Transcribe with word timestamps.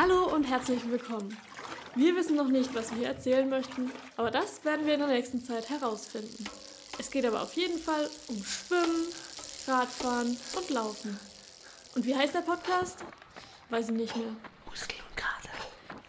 Hallo 0.00 0.32
und 0.32 0.44
herzlich 0.44 0.88
willkommen. 0.88 1.36
Wir 1.96 2.14
wissen 2.14 2.36
noch 2.36 2.46
nicht, 2.46 2.72
was 2.72 2.94
wir 2.94 3.08
erzählen 3.08 3.48
möchten, 3.48 3.90
aber 4.16 4.30
das 4.30 4.64
werden 4.64 4.86
wir 4.86 4.94
in 4.94 5.00
der 5.00 5.08
nächsten 5.08 5.40
Zeit 5.40 5.68
herausfinden. 5.70 6.44
Es 7.00 7.10
geht 7.10 7.26
aber 7.26 7.42
auf 7.42 7.54
jeden 7.54 7.80
Fall 7.80 8.08
um 8.28 8.36
Schwimmen, 8.44 9.08
Radfahren 9.66 10.36
und 10.56 10.70
Laufen. 10.70 11.18
Und 11.96 12.06
wie 12.06 12.14
heißt 12.14 12.32
der 12.32 12.42
Podcast? 12.42 13.04
Weiß 13.70 13.88
ich 13.88 13.96
nicht 13.96 14.14
mehr. 14.14 14.36
Muskel 14.66 14.98
und 15.08 15.16
Kater. 15.16 15.50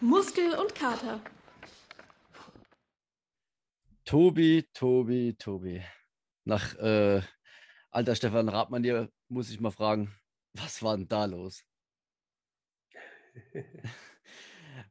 Muskel 0.00 0.54
und 0.54 0.72
Kater. 0.72 1.20
Tobi, 4.04 4.68
Tobi, 4.72 5.34
Tobi. 5.36 5.82
Nach 6.44 6.76
äh, 6.76 7.22
alter 7.90 8.14
Stefan 8.14 8.48
Radmann 8.48 8.84
hier 8.84 9.10
muss 9.26 9.50
ich 9.50 9.58
mal 9.58 9.72
fragen, 9.72 10.14
was 10.52 10.80
war 10.80 10.96
denn 10.96 11.08
da 11.08 11.24
los? 11.24 11.64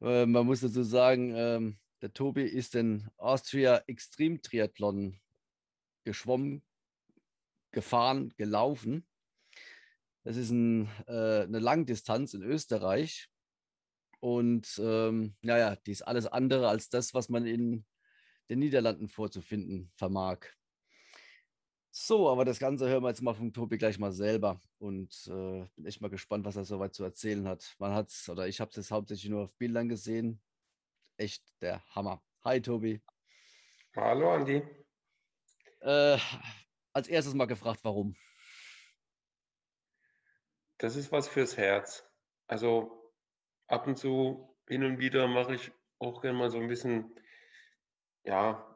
Äh, 0.02 0.26
Man 0.26 0.46
muss 0.46 0.62
dazu 0.62 0.84
sagen, 0.84 1.34
ähm, 1.36 1.80
der 2.02 2.14
Tobi 2.14 2.44
ist 2.44 2.74
den 2.74 3.10
Austria 3.18 3.82
Extreme 3.88 4.42
Triathlon 4.42 5.20
geschwommen, 6.04 6.64
gefahren, 7.72 8.34
gelaufen. 8.38 9.06
Das 10.24 10.38
ist 10.38 10.52
ein, 10.52 10.90
äh, 11.08 11.44
eine 11.44 11.60
Langdistanz 11.60 12.34
in 12.34 12.44
Österreich. 12.44 13.30
Und 14.20 14.80
ähm, 14.84 15.36
naja, 15.42 15.76
die 15.76 15.92
ist 15.92 16.04
alles 16.04 16.28
andere 16.28 16.68
als 16.70 16.90
das, 16.90 17.14
was 17.14 17.30
man 17.30 17.46
in 17.46 17.86
den 18.50 18.60
Niederlanden 18.60 19.08
vorzufinden 19.08 19.92
vermag. 19.96 20.40
So, 21.92 22.30
aber 22.30 22.46
das 22.46 22.60
Ganze 22.60 22.88
hören 22.88 23.04
wir 23.04 23.10
jetzt 23.10 23.22
mal 23.22 23.34
von 23.34 23.52
Tobi 23.52 23.80
gleich 23.80 23.98
mal 23.98 24.12
selber 24.12 24.62
und 24.78 25.12
äh, 25.28 25.66
bin 25.76 25.86
echt 25.86 26.02
mal 26.02 26.10
gespannt, 26.10 26.46
was 26.46 26.56
er 26.56 26.64
soweit 26.64 26.94
zu 26.94 27.04
erzählen 27.04 27.48
hat. 27.48 27.76
Man 27.80 27.94
hat's, 27.94 28.30
oder 28.30 28.48
ich 28.48 28.62
habe 28.62 28.70
es 28.70 28.76
jetzt 28.76 28.92
hauptsächlich 28.92 29.30
nur 29.32 29.46
auf 29.46 29.54
Bildern 29.56 29.90
gesehen. 29.90 30.40
Echt 31.18 31.44
der 31.62 31.84
Hammer. 31.96 32.22
Hi 32.44 32.62
Tobi. 32.62 33.02
Hallo 33.96 34.32
Andi. 34.32 34.62
Äh, 35.82 36.20
als 36.94 37.08
erstes 37.08 37.34
mal 37.34 37.46
gefragt, 37.46 37.80
warum? 37.84 38.16
Das 40.78 40.96
ist 40.96 41.12
was 41.12 41.28
fürs 41.28 41.58
Herz. 41.58 42.08
Also 42.46 43.12
ab 43.68 43.88
und 43.88 43.98
zu, 43.98 44.56
hin 44.68 44.84
und 44.84 45.00
wieder 45.00 45.28
mache 45.28 45.56
ich 45.56 45.72
auch 45.98 46.22
gerne 46.22 46.38
mal 46.38 46.52
so 46.52 46.60
ein 46.60 46.68
bisschen, 46.68 47.20
ja, 48.24 48.69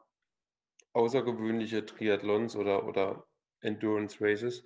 außergewöhnliche 0.94 1.84
Triathlons 1.84 2.56
oder, 2.56 2.86
oder 2.86 3.26
Endurance 3.60 4.18
Races, 4.20 4.64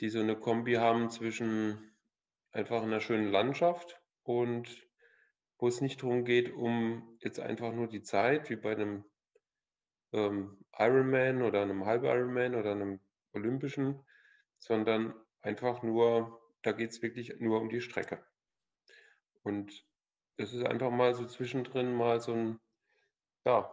die 0.00 0.08
so 0.08 0.20
eine 0.20 0.36
Kombi 0.36 0.74
haben 0.74 1.10
zwischen 1.10 1.94
einfach 2.52 2.82
einer 2.82 3.00
schönen 3.00 3.30
Landschaft 3.30 4.00
und 4.22 4.86
wo 5.58 5.68
es 5.68 5.80
nicht 5.80 6.02
darum 6.02 6.24
geht, 6.24 6.52
um 6.52 7.16
jetzt 7.20 7.40
einfach 7.40 7.72
nur 7.72 7.86
die 7.86 8.02
Zeit, 8.02 8.50
wie 8.50 8.56
bei 8.56 8.72
einem 8.72 9.04
ähm, 10.12 10.58
Ironman 10.76 11.42
oder 11.42 11.62
einem 11.62 11.86
Halb 11.86 12.04
Ironman 12.04 12.54
oder 12.54 12.72
einem 12.72 13.00
Olympischen, 13.32 14.00
sondern 14.58 15.14
einfach 15.40 15.82
nur, 15.82 16.40
da 16.62 16.72
geht 16.72 16.90
es 16.90 17.02
wirklich 17.02 17.38
nur 17.38 17.60
um 17.60 17.68
die 17.68 17.80
Strecke. 17.80 18.24
Und 19.42 19.86
es 20.36 20.52
ist 20.52 20.66
einfach 20.66 20.90
mal 20.90 21.14
so 21.14 21.26
zwischendrin 21.26 21.94
mal 21.94 22.20
so 22.20 22.32
ein, 22.32 22.60
ja, 23.44 23.70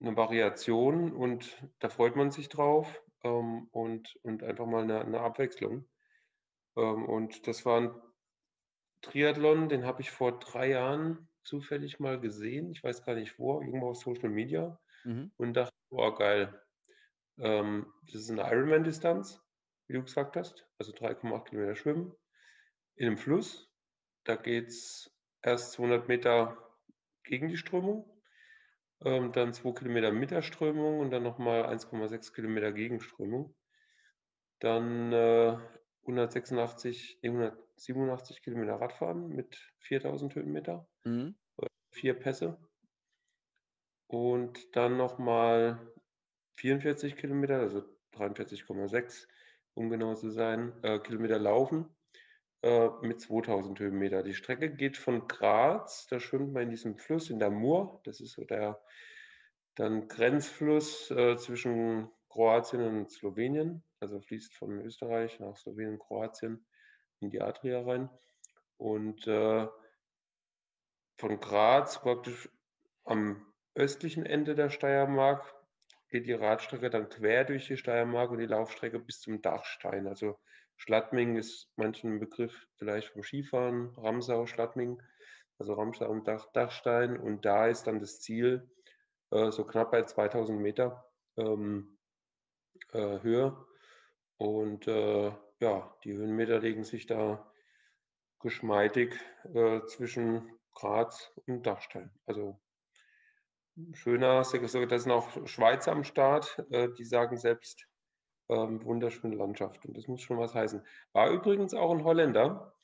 eine 0.00 0.16
Variation 0.16 1.12
und 1.12 1.62
da 1.78 1.88
freut 1.88 2.16
man 2.16 2.30
sich 2.30 2.48
drauf 2.48 3.02
ähm, 3.24 3.68
und, 3.72 4.16
und 4.22 4.42
einfach 4.42 4.66
mal 4.66 4.82
eine, 4.82 5.00
eine 5.00 5.20
Abwechslung. 5.20 5.88
Ähm, 6.76 7.06
und 7.06 7.46
das 7.46 7.64
war 7.64 7.80
ein 7.80 7.94
Triathlon, 9.02 9.68
den 9.68 9.84
habe 9.84 10.02
ich 10.02 10.10
vor 10.10 10.38
drei 10.38 10.70
Jahren 10.70 11.28
zufällig 11.44 12.00
mal 12.00 12.20
gesehen. 12.20 12.70
Ich 12.72 12.82
weiß 12.82 13.04
gar 13.04 13.14
nicht 13.14 13.38
wo, 13.38 13.60
irgendwo 13.60 13.90
auf 13.90 13.96
Social 13.96 14.30
Media 14.30 14.78
Mhm. 15.04 15.30
und 15.36 15.54
dachte, 15.54 15.72
boah, 15.88 16.16
geil. 16.16 16.60
Ähm, 17.38 17.92
das 18.06 18.22
ist 18.22 18.30
eine 18.30 18.42
Ironman-Distanz, 18.42 19.40
wie 19.86 19.94
du 19.94 20.02
gesagt 20.02 20.36
hast, 20.36 20.66
also 20.78 20.92
3,8 20.92 21.44
Kilometer 21.44 21.76
schwimmen 21.76 22.12
in 22.96 23.06
einem 23.06 23.16
Fluss. 23.16 23.70
Da 24.24 24.34
geht 24.34 24.68
es 24.68 25.16
erst 25.42 25.72
200 25.72 26.08
Meter 26.08 26.56
gegen 27.22 27.48
die 27.48 27.56
Strömung, 27.56 28.15
ähm, 29.04 29.32
dann 29.32 29.52
2 29.52 29.72
Kilometer 29.72 30.12
mit 30.12 30.30
der 30.30 30.42
Strömung 30.42 31.00
und 31.00 31.10
dann 31.10 31.22
nochmal 31.22 31.66
1,6 31.66 32.32
Kilometer 32.32 32.72
Gegenströmung. 32.72 33.54
Dann 34.60 35.12
äh, 35.12 35.58
186, 36.02 37.18
nee, 37.22 37.28
187 37.30 38.42
Kilometer 38.42 38.74
Radfahren 38.80 39.28
mit 39.28 39.72
4000 39.80 40.34
Höhenmeter, 40.34 40.88
Mhm. 41.04 41.36
vier 41.92 42.14
Pässe. 42.14 42.58
Und 44.08 44.76
dann 44.76 44.96
nochmal 44.96 45.92
44 46.56 47.16
Kilometer, 47.16 47.58
also 47.58 47.82
43,6 48.12 49.28
um 49.74 49.90
genau 49.90 50.14
zu 50.14 50.30
sein, 50.30 50.72
äh, 50.82 50.98
Kilometer 51.00 51.38
laufen 51.38 51.95
äh, 52.62 52.88
mit 53.02 53.20
2000 53.20 53.78
Höhenmeter. 53.78 54.22
Die 54.22 54.34
Strecke 54.34 54.70
geht 54.70 54.96
von 54.96 55.28
Graz, 55.28 56.06
da 56.08 56.20
schwimmt 56.20 56.52
man 56.52 56.64
in 56.64 56.70
diesem 56.70 56.96
Fluss 56.96 57.30
in 57.30 57.38
der 57.38 57.50
Mur, 57.50 58.00
das 58.04 58.20
ist 58.20 58.32
so 58.32 58.44
der 58.44 58.80
dann 59.76 60.08
Grenzfluss 60.08 61.10
äh, 61.10 61.36
zwischen 61.36 62.10
Kroatien 62.30 62.82
und 62.82 63.10
Slowenien, 63.10 63.82
also 64.00 64.20
fließt 64.20 64.54
von 64.54 64.80
Österreich 64.80 65.38
nach 65.38 65.56
Slowenien, 65.56 65.98
Kroatien 65.98 66.66
in 67.20 67.30
die 67.30 67.40
Adria 67.40 67.82
rein. 67.82 68.10
Und 68.78 69.26
äh, 69.26 69.66
von 71.18 71.40
Graz 71.40 72.00
praktisch 72.00 72.48
am 73.04 73.46
östlichen 73.74 74.26
Ende 74.26 74.54
der 74.54 74.70
Steiermark 74.70 75.54
geht 76.08 76.26
die 76.26 76.32
Radstrecke 76.32 76.90
dann 76.90 77.08
quer 77.08 77.44
durch 77.44 77.66
die 77.66 77.76
Steiermark 77.76 78.30
und 78.30 78.38
die 78.38 78.46
Laufstrecke 78.46 78.98
bis 78.98 79.20
zum 79.20 79.42
Dachstein. 79.42 80.06
Also 80.06 80.38
Schladming 80.76 81.36
ist 81.36 81.70
manchen 81.76 82.20
Begriff 82.20 82.66
vielleicht 82.76 83.08
vom 83.08 83.22
Skifahren, 83.22 83.94
Ramsau, 83.96 84.46
Schladming, 84.46 85.02
also 85.58 85.74
Ramsau 85.74 86.10
und 86.10 86.28
Dach, 86.28 86.50
Dachstein. 86.52 87.18
Und 87.18 87.44
da 87.44 87.66
ist 87.66 87.86
dann 87.86 88.00
das 88.00 88.20
Ziel 88.20 88.70
äh, 89.30 89.50
so 89.50 89.64
knapp 89.64 89.90
bei 89.90 90.02
2000 90.02 90.60
Meter 90.60 91.10
ähm, 91.36 91.98
äh, 92.92 93.20
Höhe. 93.20 93.56
Und 94.38 94.86
äh, 94.86 95.32
ja, 95.60 95.96
die 96.04 96.14
Höhenmeter 96.14 96.58
legen 96.58 96.84
sich 96.84 97.06
da 97.06 97.50
geschmeidig 98.40 99.18
äh, 99.54 99.80
zwischen 99.86 100.50
Graz 100.74 101.32
und 101.46 101.66
Dachstein. 101.66 102.10
Also 102.26 102.60
schöner, 103.92 104.42
da 104.42 104.98
sind 104.98 105.12
auch 105.12 105.46
Schweizer 105.46 105.92
am 105.92 106.04
Start, 106.04 106.62
äh, 106.70 106.90
die 106.98 107.04
sagen 107.04 107.38
selbst, 107.38 107.88
ähm, 108.48 108.84
wunderschöne 108.84 109.36
Landschaft. 109.36 109.84
Und 109.84 109.96
das 109.96 110.06
muss 110.06 110.22
schon 110.22 110.38
was 110.38 110.54
heißen. 110.54 110.82
War 111.12 111.30
übrigens 111.30 111.74
auch 111.74 111.90
ein 111.90 112.04
Holländer 112.04 112.74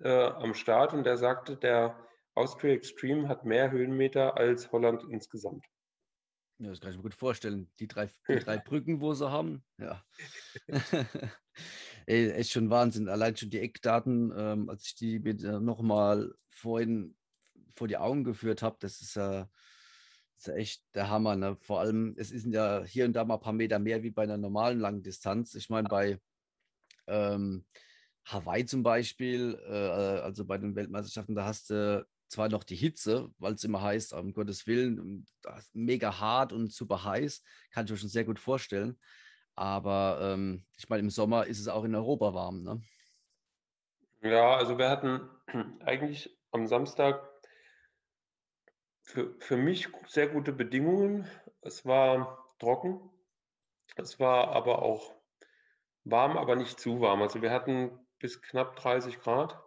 äh, 0.00 0.26
am 0.26 0.54
Start 0.54 0.94
und 0.94 1.04
der 1.04 1.16
sagte, 1.16 1.56
der 1.56 1.96
Austria 2.34 2.74
Extreme 2.74 3.28
hat 3.28 3.44
mehr 3.44 3.70
Höhenmeter 3.70 4.36
als 4.36 4.72
Holland 4.72 5.04
insgesamt. 5.10 5.66
Ja, 6.58 6.70
das 6.70 6.80
kann 6.80 6.90
ich 6.90 6.96
mir 6.96 7.02
gut 7.02 7.14
vorstellen. 7.14 7.70
Die 7.78 7.88
drei, 7.88 8.08
die 8.28 8.38
drei 8.38 8.58
Brücken, 8.64 9.00
wo 9.00 9.14
sie 9.14 9.30
haben, 9.30 9.64
ja. 9.78 10.04
Ey, 12.06 12.30
echt 12.30 12.52
schon 12.52 12.70
Wahnsinn. 12.70 13.08
Allein 13.08 13.36
schon 13.36 13.50
die 13.50 13.60
Eckdaten, 13.60 14.32
ähm, 14.36 14.68
als 14.68 14.86
ich 14.86 14.94
die 14.94 15.18
mir 15.18 15.34
nochmal 15.60 16.34
vorhin 16.50 17.16
vor 17.74 17.88
die 17.88 17.96
Augen 17.96 18.24
geführt 18.24 18.62
habe, 18.62 18.76
das 18.80 19.00
ist 19.00 19.16
ja, 19.16 19.40
das 19.42 19.50
ist 20.46 20.54
echt 20.54 20.82
der 20.94 21.08
Hammer. 21.08 21.36
Ne? 21.36 21.56
Vor 21.56 21.80
allem, 21.80 22.14
es 22.16 22.28
sind 22.28 22.52
ja 22.52 22.82
hier 22.84 23.04
und 23.04 23.14
da 23.14 23.24
mal 23.24 23.34
ein 23.34 23.40
paar 23.40 23.52
Meter 23.52 23.78
mehr 23.78 24.02
wie 24.02 24.10
bei 24.10 24.22
einer 24.22 24.38
normalen 24.38 24.80
langen 24.80 25.02
Distanz. 25.02 25.54
Ich 25.54 25.70
meine, 25.70 25.88
bei 25.88 26.18
ähm, 27.06 27.64
Hawaii 28.24 28.64
zum 28.64 28.82
Beispiel, 28.82 29.58
äh, 29.66 30.20
also 30.20 30.44
bei 30.44 30.58
den 30.58 30.74
Weltmeisterschaften, 30.74 31.34
da 31.34 31.44
hast 31.44 31.70
du 31.70 32.06
zwar 32.28 32.48
noch 32.48 32.64
die 32.64 32.76
Hitze, 32.76 33.30
weil 33.38 33.54
es 33.54 33.64
immer 33.64 33.82
heißt, 33.82 34.14
um 34.14 34.32
Gottes 34.32 34.66
Willen, 34.66 35.26
ist 35.58 35.74
mega 35.74 36.18
hart 36.18 36.52
und 36.52 36.72
super 36.72 37.04
heiß, 37.04 37.42
kann 37.70 37.84
ich 37.84 37.90
mir 37.90 37.96
schon 37.98 38.08
sehr 38.08 38.24
gut 38.24 38.38
vorstellen. 38.38 38.98
Aber 39.54 40.18
ähm, 40.22 40.64
ich 40.78 40.88
meine, 40.88 41.02
im 41.02 41.10
Sommer 41.10 41.46
ist 41.46 41.60
es 41.60 41.68
auch 41.68 41.84
in 41.84 41.94
Europa 41.94 42.32
warm. 42.32 42.62
Ne? 42.62 42.80
Ja, 44.22 44.56
also 44.56 44.78
wir 44.78 44.88
hatten 44.88 45.28
eigentlich 45.84 46.34
am 46.52 46.66
Samstag 46.66 47.31
für, 49.12 49.34
für 49.38 49.56
mich 49.56 49.88
sehr 50.06 50.28
gute 50.28 50.52
Bedingungen. 50.52 51.28
Es 51.60 51.84
war 51.84 52.48
trocken, 52.58 52.98
es 53.96 54.18
war 54.18 54.48
aber 54.48 54.82
auch 54.82 55.14
warm, 56.04 56.38
aber 56.38 56.56
nicht 56.56 56.80
zu 56.80 57.00
warm. 57.00 57.20
Also 57.20 57.42
wir 57.42 57.50
hatten 57.50 57.90
bis 58.18 58.40
knapp 58.40 58.76
30 58.76 59.20
Grad. 59.20 59.60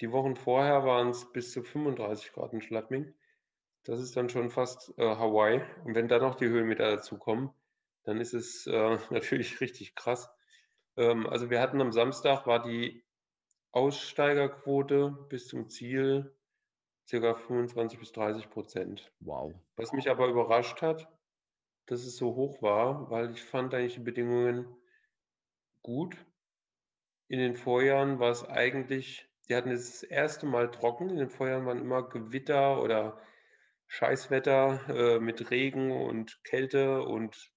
Die 0.00 0.10
Wochen 0.10 0.34
vorher 0.34 0.84
waren 0.84 1.10
es 1.10 1.30
bis 1.30 1.52
zu 1.52 1.62
35 1.62 2.32
Grad 2.32 2.52
in 2.54 2.62
Schladming. 2.62 3.14
Das 3.84 4.00
ist 4.00 4.16
dann 4.16 4.30
schon 4.30 4.50
fast 4.50 4.96
äh, 4.98 5.02
Hawaii. 5.02 5.60
Und 5.84 5.94
wenn 5.94 6.08
da 6.08 6.18
noch 6.18 6.34
die 6.34 6.48
Höhenmeter 6.48 6.90
dazukommen, 6.96 7.50
dann 8.04 8.18
ist 8.18 8.32
es 8.32 8.66
äh, 8.66 8.98
natürlich 9.10 9.60
richtig 9.60 9.94
krass. 9.94 10.30
Ähm, 10.96 11.26
also 11.26 11.50
wir 11.50 11.60
hatten 11.60 11.82
am 11.82 11.92
Samstag 11.92 12.46
war 12.46 12.62
die 12.62 13.04
Aussteigerquote 13.72 15.26
bis 15.28 15.48
zum 15.48 15.68
Ziel 15.68 16.34
circa 17.06 17.34
25 17.34 17.98
bis 17.98 18.12
30 18.12 18.50
Prozent. 18.50 19.12
Wow. 19.20 19.54
Was 19.76 19.92
mich 19.92 20.10
aber 20.10 20.28
überrascht 20.28 20.82
hat, 20.82 21.08
dass 21.86 22.04
es 22.04 22.16
so 22.16 22.34
hoch 22.34 22.62
war, 22.62 23.10
weil 23.10 23.30
ich 23.30 23.42
fand 23.42 23.74
eigentlich 23.74 23.94
die 23.94 24.00
Bedingungen 24.00 24.66
gut. 25.82 26.16
In 27.28 27.38
den 27.38 27.56
Vorjahren 27.56 28.18
war 28.18 28.30
es 28.30 28.44
eigentlich, 28.44 29.28
die 29.48 29.54
hatten 29.54 29.70
es 29.70 30.00
das 30.00 30.02
erste 30.02 30.46
Mal 30.46 30.70
trocken. 30.70 31.10
In 31.10 31.16
den 31.16 31.30
Vorjahren 31.30 31.66
waren 31.66 31.80
immer 31.80 32.08
Gewitter 32.08 32.82
oder 32.82 33.20
Scheißwetter 33.86 34.80
äh, 34.88 35.20
mit 35.20 35.50
Regen 35.50 35.92
und 35.92 36.42
Kälte 36.44 37.02
und 37.02 37.52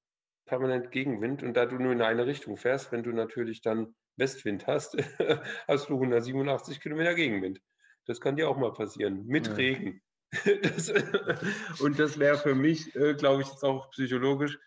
permanent 0.45 0.91
Gegenwind. 0.91 1.43
Und 1.43 1.55
da 1.55 1.65
du 1.65 1.77
nur 1.77 1.93
in 1.93 2.01
eine 2.01 2.25
Richtung 2.25 2.57
fährst, 2.57 2.91
wenn 2.91 3.03
du 3.03 3.11
natürlich 3.11 3.61
dann 3.61 3.95
Westwind 4.17 4.67
hast, 4.67 4.97
hast 5.67 5.89
du 5.89 5.93
187 5.93 6.81
Kilometer 6.81 7.15
Gegenwind. 7.15 7.61
Das 8.07 8.21
kann 8.21 8.35
dir 8.35 8.49
auch 8.49 8.57
mal 8.57 8.73
passieren, 8.73 9.25
mit 9.25 9.47
Ja. 9.47 9.53
Regen. 9.53 10.01
Das, 10.61 10.89
und 11.79 11.99
das 11.99 12.19
wäre 12.19 12.37
für 12.37 12.53
mich, 12.53 12.93
äh, 12.95 13.13
glaube 13.13 13.43
ich, 13.43 13.47
jetzt 13.47 13.63
auch 13.63 13.89
psychologisch 13.91 14.59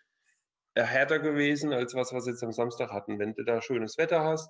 äh, 0.73 0.83
härter 0.83 1.19
gewesen, 1.19 1.71
als 1.71 1.93
was, 1.93 2.11
was 2.13 2.25
wir 2.25 2.33
jetzt 2.33 2.43
am 2.43 2.51
Samstag 2.51 2.91
hatten. 2.91 3.19
Wenn 3.19 3.35
du 3.35 3.43
da 3.43 3.61
schönes 3.61 3.97
Wetter 3.99 4.23
hast 4.23 4.49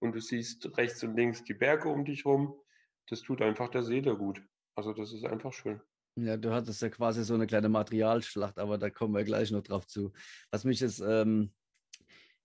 und 0.00 0.14
du 0.14 0.20
siehst 0.20 0.78
rechts 0.78 1.02
und 1.04 1.14
links 1.14 1.44
die 1.44 1.52
Berge 1.52 1.90
um 1.90 2.06
dich 2.06 2.24
rum, 2.24 2.58
das 3.08 3.20
tut 3.20 3.42
einfach 3.42 3.68
der 3.68 3.82
Seele 3.82 4.16
gut. 4.16 4.40
Also 4.74 4.94
das 4.94 5.12
ist 5.12 5.26
einfach 5.26 5.52
schön. 5.52 5.82
Ja, 6.16 6.36
du 6.36 6.52
hattest 6.52 6.82
ja 6.82 6.88
quasi 6.88 7.22
so 7.24 7.34
eine 7.34 7.46
kleine 7.46 7.68
Materialschlacht, 7.68 8.58
aber 8.58 8.78
da 8.78 8.90
kommen 8.90 9.14
wir 9.14 9.24
gleich 9.24 9.50
noch 9.50 9.62
drauf 9.62 9.86
zu. 9.86 10.12
Was 10.50 10.64
mich 10.64 10.80
jetzt 10.80 11.00
ähm, 11.00 11.52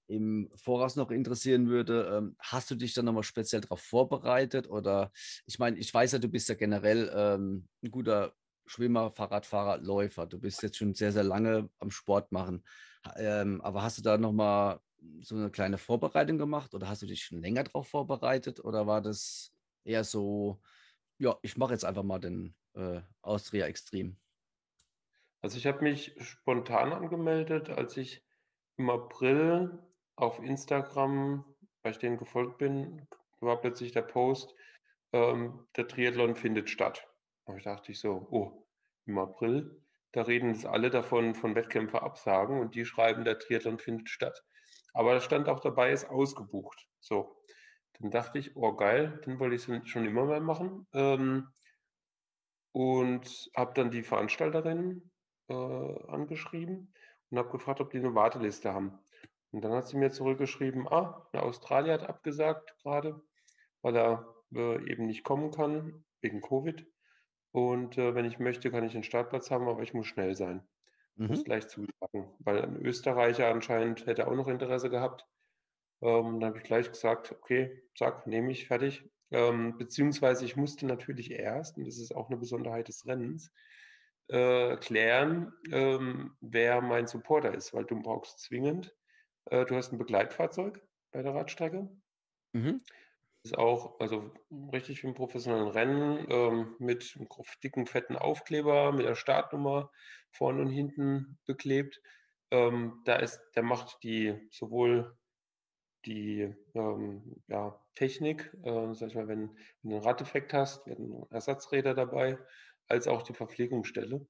im 0.07 0.49
Voraus 0.55 0.95
noch 0.95 1.11
interessieren 1.11 1.67
würde, 1.69 2.09
ähm, 2.17 2.35
hast 2.39 2.69
du 2.71 2.75
dich 2.75 2.93
dann 2.93 3.05
nochmal 3.05 3.23
speziell 3.23 3.61
darauf 3.61 3.81
vorbereitet? 3.81 4.69
Oder 4.69 5.11
ich 5.45 5.59
meine, 5.59 5.77
ich 5.77 5.93
weiß 5.93 6.13
ja, 6.13 6.19
du 6.19 6.27
bist 6.29 6.49
ja 6.49 6.55
generell 6.55 7.11
ähm, 7.15 7.67
ein 7.83 7.91
guter 7.91 8.35
Schwimmer, 8.67 9.11
Fahrradfahrer, 9.11 9.77
Läufer. 9.77 10.25
Du 10.27 10.39
bist 10.39 10.63
jetzt 10.63 10.77
schon 10.77 10.93
sehr, 10.93 11.11
sehr 11.11 11.23
lange 11.23 11.69
am 11.79 11.91
Sport 11.91 12.31
machen. 12.31 12.63
Ähm, 13.17 13.61
aber 13.61 13.83
hast 13.83 13.97
du 13.97 14.01
da 14.01 14.17
nochmal 14.17 14.79
so 15.21 15.35
eine 15.35 15.51
kleine 15.51 15.77
Vorbereitung 15.77 16.37
gemacht 16.37 16.73
oder 16.73 16.87
hast 16.89 17.01
du 17.01 17.05
dich 17.05 17.23
schon 17.23 17.39
länger 17.41 17.63
darauf 17.63 17.87
vorbereitet? 17.87 18.59
Oder 18.63 18.87
war 18.87 19.01
das 19.01 19.53
eher 19.83 20.03
so, 20.03 20.61
ja, 21.19 21.37
ich 21.43 21.57
mache 21.57 21.73
jetzt 21.73 21.85
einfach 21.85 22.03
mal 22.03 22.19
den 22.19 22.55
äh, 22.73 23.01
Austria 23.21 23.67
Extrem? 23.67 24.17
Also 25.41 25.57
ich 25.57 25.67
habe 25.67 25.83
mich 25.83 26.15
spontan 26.21 26.91
angemeldet, 26.91 27.69
als 27.69 27.97
ich 27.97 28.25
im 28.77 28.89
April 28.89 29.79
auf 30.15 30.39
Instagram, 30.39 31.45
weil 31.83 31.91
ich 31.91 31.99
denen 31.99 32.17
gefolgt 32.17 32.57
bin, 32.57 33.07
war 33.39 33.59
plötzlich 33.59 33.91
der 33.91 34.01
Post, 34.01 34.55
ähm, 35.13 35.67
der 35.75 35.87
Triathlon 35.87 36.35
findet 36.35 36.69
statt. 36.69 37.07
Und 37.45 37.57
ich 37.57 37.63
dachte 37.63 37.91
ich 37.91 37.99
so, 37.99 38.27
oh, 38.31 38.65
im 39.05 39.17
April, 39.17 39.81
da 40.11 40.23
reden 40.23 40.49
jetzt 40.49 40.65
alle 40.65 40.89
davon, 40.89 41.35
von 41.35 41.55
Wettkämpfe 41.55 42.01
absagen 42.01 42.59
und 42.59 42.75
die 42.75 42.85
schreiben, 42.85 43.23
der 43.23 43.37
Triathlon 43.37 43.79
findet 43.79 44.09
statt. 44.09 44.43
Aber 44.93 45.13
da 45.13 45.19
stand 45.19 45.49
auch 45.49 45.59
dabei, 45.59 45.91
ist 45.91 46.09
ausgebucht. 46.09 46.87
So, 46.99 47.35
dann 47.99 48.11
dachte 48.11 48.39
ich, 48.39 48.55
oh 48.55 48.73
geil, 48.73 49.21
den 49.25 49.39
wollte 49.39 49.55
ich 49.55 49.89
schon 49.89 50.05
immer 50.05 50.25
mal 50.25 50.41
machen. 50.41 50.87
Ähm, 50.93 51.47
und 52.71 53.49
habe 53.55 53.73
dann 53.73 53.91
die 53.91 54.03
Veranstalterin 54.03 55.09
äh, 55.47 55.53
angeschrieben 55.53 56.93
und 57.29 57.37
habe 57.37 57.49
gefragt, 57.49 57.79
ob 57.79 57.91
die 57.91 57.99
eine 57.99 58.15
Warteliste 58.15 58.73
haben. 58.73 58.99
Und 59.55 59.61
dann 59.61 59.71
hat 59.71 59.87
sie 59.87 59.95
mir 59.95 60.11
zurückgeschrieben, 60.11 60.85
ah, 60.89 61.29
der 61.31 61.43
Australier 61.43 61.93
hat 61.93 62.09
abgesagt 62.09 62.75
gerade, 62.83 63.21
weil 63.81 63.95
er 63.95 64.35
äh, 64.53 64.91
eben 64.91 65.05
nicht 65.05 65.23
kommen 65.23 65.49
kann 65.51 66.03
wegen 66.19 66.41
Covid. 66.41 66.85
Und 67.51 67.97
äh, 67.97 68.13
wenn 68.15 68.25
ich 68.25 68.37
möchte, 68.37 68.69
kann 68.69 68.83
ich 68.83 68.91
den 68.91 69.03
Startplatz 69.05 69.49
haben, 69.51 69.69
aber 69.69 69.81
ich 69.81 69.93
muss 69.93 70.07
schnell 70.07 70.35
sein. 70.35 70.67
Muss 71.25 71.39
Mhm. 71.39 71.45
gleich 71.45 71.69
zusagen, 71.69 72.35
weil 72.39 72.63
ein 72.63 72.85
Österreicher 72.85 73.47
anscheinend 73.47 74.05
hätte 74.05 74.27
auch 74.27 74.35
noch 74.35 74.49
Interesse 74.49 74.89
gehabt. 74.89 75.25
Ähm, 76.01 76.41
dann 76.41 76.49
habe 76.49 76.57
ich 76.57 76.65
gleich 76.65 76.89
gesagt, 76.89 77.31
okay, 77.31 77.81
zack, 77.97 78.27
nehme 78.27 78.51
ich, 78.51 78.67
fertig. 78.67 79.09
Ähm, 79.31 79.77
beziehungsweise 79.77 80.43
ich 80.43 80.57
musste 80.57 80.85
natürlich 80.85 81.31
erst, 81.31 81.77
und 81.77 81.87
das 81.87 81.97
ist 81.97 82.13
auch 82.13 82.27
eine 82.27 82.37
Besonderheit 82.37 82.89
des 82.89 83.07
Rennens, 83.07 83.53
äh, 84.27 84.75
klären, 84.75 85.53
ähm, 85.71 86.35
wer 86.41 86.81
mein 86.81 87.07
Supporter 87.07 87.53
ist, 87.53 87.73
weil 87.73 87.85
du 87.85 88.01
brauchst 88.01 88.41
zwingend, 88.41 88.93
äh, 89.45 89.65
du 89.65 89.75
hast 89.75 89.91
ein 89.91 89.97
Begleitfahrzeug 89.97 90.81
bei 91.11 91.21
der 91.21 91.33
Radstrecke. 91.33 91.89
Mhm. 92.53 92.81
Ist 93.43 93.57
auch, 93.57 93.99
also 93.99 94.31
richtig 94.73 95.03
wie 95.03 95.07
im 95.07 95.13
professionellen 95.13 95.67
Rennen, 95.67 96.25
ähm, 96.29 96.75
mit 96.79 97.15
einem 97.15 97.27
dicken, 97.63 97.85
fetten 97.85 98.15
Aufkleber, 98.15 98.91
mit 98.91 99.05
der 99.05 99.15
Startnummer 99.15 99.91
vorne 100.31 100.61
und 100.61 100.69
hinten 100.69 101.37
beklebt. 101.45 102.01
Ähm, 102.51 103.01
da 103.05 103.17
ist, 103.17 103.39
der 103.55 103.63
macht 103.63 104.01
die 104.03 104.49
sowohl 104.51 105.15
die 106.05 106.55
ähm, 106.73 107.43
ja, 107.47 107.79
Technik, 107.95 108.51
äh, 108.63 108.93
sag 108.93 109.09
ich 109.09 109.15
mal, 109.15 109.27
wenn, 109.27 109.49
wenn 109.81 109.89
du 109.91 109.95
einen 109.95 110.05
Radeffekt 110.05 110.53
hast, 110.53 110.85
werden 110.87 111.23
Ersatzräder 111.29 111.93
dabei, 111.93 112.37
als 112.87 113.07
auch 113.07 113.23
die 113.23 113.33
Verpflegungsstelle. 113.33 114.25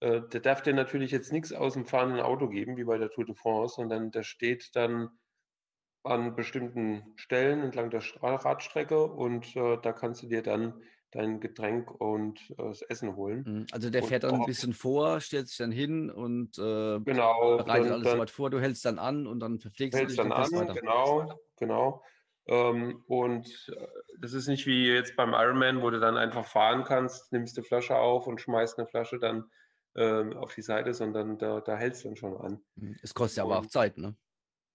Äh, 0.00 0.22
der 0.32 0.40
darf 0.40 0.62
dir 0.62 0.74
natürlich 0.74 1.10
jetzt 1.10 1.32
nichts 1.32 1.52
aus 1.52 1.74
dem 1.74 1.86
fahrenden 1.86 2.20
Auto 2.20 2.48
geben, 2.48 2.76
wie 2.76 2.84
bei 2.84 2.98
der 2.98 3.10
Tour 3.10 3.24
de 3.24 3.34
France, 3.34 3.76
sondern 3.76 4.10
der 4.10 4.22
steht 4.22 4.74
dann 4.74 5.10
an 6.02 6.34
bestimmten 6.34 7.12
Stellen 7.16 7.60
entlang 7.60 7.90
der 7.90 8.02
Radstrecke 8.22 9.04
und 9.04 9.54
äh, 9.56 9.76
da 9.82 9.92
kannst 9.92 10.22
du 10.22 10.28
dir 10.28 10.42
dann 10.42 10.82
dein 11.10 11.40
Getränk 11.40 11.90
und 12.00 12.40
äh, 12.52 12.54
das 12.56 12.82
Essen 12.82 13.16
holen. 13.16 13.44
Mhm. 13.46 13.66
Also 13.72 13.90
der 13.90 14.02
Und 14.02 14.08
fährt 14.08 14.24
dann 14.24 14.36
ein 14.36 14.46
bisschen 14.46 14.72
vor, 14.72 15.20
stellt 15.20 15.48
sich 15.48 15.58
dann 15.58 15.72
hin 15.72 16.10
und 16.10 16.56
äh, 16.58 16.98
Genau, 17.00 17.58
bereitet 17.58 17.68
dann, 17.68 17.92
alles 17.92 18.04
dann 18.04 18.12
soweit 18.14 18.30
vor. 18.30 18.50
Du 18.50 18.60
hältst 18.60 18.84
dann 18.84 18.98
an 18.98 19.26
und 19.26 19.40
dann 19.40 19.58
verpflegst 19.58 19.94
du 19.94 19.98
hältst 19.98 20.16
dich 20.16 20.22
dann 20.24 20.32
an, 20.32 20.50
weiter. 20.52 20.74
genau, 20.80 21.40
genau. 21.56 22.02
Ähm, 22.46 23.04
und 23.06 23.46
äh, 23.76 23.86
das 24.18 24.32
ist 24.32 24.48
nicht 24.48 24.66
wie 24.66 24.88
jetzt 24.88 25.16
beim 25.16 25.34
Ironman, 25.34 25.82
wo 25.82 25.90
du 25.90 26.00
dann 26.00 26.16
einfach 26.16 26.46
fahren 26.46 26.84
kannst, 26.84 27.32
nimmst 27.32 27.56
die 27.56 27.62
Flasche 27.62 27.96
auf 27.96 28.26
und 28.26 28.40
schmeißt 28.40 28.78
eine 28.78 28.86
Flasche 28.86 29.18
dann 29.18 29.50
ähm, 30.00 30.36
auf 30.36 30.54
die 30.54 30.62
Seite, 30.62 30.94
sondern 30.94 31.36
da, 31.36 31.60
da 31.60 31.76
hältst 31.76 32.04
du 32.04 32.08
dann 32.08 32.16
schon 32.16 32.36
an. 32.38 32.60
Mhm. 32.76 32.96
Es 33.02 33.12
kostet 33.12 33.38
ja 33.38 33.44
aber 33.44 33.58
auch 33.58 33.66
Zeit, 33.66 33.98
ne? 33.98 34.16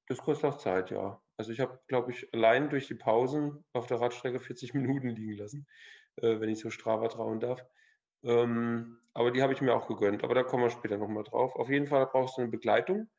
Das 0.07 0.19
kostet 0.19 0.45
auch 0.45 0.57
Zeit, 0.57 0.92
ja. 0.92 1.19
Also 1.36 1.51
ich 1.51 1.60
habe, 1.60 1.80
glaube 1.88 2.12
ich, 2.12 2.31
allein 2.31 2.69
durch 2.69 2.88
die 2.88 2.94
Pausen 2.94 3.66
auf 3.74 3.88
der 3.88 4.00
Radstrecke 4.00 4.39
40 4.39 4.74
Minuten 4.75 5.10
liegen 5.10 5.33
lassen, 5.33 5.68
äh, 6.18 6.39
wenn 6.39 6.50
ich 6.50 6.60
so 6.60 6.69
Strava 6.69 7.07
trauen 7.07 7.39
darf. 7.39 7.66
Ähm, 8.24 9.00
aber 9.13 9.32
die 9.32 9.41
habe 9.41 9.53
ich 9.53 9.62
mir 9.62 9.74
auch 9.74 9.88
gegönnt. 9.88 10.24
Aber 10.24 10.36
da 10.36 10.44
kommen 10.44 10.63
wir 10.63 10.70
später 10.70 10.98
nochmal 10.98 11.24
drauf. 11.24 11.55
Auf 11.55 11.70
jeden 11.70 11.88
Fall 11.88 12.05
brauchst 12.05 12.38
du 12.38 12.41
eine 12.41 12.51
Begleitung. 12.51 13.10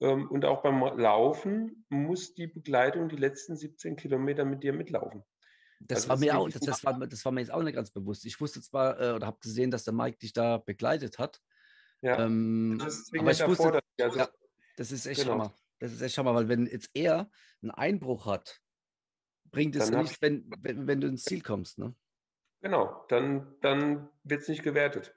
Ähm, 0.00 0.30
und 0.30 0.44
auch 0.44 0.62
beim 0.62 0.80
Laufen 0.98 1.86
muss 1.88 2.34
die 2.34 2.48
Begleitung 2.48 3.08
die 3.08 3.16
letzten 3.16 3.56
17 3.56 3.96
Kilometer 3.96 4.44
mit 4.44 4.62
dir 4.62 4.74
mitlaufen. 4.74 5.24
Das 5.80 5.98
Also 5.98 6.08
war 6.08 6.16
mir 6.18 6.38
auch, 6.38 6.48
das, 6.48 6.62
das, 6.62 6.84
war, 6.84 6.98
das 7.06 7.24
war 7.24 7.32
mir 7.32 7.40
jetzt 7.40 7.50
auch 7.50 7.62
nicht 7.62 7.74
ganz 7.74 7.90
bewusst. 7.90 8.24
Ich 8.24 8.40
wusste 8.40 8.60
zwar 8.60 9.00
äh, 9.00 9.12
oder 9.12 9.26
habe 9.26 9.38
gesehen, 9.40 9.70
dass 9.70 9.84
der 9.84 9.94
Mike 9.94 10.18
dich 10.18 10.32
da 10.32 10.58
begleitet 10.58 11.18
hat. 11.18 11.40
Ja, 12.02 12.24
Ähm, 12.24 12.78
das 12.82 12.94
ist 13.00 13.18
aber 13.18 13.30
ich 13.30 13.46
wusste. 13.46 13.80
Also, 14.00 14.18
ja, 14.18 14.28
das 14.76 14.92
ist 14.92 15.06
echt 15.06 15.22
Genau. 15.22 15.32
Hammer. 15.34 15.54
Das 15.78 15.92
ist 15.92 16.00
echt 16.00 16.16
Hammer, 16.18 16.34
weil 16.34 16.48
wenn 16.48 16.66
jetzt 16.66 16.90
er 16.94 17.30
einen 17.62 17.70
Einbruch 17.70 18.26
hat, 18.26 18.60
bringt 19.50 19.76
es 19.76 19.90
nichts, 19.90 20.20
wenn, 20.20 20.50
wenn, 20.60 20.86
wenn 20.86 21.00
du 21.00 21.08
ins 21.08 21.24
Ziel 21.24 21.42
kommst, 21.42 21.78
ne? 21.78 21.94
Genau, 22.60 23.04
dann, 23.08 23.54
dann 23.60 24.08
wird 24.24 24.42
es 24.42 24.48
nicht 24.48 24.62
gewertet. 24.62 25.14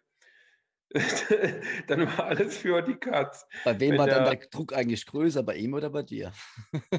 dann 1.87 2.07
war 2.17 2.25
alles 2.25 2.57
für 2.57 2.81
die 2.81 2.95
Katz. 2.95 3.47
Bei 3.63 3.79
wem 3.79 3.91
Wenn 3.91 3.97
war 3.99 4.07
dann 4.07 4.23
der- 4.25 4.35
der 4.35 4.47
Druck 4.47 4.73
eigentlich 4.73 5.05
größer, 5.05 5.43
bei 5.43 5.55
ihm 5.55 5.73
oder 5.73 5.89
bei 5.89 6.01
dir? 6.03 6.31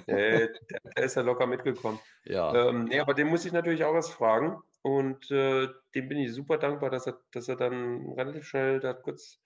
Äh, 0.07 0.49
der, 0.49 0.81
der 0.97 1.05
ist 1.05 1.17
ja 1.17 1.23
locker 1.23 1.47
mitgekommen. 1.47 1.99
Ja. 2.25 2.69
Ähm, 2.69 2.85
nee, 2.85 3.01
aber 3.01 3.15
den 3.15 3.27
muss 3.27 3.45
ich 3.45 3.53
natürlich 3.53 3.85
auch 3.85 3.95
was 3.95 4.11
fragen. 4.11 4.61
Und 4.83 5.31
äh, 5.31 5.69
dem 5.95 6.09
bin 6.09 6.19
ich 6.19 6.33
super 6.33 6.57
dankbar, 6.57 6.91
dass 6.91 7.07
er, 7.07 7.21
dass 7.33 7.49
er 7.49 7.57
dann 7.57 8.13
relativ 8.13 8.47
schnell, 8.47 8.81
der 8.81 8.91
hat 8.91 9.03
kurz 9.03 9.41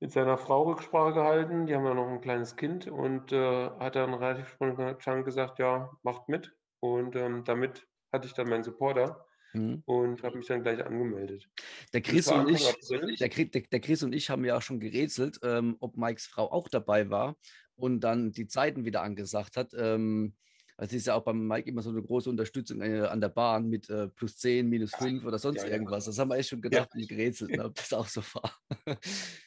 mit 0.00 0.12
seiner 0.12 0.36
Frau 0.36 0.64
Rücksprache 0.64 1.14
gehalten. 1.14 1.66
Die 1.66 1.74
haben 1.74 1.86
ja 1.86 1.94
noch 1.94 2.08
ein 2.08 2.20
kleines 2.20 2.56
Kind 2.56 2.86
und 2.88 3.32
äh, 3.32 3.70
hat 3.80 3.96
dann 3.96 4.12
relativ 4.14 4.48
spontan 4.48 5.24
gesagt, 5.24 5.58
ja, 5.58 5.90
macht 6.02 6.28
mit. 6.28 6.52
Und 6.80 7.16
ähm, 7.16 7.44
damit 7.44 7.86
hatte 8.12 8.26
ich 8.26 8.34
dann 8.34 8.48
meinen 8.48 8.64
Supporter 8.64 9.26
Mhm. 9.54 9.82
und 9.86 10.22
habe 10.22 10.38
mich 10.38 10.46
dann 10.46 10.62
gleich 10.62 10.84
angemeldet. 10.84 11.48
Der 11.92 12.00
Chris 12.00 12.26
war 12.28 12.44
und 12.44 12.50
ich, 12.50 13.18
der, 13.18 13.28
der, 13.28 13.62
der 13.62 13.80
Chris 13.80 14.02
und 14.02 14.12
ich 14.12 14.28
haben 14.30 14.44
ja 14.44 14.56
auch 14.56 14.62
schon 14.62 14.80
gerätselt, 14.80 15.38
ähm, 15.42 15.76
ob 15.80 15.96
Mikes 15.96 16.26
Frau 16.26 16.50
auch 16.50 16.68
dabei 16.68 17.08
war 17.08 17.36
und 17.76 18.00
dann 18.00 18.32
die 18.32 18.46
Zeiten 18.46 18.84
wieder 18.84 19.02
angesagt 19.02 19.56
hat. 19.56 19.72
Ähm, 19.76 20.34
es 20.76 20.92
ist 20.92 21.06
ja 21.06 21.14
auch 21.14 21.22
beim 21.22 21.46
Mike 21.46 21.68
immer 21.68 21.82
so 21.82 21.90
eine 21.90 22.02
große 22.02 22.28
Unterstützung 22.28 22.80
äh, 22.80 23.02
an 23.02 23.20
der 23.20 23.28
Bahn 23.28 23.68
mit 23.68 23.88
äh, 23.90 24.08
plus 24.08 24.36
10, 24.38 24.68
minus 24.68 24.90
5 24.96 25.24
oder 25.24 25.38
sonst 25.38 25.62
ja, 25.62 25.68
ja. 25.68 25.74
irgendwas. 25.74 26.06
Das 26.06 26.18
haben 26.18 26.30
wir 26.30 26.36
echt 26.36 26.48
schon 26.48 26.60
gedacht 26.60 26.88
und 26.94 27.08
gerätselt, 27.08 27.52
ne, 27.52 27.64
ob 27.64 27.74
das 27.76 27.92
auch 27.92 28.08
so 28.08 28.20
war. 28.34 28.58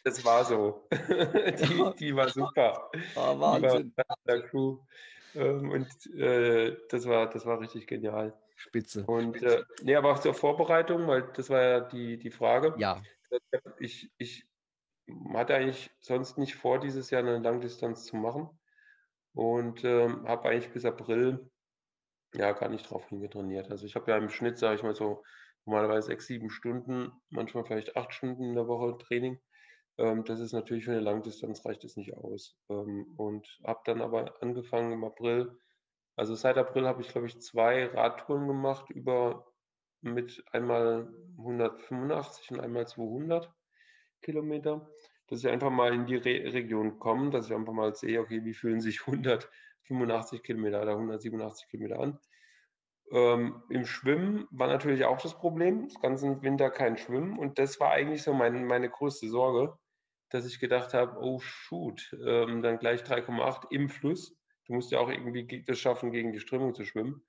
Das 0.06 0.24
war 0.24 0.46
so. 0.46 0.88
die, 0.92 1.78
Ja. 1.78 1.94
die 2.00 2.16
war 2.16 2.30
super. 2.30 2.90
Ah, 2.94 3.34
Die 3.34 3.40
war 3.40 3.62
Wahnsinn. 3.62 3.94
der 4.26 4.42
Crew. 4.44 4.78
Ähm, 5.36 5.70
und 5.70 5.88
äh, 6.16 6.78
das, 6.90 7.06
war, 7.06 7.30
das 7.30 7.46
war 7.46 7.60
richtig 7.60 7.88
genial. 7.88 8.34
Spitze. 8.58 9.06
Und 9.06 9.42
äh, 9.44 9.64
nee, 9.84 9.96
aber 9.96 10.12
auch 10.12 10.20
zur 10.20 10.34
Vorbereitung, 10.34 11.08
weil 11.08 11.32
das 11.34 11.50
war 11.50 11.62
ja 11.62 11.80
die, 11.80 12.18
die 12.18 12.32
Frage. 12.32 12.74
Ja. 12.78 13.02
Ich, 13.80 14.12
ich 14.18 14.48
hatte 15.34 15.56
eigentlich 15.56 15.92
sonst 16.00 16.38
nicht 16.38 16.56
vor, 16.56 16.80
dieses 16.80 17.12
Jahr 17.12 17.22
eine 17.22 17.38
Langdistanz 17.38 18.06
zu 18.06 18.18
machen. 18.18 18.50
Und 19.34 19.84
ähm, 19.84 20.28
habe 20.28 20.50
eigentlich 20.50 20.72
bis 20.72 20.86
April 20.86 21.52
ja 22.34 22.52
gar 22.54 22.70
nicht 22.70 22.90
drauf 22.90 23.08
hingetrainiert. 23.10 23.70
Also 23.70 23.86
ich 23.86 23.96
habe 23.96 24.10
ja 24.10 24.18
im 24.18 24.30
Schnitt, 24.30 24.58
sage 24.58 24.76
ich 24.76 24.84
mal 24.84 24.96
so, 24.96 25.24
normalerweise 25.66 26.08
sechs, 26.08 26.26
sieben 26.26 26.50
Stunden, 26.50 27.12
manchmal 27.30 27.64
vielleicht 27.64 27.96
acht 27.96 28.14
Stunden 28.14 28.44
in 28.44 28.56
der 28.56 28.68
Woche 28.68 28.98
Training. 28.98 29.40
Ähm, 30.00 30.26
das 30.26 30.40
ist 30.40 30.54
natürlich 30.54 30.86
für 30.86 30.92
eine 30.92 31.02
Langdistanz 31.02 31.64
reicht 31.66 31.84
es 31.84 31.98
nicht 31.98 32.16
aus. 32.16 32.58
Ähm, 32.70 33.14
und 33.18 33.48
habe 33.64 33.82
dann 33.86 34.02
aber 34.02 34.34
angefangen 34.42 34.92
im 34.92 35.04
April, 35.04 35.56
also 36.18 36.34
seit 36.34 36.58
April 36.58 36.88
habe 36.88 37.02
ich, 37.02 37.10
glaube 37.10 37.28
ich, 37.28 37.40
zwei 37.40 37.86
Radtouren 37.86 38.48
gemacht 38.48 38.90
über 38.90 39.46
mit 40.02 40.44
einmal 40.52 41.14
185 41.38 42.52
und 42.52 42.60
einmal 42.60 42.88
200 42.88 43.52
Kilometer. 44.22 44.90
Dass 45.28 45.40
ich 45.40 45.48
einfach 45.48 45.70
mal 45.70 45.94
in 45.94 46.06
die 46.06 46.16
Re 46.16 46.54
Region 46.54 46.98
komme, 47.00 47.30
dass 47.30 47.48
ich 47.48 47.54
einfach 47.54 47.74
mal 47.74 47.94
sehe, 47.94 48.20
okay, 48.20 48.44
wie 48.44 48.54
fühlen 48.54 48.82
sich 48.82 49.02
185 49.02 50.42
Kilometer 50.42 50.82
oder 50.82 50.94
187 50.94 51.68
Kilometer 51.70 52.00
an. 52.00 52.20
Ähm, 53.12 53.62
Im 53.70 53.86
Schwimmen 53.86 54.48
war 54.50 54.68
natürlich 54.68 55.06
auch 55.06 55.22
das 55.22 55.36
Problem, 55.36 55.88
das 55.88 56.02
ganze 56.02 56.42
Winter 56.42 56.72
kein 56.72 56.98
Schwimmen. 56.98 57.38
Und 57.38 57.60
das 57.60 57.80
war 57.80 57.92
eigentlich 57.92 58.24
so 58.24 58.34
mein, 58.34 58.66
meine 58.66 58.90
größte 58.90 59.30
Sorge, 59.30 59.78
dass 60.30 60.48
ich 60.48 60.60
gedacht 60.60 60.94
habe, 60.94 61.20
oh 61.22 61.40
shoot, 61.40 62.16
ähm, 62.26 62.64
dann 62.64 62.80
gleich 62.80 63.04
3,8 63.04 63.68
im 63.70 63.90
Fluss. 63.90 64.37
Du 64.68 64.74
musst 64.74 64.92
ja 64.92 65.00
auch 65.00 65.10
irgendwie 65.10 65.64
das 65.64 65.80
schaffen, 65.80 66.12
gegen 66.12 66.34
die 66.34 66.40
Strömung 66.40 66.76
zu 66.76 66.86
schwimmen. 66.86 67.24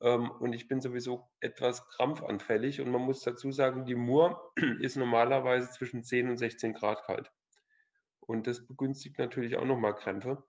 Ähm, 0.00 0.30
und 0.30 0.52
ich 0.52 0.68
bin 0.68 0.80
sowieso 0.80 1.28
etwas 1.40 1.86
krampfanfällig. 1.88 2.80
Und 2.80 2.90
man 2.90 3.02
muss 3.02 3.22
dazu 3.22 3.52
sagen, 3.52 3.84
die 3.84 3.94
Mur 3.94 4.52
ist 4.80 4.96
normalerweise 4.96 5.70
zwischen 5.70 6.02
10 6.02 6.30
und 6.30 6.36
16 6.38 6.74
Grad 6.74 7.04
kalt. 7.04 7.30
Und 8.20 8.46
das 8.46 8.66
begünstigt 8.66 9.18
natürlich 9.18 9.56
auch 9.56 9.64
nochmal 9.64 9.94
Krämpfe. 9.94 10.44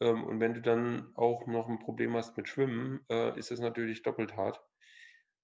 Ähm, 0.00 0.24
und 0.24 0.40
wenn 0.40 0.54
du 0.54 0.62
dann 0.62 1.12
auch 1.14 1.46
noch 1.46 1.68
ein 1.68 1.80
Problem 1.80 2.14
hast 2.14 2.36
mit 2.36 2.48
Schwimmen, 2.48 3.04
äh, 3.10 3.38
ist 3.38 3.50
es 3.50 3.60
natürlich 3.60 4.02
doppelt 4.02 4.36
hart. 4.36 4.60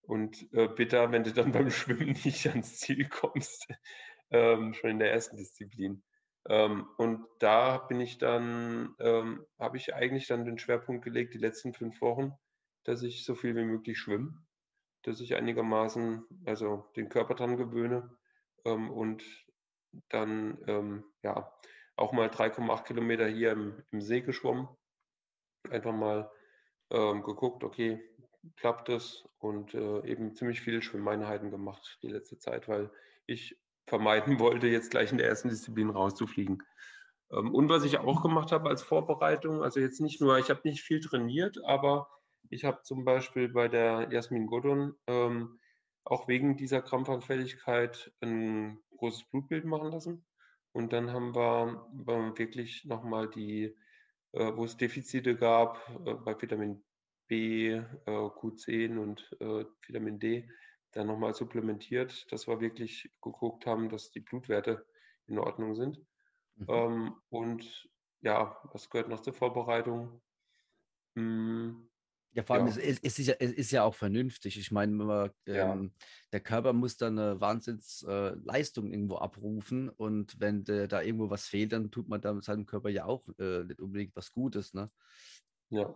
Und 0.02 0.52
äh, 0.52 0.68
bitter, 0.68 1.12
wenn 1.12 1.24
du 1.24 1.32
dann 1.32 1.52
beim 1.52 1.70
Schwimmen 1.70 2.16
nicht 2.24 2.46
ans 2.48 2.78
Ziel 2.78 3.08
kommst, 3.08 3.68
ähm, 4.30 4.74
schon 4.74 4.90
in 4.90 4.98
der 4.98 5.12
ersten 5.12 5.36
Disziplin. 5.36 6.02
Ähm, 6.48 6.86
und 6.98 7.26
da 7.38 7.78
bin 7.78 8.00
ich 8.00 8.18
dann, 8.18 8.94
ähm, 8.98 9.46
habe 9.58 9.76
ich 9.76 9.94
eigentlich 9.94 10.26
dann 10.26 10.44
den 10.44 10.58
Schwerpunkt 10.58 11.04
gelegt, 11.04 11.34
die 11.34 11.38
letzten 11.38 11.72
fünf 11.72 12.00
Wochen, 12.00 12.32
dass 12.84 13.02
ich 13.02 13.24
so 13.24 13.34
viel 13.34 13.56
wie 13.56 13.64
möglich 13.64 13.98
schwimme, 13.98 14.34
dass 15.02 15.20
ich 15.20 15.34
einigermaßen, 15.34 16.24
also 16.44 16.90
den 16.96 17.08
Körper 17.08 17.34
dran 17.34 17.56
gewöhne 17.56 18.14
ähm, 18.64 18.90
und 18.90 19.24
dann, 20.08 20.58
ähm, 20.66 21.04
ja, 21.22 21.52
auch 21.96 22.12
mal 22.12 22.28
3,8 22.28 22.84
Kilometer 22.84 23.26
hier 23.26 23.52
im, 23.52 23.82
im, 23.92 24.00
See 24.00 24.20
geschwommen. 24.20 24.68
Einfach 25.70 25.92
mal 25.92 26.30
ähm, 26.90 27.22
geguckt, 27.22 27.62
okay, 27.64 28.02
klappt 28.56 28.88
das? 28.88 29.24
Und 29.38 29.74
äh, 29.74 30.04
eben 30.06 30.34
ziemlich 30.34 30.60
viele 30.60 30.82
Schwimmeinheiten 30.82 31.50
gemacht 31.50 31.98
die 32.02 32.08
letzte 32.08 32.38
Zeit, 32.38 32.68
weil 32.68 32.90
ich 33.26 33.56
vermeiden 33.86 34.38
wollte, 34.38 34.66
jetzt 34.66 34.90
gleich 34.90 35.12
in 35.12 35.18
der 35.18 35.28
ersten 35.28 35.48
Disziplin 35.48 35.90
rauszufliegen. 35.90 36.62
Ähm, 37.32 37.54
und 37.54 37.68
was 37.68 37.84
ich 37.84 37.98
auch 37.98 38.22
gemacht 38.22 38.52
habe 38.52 38.68
als 38.68 38.82
Vorbereitung, 38.82 39.62
also 39.62 39.80
jetzt 39.80 40.00
nicht 40.00 40.20
nur, 40.20 40.38
ich 40.38 40.50
habe 40.50 40.60
nicht 40.64 40.82
viel 40.82 41.00
trainiert, 41.00 41.58
aber 41.64 42.08
ich 42.50 42.64
habe 42.64 42.82
zum 42.82 43.04
Beispiel 43.04 43.48
bei 43.48 43.68
der 43.68 44.08
Jasmin 44.10 44.46
Godon 44.46 44.94
ähm, 45.06 45.58
auch 46.04 46.28
wegen 46.28 46.56
dieser 46.56 46.82
Krampfanfälligkeit 46.82 48.12
ein 48.20 48.78
großes 48.98 49.24
Blutbild 49.30 49.64
machen 49.64 49.90
lassen. 49.90 50.26
Und 50.72 50.92
dann 50.92 51.12
haben 51.12 51.34
wir, 51.34 51.88
wir 51.92 52.38
wirklich 52.38 52.84
nochmal 52.84 53.28
die, 53.28 53.76
äh, 54.32 54.52
wo 54.54 54.64
es 54.64 54.76
Defizite 54.76 55.36
gab 55.36 55.78
äh, 56.04 56.14
bei 56.14 56.40
Vitamin 56.40 56.82
B, 57.28 57.70
äh, 57.70 57.82
Q10 58.06 58.98
und 58.98 59.36
äh, 59.40 59.64
Vitamin 59.86 60.18
D, 60.18 60.48
dann 60.94 61.08
nochmal 61.08 61.34
supplementiert, 61.34 62.30
dass 62.32 62.46
wir 62.46 62.60
wirklich 62.60 63.10
geguckt 63.20 63.66
haben, 63.66 63.88
dass 63.88 64.10
die 64.10 64.20
Blutwerte 64.20 64.86
in 65.26 65.38
Ordnung 65.38 65.74
sind. 65.74 65.98
Mhm. 66.56 66.66
Ähm, 66.68 67.14
und 67.28 67.88
ja, 68.20 68.56
was 68.72 68.88
gehört 68.88 69.08
noch 69.08 69.20
zur 69.20 69.34
Vorbereitung? 69.34 70.20
Hm, 71.16 71.88
ja, 72.34 72.42
vor 72.42 72.56
allem 72.56 72.66
ja. 72.66 72.72
Ist, 72.74 73.00
ist, 73.04 73.18
ist, 73.18 73.26
ja, 73.26 73.34
ist 73.34 73.70
ja 73.70 73.84
auch 73.84 73.94
vernünftig. 73.94 74.58
Ich 74.58 74.72
meine, 74.72 75.32
ähm, 75.46 75.92
ja. 75.94 76.06
der 76.32 76.40
Körper 76.40 76.72
muss 76.72 76.96
dann 76.96 77.18
eine 77.18 77.40
Wahnsinnsleistung 77.40 78.88
äh, 78.88 78.92
irgendwo 78.92 79.16
abrufen 79.16 79.88
und 79.88 80.40
wenn 80.40 80.64
de, 80.64 80.88
da 80.88 81.00
irgendwo 81.00 81.30
was 81.30 81.46
fehlt, 81.46 81.72
dann 81.72 81.92
tut 81.92 82.08
man 82.08 82.20
da 82.20 82.40
seinem 82.42 82.66
Körper 82.66 82.88
ja 82.88 83.04
auch 83.04 83.28
äh, 83.38 83.64
nicht 83.64 83.80
unbedingt 83.80 84.16
was 84.16 84.32
Gutes. 84.32 84.74
Ne? 84.74 84.90
Ja, 85.70 85.94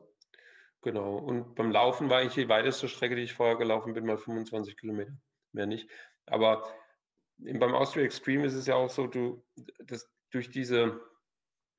Genau. 0.83 1.17
Und 1.17 1.55
beim 1.55 1.73
Laufen 1.73 2.09
war 2.09 2.23
ich 2.23 2.35
die 2.35 2.49
weiteste 2.49 2.89
Strecke, 2.89 3.17
die 3.17 3.23
ich 3.23 3.35
vorher 3.35 3.57
gelaufen 3.57 3.95
bin, 3.95 4.07
mal 4.07 4.19
25 4.19 4.77
Kilometer. 4.77 5.13
Mehr 5.53 5.67
nicht. 5.67 5.91
Aber 6.27 6.65
beim 7.39 7.75
Austria 7.75 8.05
Extreme 8.05 8.47
ist 8.47 8.55
es 8.55 8.67
ja 8.67 8.75
auch 8.75 8.91
so, 8.91 9.07
du, 9.07 9.45
das, 9.85 10.11
durch 10.31 10.51
diese, 10.51 11.01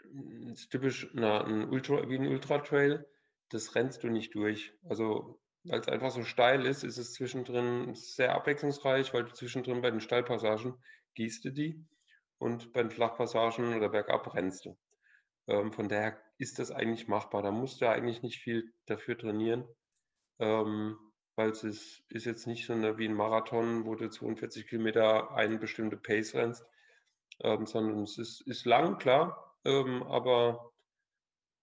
das 0.04 0.62
ist 0.62 0.70
typisch 0.70 1.10
na, 1.14 1.44
ein 1.44 1.70
Ultra, 1.70 2.10
wie 2.10 2.18
ein 2.18 2.28
Ultra-Trail, 2.28 3.06
das 3.50 3.76
rennst 3.76 4.04
du 4.04 4.10
nicht 4.10 4.36
durch. 4.36 4.74
Also, 4.84 5.42
weil 5.64 5.80
es 5.80 5.88
einfach 5.88 6.12
so 6.12 6.24
steil 6.24 6.66
ist, 6.66 6.84
ist 6.84 6.98
es 6.98 7.14
zwischendrin 7.14 7.94
sehr 7.94 8.34
abwechslungsreich, 8.34 9.14
weil 9.14 9.26
du 9.26 9.34
zwischendrin 9.34 9.82
bei 9.82 9.92
den 9.92 10.02
Steilpassagen 10.02 10.76
gießt 11.16 11.46
du 11.46 11.52
die 11.52 11.86
und 12.38 12.72
bei 12.74 12.82
den 12.82 12.92
Flachpassagen 12.92 13.76
oder 13.76 13.90
bergab 13.90 14.34
rennst 14.34 14.66
du. 14.66 14.78
Ähm, 15.48 15.74
von 15.74 15.90
daher 15.90 16.22
ist 16.40 16.58
das 16.58 16.72
eigentlich 16.72 17.08
machbar. 17.08 17.44
Da 17.44 17.52
musst 17.52 17.82
du 17.82 17.90
eigentlich 17.90 18.24
nicht 18.24 18.40
viel 18.40 18.74
dafür 18.86 19.18
trainieren, 19.18 19.68
ähm, 20.40 20.98
weil 21.36 21.50
es 21.50 21.64
ist, 21.64 22.04
jetzt 22.10 22.48
nicht 22.48 22.66
so 22.66 22.74
wie 22.98 23.08
ein 23.08 23.14
Marathon, 23.14 23.86
wo 23.86 23.96
du 23.96 24.10
42 24.10 24.68
Kilometer 24.68 25.32
eine 25.32 25.58
bestimmte 25.58 25.98
Pace 25.98 26.34
rennst, 26.34 26.66
ähm, 27.42 27.66
sondern 27.66 28.04
es 28.04 28.18
ist, 28.18 28.42
ist 28.42 28.66
lang, 28.66 28.98
klar, 28.98 29.56
ähm, 29.66 30.02
aber 30.04 30.72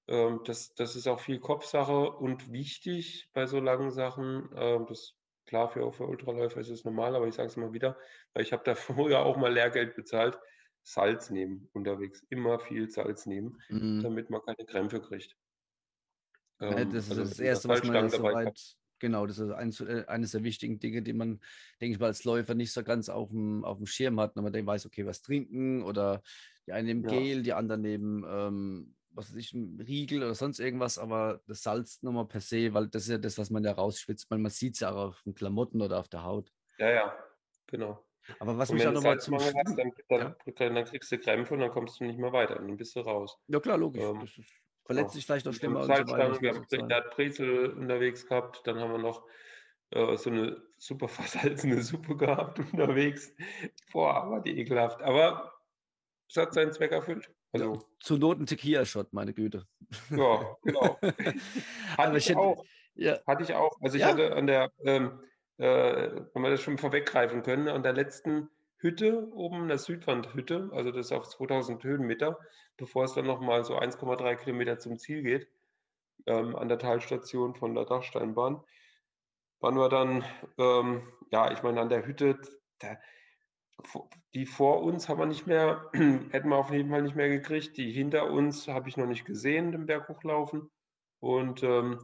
ähm, 0.08 0.42
das, 0.44 0.74
das 0.74 0.94
ist 0.94 1.08
auch 1.08 1.20
viel 1.20 1.40
Kopfsache 1.40 2.10
und 2.12 2.52
wichtig 2.52 3.30
bei 3.32 3.46
so 3.46 3.58
langen 3.58 3.90
Sachen. 3.90 4.50
Ähm, 4.54 4.86
das 4.86 5.14
klar 5.46 5.68
für, 5.68 5.90
für 5.92 6.06
Ultraläufer 6.06 6.60
ist 6.60 6.68
es 6.68 6.84
normal, 6.84 7.16
aber 7.16 7.26
ich 7.26 7.34
sage 7.34 7.48
es 7.48 7.56
mal 7.56 7.72
wieder, 7.72 7.96
weil 8.34 8.42
ich 8.42 8.52
habe 8.52 8.64
da 8.64 8.74
früher 8.74 9.20
auch 9.20 9.38
mal 9.38 9.52
Lehrgeld 9.52 9.96
bezahlt 9.96 10.38
Salz 10.86 11.30
nehmen 11.30 11.68
unterwegs. 11.72 12.24
Immer 12.30 12.60
viel 12.60 12.88
Salz 12.88 13.26
nehmen, 13.26 13.60
mhm. 13.68 14.02
damit 14.02 14.30
man 14.30 14.40
keine 14.42 14.64
Krämpfe 14.64 15.00
kriegt. 15.00 15.36
Ja, 16.60 16.78
ähm, 16.78 16.92
das 16.92 17.06
ist 17.06 17.10
also 17.10 17.22
das 17.24 17.40
Erste, 17.40 17.68
was 17.68 17.82
man 17.82 18.08
so 18.08 18.22
weit, 18.22 18.76
genau, 19.00 19.26
das 19.26 19.38
ist 19.38 19.50
eines, 19.50 19.80
äh, 19.80 20.04
eines 20.06 20.30
der 20.30 20.44
wichtigen 20.44 20.78
Dinge, 20.78 21.02
die 21.02 21.12
man, 21.12 21.40
denke 21.80 21.94
ich 21.94 21.98
mal, 21.98 22.06
als 22.06 22.22
Läufer 22.22 22.54
nicht 22.54 22.72
so 22.72 22.84
ganz 22.84 23.08
auf 23.08 23.30
dem, 23.30 23.64
auf 23.64 23.78
dem 23.78 23.86
Schirm 23.86 24.20
hat, 24.20 24.36
wenn 24.36 24.44
man 24.44 24.52
dann 24.52 24.64
weiß, 24.64 24.86
okay, 24.86 25.04
was 25.04 25.22
trinken 25.22 25.82
oder 25.82 26.22
die 26.68 26.72
einen 26.72 26.86
nehmen 26.86 27.02
ja. 27.02 27.10
Gel, 27.10 27.42
die 27.42 27.52
anderen 27.52 27.82
nehmen, 27.82 28.24
ähm, 28.28 28.94
was 29.10 29.30
weiß 29.30 29.36
ich, 29.36 29.54
ein 29.54 29.80
Riegel 29.80 30.22
oder 30.22 30.36
sonst 30.36 30.60
irgendwas, 30.60 30.98
aber 30.98 31.42
das 31.48 31.62
Salz 31.62 32.00
nochmal 32.02 32.28
per 32.28 32.40
se, 32.40 32.72
weil 32.74 32.86
das 32.86 33.02
ist 33.02 33.08
ja 33.08 33.18
das, 33.18 33.38
was 33.38 33.50
man 33.50 33.64
da 33.64 33.72
rausschwitzt, 33.72 34.30
man, 34.30 34.40
man 34.40 34.52
sieht 34.52 34.74
es 34.74 34.80
ja 34.80 34.92
auch 34.92 35.08
auf 35.08 35.22
den 35.24 35.34
Klamotten 35.34 35.82
oder 35.82 35.98
auf 35.98 36.08
der 36.08 36.22
Haut. 36.22 36.52
Ja, 36.78 36.90
ja, 36.90 37.16
genau. 37.66 38.05
Aber 38.38 38.58
was 38.58 38.70
und 38.70 38.76
mich 38.76 38.86
auch 38.86 38.92
nochmal 38.92 39.20
zum 39.20 39.34
hast, 39.34 39.54
dann, 39.54 39.92
dann, 40.08 40.36
ja. 40.46 40.68
dann, 40.70 40.84
kriegst 40.84 41.12
du 41.12 41.18
Krämpfe 41.18 41.54
und 41.54 41.60
dann 41.60 41.70
kommst 41.70 42.00
du 42.00 42.04
nicht 42.04 42.18
mehr 42.18 42.32
weiter. 42.32 42.56
Dann 42.56 42.76
bist 42.76 42.96
du 42.96 43.00
raus. 43.00 43.38
Ja, 43.48 43.60
klar, 43.60 43.78
logisch. 43.78 44.02
Ähm, 44.02 44.20
ist, 44.22 44.40
verletzt 44.84 45.14
sich 45.14 45.26
vielleicht 45.26 45.46
noch 45.46 45.54
schlimmer. 45.54 45.80
Und 45.80 45.86
so 45.86 45.90
weiter, 45.90 46.40
wir 46.40 46.54
haben 46.54 46.88
der 46.88 47.00
Brezel 47.02 47.70
unterwegs 47.70 48.26
gehabt. 48.26 48.62
Dann 48.66 48.78
haben 48.78 48.92
wir 48.92 48.98
noch 48.98 49.24
äh, 49.90 50.16
so 50.16 50.30
eine 50.30 50.62
super 50.76 51.08
versalzene 51.08 51.82
Suppe 51.82 52.16
gehabt 52.16 52.58
unterwegs. 52.58 53.32
Boah, 53.92 54.14
aber 54.14 54.40
die 54.40 54.58
ekelhaft. 54.58 55.02
Aber 55.02 55.52
es 56.28 56.36
hat 56.36 56.54
seinen 56.54 56.72
Zweck 56.72 56.92
erfüllt. 56.92 57.30
Also, 57.52 57.74
ja, 57.74 57.80
zur 58.00 58.18
Not 58.18 58.40
ein 58.40 58.46
Tequila-Shot, 58.46 59.12
meine 59.12 59.32
Güte. 59.32 59.66
Ja, 60.10 60.56
genau. 60.62 60.98
hatte 61.96 62.18
ich, 62.18 62.36
auch. 62.36 62.64
Ja. 62.94 63.18
Hatte 63.26 63.44
ich 63.44 63.54
auch. 63.54 63.80
Also 63.80 63.96
ich 63.96 64.02
ja. 64.02 64.08
hatte 64.08 64.34
an 64.34 64.46
der, 64.46 64.70
ähm, 64.84 65.06
äh, 65.06 65.26
wenn 65.58 66.42
wir 66.42 66.50
das 66.50 66.60
schon 66.60 66.78
vorweggreifen 66.78 67.42
können, 67.42 67.68
an 67.68 67.82
der 67.82 67.94
letzten 67.94 68.50
Hütte 68.78 69.32
oben, 69.32 69.62
in 69.62 69.68
der 69.68 69.78
Südwandhütte, 69.78 70.70
also 70.72 70.90
das 70.90 71.12
auf 71.12 71.28
2000 71.28 71.82
Höhenmeter, 71.82 72.38
bevor 72.76 73.04
es 73.04 73.14
dann 73.14 73.26
nochmal 73.26 73.64
so 73.64 73.78
1,3 73.78 74.36
Kilometer 74.36 74.78
zum 74.78 74.98
Ziel 74.98 75.22
geht, 75.22 75.48
ähm, 76.26 76.54
an 76.56 76.68
der 76.68 76.78
Talstation 76.78 77.54
von 77.54 77.74
der 77.74 77.86
Dachsteinbahn, 77.86 78.62
waren 79.60 79.76
wir 79.76 79.88
dann, 79.88 80.24
ähm, 80.58 81.08
ja, 81.30 81.50
ich 81.52 81.62
meine, 81.62 81.80
an 81.80 81.88
der 81.88 82.06
Hütte, 82.06 82.38
da, 82.78 82.96
die 84.34 84.46
vor 84.46 84.82
uns 84.82 85.08
haben 85.08 85.18
wir 85.18 85.26
nicht 85.26 85.46
mehr, 85.46 85.90
hätten 86.30 86.48
wir 86.48 86.56
auf 86.56 86.70
jeden 86.70 86.90
Fall 86.90 87.02
nicht 87.02 87.16
mehr 87.16 87.28
gekriegt. 87.28 87.76
Die 87.76 87.92
hinter 87.92 88.30
uns 88.30 88.68
habe 88.68 88.88
ich 88.88 88.96
noch 88.96 89.06
nicht 89.06 89.24
gesehen, 89.24 89.72
den 89.72 89.86
Berg 89.86 90.08
hochlaufen. 90.08 90.70
Und 91.20 91.62
ähm, 91.62 91.98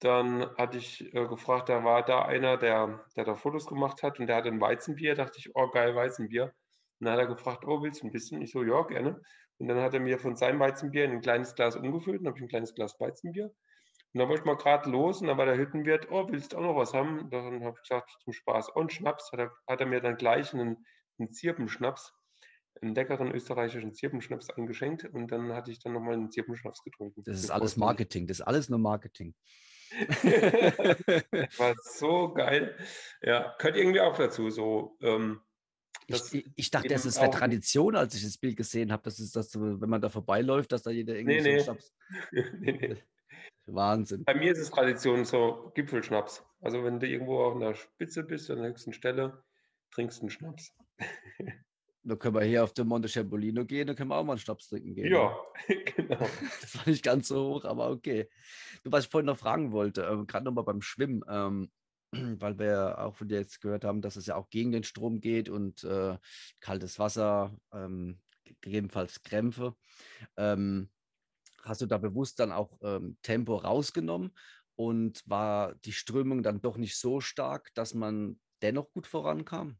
dann 0.00 0.46
hatte 0.56 0.78
ich 0.78 1.02
äh, 1.14 1.26
gefragt, 1.26 1.68
da 1.68 1.82
war 1.84 2.04
da 2.04 2.24
einer, 2.24 2.56
der, 2.56 3.04
der 3.16 3.24
da 3.24 3.34
Fotos 3.34 3.66
gemacht 3.66 4.02
hat 4.02 4.20
und 4.20 4.26
der 4.26 4.36
hatte 4.36 4.48
ein 4.48 4.60
Weizenbier. 4.60 5.14
dachte 5.14 5.38
ich, 5.38 5.50
oh 5.54 5.68
geil, 5.68 5.94
Weizenbier. 5.94 6.54
Und 6.98 7.06
dann 7.06 7.14
hat 7.14 7.20
er 7.20 7.26
gefragt, 7.26 7.64
oh, 7.66 7.82
willst 7.82 8.02
du 8.02 8.06
ein 8.06 8.12
bisschen? 8.12 8.42
Ich 8.42 8.52
so, 8.52 8.62
ja, 8.62 8.82
gerne. 8.82 9.20
Und 9.58 9.68
dann 9.68 9.80
hat 9.80 9.94
er 9.94 10.00
mir 10.00 10.18
von 10.18 10.36
seinem 10.36 10.60
Weizenbier 10.60 11.04
ein 11.04 11.20
kleines 11.20 11.54
Glas 11.54 11.76
umgefüllt 11.76 12.20
und 12.20 12.26
habe 12.26 12.38
ich 12.38 12.42
ein 12.42 12.48
kleines 12.48 12.74
Glas 12.74 12.98
Weizenbier. 13.00 13.46
Und 13.46 14.20
dann 14.20 14.28
wollte 14.28 14.42
ich 14.42 14.46
mal 14.46 14.56
gerade 14.56 14.90
los 14.90 15.20
und 15.20 15.28
dann 15.28 15.38
war 15.38 15.46
der 15.46 15.58
Hüttenwirt, 15.58 16.10
oh, 16.10 16.28
willst 16.30 16.52
du 16.52 16.58
auch 16.58 16.62
noch 16.62 16.76
was 16.76 16.94
haben? 16.94 17.30
Dann 17.30 17.64
habe 17.64 17.76
ich 17.76 17.88
gesagt, 17.88 18.10
zum 18.22 18.32
Spaß, 18.32 18.70
und 18.70 18.92
Schnaps. 18.92 19.30
Hat 19.32 19.40
er, 19.40 19.52
hat 19.66 19.80
er 19.80 19.86
mir 19.86 20.00
dann 20.00 20.16
gleich 20.16 20.52
einen, 20.52 20.84
einen 21.18 21.32
Zirpenschnaps, 21.32 22.12
einen 22.82 22.94
leckeren 22.94 23.30
österreichischen 23.32 23.94
Zirpenschnaps 23.94 24.50
eingeschenkt 24.50 25.04
und 25.04 25.28
dann 25.32 25.52
hatte 25.52 25.70
ich 25.70 25.80
dann 25.80 25.94
nochmal 25.94 26.14
einen 26.14 26.30
Zirpenschnaps 26.30 26.82
getrunken. 26.82 27.22
Das 27.24 27.38
ist 27.38 27.50
alles 27.50 27.76
Marketing, 27.76 28.26
das 28.26 28.40
ist 28.40 28.46
alles 28.46 28.68
nur 28.68 28.78
Marketing. 28.78 29.34
war 31.58 31.74
so 31.82 32.32
geil. 32.32 32.76
Ja, 33.22 33.54
gehört 33.58 33.76
irgendwie 33.76 34.00
auch 34.00 34.16
dazu, 34.16 34.50
so. 34.50 34.96
Ähm, 35.00 35.40
ich, 36.08 36.46
ich, 36.54 36.70
dachte, 36.70 36.88
das 36.88 37.04
ist 37.04 37.18
eine 37.18 37.30
Tradition, 37.30 37.96
als 37.96 38.14
ich 38.14 38.22
das 38.22 38.38
Bild 38.38 38.56
gesehen 38.56 38.92
habe, 38.92 39.02
dass 39.02 39.18
es 39.18 39.32
das, 39.32 39.58
wenn 39.58 39.88
man 39.88 40.00
da 40.00 40.08
vorbeiläuft, 40.08 40.70
dass 40.70 40.82
da 40.84 40.90
jeder 40.90 41.16
irgendwie 41.16 41.40
nee, 41.40 41.58
so 41.58 41.76
nee. 42.32 42.44
nee, 42.60 42.72
nee. 42.72 43.02
Wahnsinn. 43.66 44.24
Bei 44.24 44.34
mir 44.34 44.52
ist 44.52 44.58
es 44.58 44.70
Tradition 44.70 45.24
so 45.24 45.72
Gipfelschnaps. 45.74 46.44
Also 46.60 46.84
wenn 46.84 47.00
du 47.00 47.08
irgendwo 47.08 47.50
an 47.50 47.60
der 47.60 47.74
Spitze 47.74 48.22
bist, 48.22 48.50
an 48.50 48.58
der 48.58 48.68
höchsten 48.68 48.92
Stelle, 48.92 49.42
trinkst 49.90 50.18
du 50.18 50.22
einen 50.22 50.30
Schnaps. 50.30 50.72
Da 52.08 52.14
können 52.14 52.36
wir 52.36 52.42
hier 52.42 52.62
auf 52.62 52.72
den 52.72 52.86
Monte 52.86 53.08
Cempolino 53.08 53.64
gehen, 53.64 53.88
da 53.88 53.94
können 53.94 54.10
wir 54.10 54.16
auch 54.16 54.24
mal 54.24 54.34
einen 54.34 54.38
Schnaps 54.38 54.68
trinken 54.68 54.94
gehen. 54.94 55.12
Ja, 55.12 55.36
genau. 55.96 56.18
Das 56.60 56.76
war 56.76 56.88
nicht 56.88 57.04
ganz 57.04 57.28
so 57.28 57.54
hoch, 57.54 57.64
aber 57.64 57.90
okay. 57.90 58.28
Du, 58.84 58.92
was 58.92 59.04
ich 59.04 59.10
vorhin 59.10 59.26
noch 59.26 59.38
fragen 59.38 59.72
wollte, 59.72 60.02
äh, 60.02 60.24
gerade 60.24 60.44
nochmal 60.44 60.64
beim 60.64 60.82
Schwimmen, 60.82 61.24
ähm, 61.28 61.70
weil 62.12 62.58
wir 62.60 62.98
auch 63.00 63.16
von 63.16 63.26
dir 63.26 63.38
jetzt 63.38 63.60
gehört 63.60 63.84
haben, 63.84 64.02
dass 64.02 64.14
es 64.14 64.26
ja 64.26 64.36
auch 64.36 64.50
gegen 64.50 64.70
den 64.70 64.84
Strom 64.84 65.20
geht 65.20 65.48
und 65.48 65.82
äh, 65.82 66.16
kaltes 66.60 67.00
Wasser, 67.00 67.58
ähm, 67.72 68.20
gegebenenfalls 68.60 69.24
Krämpfe. 69.24 69.74
Ähm, 70.36 70.90
hast 71.64 71.80
du 71.80 71.86
da 71.86 71.98
bewusst 71.98 72.38
dann 72.38 72.52
auch 72.52 72.78
ähm, 72.82 73.18
Tempo 73.22 73.56
rausgenommen 73.56 74.30
und 74.76 75.22
war 75.26 75.74
die 75.74 75.92
Strömung 75.92 76.44
dann 76.44 76.60
doch 76.60 76.76
nicht 76.76 76.96
so 76.96 77.20
stark, 77.20 77.74
dass 77.74 77.94
man 77.94 78.38
dennoch 78.62 78.92
gut 78.92 79.08
vorankam? 79.08 79.76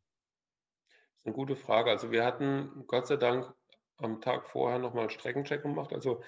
Eine 1.26 1.34
gute 1.34 1.56
Frage. 1.56 1.90
Also 1.90 2.12
wir 2.12 2.24
hatten 2.24 2.84
Gott 2.86 3.08
sei 3.08 3.16
Dank 3.16 3.52
am 3.96 4.20
Tag 4.20 4.46
vorher 4.46 4.78
nochmal 4.78 5.02
einen 5.02 5.10
Streckencheck 5.10 5.60
gemacht. 5.60 5.92
Also 5.92 6.22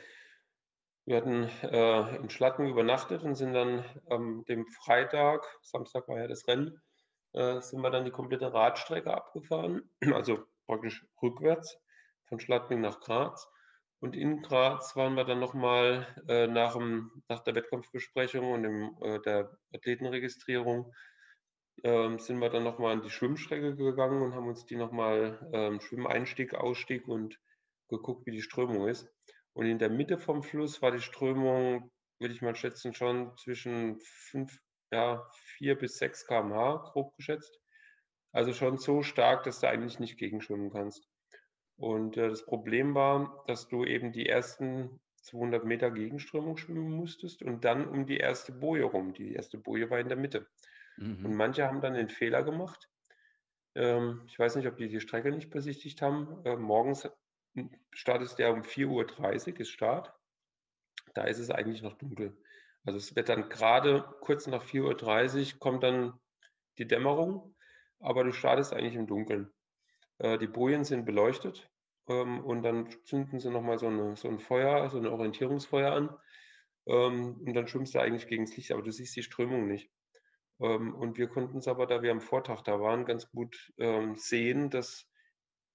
wir 1.05 1.19
hatten 1.19 1.45
äh, 1.63 2.17
in 2.17 2.29
Schlatten 2.31 2.67
übernachtet 2.67 3.23
und 3.23 3.37
sind 3.37 3.53
dann 3.53 3.85
am 4.11 4.45
dem 4.47 4.67
Freitag, 4.67 5.47
Samstag 5.63 6.09
war 6.09 6.19
ja 6.19 6.27
das 6.27 6.49
Rennen, 6.49 6.83
äh, 7.33 7.61
sind 7.61 7.81
wir 7.81 7.91
dann 7.91 8.07
die 8.07 8.11
komplette 8.11 8.53
Radstrecke 8.53 9.15
abgefahren, 9.15 9.89
also 10.13 10.45
praktisch 10.67 11.07
rückwärts 11.23 11.79
von 12.25 12.41
Schladming 12.41 12.81
nach 12.81 12.99
Graz. 12.99 13.49
Und 14.01 14.17
in 14.17 14.43
Graz 14.43 14.97
waren 14.97 15.15
wir 15.15 15.25
dann 15.25 15.39
nochmal 15.39 16.09
äh, 16.27 16.49
nach, 16.49 16.77
nach 17.29 17.45
der 17.45 17.55
Wettkampfbesprechung 17.55 18.51
und 18.51 18.65
dem, 18.65 18.97
äh, 19.03 19.21
der 19.21 19.57
Athletenregistrierung 19.73 20.93
ähm, 21.85 22.19
sind 22.19 22.39
wir 22.39 22.51
dann 22.51 22.65
nochmal 22.65 22.93
an 22.93 23.03
die 23.03 23.11
Schwimmstrecke 23.11 23.75
gegangen 23.77 24.23
und 24.23 24.35
haben 24.35 24.49
uns 24.49 24.67
die 24.67 24.77
nochmal 24.77 25.49
ähm, 25.53 25.81
Schwimmeinstieg, 25.81 26.55
Ausstieg 26.55 27.09
und 27.09 27.39
geguckt, 27.89 28.27
wie 28.27 28.33
die 28.33 28.43
Strömung 28.43 28.89
ist. 28.89 29.09
Und 29.53 29.67
in 29.67 29.79
der 29.79 29.91
Mitte 29.91 30.19
vom 30.19 30.43
Fluss 30.43 30.83
war 30.83 30.93
die 30.93 31.01
Strömung, 31.01 31.91
würde 32.19 32.35
ich 32.35 32.43
mal 32.43 32.55
schätzen, 32.55 32.95
schon 32.95 33.37
zwischen 33.37 33.99
5, 34.01 34.57
ja, 34.93 35.29
4 35.57 35.77
bis 35.79 35.99
6 35.99 36.27
km/h, 36.27 36.91
grob 36.93 37.17
geschätzt. 37.17 37.61
Also 38.33 38.53
schon 38.53 38.79
so 38.79 39.03
stark, 39.03 39.45
dass 39.45 39.61
du 39.61 39.69
eigentlich 39.69 39.99
nicht 39.99 40.19
gegenschwimmen 40.19 40.71
kannst. 40.71 41.09
Und 41.77 42.17
äh, 42.17 42.29
das 42.29 42.45
Problem 42.45 42.95
war, 42.95 43.45
dass 43.47 43.69
du 43.69 43.85
eben 43.85 44.13
die 44.13 44.27
ersten 44.27 45.01
200 45.23 45.65
Meter 45.65 45.91
Gegenströmung 45.91 46.57
schwimmen 46.57 46.91
musstest 46.93 47.43
und 47.43 47.65
dann 47.65 47.89
um 47.89 48.07
die 48.07 48.19
erste 48.19 48.53
Boje 48.53 48.85
rum. 48.85 49.13
Die 49.13 49.35
erste 49.35 49.59
Boje 49.59 49.91
war 49.91 49.99
in 49.99 50.09
der 50.09 50.17
Mitte. 50.17 50.47
Mhm. 50.99 51.25
Und 51.25 51.35
manche 51.35 51.67
haben 51.67 51.81
dann 51.81 51.95
den 51.95 52.09
Fehler 52.09 52.43
gemacht. 52.43 52.89
Ähm, 53.75 54.23
ich 54.27 54.39
weiß 54.39 54.57
nicht, 54.57 54.67
ob 54.67 54.77
die 54.77 54.89
die 54.89 55.01
Strecke 55.01 55.31
nicht 55.31 55.51
besichtigt 55.51 56.03
haben. 56.03 56.45
Äh, 56.45 56.57
morgens 56.57 57.09
startet 57.93 58.39
der 58.39 58.53
um 58.53 58.63
4.30 58.63 58.89
Uhr, 59.55 59.61
ist 59.61 59.71
Start. 59.71 60.13
Da 61.15 61.25
ist 61.25 61.39
es 61.39 61.51
eigentlich 61.51 61.83
noch 61.83 61.95
dunkel. 61.95 62.37
Also 62.85 62.99
es 62.99 63.17
wird 63.17 63.29
dann 63.29 63.49
gerade 63.49 64.03
kurz 64.21 64.47
nach 64.47 64.65
4.30 64.65 65.55
Uhr 65.55 65.59
kommt 65.59 65.83
dann 65.83 66.19
die 66.79 66.87
Dämmerung, 66.87 67.55
aber 67.99 68.25
du 68.25 68.33
startest 68.33 68.73
eigentlich 68.73 68.95
im 68.95 69.07
Dunkeln. 69.07 69.53
Äh, 70.19 70.39
die 70.39 70.47
Bojen 70.47 70.85
sind 70.85 71.05
beleuchtet 71.05 71.71
ähm, 72.09 72.45
und 72.45 72.63
dann 72.63 72.89
zünden 73.05 73.41
sie 73.41 73.51
nochmal 73.51 73.79
so, 73.79 74.15
so 74.15 74.29
ein 74.29 74.39
Feuer, 74.39 74.89
so 74.91 74.99
ein 74.99 75.07
Orientierungsfeuer 75.07 75.93
an 75.93 76.17
ähm, 76.87 77.41
und 77.45 77.55
dann 77.55 77.69
schwimmst 77.69 77.95
du 77.95 78.01
eigentlich 78.01 78.27
gegen 78.27 78.45
das 78.45 78.57
Licht, 78.57 78.73
aber 78.73 78.83
du 78.83 78.91
siehst 78.91 79.17
die 79.17 79.23
Strömung 79.23 79.67
nicht. 79.69 79.91
Ähm, 80.61 80.95
und 80.95 81.19
wir 81.19 81.29
konnten 81.29 81.59
es 81.59 81.69
aber, 81.69 81.87
da 81.87 82.03
wir 82.03 82.13
am 82.13 82.21
Vortag 82.21 82.63
da 82.63 82.81
waren, 82.81 83.05
ganz 83.05 83.31
gut 83.31 83.73
ähm, 83.79 84.17
sehen, 84.17 84.71
dass 84.71 85.09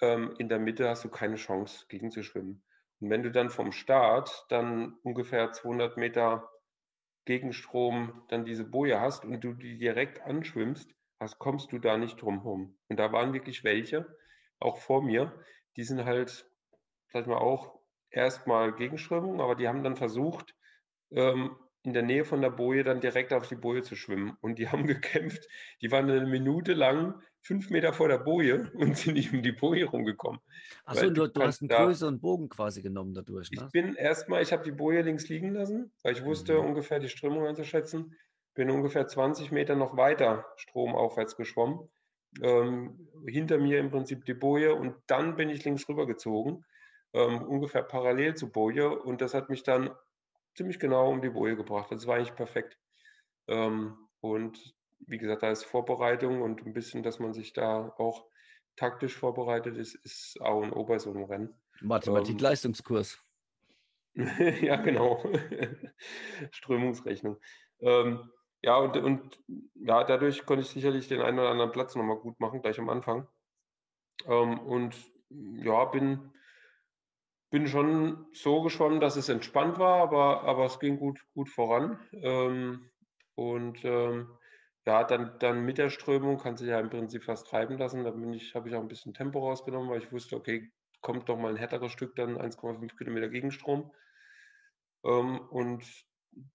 ähm, 0.02 0.36
in 0.38 0.50
der 0.50 0.60
Mitte 0.60 0.90
hast 0.90 1.04
du 1.04 1.10
keine 1.10 1.36
Chance 1.36 1.86
gegen 1.88 2.12
zu 2.12 2.24
schwimmen. 2.24 2.64
Und 3.00 3.10
wenn 3.10 3.24
du 3.24 3.32
dann 3.32 3.50
vom 3.50 3.72
Start 3.72 4.46
dann 4.50 4.96
ungefähr 5.04 5.52
200 5.52 5.98
Meter 5.98 6.50
Gegenstrom 7.26 8.24
dann 8.28 8.46
diese 8.46 8.66
Boje 8.66 9.00
hast 9.00 9.24
und 9.24 9.42
du 9.42 9.54
die 9.54 9.78
direkt 9.78 10.22
anschwimmst, 10.22 10.94
hast, 11.20 11.40
kommst 11.40 11.72
du 11.72 11.80
da 11.80 11.98
nicht 11.98 12.22
drum 12.22 12.44
herum. 12.44 12.78
Und 12.90 12.98
da 13.00 13.12
waren 13.12 13.34
wirklich 13.34 13.64
welche, 13.64 14.18
auch 14.60 14.78
vor 14.78 15.02
mir, 15.02 15.34
die 15.76 15.84
sind 15.84 16.04
halt, 16.06 16.50
sag 17.12 17.22
ich 17.22 17.28
mal, 17.28 17.38
auch 17.38 17.80
erstmal 18.10 18.74
Gegenströmung, 18.74 19.42
aber 19.42 19.56
die 19.56 19.68
haben 19.68 19.84
dann 19.84 19.96
versucht, 19.96 20.56
ähm, 21.12 21.56
in 21.84 21.94
der 21.94 22.04
Nähe 22.04 22.26
von 22.26 22.42
der 22.42 22.50
Boje 22.50 22.84
dann 22.84 23.02
direkt 23.02 23.34
auf 23.34 23.48
die 23.48 23.56
Boje 23.56 23.84
zu 23.84 23.96
schwimmen. 23.96 24.38
Und 24.42 24.60
die 24.60 24.68
haben 24.72 24.88
gekämpft. 24.88 25.48
Die 25.82 25.92
waren 25.92 26.10
eine 26.10 26.26
Minute 26.26 26.74
lang 26.74 27.22
fünf 27.42 27.70
Meter 27.70 27.94
vor 27.94 28.08
der 28.08 28.20
Boje 28.20 28.72
und 28.76 28.98
sind 28.98 29.14
nicht 29.14 29.34
um 29.34 29.44
die 29.44 29.52
Boje 29.52 29.86
rumgekommen. 29.86 30.40
Achso, 30.86 31.10
du, 31.10 31.28
du 31.28 31.42
hast 31.42 31.62
einen 31.62 31.70
größeren 31.70 32.20
Bogen 32.20 32.50
quasi 32.50 32.82
genommen 32.82 33.14
dadurch. 33.14 33.52
Ne? 33.52 33.64
Ich 33.64 33.72
bin 33.72 33.96
erstmal, 33.96 34.42
ich 34.42 34.52
habe 34.52 34.64
die 34.64 34.72
Boje 34.72 35.02
links 35.02 35.28
liegen 35.30 35.54
lassen, 35.54 35.92
weil 36.04 36.14
ich 36.14 36.24
wusste 36.24 36.54
mhm. 36.54 36.68
ungefähr 36.68 37.00
die 37.00 37.10
Strömung 37.10 37.46
einzuschätzen. 37.46 38.16
Bin 38.56 38.70
ungefähr 38.70 39.08
20 39.08 39.52
Meter 39.52 39.76
noch 39.76 39.98
weiter 39.98 40.46
stromaufwärts 40.58 41.36
geschwommen 41.36 41.90
ähm, 42.42 43.10
hinter 43.28 43.58
mir 43.58 43.80
im 43.80 43.92
Prinzip 43.92 44.26
die 44.26 44.34
Boje 44.34 44.74
und 44.74 44.96
dann 45.08 45.36
bin 45.36 45.50
ich 45.50 45.64
links 45.66 45.88
rüber 45.88 46.08
gezogen, 46.08 46.66
ähm, 47.14 47.42
ungefähr 47.44 47.84
parallel 47.84 48.36
zur 48.36 48.52
Boje 48.52 48.90
und 48.90 49.22
das 49.22 49.34
hat 49.34 49.50
mich 49.50 49.64
dann 49.64 49.92
ziemlich 50.56 50.80
genau 50.80 51.10
um 51.10 51.22
die 51.22 51.30
Boje 51.30 51.56
gebracht. 51.56 51.92
Das 51.92 52.08
war 52.08 52.16
eigentlich 52.16 52.36
perfekt. 52.36 52.78
Ähm, 53.48 53.98
und 54.22 54.76
wie 55.00 55.18
gesagt, 55.18 55.44
da 55.44 55.52
ist 55.52 55.64
Vorbereitung 55.64 56.42
und 56.42 56.66
ein 56.66 56.74
bisschen, 56.74 57.04
dass 57.04 57.20
man 57.20 57.34
sich 57.34 57.54
da 57.54 57.94
auch 57.98 58.26
taktisch 58.76 59.16
vorbereitet 59.16 59.78
ist, 59.78 59.96
ist 59.96 60.42
auch 60.42 60.64
ein 60.64 60.74
O 60.74 60.86
bei 60.86 61.00
so 61.00 61.12
einem 61.12 61.26
Rennen. 61.26 61.54
Mathematik-Leistungskurs. 61.82 63.20
Ähm, 64.16 64.28
ja, 64.62 64.78
genau. 64.78 65.24
Strömungsrechnung. 66.52 67.38
Ähm, 67.80 68.30
ja, 68.62 68.78
und, 68.78 68.96
und 68.98 69.44
ja, 69.76 70.04
dadurch 70.04 70.46
konnte 70.46 70.62
ich 70.62 70.70
sicherlich 70.70 71.08
den 71.08 71.22
einen 71.22 71.40
oder 71.40 71.50
anderen 71.50 71.72
Platz 71.72 71.96
nochmal 71.96 72.18
gut 72.18 72.40
machen, 72.40 72.62
gleich 72.62 72.80
am 72.80 72.90
Anfang. 72.90 73.28
Ähm, 74.26 74.60
und 74.60 74.96
ja, 75.30 75.86
bin, 75.86 76.33
bin 77.54 77.68
schon 77.68 78.26
so 78.34 78.64
geschwommen, 78.64 79.00
dass 79.00 79.16
es 79.16 79.30
entspannt 79.30 79.78
war, 79.78 80.02
aber, 80.02 80.42
aber 80.42 80.66
es 80.66 80.80
ging 80.80 80.98
gut, 80.98 81.24
gut 81.36 81.50
voran. 81.50 82.00
Ähm, 82.12 82.90
und 83.36 83.86
ähm, 83.86 84.28
ja, 84.88 85.04
dann, 85.04 85.38
dann 85.38 85.64
mit 85.64 85.78
der 85.78 85.92
Strömung 85.92 86.40
kann 86.40 86.58
sich 86.58 86.70
ja 86.70 86.80
im 86.80 86.90
Prinzip 86.90 87.24
fast 87.24 87.46
treiben 87.46 87.78
lassen. 87.78 88.04
Da 88.04 88.14
ich, 88.32 88.56
habe 88.56 88.70
ich 88.70 88.76
auch 88.76 88.82
ein 88.82 88.88
bisschen 88.88 89.14
Tempo 89.14 89.38
rausgenommen, 89.38 89.88
weil 89.88 90.02
ich 90.02 90.12
wusste, 90.12 90.36
okay, 90.36 90.72
kommt 91.02 91.30
doch 91.30 91.38
mal 91.38 91.52
ein 91.52 91.58
härteres 91.58 91.92
Stück, 91.92 92.16
dann 92.16 92.40
1,5 92.40 92.98
Kilometer 92.98 93.30
Gegenstrom. 93.30 93.92
Ähm, 95.06 95.40
und 95.52 95.86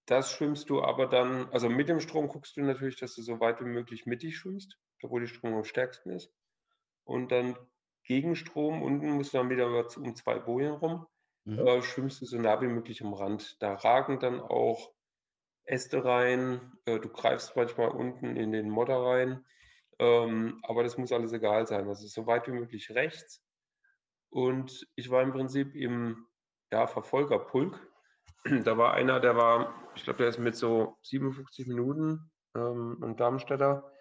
das 0.05 0.33
schwimmst 0.33 0.69
du 0.69 0.83
aber 0.83 1.07
dann, 1.07 1.47
also 1.53 1.69
mit 1.69 1.87
dem 1.87 2.01
Strom 2.01 2.27
guckst 2.27 2.57
du 2.57 2.61
natürlich, 2.61 2.97
dass 2.97 3.15
du 3.15 3.21
so 3.21 3.39
weit 3.39 3.61
wie 3.61 3.69
möglich 3.69 4.05
mittig 4.05 4.35
schwimmst, 4.35 4.77
wo 5.01 5.17
die 5.17 5.27
Strömung 5.27 5.59
am 5.59 5.63
stärksten 5.63 6.09
ist. 6.09 6.29
Und 7.05 7.31
dann 7.31 7.55
gegen 8.09 8.35
Strom, 8.35 8.81
unten 8.81 9.11
musst 9.11 9.33
du 9.33 9.37
dann 9.37 9.49
wieder 9.49 9.67
um 9.67 10.15
zwei 10.15 10.39
Bojen 10.39 10.73
rum, 10.73 11.05
mhm. 11.45 11.59
äh, 11.59 11.81
schwimmst 11.81 12.21
du 12.21 12.25
so 12.25 12.37
nah 12.37 12.59
wie 12.61 12.67
möglich 12.67 13.01
am 13.01 13.13
Rand. 13.13 13.61
Da 13.61 13.75
ragen 13.75 14.19
dann 14.19 14.41
auch 14.41 14.91
Äste 15.63 16.03
rein, 16.03 16.73
äh, 16.85 16.99
du 16.99 17.07
greifst 17.07 17.55
manchmal 17.55 17.89
unten 17.89 18.35
in 18.35 18.51
den 18.51 18.69
Modder 18.69 19.01
rein, 19.01 19.45
ähm, 19.99 20.59
aber 20.63 20.83
das 20.83 20.97
muss 20.97 21.13
alles 21.13 21.31
egal 21.31 21.67
sein. 21.67 21.87
Also 21.87 22.07
so 22.07 22.27
weit 22.27 22.47
wie 22.47 22.51
möglich 22.51 22.89
rechts. 22.91 23.41
Und 24.31 24.87
ich 24.95 25.09
war 25.09 25.21
im 25.21 25.31
Prinzip 25.31 25.75
im 25.75 26.27
ja, 26.71 26.87
Verfolgerpulk 26.87 27.79
da 28.63 28.77
war 28.77 28.93
einer, 28.93 29.19
der 29.19 29.35
war, 29.35 29.73
ich 29.95 30.03
glaube, 30.03 30.17
der 30.17 30.29
ist 30.29 30.39
mit 30.39 30.55
so 30.55 30.97
57 31.03 31.67
Minuten 31.67 32.31
ähm, 32.55 32.97
ein 33.03 33.17
Darmstädter 33.17 33.91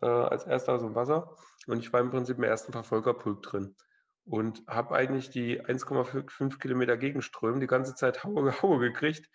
äh, 0.00 0.06
als 0.06 0.46
erster 0.46 0.74
aus 0.74 0.82
dem 0.82 0.94
Wasser. 0.94 1.36
Und 1.66 1.78
ich 1.78 1.92
war 1.92 2.00
im 2.00 2.10
Prinzip 2.10 2.38
im 2.38 2.44
ersten 2.44 2.72
Verfolgerpulk 2.72 3.42
drin 3.42 3.76
und 4.24 4.62
habe 4.66 4.94
eigentlich 4.94 5.30
die 5.30 5.60
1,5 5.60 6.58
Kilometer 6.58 6.96
Gegenströmen 6.96 7.60
die 7.60 7.66
ganze 7.66 7.94
Zeit 7.94 8.24
Haue, 8.24 8.62
Haue 8.62 8.78
gekriegt. 8.78 9.28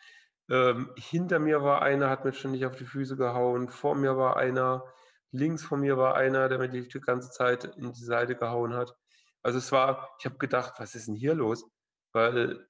Ähm, 0.49 0.91
hinter 0.97 1.39
mir 1.39 1.63
war 1.63 1.81
einer, 1.81 2.09
hat 2.09 2.23
mir 2.25 2.33
ständig 2.33 2.65
auf 2.65 2.75
die 2.75 2.85
Füße 2.85 3.17
gehauen. 3.17 3.69
Vor 3.69 3.95
mir 3.95 4.15
war 4.17 4.37
einer, 4.37 4.83
links 5.31 5.63
von 5.63 5.81
mir 5.81 5.97
war 5.97 6.15
einer, 6.15 6.49
der 6.49 6.59
mir 6.59 6.69
die, 6.69 6.87
ganze 6.99 7.31
Zeit 7.31 7.65
in 7.77 7.93
die 7.93 8.03
Seite 8.03 8.35
gehauen 8.35 8.73
hat. 8.73 8.95
Also 9.43 9.57
es 9.57 9.71
war, 9.71 10.09
ich 10.19 10.25
habe 10.25 10.37
gedacht, 10.37 10.75
was 10.77 10.95
ist 10.95 11.07
denn 11.07 11.15
hier 11.15 11.35
los? 11.35 11.65
Weil 12.13 12.67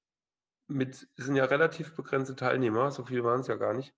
mit, 0.67 1.07
es 1.17 1.25
sind 1.25 1.35
ja 1.35 1.45
relativ 1.45 1.95
begrenzte 1.95 2.35
Teilnehmer, 2.35 2.91
so 2.91 3.05
viel 3.05 3.23
waren 3.23 3.41
es 3.41 3.47
ja 3.47 3.55
gar 3.55 3.73
nicht. 3.73 3.93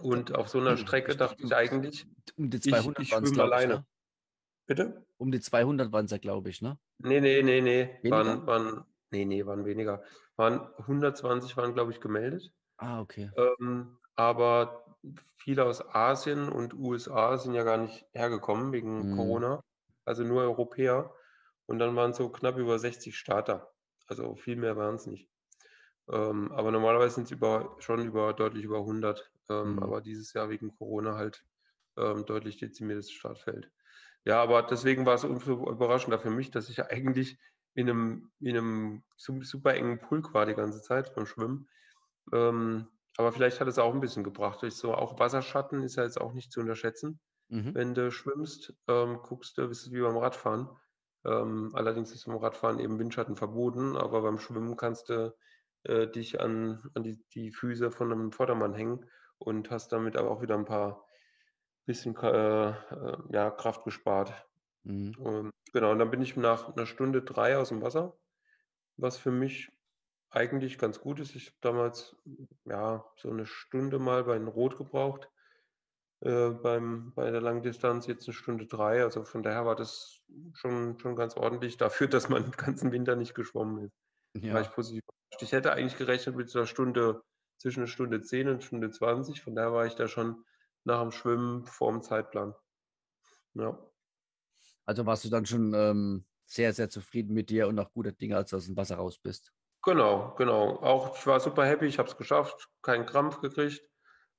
Und 0.00 0.34
auf 0.34 0.48
so 0.48 0.58
einer 0.60 0.76
Strecke 0.76 1.16
dachte 1.16 1.42
ich 1.42 1.54
eigentlich, 1.54 2.06
um 2.36 2.50
die 2.50 2.60
200 2.60 2.98
ich, 3.00 3.08
ich 3.08 3.12
waren 3.12 3.24
es, 3.24 3.30
schwimme 3.30 3.42
alleine. 3.42 3.74
Ne? 3.74 3.86
Bitte? 4.66 5.06
Um 5.16 5.32
die 5.32 5.40
200 5.40 5.92
waren 5.92 6.04
es 6.04 6.10
ja, 6.10 6.18
glaube 6.18 6.50
ich, 6.50 6.62
ne? 6.62 6.78
Nee, 6.98 7.20
nee, 7.20 7.42
nee, 7.42 7.60
nee. 7.60 7.98
Weniger? 8.02 8.16
Waren, 8.16 8.46
waren, 8.46 8.84
nee, 9.10 9.24
nee, 9.24 9.44
waren 9.46 9.64
weniger. 9.64 10.02
Waren 10.36 10.60
120 10.76 11.56
waren, 11.56 11.74
glaube 11.74 11.90
ich, 11.92 12.00
gemeldet. 12.00 12.52
Ah, 12.76 13.00
okay. 13.00 13.30
Ähm, 13.36 13.98
aber 14.14 14.96
viele 15.36 15.64
aus 15.64 15.80
Asien 15.94 16.48
und 16.48 16.74
USA 16.74 17.38
sind 17.38 17.54
ja 17.54 17.64
gar 17.64 17.78
nicht 17.78 18.06
hergekommen 18.12 18.72
wegen 18.72 19.10
Mhm. 19.10 19.16
Corona. 19.16 19.60
Also 20.04 20.22
nur 20.24 20.42
Europäer. 20.42 21.12
Und 21.66 21.78
dann 21.78 21.96
waren 21.96 22.12
es 22.12 22.16
so 22.16 22.30
knapp 22.30 22.56
über 22.56 22.78
60 22.78 23.16
Starter. 23.16 23.72
Also 24.06 24.36
viel 24.36 24.56
mehr 24.56 24.76
waren 24.76 24.94
es 24.96 25.06
nicht. 25.06 25.28
Ähm, 26.10 26.52
aber 26.52 26.70
normalerweise 26.70 27.16
sind 27.16 27.24
es 27.24 27.30
über, 27.30 27.76
schon 27.78 28.04
über, 28.06 28.32
deutlich 28.32 28.64
über 28.64 28.78
100. 28.78 29.30
Ähm, 29.48 29.78
Mhm. 29.78 29.82
Aber 29.82 30.00
dieses 30.00 30.32
Jahr 30.32 30.48
wegen 30.50 30.70
Corona 30.76 31.14
halt 31.16 31.44
ähm, 31.96 32.24
deutlich 32.26 32.58
dezimiertes 32.58 33.10
Startfeld. 33.10 33.70
Ja, 34.24 34.42
aber 34.42 34.62
deswegen 34.62 35.06
war 35.06 35.14
es 35.14 35.24
überraschender 35.24 36.18
für 36.18 36.30
mich, 36.30 36.50
dass 36.50 36.68
ich 36.68 36.82
eigentlich 36.90 37.38
in 37.74 37.88
einem, 37.90 38.32
in 38.40 38.56
einem 38.56 39.04
su- 39.16 39.42
super 39.42 39.74
engen 39.74 40.00
Pulk 40.00 40.34
war 40.34 40.46
die 40.46 40.54
ganze 40.54 40.82
Zeit 40.82 41.14
beim 41.14 41.26
Schwimmen. 41.26 41.68
Ähm, 42.32 42.88
aber 43.16 43.32
vielleicht 43.32 43.60
hat 43.60 43.68
es 43.68 43.78
auch 43.78 43.94
ein 43.94 44.00
bisschen 44.00 44.24
gebracht. 44.24 44.62
Durch 44.62 44.74
so 44.74 44.94
auch 44.94 45.18
Wasserschatten 45.18 45.82
ist 45.82 45.96
ja 45.96 46.04
jetzt 46.04 46.20
auch 46.20 46.32
nicht 46.34 46.52
zu 46.52 46.60
unterschätzen. 46.60 47.20
Mhm. 47.48 47.74
Wenn 47.74 47.94
du 47.94 48.10
schwimmst, 48.10 48.74
ähm, 48.88 49.20
guckst 49.22 49.58
du, 49.58 49.62
ist 49.68 49.86
es 49.86 49.92
wie 49.92 50.00
beim 50.00 50.16
Radfahren. 50.16 50.68
Ähm, 51.24 51.70
allerdings 51.74 52.12
ist 52.12 52.26
beim 52.26 52.36
Radfahren 52.36 52.78
eben 52.78 52.98
Windschatten 52.98 53.36
verboten, 53.36 53.96
aber 53.96 54.22
beim 54.22 54.38
Schwimmen 54.38 54.76
kannst 54.76 55.08
du 55.08 55.34
äh, 55.84 56.06
dich 56.08 56.40
an, 56.40 56.90
an 56.94 57.02
die, 57.02 57.24
die 57.34 57.50
Füße 57.52 57.90
von 57.90 58.12
einem 58.12 58.32
Vordermann 58.32 58.74
hängen 58.74 59.06
und 59.38 59.70
hast 59.70 59.92
damit 59.92 60.16
aber 60.16 60.30
auch 60.30 60.42
wieder 60.42 60.56
ein 60.56 60.64
paar 60.64 61.06
bisschen 61.86 62.14
äh, 62.16 62.68
äh, 62.70 63.16
ja, 63.30 63.50
Kraft 63.50 63.84
gespart. 63.84 64.46
Mhm. 64.84 65.14
Ähm, 65.24 65.50
genau, 65.72 65.90
und 65.92 65.98
dann 65.98 66.10
bin 66.10 66.22
ich 66.22 66.36
nach 66.36 66.74
einer 66.76 66.86
Stunde 66.86 67.22
drei 67.22 67.56
aus 67.58 67.70
dem 67.70 67.82
Wasser, 67.82 68.18
was 68.96 69.16
für 69.16 69.30
mich 69.30 69.70
eigentlich 70.30 70.78
ganz 70.78 71.00
gut 71.00 71.20
ist. 71.20 71.34
Ich 71.34 71.46
habe 71.48 71.56
damals 71.62 72.16
ja 72.64 73.04
so 73.16 73.30
eine 73.30 73.46
Stunde 73.46 73.98
mal 73.98 74.24
bei 74.24 74.36
den 74.38 74.48
Rot 74.48 74.76
gebraucht, 74.76 75.30
äh, 76.20 76.50
beim, 76.50 77.12
bei 77.14 77.30
der 77.30 77.40
Langdistanz 77.40 78.06
jetzt 78.06 78.26
eine 78.28 78.34
Stunde 78.34 78.66
drei. 78.66 79.02
Also 79.02 79.24
von 79.24 79.42
daher 79.42 79.64
war 79.64 79.76
das 79.76 80.20
schon, 80.52 80.98
schon 80.98 81.16
ganz 81.16 81.36
ordentlich 81.36 81.76
dafür, 81.76 82.06
dass 82.08 82.28
man 82.28 82.42
den 82.42 82.52
ganzen 82.52 82.92
Winter 82.92 83.16
nicht 83.16 83.34
geschwommen 83.34 83.86
ist. 83.86 83.92
War 84.34 84.42
Ja. 84.42 84.60
ich 84.60 84.70
positiv. 84.70 85.02
Ich 85.40 85.52
hätte 85.52 85.72
eigentlich 85.72 85.96
gerechnet 85.96 86.36
mit 86.36 86.54
einer 86.54 86.66
Stunde, 86.66 87.22
zwischen 87.58 87.86
Stunde 87.86 88.22
10 88.22 88.48
und 88.48 88.64
Stunde 88.64 88.90
20. 88.90 89.42
Von 89.42 89.54
daher 89.54 89.72
war 89.72 89.86
ich 89.86 89.94
da 89.94 90.08
schon 90.08 90.44
nach 90.84 91.02
dem 91.02 91.10
Schwimmen 91.10 91.66
vor 91.66 91.92
dem 91.92 92.02
Zeitplan. 92.02 92.54
Ja. 93.54 93.78
Also 94.86 95.04
warst 95.04 95.24
du 95.24 95.28
dann 95.28 95.44
schon 95.44 95.74
ähm, 95.74 96.24
sehr, 96.46 96.72
sehr 96.72 96.88
zufrieden 96.88 97.34
mit 97.34 97.50
dir 97.50 97.68
und 97.68 97.78
auch 97.78 97.92
guter 97.92 98.12
Dinge, 98.12 98.36
als 98.36 98.50
du 98.50 98.56
aus 98.56 98.66
dem 98.66 98.76
Wasser 98.76 98.96
raus 98.96 99.18
bist. 99.18 99.52
Genau, 99.84 100.34
genau. 100.36 100.76
Auch 100.80 101.16
ich 101.16 101.26
war 101.26 101.40
super 101.40 101.66
happy, 101.66 101.86
ich 101.86 101.98
habe 101.98 102.08
es 102.08 102.16
geschafft, 102.16 102.68
keinen 102.82 103.06
Krampf 103.06 103.40
gekriegt. 103.40 103.82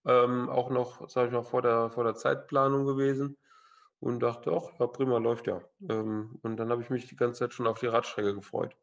Ähm, 0.06 0.50
auch 0.50 0.70
noch, 0.70 1.10
sage 1.10 1.28
ich 1.28 1.34
mal, 1.34 1.44
vor 1.44 1.62
der, 1.62 1.90
vor 1.92 2.04
der 2.04 2.16
Zeitplanung 2.16 2.86
gewesen 2.86 3.38
und 4.00 4.22
dachte, 4.22 4.52
ach, 4.52 4.80
ja, 4.80 4.88
prima, 4.88 5.18
läuft 5.18 5.48
ja. 5.48 5.62
Ähm, 5.90 6.40
und 6.42 6.58
dann 6.58 6.70
habe 6.72 6.82
ich 6.82 6.90
mich 6.90 7.08
die 7.08 7.16
ganze 7.16 7.40
Zeit 7.40 7.54
schon 7.54 7.68
auf 7.68 7.80
die 7.80 7.88
Radstrecke 7.88 8.34
gefreut. 8.34 8.76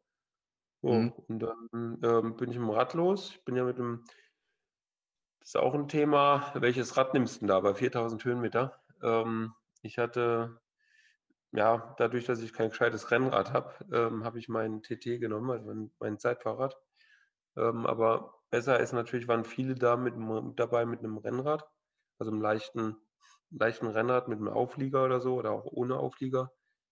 So, 0.81 0.93
Mhm. 0.93 1.13
Und 1.27 1.39
dann 1.39 1.99
ähm, 2.03 2.35
bin 2.37 2.49
ich 2.49 2.55
dem 2.55 2.69
Rad 2.69 2.93
los. 2.93 3.31
Ich 3.31 3.43
bin 3.43 3.55
ja 3.55 3.63
mit 3.63 3.77
dem, 3.77 4.03
ist 5.47 5.55
auch 5.55 5.73
ein 5.73 5.87
Thema, 5.87 6.51
welches 6.55 6.97
Rad 6.97 7.13
nimmst 7.13 7.41
du 7.41 7.45
da 7.45 7.61
bei 7.61 7.73
4000 7.73 8.23
Höhenmeter? 8.25 8.83
Ähm, 9.01 9.53
ich 9.81 9.97
hatte, 9.97 10.59
ja, 11.53 11.95
dadurch, 11.97 12.25
dass 12.25 12.41
ich 12.41 12.51
kein 12.51 12.69
gescheites 12.69 13.11
Rennrad 13.11 13.53
habe, 13.53 13.73
ähm, 13.93 14.25
habe 14.25 14.39
ich 14.39 14.49
meinen 14.49 14.83
TT 14.83 15.19
genommen, 15.19 15.49
also 15.51 15.65
mein, 15.65 15.91
mein 15.99 16.19
Zeitfahrrad. 16.19 16.75
Ähm, 17.55 17.85
aber 17.85 18.35
besser 18.49 18.81
ist 18.81 18.91
natürlich, 18.91 19.29
waren 19.29 19.45
viele 19.45 19.75
da 19.75 19.95
mit, 19.95 20.15
dabei 20.59 20.85
mit 20.85 20.99
einem 20.99 21.17
Rennrad, 21.17 21.65
also 22.19 22.29
einem 22.29 22.41
leichten, 22.41 22.97
leichten 23.49 23.87
Rennrad 23.87 24.27
mit 24.27 24.39
einem 24.39 24.49
Auflieger 24.49 25.05
oder 25.05 25.21
so 25.21 25.35
oder 25.35 25.51
auch 25.51 25.65
ohne 25.65 25.97
Auflieger, 25.97 26.51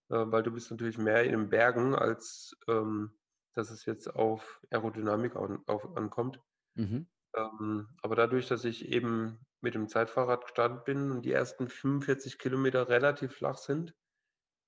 äh, 0.10 0.24
weil 0.28 0.44
du 0.44 0.52
bist 0.52 0.72
natürlich 0.72 0.98
mehr 0.98 1.26
in 1.26 1.32
den 1.32 1.50
Bergen, 1.50 1.94
als 1.94 2.56
ähm, 2.70 3.20
dass 3.54 3.70
es 3.70 3.86
jetzt 3.86 4.16
auf 4.16 4.62
Aerodynamik 4.72 5.36
an, 5.36 5.62
auf, 5.68 5.98
ankommt. 5.98 6.42
Mhm. 6.76 7.08
Ähm, 7.36 7.90
aber 8.02 8.16
dadurch, 8.16 8.48
dass 8.48 8.66
ich 8.66 8.90
eben 8.90 9.40
mit 9.62 9.76
dem 9.76 9.88
Zeitfahrrad 9.88 10.44
gestartet 10.44 10.86
bin 10.86 11.12
und 11.12 11.24
die 11.26 11.32
ersten 11.32 11.70
45 11.70 12.40
Kilometer 12.40 12.90
relativ 12.90 13.34
flach 13.36 13.58
sind, 13.58 13.96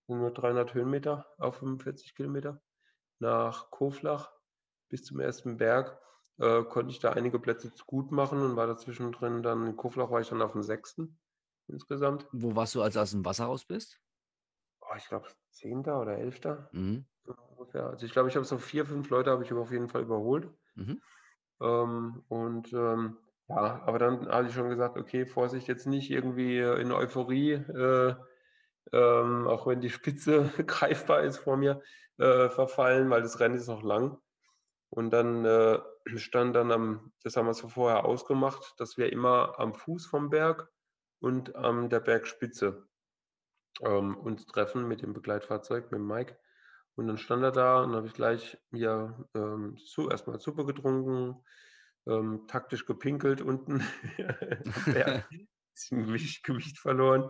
sind 0.07 0.19
nur 0.19 0.31
300 0.31 0.73
Höhenmeter 0.73 1.27
auf 1.37 1.57
45 1.57 2.15
Kilometer, 2.15 2.61
nach 3.19 3.71
Koflach 3.71 4.33
bis 4.89 5.03
zum 5.03 5.19
ersten 5.19 5.57
Berg, 5.57 5.99
äh, 6.39 6.63
konnte 6.63 6.91
ich 6.91 6.99
da 6.99 7.11
einige 7.13 7.39
Plätze 7.39 7.71
gut 7.87 8.11
machen 8.11 8.41
und 8.41 8.55
war 8.57 8.67
dazwischen 8.67 9.11
drin 9.13 9.43
dann, 9.43 9.67
in 9.67 9.77
Koflach 9.77 10.11
war 10.11 10.21
ich 10.21 10.29
dann 10.29 10.41
auf 10.41 10.53
dem 10.53 10.63
sechsten 10.63 11.19
insgesamt. 11.67 12.27
Wo 12.31 12.55
warst 12.55 12.73
du, 12.75 12.81
als 12.81 12.93
du 12.93 13.01
aus 13.01 13.11
dem 13.11 13.25
Wasser 13.25 13.45
raus 13.45 13.65
bist? 13.65 13.99
Oh, 14.81 14.95
ich 14.97 15.07
glaube, 15.07 15.27
Zehnter 15.51 16.01
oder 16.01 16.17
Elfter 16.17 16.71
Mhm. 16.73 17.05
ungefähr. 17.57 17.87
Also 17.87 18.05
ich 18.05 18.11
glaube, 18.11 18.29
ich 18.29 18.35
habe 18.35 18.45
so 18.45 18.57
vier, 18.57 18.85
fünf 18.85 19.09
Leute 19.09 19.31
habe 19.31 19.43
ich 19.43 19.53
auf 19.53 19.71
jeden 19.71 19.89
Fall 19.89 20.03
überholt. 20.03 20.51
Mhm. 20.75 20.97
Ähm, 21.61 22.23
und 22.27 22.71
ähm, 22.73 23.17
ja, 23.49 23.81
aber 23.85 23.99
dann 23.99 24.27
habe 24.27 24.47
ich 24.47 24.53
schon 24.53 24.69
gesagt, 24.69 24.97
okay, 24.97 25.25
Vorsicht, 25.25 25.67
jetzt 25.67 25.87
nicht 25.87 26.11
irgendwie 26.11 26.59
äh, 26.59 26.81
in 26.81 26.91
Euphorie, 26.91 27.53
äh, 27.53 28.15
ähm, 28.93 29.47
auch 29.47 29.67
wenn 29.67 29.81
die 29.81 29.89
Spitze 29.89 30.51
greifbar 30.67 31.23
ist 31.23 31.37
vor 31.37 31.57
mir, 31.57 31.81
äh, 32.17 32.49
verfallen, 32.49 33.09
weil 33.09 33.21
das 33.21 33.39
Rennen 33.39 33.55
ist 33.55 33.67
noch 33.67 33.83
lang. 33.83 34.17
Und 34.89 35.11
dann 35.11 35.45
äh, 35.45 35.79
stand 36.15 36.55
dann 36.55 36.71
am, 36.71 37.11
das 37.23 37.35
haben 37.35 37.45
wir 37.47 37.53
so 37.53 37.67
vorher 37.67 38.05
ausgemacht, 38.05 38.75
dass 38.77 38.97
wir 38.97 39.11
immer 39.11 39.59
am 39.59 39.73
Fuß 39.73 40.07
vom 40.07 40.29
Berg 40.29 40.69
und 41.19 41.55
an 41.55 41.89
der 41.89 41.99
Bergspitze 41.99 42.87
ähm, 43.81 44.17
uns 44.17 44.45
treffen 44.45 44.87
mit 44.87 45.01
dem 45.01 45.13
Begleitfahrzeug, 45.13 45.91
mit 45.91 46.01
Mike. 46.01 46.37
Und 46.97 47.07
dann 47.07 47.17
stand 47.17 47.43
er 47.43 47.51
da 47.51 47.83
und 47.83 47.95
habe 47.95 48.07
ich 48.07 48.13
gleich 48.13 48.57
mir 48.71 49.27
ähm, 49.35 49.77
zu, 49.85 50.09
erstmal 50.09 50.39
Suppe 50.39 50.65
getrunken, 50.65 51.43
ähm, 52.07 52.45
taktisch 52.47 52.87
gepinkelt 52.87 53.41
unten 53.41 53.83
Gewicht, 55.91 56.43
Gewicht 56.43 56.79
verloren. 56.79 57.29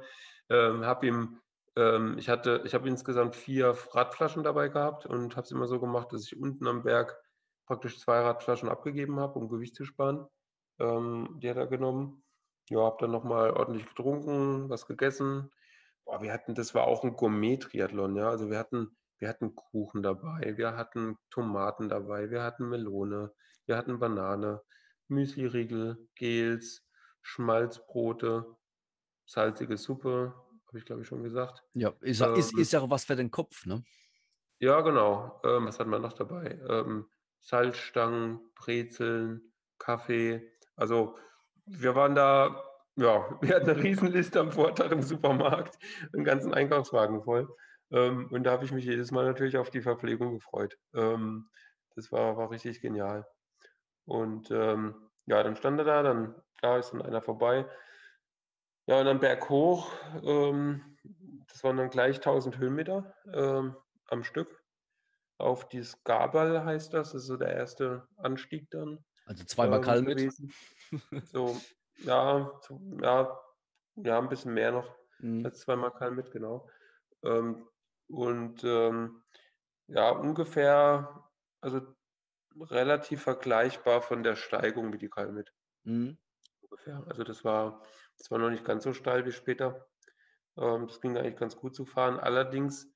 Ähm, 0.49 0.86
habe 0.86 1.08
ihm, 1.08 1.41
ähm, 1.75 2.17
ich 2.17 2.30
hatte, 2.30 2.62
ich 2.65 2.73
habe 2.73 2.88
insgesamt 2.88 3.36
vier 3.36 3.75
Radflaschen 3.91 4.43
dabei 4.43 4.69
gehabt 4.69 5.06
und 5.06 5.36
habe 5.36 5.43
es 5.43 5.51
immer 5.51 5.67
so 5.67 5.82
gemacht, 5.82 6.13
dass 6.13 6.23
ich 6.23 6.39
unten 6.39 6.65
am 6.65 6.84
Berg 6.84 7.21
praktisch 7.65 7.99
zwei 7.99 8.21
Radflaschen 8.21 8.69
abgegeben 8.69 9.19
habe, 9.19 9.38
um 9.38 9.49
Gewicht 9.49 9.75
zu 9.75 9.84
sparen. 9.84 10.27
Ähm, 10.80 11.39
die 11.41 11.49
hat 11.49 11.58
er 11.58 11.67
genommen. 11.67 12.23
Ja, 12.69 12.80
habe 12.84 12.97
dann 13.01 13.12
nochmal 13.12 13.51
ordentlich 13.51 13.86
getrunken, 13.86 14.69
was 14.69 14.88
gegessen. 14.88 15.51
Boah, 16.06 16.21
wir 16.21 16.32
hatten, 16.32 16.56
das 16.56 16.73
war 16.73 16.86
auch 16.86 17.03
ein 17.03 17.17
Gourmet-Triathlon, 17.17 18.15
ja. 18.15 18.30
Also 18.30 18.49
wir 18.49 18.58
hatten, 18.58 18.95
wir 19.19 19.30
hatten 19.30 19.56
Kuchen 19.56 20.03
dabei, 20.03 20.53
wir 20.58 20.75
hatten 20.77 21.17
Tomaten 21.30 21.89
dabei, 21.89 22.30
wir 22.30 22.43
hatten 22.43 22.69
Melone, 22.69 23.34
wir 23.65 23.77
hatten 23.77 23.99
Banane, 23.99 24.62
Müsli-Riegel, 25.08 26.08
Gels, 26.15 26.86
Schmalzbrote, 27.21 28.56
salzige 29.25 29.77
Suppe, 29.77 30.34
habe 30.67 30.77
ich 30.80 30.86
glaube 30.86 31.01
ich 31.01 31.08
schon 31.08 31.23
gesagt. 31.23 31.63
Ja, 31.73 31.93
ist, 32.01 32.19
ja- 32.21 32.34
ist, 32.36 32.53
Ähm, 32.53 32.60
ist 32.60 32.73
ja 32.73 32.82
auch 32.82 32.89
was 32.89 33.06
für 33.06 33.15
den 33.15 33.32
Kopf, 33.32 33.65
ne? 33.65 33.84
Ja, 34.60 34.82
genau. 34.82 35.39
Ähm, 35.43 35.67
was 35.67 35.80
hat 35.80 35.88
man 35.88 36.01
noch 36.01 36.13
dabei? 36.13 36.60
Ähm, 36.67 37.08
Salzstangen, 37.41 38.39
Brezeln, 38.56 39.53
Kaffee. 39.77 40.51
Also 40.75 41.15
wir 41.65 41.95
waren 41.95 42.15
da, 42.15 42.63
ja, 42.95 43.38
wir 43.41 43.56
hatten 43.56 43.69
eine 43.69 43.84
Riesenliste 43.84 44.39
am 44.39 44.51
Vortag 44.51 44.91
im 44.91 45.01
Supermarkt, 45.03 45.77
einen 46.13 46.23
ganzen 46.23 46.53
Einkaufswagen 46.53 47.23
voll. 47.23 47.47
Ähm, 47.91 48.30
und 48.32 48.43
da 48.43 48.52
habe 48.52 48.65
ich 48.65 48.71
mich 48.71 48.86
jedes 48.86 49.12
Mal 49.12 49.26
natürlich 49.26 49.58
auf 49.58 49.69
die 49.69 49.82
Verpflegung 49.82 50.34
gefreut. 50.34 50.78
Ähm, 50.93 51.50
das 51.95 52.12
war, 52.12 52.38
war 52.38 52.52
richtig 52.52 52.82
genial. 52.82 53.28
Und 54.06 54.52
ähm, 54.52 55.10
ja, 55.28 55.43
dann 55.43 55.56
stand 55.58 55.80
er 55.80 55.86
da, 55.86 56.04
dann 56.04 56.41
da 56.62 56.78
ist 56.78 56.91
dann 56.91 57.02
einer 57.02 57.21
vorbei. 57.21 57.67
Ja, 58.88 59.00
und 59.00 59.06
dann 59.06 59.19
berghoch, 59.19 59.91
ähm, 60.23 60.97
das 61.47 61.63
waren 61.63 61.78
dann 61.78 61.89
gleich 61.89 62.21
1000 62.21 62.58
Höhenmeter 62.58 63.15
ähm, 63.34 63.76
am 64.06 64.23
Stück. 64.23 64.63
Auf 65.38 65.69
dieses 65.69 66.04
Gabal 66.04 66.65
heißt 66.65 66.93
das, 66.93 67.13
das 67.13 67.23
ist 67.23 67.28
so 67.28 67.38
der 67.38 67.54
erste 67.56 68.08
Anstieg 68.17 68.69
dann. 68.71 69.06
Also 69.26 69.43
zweimal 69.45 69.80
ähm, 69.80 69.82
kalt 69.82 70.08
mit. 70.08 70.26
So, 71.23 71.76
ja, 71.97 72.60
so, 72.62 72.82
ja, 73.02 73.39
ja, 73.95 74.19
ein 74.19 74.30
bisschen 74.30 74.54
mehr 74.54 74.71
noch 74.71 74.95
Mhm. 75.19 75.43
als 75.43 75.60
zweimal 75.62 75.91
kalt 75.93 76.13
mit, 76.15 76.32
genau. 76.32 76.69
Ähm, 77.23 77.67
und 78.10 78.63
ähm, 78.63 79.24
ja, 79.88 80.10
ungefähr, 80.12 81.30
also 81.62 81.82
relativ 82.60 83.24
vergleichbar 83.24 84.02
von 84.02 84.24
der 84.24 84.36
Steigung 84.36 84.93
wie 84.93 85.00
die 85.00 85.10
Kalmit 85.10 85.54
Mhm. 85.86 86.17
ungefähr. 86.62 87.04
Also 87.08 87.24
das 87.24 87.43
war, 87.43 87.84
das 88.17 88.32
war 88.32 88.39
noch 88.39 88.50
nicht 88.50 88.65
ganz 88.65 88.84
so 88.84 88.93
steil 88.93 89.26
wie 89.26 89.32
später. 89.32 89.88
Ähm, 90.58 90.88
das 90.88 91.02
ging 91.02 91.17
eigentlich 91.17 91.38
ganz 91.38 91.58
gut 91.58 91.76
zu 91.76 91.86
fahren. 91.86 92.20
Allerdings 92.20 92.93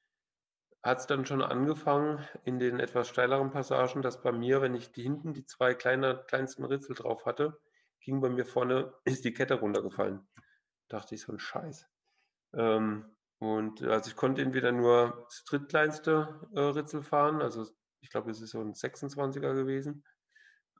hat 0.84 1.00
es 1.00 1.08
dann 1.08 1.26
schon 1.26 1.42
angefangen 1.42 2.28
in 2.44 2.60
den 2.60 2.80
etwas 2.80 3.08
steileren 3.10 3.52
Passagen, 3.52 4.02
dass 4.02 4.22
bei 4.22 4.32
mir, 4.32 4.62
wenn 4.62 4.76
ich 4.76 4.92
die 4.92 5.04
hinten 5.04 5.34
die 5.34 5.46
zwei 5.46 5.74
kleine, 5.76 6.24
kleinsten 6.28 6.66
Ritzel 6.66 6.96
drauf 6.96 7.26
hatte, 7.26 7.60
ging 8.02 8.22
bei 8.22 8.30
mir 8.30 8.46
vorne, 8.46 8.94
ist 9.06 9.26
die 9.26 9.34
Kette 9.34 9.56
runtergefallen. 9.56 10.28
Dachte 10.90 11.16
ich, 11.16 11.22
so 11.22 11.32
ein 11.34 11.40
Scheiß. 11.40 11.88
Ähm, 12.54 13.16
und 13.42 13.84
also 13.84 14.10
ich 14.12 14.18
konnte 14.18 14.44
entweder 14.44 14.72
nur 14.74 15.26
das 15.30 15.44
drittkleinste 15.46 16.50
äh, 16.56 16.62
Ritzel 16.62 17.04
fahren, 17.04 17.42
also 17.44 17.68
ich 18.02 18.12
glaube, 18.12 18.32
es 18.32 18.42
ist 18.42 18.52
so 18.52 18.62
ein 18.62 18.76
26er 18.76 19.56
gewesen, 19.56 20.06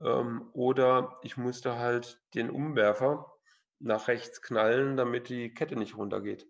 ähm, 0.02 0.50
oder 0.54 1.20
ich 1.24 1.38
musste 1.38 1.78
halt 1.78 2.22
den 2.36 2.50
Umwerfer 2.52 3.34
nach 3.80 4.08
rechts 4.08 4.42
knallen, 4.42 4.98
damit 4.98 5.30
die 5.30 5.54
Kette 5.54 5.76
nicht 5.78 5.98
runtergeht. 5.98 6.48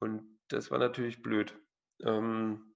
Und 0.00 0.38
das 0.48 0.70
war 0.70 0.78
natürlich 0.78 1.22
blöd. 1.22 1.60
Ähm, 2.04 2.74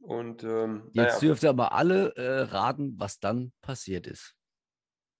und 0.00 0.44
ähm, 0.44 0.90
Jetzt 0.92 1.20
naja, 1.20 1.20
dürft 1.20 1.42
ihr 1.42 1.50
aber 1.50 1.72
alle 1.72 2.14
äh, 2.16 2.40
raten, 2.44 2.98
was 2.98 3.20
dann 3.20 3.52
passiert 3.60 4.06
ist. 4.06 4.34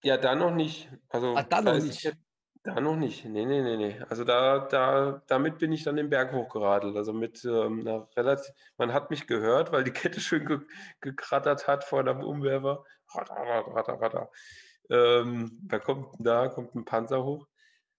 ja, 0.02 0.16
da 0.16 0.34
noch 0.34 0.50
nicht. 0.54 0.90
Also 1.08 1.36
Ah, 1.36 1.42
dann 1.42 1.64
da 1.64 1.72
noch 1.72 1.76
nicht. 1.78 2.02
jetzt- 2.04 2.18
Da 2.64 2.80
noch 2.80 2.96
nicht. 2.96 3.26
Nee, 3.26 3.44
nee, 3.44 3.60
nee, 3.60 3.76
nee. 3.76 4.00
Also 4.08 4.24
da, 4.24 4.58
da, 4.60 5.22
damit 5.26 5.58
bin 5.58 5.70
ich 5.70 5.84
dann 5.84 5.96
den 5.96 6.08
Berg 6.08 6.32
hochgeradelt. 6.32 6.96
Also 6.96 7.12
mit 7.12 7.44
ähm, 7.44 7.80
einer 7.80 8.08
relativ, 8.16 8.54
man 8.78 8.94
hat 8.94 9.10
mich 9.10 9.26
gehört, 9.26 9.70
weil 9.70 9.84
die 9.84 9.90
Kette 9.92 10.18
schön 10.18 10.46
ge 10.46 10.60
gekrattert 11.02 11.68
hat 11.68 11.84
vor 11.84 12.02
dem 12.04 12.22
Umwerfer. 12.22 12.84
Ratter, 13.14 13.34
ratter, 13.74 14.00
ratter. 14.00 14.30
Ähm, 14.88 15.58
da 15.68 15.78
kommt 15.78 16.08
da, 16.18 16.48
kommt 16.48 16.74
ein 16.74 16.86
Panzer 16.86 17.22
hoch. 17.22 17.46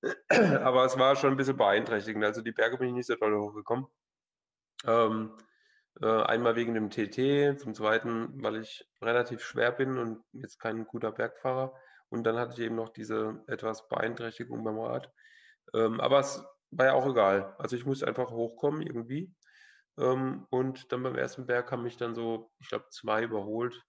Aber 0.64 0.86
es 0.86 0.98
war 0.98 1.16
schon 1.16 1.32
ein 1.32 1.38
bisschen 1.38 1.58
beeinträchtigend. 1.58 2.26
Also 2.26 2.42
die 2.42 2.52
Berge 2.52 2.78
bin 2.80 2.90
ich 2.90 2.96
nicht 2.96 3.08
so 3.08 3.16
doll 3.16 3.38
hochgekommen. 3.40 3.86
Ähm, 4.86 5.32
äh, 6.02 6.24
einmal 6.24 6.56
wegen 6.56 6.74
dem 6.74 6.90
TT, 6.90 7.60
zum 7.60 7.76
zweiten, 7.76 8.42
weil 8.44 8.58
ich 8.58 8.88
relativ 9.02 9.44
schwer 9.44 9.72
bin 9.72 9.98
und 10.00 10.24
jetzt 10.34 10.60
kein 10.60 10.86
guter 10.88 11.12
Bergfahrer. 11.12 11.74
Und 12.10 12.24
dann 12.24 12.38
hatte 12.38 12.54
ich 12.54 12.60
eben 12.60 12.76
noch 12.76 12.90
diese 12.90 13.44
etwas 13.48 13.88
Beeinträchtigung 13.90 14.64
beim 14.64 14.80
Rad. 14.80 15.12
Ähm, 15.74 16.00
aber 16.00 16.20
es 16.20 16.44
war 16.72 16.88
ja 16.88 16.94
auch 16.94 17.08
egal. 17.08 17.56
Also 17.58 17.76
ich 17.76 17.86
musste 17.86 18.08
einfach 18.08 18.32
hochkommen 18.32 18.82
irgendwie. 18.82 19.34
Ähm, 19.98 20.48
und 20.50 20.92
dann 20.92 21.04
beim 21.04 21.16
ersten 21.16 21.46
Berg 21.48 21.72
haben 21.72 21.84
mich 21.84 21.98
dann 21.98 22.16
so, 22.16 22.52
ich 22.60 22.70
glaube, 22.70 22.88
zwei 22.92 23.24
überholt. 23.24 23.84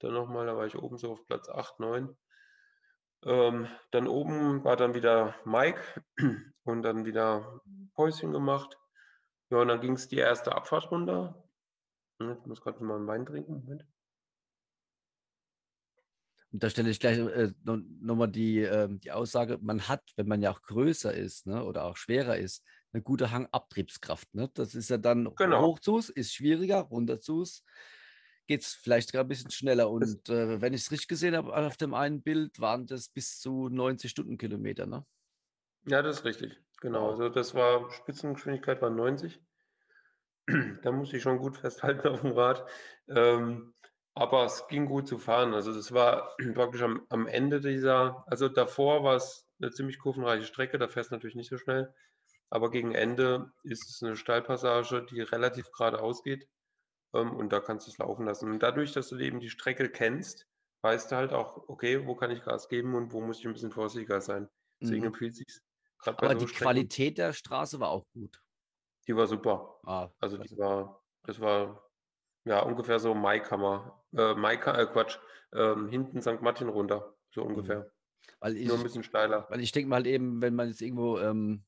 Dann 0.00 0.12
nochmal, 0.14 0.46
da 0.46 0.56
war 0.56 0.66
ich 0.66 0.76
oben 0.76 0.98
so 0.98 1.12
auf 1.12 1.26
Platz 1.26 1.48
8, 1.48 1.80
9. 1.80 2.16
Ähm, 3.24 3.68
dann 3.92 4.08
oben 4.08 4.64
war 4.64 4.76
dann 4.76 4.94
wieder 4.94 5.36
Mike 5.44 5.80
und 6.64 6.82
dann 6.82 7.04
wieder 7.04 7.60
Päuschen 7.94 8.32
gemacht. 8.32 8.78
Ja, 9.50 9.58
und 9.58 9.68
dann 9.68 9.80
ging 9.80 9.94
es 9.94 10.08
die 10.08 10.18
erste 10.18 10.54
Abfahrt 10.54 10.90
runter. 10.90 11.44
Hm, 12.20 12.38
Ich 12.40 12.46
muss 12.46 12.60
gerade 12.62 12.82
mal 12.84 12.96
einen 12.96 13.06
Wein 13.06 13.26
trinken. 13.26 13.54
Moment. 13.64 13.86
Und 16.52 16.62
da 16.62 16.68
stelle 16.68 16.90
ich 16.90 17.00
gleich 17.00 17.18
äh, 17.18 17.52
no, 17.64 17.78
nochmal 18.00 18.28
die, 18.28 18.58
ähm, 18.60 19.00
die 19.00 19.10
Aussage, 19.10 19.58
man 19.62 19.88
hat, 19.88 20.02
wenn 20.16 20.28
man 20.28 20.42
ja 20.42 20.52
auch 20.52 20.62
größer 20.62 21.12
ist 21.14 21.46
ne, 21.46 21.64
oder 21.64 21.84
auch 21.84 21.96
schwerer 21.96 22.36
ist, 22.36 22.62
eine 22.92 23.02
gute 23.02 23.30
Hangabtriebskraft. 23.30 24.34
Ne? 24.34 24.50
Das 24.52 24.74
ist 24.74 24.90
ja 24.90 24.98
dann 24.98 25.34
Genau. 25.36 25.62
hoch 25.62 25.78
zu, 25.78 25.98
ist 25.98 26.34
schwieriger, 26.34 26.80
runter 26.80 27.20
zu, 27.20 27.44
geht 28.46 28.62
es 28.62 28.74
vielleicht 28.74 29.08
sogar 29.08 29.24
ein 29.24 29.28
bisschen 29.28 29.50
schneller. 29.50 29.90
Und 29.90 30.28
äh, 30.28 30.60
wenn 30.60 30.74
ich 30.74 30.82
es 30.82 30.90
richtig 30.90 31.08
gesehen 31.08 31.36
habe, 31.36 31.56
auf 31.56 31.78
dem 31.78 31.94
einen 31.94 32.22
Bild 32.22 32.60
waren 32.60 32.86
das 32.86 33.08
bis 33.08 33.38
zu 33.40 33.70
90 33.70 34.10
Stundenkilometer. 34.10 34.84
Ne? 34.84 35.06
Ja, 35.86 36.02
das 36.02 36.18
ist 36.18 36.24
richtig. 36.26 36.60
Genau. 36.82 37.10
Also 37.10 37.30
das 37.30 37.54
war 37.54 37.90
Spitzengeschwindigkeit 37.90 38.82
war 38.82 38.90
90. 38.90 39.40
Da 40.82 40.90
musste 40.90 41.16
ich 41.16 41.22
schon 41.22 41.38
gut 41.38 41.56
festhalten 41.56 42.08
auf 42.08 42.22
dem 42.22 42.32
Rad. 42.32 42.68
Ähm, 43.08 43.72
aber 44.14 44.44
es 44.44 44.66
ging 44.68 44.86
gut 44.86 45.08
zu 45.08 45.18
fahren. 45.18 45.54
Also 45.54 45.72
das 45.74 45.92
war 45.92 46.34
praktisch 46.54 46.82
am, 46.82 47.06
am 47.10 47.26
Ende 47.26 47.60
dieser, 47.60 48.24
also 48.28 48.48
davor 48.48 49.04
war 49.04 49.16
es 49.16 49.48
eine 49.60 49.70
ziemlich 49.70 49.98
kurvenreiche 49.98 50.44
Strecke, 50.46 50.78
da 50.78 50.88
fährst 50.88 51.10
du 51.10 51.14
natürlich 51.16 51.36
nicht 51.36 51.50
so 51.50 51.58
schnell. 51.58 51.94
Aber 52.50 52.70
gegen 52.70 52.94
Ende 52.94 53.52
ist 53.64 53.88
es 53.90 54.02
eine 54.02 54.16
Steilpassage, 54.16 55.06
die 55.06 55.22
relativ 55.22 55.70
geradeaus 55.72 56.22
geht. 56.22 56.48
Ähm, 57.14 57.32
und 57.36 57.52
da 57.52 57.60
kannst 57.60 57.86
du 57.86 57.90
es 57.90 57.98
laufen 57.98 58.26
lassen. 58.26 58.50
Und 58.50 58.60
dadurch, 58.62 58.92
dass 58.92 59.08
du 59.08 59.18
eben 59.18 59.40
die 59.40 59.50
Strecke 59.50 59.90
kennst, 59.90 60.48
weißt 60.82 61.12
du 61.12 61.16
halt 61.16 61.32
auch, 61.32 61.68
okay, 61.68 62.06
wo 62.06 62.14
kann 62.16 62.30
ich 62.30 62.42
Gas 62.44 62.68
geben 62.68 62.94
und 62.94 63.12
wo 63.12 63.20
muss 63.20 63.38
ich 63.40 63.46
ein 63.46 63.52
bisschen 63.54 63.72
vorsichtiger 63.72 64.20
sein. 64.20 64.48
Deswegen 64.82 65.04
Mhm. 65.04 65.06
empfiehlt 65.06 65.36
sich 65.36 65.46
gerade 65.98 66.18
Aber 66.18 66.34
so 66.38 66.46
die 66.46 66.48
Strecken, 66.48 66.90
Qualität 66.90 67.18
der 67.18 67.34
Straße 67.34 67.78
war 67.80 67.90
auch 67.90 68.06
gut. 68.14 68.42
die 69.06 69.16
war 69.16 69.26
super. 69.26 69.80
Ah, 69.86 70.12
Also 70.20 70.38
die 70.38 70.56
war, 70.58 71.02
das 71.24 71.40
war 71.40 71.90
ja 72.44 72.60
ungefähr 72.62 72.98
so 73.00 73.14
Maikammer, 73.14 74.01
äh, 74.16 74.34
Maika, 74.34 74.78
äh, 74.78 74.86
Quatsch, 74.86 75.18
ähm, 75.52 75.88
hinten 75.88 76.20
St. 76.20 76.40
Martin 76.40 76.68
runter, 76.68 77.14
so 77.30 77.42
ungefähr. 77.42 77.90
Weil 78.40 78.56
ich, 78.56 78.68
Nur 78.68 78.76
ein 78.76 78.82
bisschen 78.82 79.04
steiler. 79.04 79.46
Weil 79.48 79.60
ich 79.60 79.72
denke 79.72 79.88
mal 79.88 80.06
eben, 80.06 80.40
wenn 80.40 80.54
man 80.54 80.68
jetzt 80.68 80.82
irgendwo 80.82 81.18
ähm, 81.18 81.64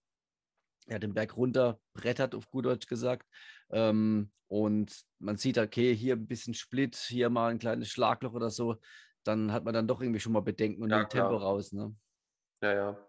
ja, 0.86 0.98
den 0.98 1.14
Berg 1.14 1.36
runter 1.36 1.80
brettert, 1.94 2.34
auf 2.34 2.50
gut 2.50 2.66
Deutsch 2.66 2.86
gesagt, 2.86 3.28
ähm, 3.70 4.30
und 4.48 5.04
man 5.18 5.36
sieht, 5.36 5.58
okay, 5.58 5.94
hier 5.94 6.14
ein 6.14 6.26
bisschen 6.26 6.54
Split, 6.54 6.96
hier 6.96 7.30
mal 7.30 7.50
ein 7.50 7.58
kleines 7.58 7.88
Schlagloch 7.88 8.34
oder 8.34 8.50
so, 8.50 8.76
dann 9.24 9.52
hat 9.52 9.64
man 9.64 9.74
dann 9.74 9.88
doch 9.88 10.00
irgendwie 10.00 10.20
schon 10.20 10.32
mal 10.32 10.40
Bedenken 10.40 10.82
und 10.82 10.90
Ja, 10.90 10.98
nimmt 10.98 11.10
Tempo 11.10 11.36
raus. 11.36 11.72
Ne? 11.72 11.94
Ja, 12.62 12.74
ja. 12.74 13.08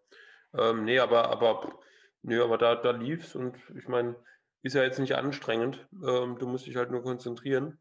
Ähm, 0.53 0.85
nee, 0.85 0.99
aber, 0.99 1.29
aber, 1.29 1.79
nee, 2.21 2.37
aber 2.39 2.57
da, 2.57 2.75
da 2.75 2.91
lief's 2.91 3.35
und 3.35 3.57
ich 3.75 3.87
meine, 3.87 4.15
ist 4.63 4.73
ja 4.73 4.83
jetzt 4.83 4.99
nicht 4.99 5.15
anstrengend. 5.15 5.87
Ähm, 6.03 6.37
du 6.39 6.47
musst 6.47 6.65
dich 6.65 6.75
halt 6.75 6.89
nur 6.89 7.03
konzentrieren. 7.03 7.79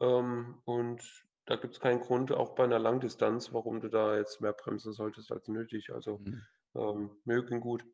Ähm, 0.00 0.60
und 0.64 1.26
da 1.46 1.56
gibt 1.56 1.74
es 1.74 1.80
keinen 1.80 2.00
Grund, 2.00 2.32
auch 2.32 2.54
bei 2.54 2.64
einer 2.64 2.78
Langdistanz, 2.78 3.52
warum 3.52 3.80
du 3.80 3.88
da 3.88 4.16
jetzt 4.16 4.40
mehr 4.40 4.52
bremsen 4.52 4.92
solltest 4.92 5.32
als 5.32 5.48
nötig. 5.48 5.92
Also 5.92 6.20
Mhm. 6.24 6.42
ähm, 6.74 7.10
mögen 7.24 7.60
gut. 7.60 7.84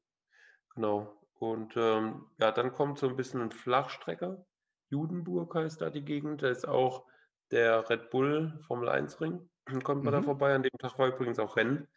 Genau. 0.74 1.20
Und 1.34 1.76
ähm, 1.76 2.26
ja, 2.38 2.52
dann 2.52 2.72
kommt 2.72 2.98
so 2.98 3.08
ein 3.08 3.16
bisschen 3.16 3.40
ein 3.40 3.52
Flachstrecker. 3.52 4.44
Judenburg 4.90 5.54
heißt 5.54 5.80
da 5.80 5.90
die 5.90 6.04
Gegend. 6.04 6.42
Da 6.42 6.48
ist 6.48 6.66
auch 6.66 7.06
der 7.50 7.88
Red 7.90 8.11
Bull 8.11 8.58
Formel 8.66 8.88
1 8.88 9.20
Ring. 9.20 9.48
Kommt 9.84 10.04
man 10.04 10.12
da 10.12 10.20
Mhm. 10.20 10.24
vorbei. 10.24 10.54
An 10.54 10.62
dem 10.62 10.76
Tag 10.78 10.98
war 10.98 11.08
übrigens 11.08 11.38
auch 11.38 11.56
Rennen. 11.56 11.88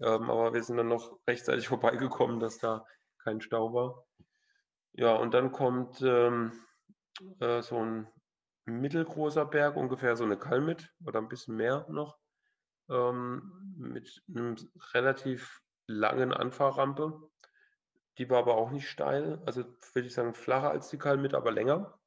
Ähm, 0.00 0.30
aber 0.30 0.54
wir 0.54 0.62
sind 0.62 0.76
dann 0.76 0.88
noch 0.88 1.18
rechtzeitig 1.28 1.68
vorbeigekommen, 1.68 2.40
dass 2.40 2.58
da 2.58 2.86
kein 3.18 3.40
Stau 3.40 3.72
war. 3.74 4.06
Ja, 4.92 5.14
und 5.16 5.34
dann 5.34 5.52
kommt 5.52 6.00
ähm, 6.02 6.52
äh, 7.40 7.62
so 7.62 7.76
ein 7.78 8.08
mittelgroßer 8.64 9.46
Berg, 9.46 9.76
ungefähr 9.76 10.16
so 10.16 10.24
eine 10.24 10.38
Kalmit 10.38 10.92
oder 11.04 11.20
ein 11.20 11.28
bisschen 11.28 11.56
mehr 11.56 11.86
noch, 11.88 12.18
ähm, 12.88 13.74
mit 13.76 14.22
einem 14.28 14.56
relativ 14.92 15.62
langen 15.86 16.32
Anfahrrampe. 16.32 17.30
Die 18.18 18.28
war 18.28 18.38
aber 18.38 18.56
auch 18.56 18.70
nicht 18.70 18.88
steil, 18.88 19.40
also 19.46 19.64
würde 19.94 20.08
ich 20.08 20.14
sagen 20.14 20.34
flacher 20.34 20.70
als 20.70 20.88
die 20.90 20.98
Kalmit, 20.98 21.34
aber 21.34 21.52
länger. 21.52 21.98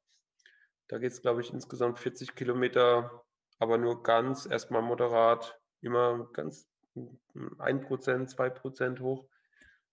Da 0.88 0.98
geht 0.98 1.12
es, 1.12 1.22
glaube 1.22 1.40
ich, 1.40 1.52
insgesamt 1.52 1.98
40 1.98 2.34
Kilometer, 2.34 3.24
aber 3.58 3.78
nur 3.78 4.02
ganz 4.02 4.46
erstmal 4.46 4.82
moderat, 4.82 5.58
immer 5.80 6.28
ganz 6.32 6.68
1%, 6.94 8.28
2% 8.28 9.00
hoch 9.00 9.28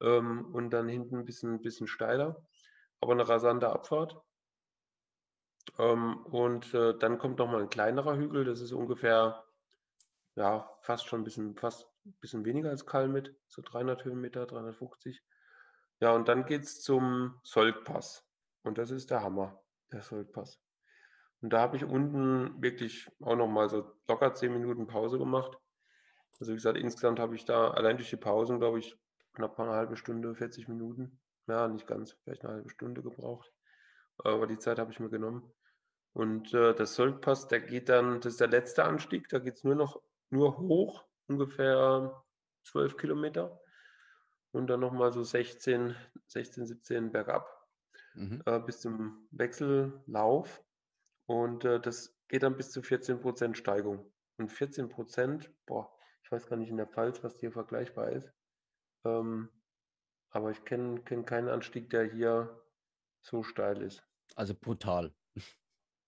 ähm, 0.01 0.53
und 0.53 0.69
dann 0.71 0.87
hinten 0.87 1.17
ein 1.17 1.25
bisschen, 1.25 1.61
bisschen 1.61 1.87
steiler, 1.87 2.45
aber 2.99 3.13
eine 3.13 3.27
rasante 3.27 3.69
Abfahrt. 3.69 4.21
Ähm, 5.77 6.17
und 6.25 6.73
äh, 6.73 6.97
dann 6.97 7.17
kommt 7.17 7.39
noch 7.39 7.49
mal 7.49 7.61
ein 7.61 7.69
kleinerer 7.69 8.17
Hügel, 8.17 8.45
das 8.45 8.61
ist 8.61 8.71
ungefähr, 8.71 9.43
ja, 10.35 10.69
fast 10.81 11.07
schon 11.07 11.21
ein 11.21 11.23
bisschen, 11.23 11.55
fast 11.55 11.87
ein 12.05 12.13
bisschen 12.19 12.45
weniger 12.45 12.69
als 12.69 12.85
Kalmit, 12.85 13.35
so 13.47 13.61
300 13.61 14.05
Höhenmeter, 14.05 14.45
350. 14.45 15.21
Ja, 15.99 16.13
und 16.13 16.27
dann 16.27 16.45
geht 16.45 16.63
es 16.63 16.81
zum 16.81 17.39
Soldpass. 17.43 18.25
Und 18.63 18.77
das 18.77 18.91
ist 18.91 19.11
der 19.11 19.23
Hammer, 19.23 19.61
der 19.91 20.01
Soldpass. 20.01 20.59
Und 21.41 21.51
da 21.53 21.61
habe 21.61 21.77
ich 21.77 21.83
unten 21.83 22.61
wirklich 22.61 23.09
auch 23.21 23.35
noch 23.35 23.47
mal 23.47 23.69
so 23.69 23.91
locker 24.07 24.33
10 24.33 24.53
Minuten 24.53 24.87
Pause 24.87 25.17
gemacht. 25.17 25.57
Also 26.39 26.51
wie 26.51 26.55
gesagt, 26.55 26.77
insgesamt 26.77 27.19
habe 27.19 27.35
ich 27.35 27.45
da 27.45 27.71
allein 27.71 27.97
durch 27.97 28.09
die 28.09 28.17
Pausen, 28.17 28.59
glaube 28.59 28.79
ich, 28.79 28.97
knapp 29.33 29.59
eine 29.59 29.71
halbe 29.71 29.95
Stunde, 29.95 30.35
40 30.35 30.67
Minuten, 30.67 31.19
ja, 31.47 31.67
nicht 31.67 31.87
ganz, 31.87 32.13
vielleicht 32.23 32.43
eine 32.43 32.53
halbe 32.55 32.69
Stunde 32.69 33.01
gebraucht. 33.01 33.51
Aber 34.23 34.47
die 34.47 34.59
Zeit 34.59 34.79
habe 34.79 34.91
ich 34.91 34.99
mir 34.99 35.09
genommen. 35.09 35.51
Und 36.13 36.53
äh, 36.53 36.73
der 36.75 36.85
Sölkpass, 36.85 37.47
der 37.47 37.61
geht 37.61 37.89
dann, 37.89 38.19
das 38.21 38.33
ist 38.33 38.41
der 38.41 38.49
letzte 38.49 38.83
Anstieg, 38.83 39.29
da 39.29 39.39
geht 39.39 39.55
es 39.55 39.63
nur 39.63 39.75
noch 39.75 40.01
nur 40.29 40.57
hoch, 40.57 41.05
ungefähr 41.27 42.23
12 42.63 42.97
Kilometer. 42.97 43.61
Und 44.51 44.67
dann 44.67 44.81
nochmal 44.81 45.11
so 45.11 45.23
16, 45.23 45.95
16, 46.27 46.65
17 46.65 47.11
bergab 47.11 47.61
Mhm. 48.13 48.41
äh, 48.45 48.59
bis 48.59 48.81
zum 48.81 49.27
Wechsellauf. 49.31 50.63
Und 51.25 51.65
äh, 51.65 51.79
das 51.79 52.17
geht 52.27 52.43
dann 52.43 52.57
bis 52.57 52.71
zu 52.71 52.81
14% 52.81 53.55
Steigung. 53.55 54.11
Und 54.37 54.51
14%, 54.51 55.49
boah, 55.65 55.95
ich 56.23 56.31
weiß 56.31 56.47
gar 56.47 56.57
nicht 56.57 56.69
in 56.69 56.77
der 56.77 56.87
Pfalz, 56.87 57.23
was 57.23 57.39
hier 57.39 57.51
vergleichbar 57.51 58.11
ist. 58.11 58.31
Ähm, 59.05 59.49
aber 60.29 60.51
ich 60.51 60.63
kenne 60.65 61.01
kenn 61.03 61.25
keinen 61.25 61.49
Anstieg, 61.49 61.89
der 61.89 62.03
hier 62.05 62.61
so 63.21 63.43
steil 63.43 63.81
ist. 63.81 64.03
Also 64.35 64.55
brutal. 64.55 65.13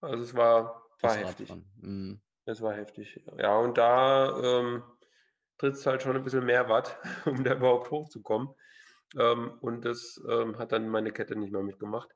Also 0.02 0.24
es 0.24 0.34
war, 0.34 0.86
war 1.02 1.16
heftig. 1.16 1.54
Mhm. 1.78 2.22
Es 2.46 2.62
war 2.62 2.74
heftig. 2.74 3.24
Ja, 3.38 3.58
und 3.58 3.78
da 3.78 4.38
ähm, 4.38 4.84
tritt 5.58 5.76
es 5.76 5.86
halt 5.86 6.02
schon 6.02 6.16
ein 6.16 6.24
bisschen 6.24 6.46
mehr 6.46 6.68
Watt, 6.70 6.98
um 7.26 7.44
da 7.44 7.56
überhaupt 7.56 7.90
hochzukommen. 7.92 8.50
Ähm, 9.18 9.58
und 9.62 9.86
das 9.86 10.22
ähm, 10.30 10.58
hat 10.58 10.72
dann 10.72 10.90
meine 10.90 11.12
Kette 11.12 11.36
nicht 11.36 11.54
mehr 11.54 11.64
mitgemacht. 11.64 12.10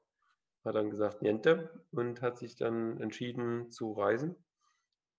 Hat 0.66 0.76
dann 0.76 0.90
gesagt, 0.90 1.22
Niente 1.22 1.86
und 1.92 2.22
hat 2.22 2.38
sich 2.38 2.58
dann 2.58 3.00
entschieden 3.00 3.72
zu 3.72 3.94
reisen. 3.94 4.36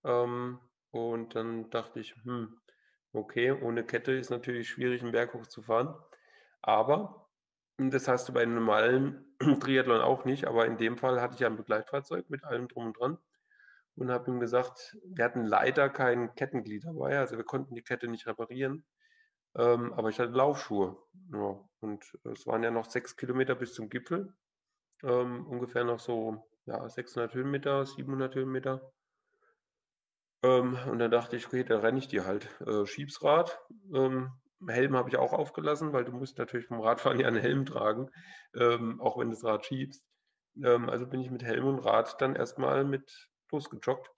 Ähm, 0.03 0.59
und 0.91 1.35
dann 1.35 1.69
dachte 1.69 1.99
ich, 1.99 2.15
hm, 2.23 2.59
okay, 3.13 3.51
ohne 3.51 3.83
Kette 3.83 4.11
ist 4.11 4.29
natürlich 4.29 4.69
schwierig, 4.69 5.01
einen 5.01 5.11
Berg 5.11 5.33
hochzufahren. 5.33 5.95
Aber 6.61 7.29
das 7.77 8.07
hast 8.07 8.29
du 8.29 8.33
bei 8.33 8.43
einem 8.43 8.55
normalen 8.55 9.28
Triathlon 9.59 10.01
auch 10.01 10.25
nicht, 10.25 10.45
aber 10.45 10.65
in 10.65 10.77
dem 10.77 10.97
Fall 10.97 11.21
hatte 11.21 11.35
ich 11.35 11.39
ja 11.39 11.47
ein 11.47 11.57
Begleitfahrzeug 11.57 12.29
mit 12.29 12.43
allem 12.43 12.67
drum 12.67 12.87
und 12.87 12.99
dran 12.99 13.17
und 13.95 14.11
habe 14.11 14.31
ihm 14.31 14.39
gesagt, 14.39 14.97
wir 15.05 15.25
hatten 15.25 15.45
leider 15.45 15.89
kein 15.89 16.33
Kettenglied 16.35 16.85
dabei, 16.85 17.19
also 17.19 17.37
wir 17.37 17.43
konnten 17.43 17.75
die 17.75 17.83
Kette 17.83 18.07
nicht 18.07 18.27
reparieren, 18.27 18.85
ähm, 19.55 19.93
aber 19.93 20.09
ich 20.09 20.19
hatte 20.19 20.31
Laufschuhe. 20.31 20.97
Ja, 21.33 21.59
und 21.79 22.17
es 22.25 22.47
waren 22.47 22.63
ja 22.63 22.71
noch 22.71 22.89
sechs 22.89 23.15
Kilometer 23.17 23.55
bis 23.55 23.73
zum 23.73 23.89
Gipfel, 23.89 24.33
ähm, 25.03 25.45
ungefähr 25.47 25.83
noch 25.83 25.99
so 25.99 26.49
ja, 26.65 26.87
600 26.87 27.33
Höhenmeter, 27.33 27.85
700 27.85 28.35
Höhenmeter. 28.35 28.91
Ähm, 30.43 30.77
und 30.89 30.99
dann 30.99 31.11
dachte 31.11 31.35
ich, 31.35 31.47
okay, 31.47 31.63
da 31.63 31.79
renne 31.79 31.99
ich 31.99 32.07
die 32.07 32.21
halt. 32.21 32.49
Äh, 32.61 32.85
Schiebsrad, 32.85 33.59
ähm, 33.93 34.31
Helm 34.67 34.95
habe 34.95 35.09
ich 35.09 35.17
auch 35.17 35.33
aufgelassen, 35.33 35.93
weil 35.93 36.05
du 36.05 36.11
musst 36.13 36.37
natürlich 36.37 36.67
vom 36.67 36.81
Radfahren 36.81 37.19
ja 37.19 37.27
einen 37.27 37.41
Helm 37.41 37.65
tragen, 37.65 38.09
ähm, 38.55 38.99
auch 39.01 39.17
wenn 39.17 39.29
du 39.29 39.35
das 39.35 39.43
Rad 39.43 39.65
schiebst. 39.65 40.03
Ähm, 40.63 40.89
also 40.89 41.07
bin 41.07 41.21
ich 41.21 41.31
mit 41.31 41.43
Helm 41.43 41.65
und 41.67 41.79
Rad 41.79 42.21
dann 42.21 42.35
erstmal 42.35 42.83
mit 42.85 43.29
losgejoggt 43.51 44.11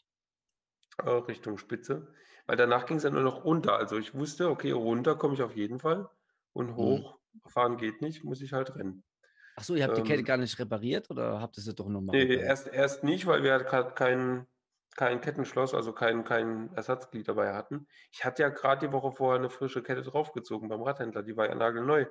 äh, 1.03 1.09
Richtung 1.09 1.57
Spitze, 1.57 2.13
weil 2.47 2.57
danach 2.57 2.85
ging 2.85 2.97
es 2.97 3.03
ja 3.03 3.09
nur 3.09 3.21
noch 3.23 3.43
runter. 3.45 3.75
Also 3.77 3.97
ich 3.97 4.13
wusste, 4.15 4.49
okay, 4.49 4.71
runter 4.71 5.15
komme 5.15 5.33
ich 5.35 5.41
auf 5.43 5.55
jeden 5.55 5.79
Fall 5.79 6.09
und 6.53 6.75
Mhm. 6.77 7.01
hoch 7.01 7.19
fahren 7.47 7.77
geht 7.77 8.01
nicht, 8.01 8.23
muss 8.23 8.41
ich 8.41 8.53
halt 8.53 8.75
rennen. 8.75 9.03
Ach 9.55 9.63
so, 9.63 9.75
ihr 9.75 9.83
habt 9.85 9.95
die 9.97 10.03
Kette 10.03 10.23
Ähm, 10.23 10.25
gar 10.25 10.35
nicht 10.37 10.57
repariert 10.59 11.09
oder 11.09 11.39
habt 11.41 11.57
ihr 11.57 11.63
sie 11.63 11.73
doch 11.75 11.87
nochmal 11.89 12.17
nee, 12.17 12.23
repariert? 12.23 12.43
erst, 12.43 12.67
erst 12.67 13.03
nicht, 13.03 13.25
weil 13.27 13.43
wir 13.43 13.53
halt 13.53 13.67
grad 13.67 13.95
kein, 13.95 14.47
kein 14.95 15.21
Kettenschloss, 15.21 15.73
also 15.73 15.93
kein, 15.93 16.23
kein 16.23 16.73
Ersatzglied 16.73 17.27
dabei 17.27 17.53
hatten. 17.53 17.87
Ich 18.11 18.25
hatte 18.25 18.43
ja 18.43 18.49
gerade 18.49 18.87
die 18.87 18.93
Woche 18.93 19.11
vorher 19.11 19.39
eine 19.39 19.49
frische 19.49 19.83
Kette 19.83 20.01
draufgezogen 20.01 20.69
beim 20.69 20.81
Radhändler, 20.81 21.23
die 21.23 21.37
war 21.37 21.47
ja 21.47 21.55
nagelneu. 21.55 22.05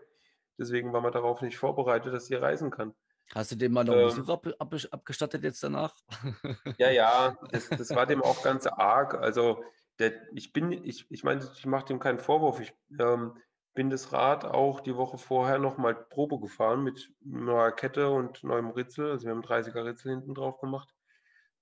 Deswegen 0.59 0.93
war 0.93 1.01
man 1.01 1.13
darauf 1.13 1.41
nicht 1.41 1.59
vorbereitet, 1.59 2.13
dass 2.13 2.27
sie 2.27 2.35
reisen 2.35 2.71
kann. 2.71 2.95
Hast 3.35 3.53
du 3.53 3.57
dem 3.57 3.73
mal 3.73 3.85
noch 3.85 3.95
einen 3.95 4.03
Ähm, 4.03 4.09
Besuch 4.09 4.29
ab, 4.29 4.47
ab, 4.59 4.75
abgestattet 4.91 5.45
jetzt 5.45 5.63
danach? 5.63 5.95
Ja, 6.79 6.91
ja, 6.91 7.37
das, 7.51 7.69
das 7.69 7.95
war 7.95 8.07
dem 8.07 8.23
auch 8.23 8.43
ganz 8.43 8.67
arg. 8.67 9.15
Also 9.15 9.63
der, 9.99 10.13
ich 10.35 10.53
bin, 10.53 10.73
ich, 10.73 11.11
ich 11.11 11.25
meine, 11.25 11.49
ich 11.55 11.67
mache 11.67 11.87
dem 11.87 12.01
keinen 12.01 12.19
Vorwurf. 12.19 12.61
Ich 12.61 12.75
ähm, 12.99 13.37
bin 13.75 13.91
das 13.91 14.13
Rad 14.13 14.45
auch 14.45 14.81
die 14.81 14.97
Woche 14.97 15.19
vorher 15.19 15.59
nochmal 15.59 15.95
Probe 15.95 16.41
gefahren 16.41 16.83
mit 16.83 17.13
neuer 17.21 17.71
Kette 17.71 18.11
und 18.11 18.43
neuem 18.43 18.71
Ritzel. 18.71 19.11
Also 19.11 19.27
wir 19.27 19.33
haben 19.33 19.43
30er 19.43 19.85
Ritzel 19.85 20.11
hinten 20.13 20.35
drauf 20.35 20.59
gemacht. 20.59 20.93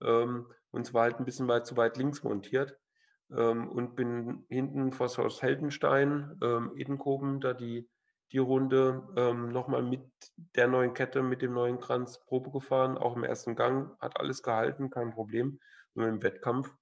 Ähm, 0.01 0.47
und 0.71 0.87
zwar 0.87 1.05
halt 1.05 1.19
ein 1.19 1.25
bisschen 1.25 1.49
weit 1.49 1.67
zu 1.67 1.77
weit 1.77 1.97
links 1.97 2.23
montiert. 2.23 2.77
Ähm, 3.31 3.69
und 3.69 3.95
bin 3.95 4.47
hinten 4.49 4.93
vor 4.93 5.09
Haus 5.09 5.43
Heldenstein, 5.43 6.39
ähm, 6.43 6.73
Edenkoben, 6.77 7.41
da 7.41 7.53
die, 7.53 7.89
die 8.33 8.39
Runde 8.39 9.07
ähm, 9.17 9.51
nochmal 9.51 9.83
mit 9.83 10.03
der 10.57 10.67
neuen 10.67 10.95
Kette, 10.95 11.23
mit 11.23 11.43
dem 11.43 11.53
neuen 11.53 11.79
Kranz 11.79 12.25
Probe 12.25 12.51
gefahren, 12.51 12.97
auch 12.97 13.17
im 13.17 13.25
ersten 13.25 13.55
Gang, 13.55 13.91
hat 14.01 14.19
alles 14.19 14.43
gehalten, 14.43 14.89
kein 14.91 15.13
Problem. 15.13 15.61
Nur 15.95 16.09
im 16.09 16.23
Wettkampf 16.23 16.75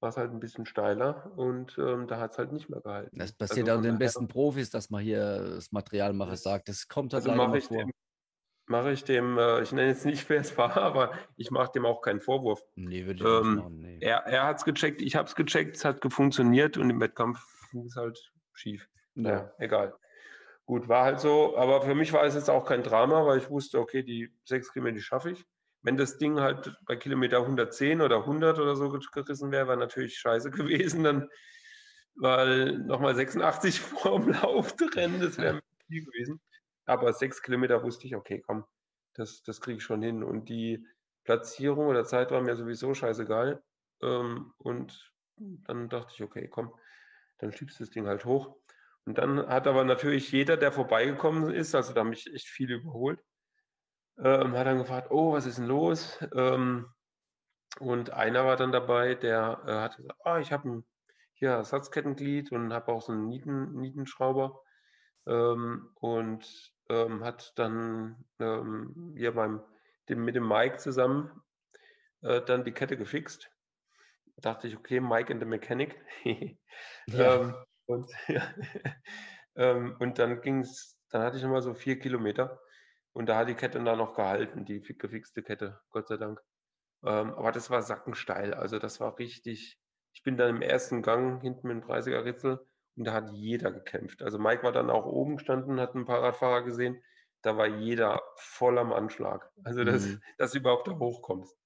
war 0.00 0.08
es 0.08 0.16
halt 0.16 0.32
ein 0.32 0.40
bisschen 0.40 0.66
steiler 0.66 1.30
und 1.36 1.78
ähm, 1.78 2.08
da 2.08 2.18
hat 2.18 2.32
es 2.32 2.38
halt 2.38 2.52
nicht 2.52 2.68
mehr 2.68 2.80
gehalten. 2.80 3.18
Das 3.18 3.30
Also 3.30 3.34
passiert 3.38 3.70
auch 3.70 3.74
von 3.74 3.84
den 3.84 3.98
besten 3.98 4.28
Profis, 4.28 4.68
dass 4.70 4.90
man 4.90 5.02
hier 5.02 5.54
das 5.54 5.70
Materialmacher 5.72 6.32
das, 6.32 6.42
sagt. 6.42 6.68
Das 6.68 6.88
kommt 6.88 7.14
halt 7.14 7.24
also 7.24 7.36
mache 7.36 7.58
ich 7.58 7.66
vor. 7.66 7.78
dem, 7.78 7.92
mache 8.66 8.92
ich 8.92 9.04
dem, 9.04 9.38
äh, 9.38 9.62
ich 9.62 9.72
nenne 9.72 9.88
jetzt 9.88 10.06
nicht, 10.06 10.26
wer 10.28 10.40
es 10.40 10.56
war, 10.56 10.76
aber 10.76 11.12
ich 11.36 11.50
mache 11.50 11.72
dem 11.72 11.86
auch 11.86 12.00
keinen 12.00 12.20
Vorwurf. 12.20 12.62
Nee, 12.74 13.06
würde 13.06 13.20
ich 13.20 13.26
auch 13.26 13.40
nicht 13.40 13.48
Ähm, 13.48 13.56
machen. 13.56 13.80
Nee. 13.80 13.98
er 14.00 14.26
er 14.26 14.44
hat 14.44 14.58
es 14.58 14.64
gecheckt, 14.64 15.02
ich 15.02 15.16
habe 15.16 15.28
es 15.28 15.34
gecheckt, 15.34 15.76
es 15.76 15.84
hat 15.84 16.00
funktioniert 16.12 16.76
und 16.76 16.90
im 16.90 17.00
Wettkampf 17.00 17.40
ging 17.72 17.84
es 17.86 17.96
halt 17.96 18.32
schief. 18.52 18.88
Ja. 19.14 19.22
Naja, 19.22 19.52
egal. 19.58 19.94
Gut, 20.64 20.88
war 20.88 21.04
halt 21.04 21.20
so, 21.20 21.56
aber 21.56 21.82
für 21.82 21.94
mich 21.94 22.12
war 22.12 22.24
es 22.24 22.34
jetzt 22.34 22.48
auch 22.48 22.64
kein 22.64 22.82
Drama, 22.82 23.26
weil 23.26 23.38
ich 23.38 23.50
wusste, 23.50 23.80
okay, 23.80 24.02
die 24.02 24.32
sechs 24.44 24.72
Kilometer, 24.72 24.96
die 24.96 25.02
schaffe 25.02 25.30
ich. 25.32 25.44
Wenn 25.82 25.96
das 25.96 26.16
Ding 26.18 26.38
halt 26.38 26.76
bei 26.86 26.94
Kilometer 26.94 27.38
110 27.40 28.00
oder 28.00 28.18
100 28.18 28.58
oder 28.60 28.76
so 28.76 28.88
gerissen 28.88 29.50
wäre, 29.50 29.66
wäre 29.66 29.76
natürlich 29.76 30.16
scheiße 30.16 30.50
gewesen, 30.52 31.02
dann, 31.02 31.28
weil 32.14 32.78
nochmal 32.78 33.14
86 33.16 33.80
vorm 33.80 34.28
Lauf 34.30 34.74
rennen, 34.94 35.20
das 35.20 35.36
wäre 35.38 35.60
viel 35.88 36.04
gewesen. 36.04 36.40
Aber 36.86 37.12
sechs 37.12 37.42
Kilometer 37.42 37.82
wusste 37.82 38.06
ich, 38.06 38.16
okay, 38.16 38.40
komm, 38.40 38.64
das, 39.14 39.42
das 39.42 39.60
kriege 39.60 39.78
ich 39.78 39.84
schon 39.84 40.02
hin. 40.02 40.22
Und 40.22 40.48
die 40.48 40.86
Platzierung 41.24 41.86
oder 41.86 42.04
Zeit 42.04 42.30
war 42.30 42.40
mir 42.40 42.56
sowieso 42.56 42.94
scheißegal. 42.94 43.62
Ähm, 44.02 44.52
und 44.58 45.12
dann 45.36 45.88
dachte 45.88 46.12
ich, 46.14 46.22
okay, 46.22 46.48
komm, 46.48 46.74
dann 47.38 47.52
schiebst 47.52 47.78
du 47.78 47.84
das 47.84 47.90
Ding 47.90 48.06
halt 48.06 48.24
hoch. 48.24 48.56
Und 49.04 49.18
dann 49.18 49.46
hat 49.48 49.66
aber 49.66 49.84
natürlich 49.84 50.30
jeder, 50.30 50.56
der 50.56 50.72
vorbeigekommen 50.72 51.52
ist, 51.52 51.74
also 51.74 51.92
da 51.92 52.00
haben 52.00 52.10
mich 52.10 52.32
echt 52.32 52.48
viele 52.48 52.76
überholt, 52.76 53.20
ähm, 54.18 54.56
hat 54.56 54.66
dann 54.66 54.78
gefragt, 54.78 55.10
oh, 55.10 55.32
was 55.32 55.46
ist 55.46 55.58
denn 55.58 55.66
los? 55.66 56.18
Ähm, 56.34 56.86
und 57.80 58.10
einer 58.10 58.44
war 58.44 58.56
dann 58.56 58.70
dabei, 58.70 59.14
der 59.14 59.62
äh, 59.66 59.72
hat 59.72 59.96
gesagt, 59.96 60.20
ah, 60.24 60.38
ich 60.38 60.52
habe 60.52 60.68
ein 60.68 60.84
hier 61.34 61.50
Ersatzkettenglied 61.50 62.52
und 62.52 62.72
habe 62.72 62.92
auch 62.92 63.02
so 63.02 63.10
einen 63.10 63.26
Nieten, 63.26 63.72
Nietenschrauber 63.80 64.62
ähm, 65.26 65.90
und 65.96 66.74
ähm, 66.88 67.24
hat 67.24 67.52
dann 67.58 68.24
ähm, 68.38 69.14
hier 69.16 69.32
beim, 69.34 69.62
dem, 70.08 70.24
mit 70.24 70.34
dem 70.36 70.48
Mike 70.48 70.78
zusammen 70.78 71.42
äh, 72.22 72.42
dann 72.42 72.64
die 72.64 72.72
Kette 72.72 72.96
gefixt. 72.96 73.50
Da 74.36 74.52
dachte 74.52 74.68
ich, 74.68 74.76
okay, 74.76 75.00
Mike 75.00 75.32
and 75.32 75.42
the 75.42 75.46
Mechanic. 75.48 76.00
Ja. 77.06 77.38
ähm, 77.40 77.54
und, 77.86 78.10
ähm, 79.56 79.96
und 80.00 80.18
dann 80.18 80.40
ging 80.40 80.60
es, 80.60 81.00
dann 81.10 81.22
hatte 81.22 81.36
ich 81.36 81.42
nochmal 81.42 81.62
so 81.62 81.74
vier 81.74 81.98
Kilometer 81.98 82.60
und 83.12 83.26
da 83.28 83.36
hat 83.38 83.48
die 83.48 83.54
Kette 83.54 83.82
dann 83.82 83.98
noch 83.98 84.14
gehalten, 84.14 84.64
die 84.64 84.80
fi- 84.80 84.94
gefixte 84.94 85.42
Kette, 85.42 85.80
Gott 85.90 86.08
sei 86.08 86.16
Dank. 86.16 86.40
Ähm, 87.04 87.32
aber 87.34 87.52
das 87.52 87.70
war 87.70 87.82
sackensteil, 87.82 88.54
also 88.54 88.78
das 88.78 89.00
war 89.00 89.18
richtig. 89.18 89.80
Ich 90.14 90.22
bin 90.22 90.36
dann 90.36 90.56
im 90.56 90.62
ersten 90.62 91.02
Gang 91.02 91.42
hinten 91.42 91.68
mit 91.68 91.76
dem 91.78 91.82
30er 91.82 92.24
Ritzel 92.24 92.66
und 92.96 93.04
da 93.04 93.12
hat 93.12 93.30
jeder 93.32 93.70
gekämpft. 93.72 94.22
Also 94.22 94.38
Mike 94.38 94.62
war 94.62 94.72
dann 94.72 94.90
auch 94.90 95.06
oben 95.06 95.36
gestanden, 95.36 95.80
hat 95.80 95.94
einen 95.94 96.06
Fahrradfahrer 96.06 96.62
gesehen, 96.62 97.02
da 97.42 97.56
war 97.56 97.66
jeder 97.66 98.22
voll 98.36 98.78
am 98.78 98.92
Anschlag. 98.92 99.50
Also 99.64 99.84
dass, 99.84 100.06
Mhm. 100.06 100.20
dass 100.38 100.52
du 100.52 100.58
überhaupt 100.58 100.88
da 100.88 100.92
hochkommst. 100.92 101.56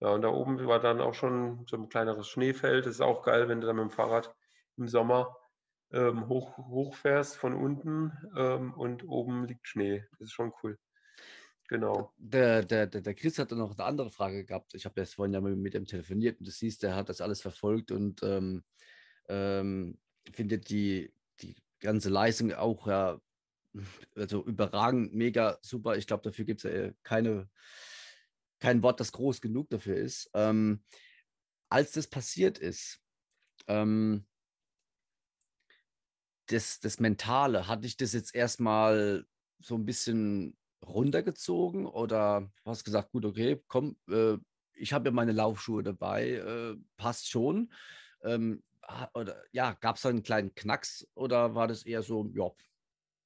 Ja, 0.00 0.10
und 0.10 0.22
da 0.22 0.28
oben 0.28 0.66
war 0.66 0.80
dann 0.80 1.00
auch 1.00 1.14
schon 1.14 1.66
so 1.68 1.76
ein 1.76 1.88
kleineres 1.88 2.26
Schneefeld. 2.28 2.86
Das 2.86 2.94
ist 2.94 3.00
auch 3.02 3.22
geil, 3.22 3.48
wenn 3.48 3.60
du 3.60 3.66
dann 3.66 3.76
mit 3.76 3.84
dem 3.84 3.90
Fahrrad 3.90 4.34
im 4.78 4.88
Sommer 4.88 5.36
ähm, 5.92 6.28
hoch, 6.28 6.56
hochfährst 6.56 7.36
von 7.36 7.54
unten 7.54 8.12
ähm, 8.36 8.72
und 8.74 9.06
oben 9.06 9.46
liegt 9.46 9.66
Schnee. 9.66 10.04
Das 10.12 10.28
ist 10.28 10.32
schon 10.32 10.52
cool. 10.62 10.78
Genau. 11.68 12.12
Der, 12.16 12.64
der, 12.64 12.86
der, 12.86 13.14
Chris 13.14 13.38
hatte 13.38 13.54
noch 13.54 13.78
eine 13.78 13.84
andere 13.84 14.10
Frage 14.10 14.44
gehabt. 14.44 14.74
Ich 14.74 14.86
habe 14.86 14.94
das 14.96 15.14
vorhin 15.14 15.34
ja 15.34 15.40
mit 15.40 15.74
ihm 15.74 15.86
telefoniert 15.86 16.40
und 16.40 16.46
du 16.46 16.50
siehst, 16.50 16.82
der 16.82 16.96
hat 16.96 17.08
das 17.08 17.20
alles 17.20 17.42
verfolgt 17.42 17.92
und 17.92 18.22
ähm, 18.24 18.64
ähm, 19.28 19.98
findet 20.32 20.70
die, 20.70 21.12
die 21.40 21.56
ganze 21.80 22.10
Leistung 22.10 22.52
auch 22.52 22.86
ja, 22.86 23.20
also 24.16 24.44
überragend, 24.44 25.14
mega 25.14 25.58
super. 25.62 25.96
Ich 25.96 26.06
glaube, 26.06 26.22
dafür 26.22 26.44
gibt 26.44 26.64
es 26.64 26.70
ja 26.72 26.92
keine, 27.02 27.48
kein 28.58 28.82
Wort, 28.82 29.00
das 29.00 29.12
groß 29.12 29.40
genug 29.40 29.70
dafür 29.70 29.96
ist. 29.96 30.30
Ähm, 30.34 30.82
als 31.68 31.92
das 31.92 32.06
passiert 32.08 32.58
ist, 32.58 33.00
ähm, 33.68 34.26
das, 36.46 36.80
das 36.80 36.98
Mentale, 36.98 37.68
hatte 37.68 37.86
ich 37.86 37.96
das 37.96 38.12
jetzt 38.12 38.34
erstmal 38.34 39.24
so 39.60 39.76
ein 39.76 39.86
bisschen 39.86 40.56
runtergezogen 40.84 41.86
oder 41.86 42.50
hast 42.64 42.84
gesagt, 42.84 43.12
gut, 43.12 43.24
okay, 43.24 43.62
komm, 43.68 43.96
äh, 44.08 44.36
ich 44.74 44.92
habe 44.92 45.08
ja 45.08 45.12
meine 45.12 45.32
Laufschuhe 45.32 45.82
dabei, 45.82 46.30
äh, 46.30 46.76
passt 46.96 47.28
schon. 47.28 47.72
Ähm, 48.22 48.62
oder 49.14 49.42
ja, 49.52 49.76
gab 49.80 49.96
es 49.96 50.02
da 50.02 50.08
einen 50.08 50.22
kleinen 50.22 50.54
Knacks 50.54 51.06
oder 51.14 51.54
war 51.54 51.68
das 51.68 51.84
eher 51.84 52.02
so, 52.02 52.30
ja, 52.34 52.50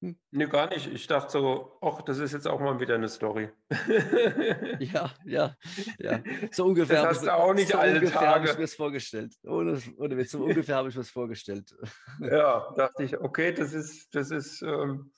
hm. 0.01 0.17
Nee, 0.31 0.45
gar 0.47 0.69
nicht. 0.69 0.87
Ich 0.91 1.07
dachte 1.07 1.31
so, 1.31 1.77
ach, 1.81 2.01
das 2.01 2.19
ist 2.19 2.33
jetzt 2.33 2.47
auch 2.47 2.59
mal 2.59 2.79
wieder 2.79 2.95
eine 2.95 3.07
Story. 3.09 3.49
Ja, 4.79 5.09
ja, 5.25 5.55
ja. 5.97 6.21
So 6.51 6.65
ungefähr 6.65 6.97
Das 6.97 7.05
habe 7.05 7.09
hast 7.15 7.21
ich, 7.21 7.29
du 7.29 7.33
auch 7.33 7.53
nicht 7.53 7.71
so 7.71 7.77
alle 7.77 7.95
ungefähr 7.95 8.27
habe 8.27 8.45
ich 8.45 8.57
mir 8.57 8.63
es 8.65 8.75
vorgestellt. 8.75 9.33
Ohne, 9.43 9.81
ohne 9.97 10.17
Witz, 10.17 10.31
so 10.31 10.43
ungefähr 10.43 10.75
habe 10.75 10.89
ich 10.89 10.95
mir 10.95 11.01
es 11.01 11.09
vorgestellt. 11.09 11.73
Ja, 12.19 12.73
dachte 12.75 13.03
ich, 13.03 13.17
okay, 13.17 13.53
das 13.53 13.73
ist, 13.73 14.13
das 14.13 14.31
ist, 14.31 14.61
ähm, 14.61 15.11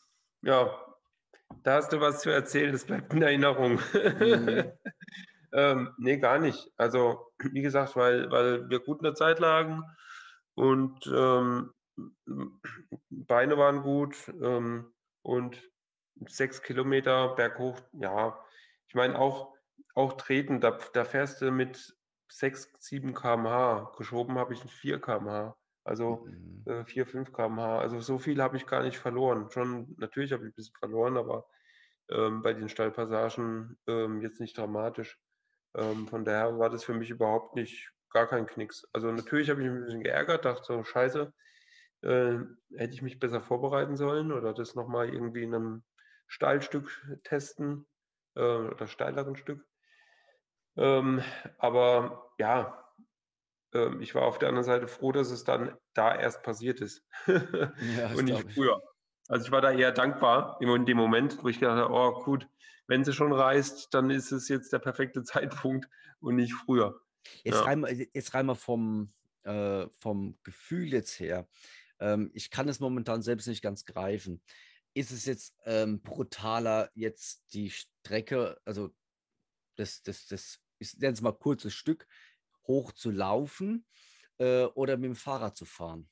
ja, 0.43 0.71
da 1.63 1.75
hast 1.75 1.91
du 1.91 1.99
was 1.99 2.21
zu 2.21 2.29
erzählen, 2.29 2.71
das 2.71 2.85
bleibt 2.85 3.13
in 3.13 3.21
Erinnerung. 3.23 3.79
Mhm. 3.93 4.71
ähm, 5.53 5.93
nee, 5.97 6.17
gar 6.17 6.37
nicht. 6.37 6.71
Also, 6.77 7.31
wie 7.39 7.61
gesagt, 7.61 7.95
weil, 7.95 8.29
weil 8.29 8.69
wir 8.69 8.79
gut 8.79 8.99
in 8.99 9.05
der 9.05 9.15
Zeit 9.15 9.39
lagen 9.39 9.83
und 10.57 11.05
ähm, 11.15 11.71
Beine 13.09 13.57
waren 13.57 13.83
gut 13.83 14.15
ähm, 14.41 14.93
und 15.21 15.71
sechs 16.27 16.61
Kilometer 16.63 17.35
berghoch, 17.35 17.79
ja, 17.93 18.43
ich 18.87 18.95
meine 18.95 19.19
auch, 19.19 19.53
auch 19.93 20.13
treten, 20.13 20.59
da, 20.59 20.79
da 20.93 21.05
fährst 21.05 21.41
du 21.41 21.51
mit 21.51 21.95
6, 22.31 22.71
7 22.79 23.13
km/h. 23.13 23.93
Geschoben 23.97 24.37
habe 24.37 24.53
ich 24.53 24.61
4 24.61 24.99
km/h. 24.99 25.57
Also 25.83 26.25
Mhm. 26.25 26.63
äh, 26.65 26.83
4, 26.85 27.05
5 27.05 27.31
km/h. 27.33 27.79
Also 27.79 27.99
so 27.99 28.17
viel 28.17 28.41
habe 28.41 28.57
ich 28.57 28.65
gar 28.65 28.83
nicht 28.83 28.97
verloren. 28.97 29.49
Schon, 29.51 29.95
natürlich 29.97 30.33
habe 30.33 30.43
ich 30.45 30.51
ein 30.51 30.55
bisschen 30.55 30.75
verloren, 30.79 31.17
aber 31.17 31.47
ähm, 32.09 32.41
bei 32.41 32.53
den 32.53 32.69
Steilpassagen 32.69 33.77
ähm, 33.87 34.21
jetzt 34.21 34.39
nicht 34.39 34.57
dramatisch. 34.57 35.19
Ähm, 35.75 36.07
von 36.07 36.25
daher 36.25 36.57
war 36.59 36.69
das 36.69 36.83
für 36.83 36.93
mich 36.93 37.09
überhaupt 37.11 37.55
nicht, 37.55 37.93
gar 38.09 38.27
kein 38.27 38.47
Knicks. 38.47 38.87
Also 38.93 39.11
natürlich 39.11 39.49
habe 39.49 39.61
ich 39.61 39.67
mich 39.67 39.75
ein 39.75 39.85
bisschen 39.85 40.03
geärgert, 40.03 40.45
dachte 40.45 40.63
so, 40.63 40.83
scheiße, 40.83 41.33
äh, 42.01 42.37
hätte 42.75 42.93
ich 42.93 43.01
mich 43.01 43.19
besser 43.19 43.41
vorbereiten 43.41 43.97
sollen 43.97 44.31
oder 44.31 44.53
das 44.53 44.75
nochmal 44.75 45.09
irgendwie 45.09 45.43
in 45.43 45.53
einem 45.53 45.83
Steilstück 46.27 46.89
testen 47.23 47.87
äh, 48.35 48.41
oder 48.41 48.87
steileren 48.87 49.35
Stück. 49.35 49.65
Ähm, 50.75 51.21
aber 51.57 52.31
ja, 52.37 52.83
ähm, 53.73 54.01
ich 54.01 54.13
war 54.15 54.23
auf 54.23 54.37
der 54.37 54.49
anderen 54.49 54.65
Seite 54.65 54.87
froh, 54.87 55.11
dass 55.11 55.31
es 55.31 55.43
dann 55.43 55.75
da 55.93 56.15
erst 56.15 56.43
passiert 56.43 56.81
ist 56.81 57.03
Ja, 57.27 58.13
und 58.15 58.25
nicht 58.25 58.53
früher. 58.53 58.81
Also 59.27 59.45
ich 59.45 59.51
war 59.51 59.61
da 59.61 59.71
eher 59.71 59.91
dankbar 59.91 60.57
in 60.61 60.85
dem 60.85 60.97
Moment, 60.97 61.43
wo 61.43 61.49
ich 61.49 61.59
gedacht 61.59 61.77
habe, 61.77 61.93
oh 61.93 62.23
gut, 62.23 62.47
wenn 62.87 63.03
sie 63.03 63.13
schon 63.13 63.33
reist, 63.33 63.93
dann 63.93 64.09
ist 64.09 64.31
es 64.31 64.47
jetzt 64.47 64.71
der 64.71 64.79
perfekte 64.79 65.23
Zeitpunkt 65.23 65.87
und 66.19 66.35
nicht 66.35 66.53
früher. 66.53 67.01
Jetzt 67.43 67.55
Ja. 67.55 67.63
rein, 67.63 67.79
mal- 67.81 67.91
jetzt 67.93 68.33
rein 68.33 68.45
mal 68.45 68.55
vom, 68.55 69.09
äh, 69.43 69.87
vom 69.99 70.37
Gefühl 70.43 70.93
jetzt 70.93 71.19
her. 71.19 71.47
Ähm, 71.99 72.31
ich 72.33 72.49
kann 72.51 72.69
es 72.69 72.79
momentan 72.79 73.21
selbst 73.21 73.47
nicht 73.47 73.61
ganz 73.61 73.85
greifen. 73.85 74.41
Ist 74.93 75.11
es 75.11 75.25
jetzt 75.25 75.55
ähm, 75.65 76.01
brutaler, 76.01 76.89
jetzt 76.95 77.53
die 77.53 77.69
Strecke, 77.69 78.59
also 78.65 78.89
das, 79.75 80.01
das, 80.03 80.27
das 80.27 80.59
ist 80.79 81.01
jetzt 81.01 81.21
mal 81.21 81.33
kurzes 81.33 81.73
Stück, 81.73 82.07
hoch 82.67 82.91
zu 82.91 83.11
laufen 83.11 83.85
äh, 84.37 84.63
oder 84.65 84.97
mit 84.97 85.05
dem 85.05 85.15
Fahrrad 85.15 85.55
zu 85.55 85.65
fahren? 85.65 86.09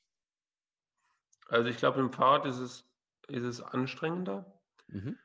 Also 1.48 1.68
ich 1.68 1.76
glaube, 1.76 2.00
im 2.00 2.12
Fahrrad 2.12 2.46
ist 2.46 2.58
es, 2.58 2.84
ist 3.28 3.44
es 3.44 3.60
anstrengender, 3.60 4.60
Mhm. 4.88 5.18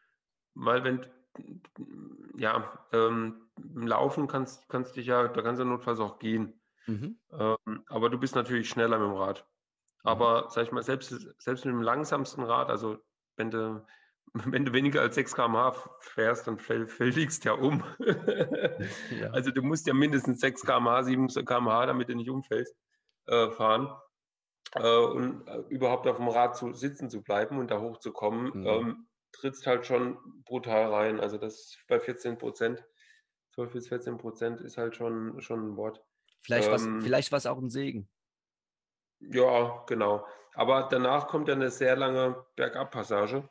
weil 0.53 0.83
wenn, 0.83 1.05
ja, 2.37 2.87
ähm, 2.91 3.49
im 3.57 3.87
Laufen 3.87 4.27
kannst, 4.27 4.67
kannst 4.69 4.95
dich 4.95 5.05
ja, 5.05 5.27
da 5.27 5.41
kannst 5.41 5.61
du 5.61 5.65
notfalls 5.65 5.99
auch 5.99 6.19
gehen. 6.19 6.61
Mhm. 6.87 7.19
Ähm, 7.31 7.83
aber 7.87 8.09
du 8.09 8.17
bist 8.17 8.35
natürlich 8.35 8.69
schneller 8.69 8.97
mit 8.99 9.07
dem 9.07 9.15
Rad. 9.15 9.47
Mhm. 10.03 10.09
Aber 10.09 10.47
sag 10.49 10.63
ich 10.63 10.71
mal, 10.71 10.83
selbst, 10.83 11.09
selbst 11.39 11.65
mit 11.65 11.73
dem 11.73 11.81
langsamsten 11.81 12.43
Rad, 12.43 12.69
also 12.69 12.97
wenn 13.37 13.51
du, 13.51 13.85
wenn 14.33 14.65
du 14.65 14.73
weniger 14.73 15.01
als 15.01 15.15
6 15.15 15.35
km/h 15.35 15.73
fährst, 15.99 16.47
dann 16.47 16.57
fäll, 16.57 16.87
fällst 16.87 17.45
ja 17.45 17.53
um. 17.53 17.83
Ja. 19.19 19.29
Also 19.31 19.51
du 19.51 19.61
musst 19.61 19.87
ja 19.87 19.93
mindestens 19.93 20.39
6 20.39 20.63
km/h, 20.63 21.03
7 21.03 21.27
km/h, 21.27 21.85
damit 21.85 22.09
du 22.09 22.15
nicht 22.15 22.29
umfällst, 22.29 22.75
äh, 23.27 23.51
fahren. 23.51 23.93
Äh, 24.73 24.97
und 24.97 25.47
äh, 25.47 25.59
überhaupt 25.69 26.07
auf 26.07 26.17
dem 26.17 26.29
Rad 26.29 26.55
zu 26.55 26.73
sitzen 26.73 27.09
zu 27.09 27.21
bleiben 27.21 27.59
und 27.59 27.69
da 27.69 27.79
hochzukommen, 27.79 28.51
Mhm. 28.53 28.65
ähm, 28.65 29.07
trittst 29.31 29.67
halt 29.67 29.85
schon 29.85 30.17
brutal 30.45 30.93
rein. 30.93 31.19
Also 31.19 31.37
das 31.37 31.77
bei 31.87 31.99
14 31.99 32.37
Prozent, 32.37 32.83
12 33.53 33.73
bis 33.73 33.87
14 33.89 34.17
Prozent 34.17 34.61
ist 34.61 34.77
halt 34.77 34.95
schon, 34.95 35.41
schon 35.41 35.71
ein 35.71 35.77
Wort. 35.77 36.03
Vielleicht 36.43 36.71
was, 36.71 36.85
Ähm, 36.85 37.01
vielleicht 37.01 37.31
was 37.31 37.45
auch 37.45 37.57
ein 37.57 37.69
Segen. 37.69 38.09
Ja, 39.19 39.83
genau. 39.87 40.25
Aber 40.53 40.87
danach 40.89 41.27
kommt 41.27 41.47
ja 41.47 41.53
eine 41.53 41.69
sehr 41.69 41.95
lange 41.95 42.45
Bergabpassage. 42.55 43.49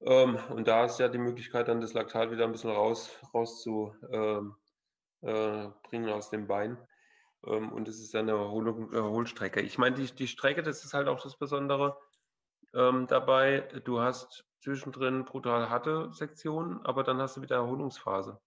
Ähm, 0.00 0.38
und 0.50 0.68
da 0.68 0.84
ist 0.84 0.98
ja 0.98 1.08
die 1.08 1.18
Möglichkeit, 1.18 1.68
dann 1.68 1.80
das 1.80 1.94
Laktat 1.94 2.30
wieder 2.30 2.44
ein 2.44 2.52
bisschen 2.52 2.70
raus, 2.70 3.18
raus 3.34 3.62
zu 3.62 3.94
ähm, 4.10 4.54
äh, 5.22 5.68
bringen 5.82 6.10
aus 6.10 6.30
dem 6.30 6.46
Bein. 6.46 6.78
Ähm, 7.44 7.72
und 7.72 7.88
es 7.88 8.00
ist 8.00 8.14
eine 8.14 8.32
Erholung, 8.32 8.92
Erholstrecke. 8.92 9.60
Ich 9.60 9.78
meine, 9.78 9.96
die, 9.96 10.06
die 10.06 10.28
Strecke, 10.28 10.62
das 10.62 10.84
ist 10.84 10.94
halt 10.94 11.08
auch 11.08 11.22
das 11.22 11.36
Besondere 11.36 11.98
ähm, 12.74 13.06
dabei. 13.06 13.60
Du 13.84 14.00
hast 14.00 14.45
zwischendrin 14.66 15.24
brutal 15.24 15.70
harte 15.70 16.12
Sektionen, 16.12 16.84
aber 16.84 17.04
dann 17.04 17.18
hast 17.18 17.36
du 17.36 17.42
wieder 17.42 17.54
Erholungsphase. 17.56 18.40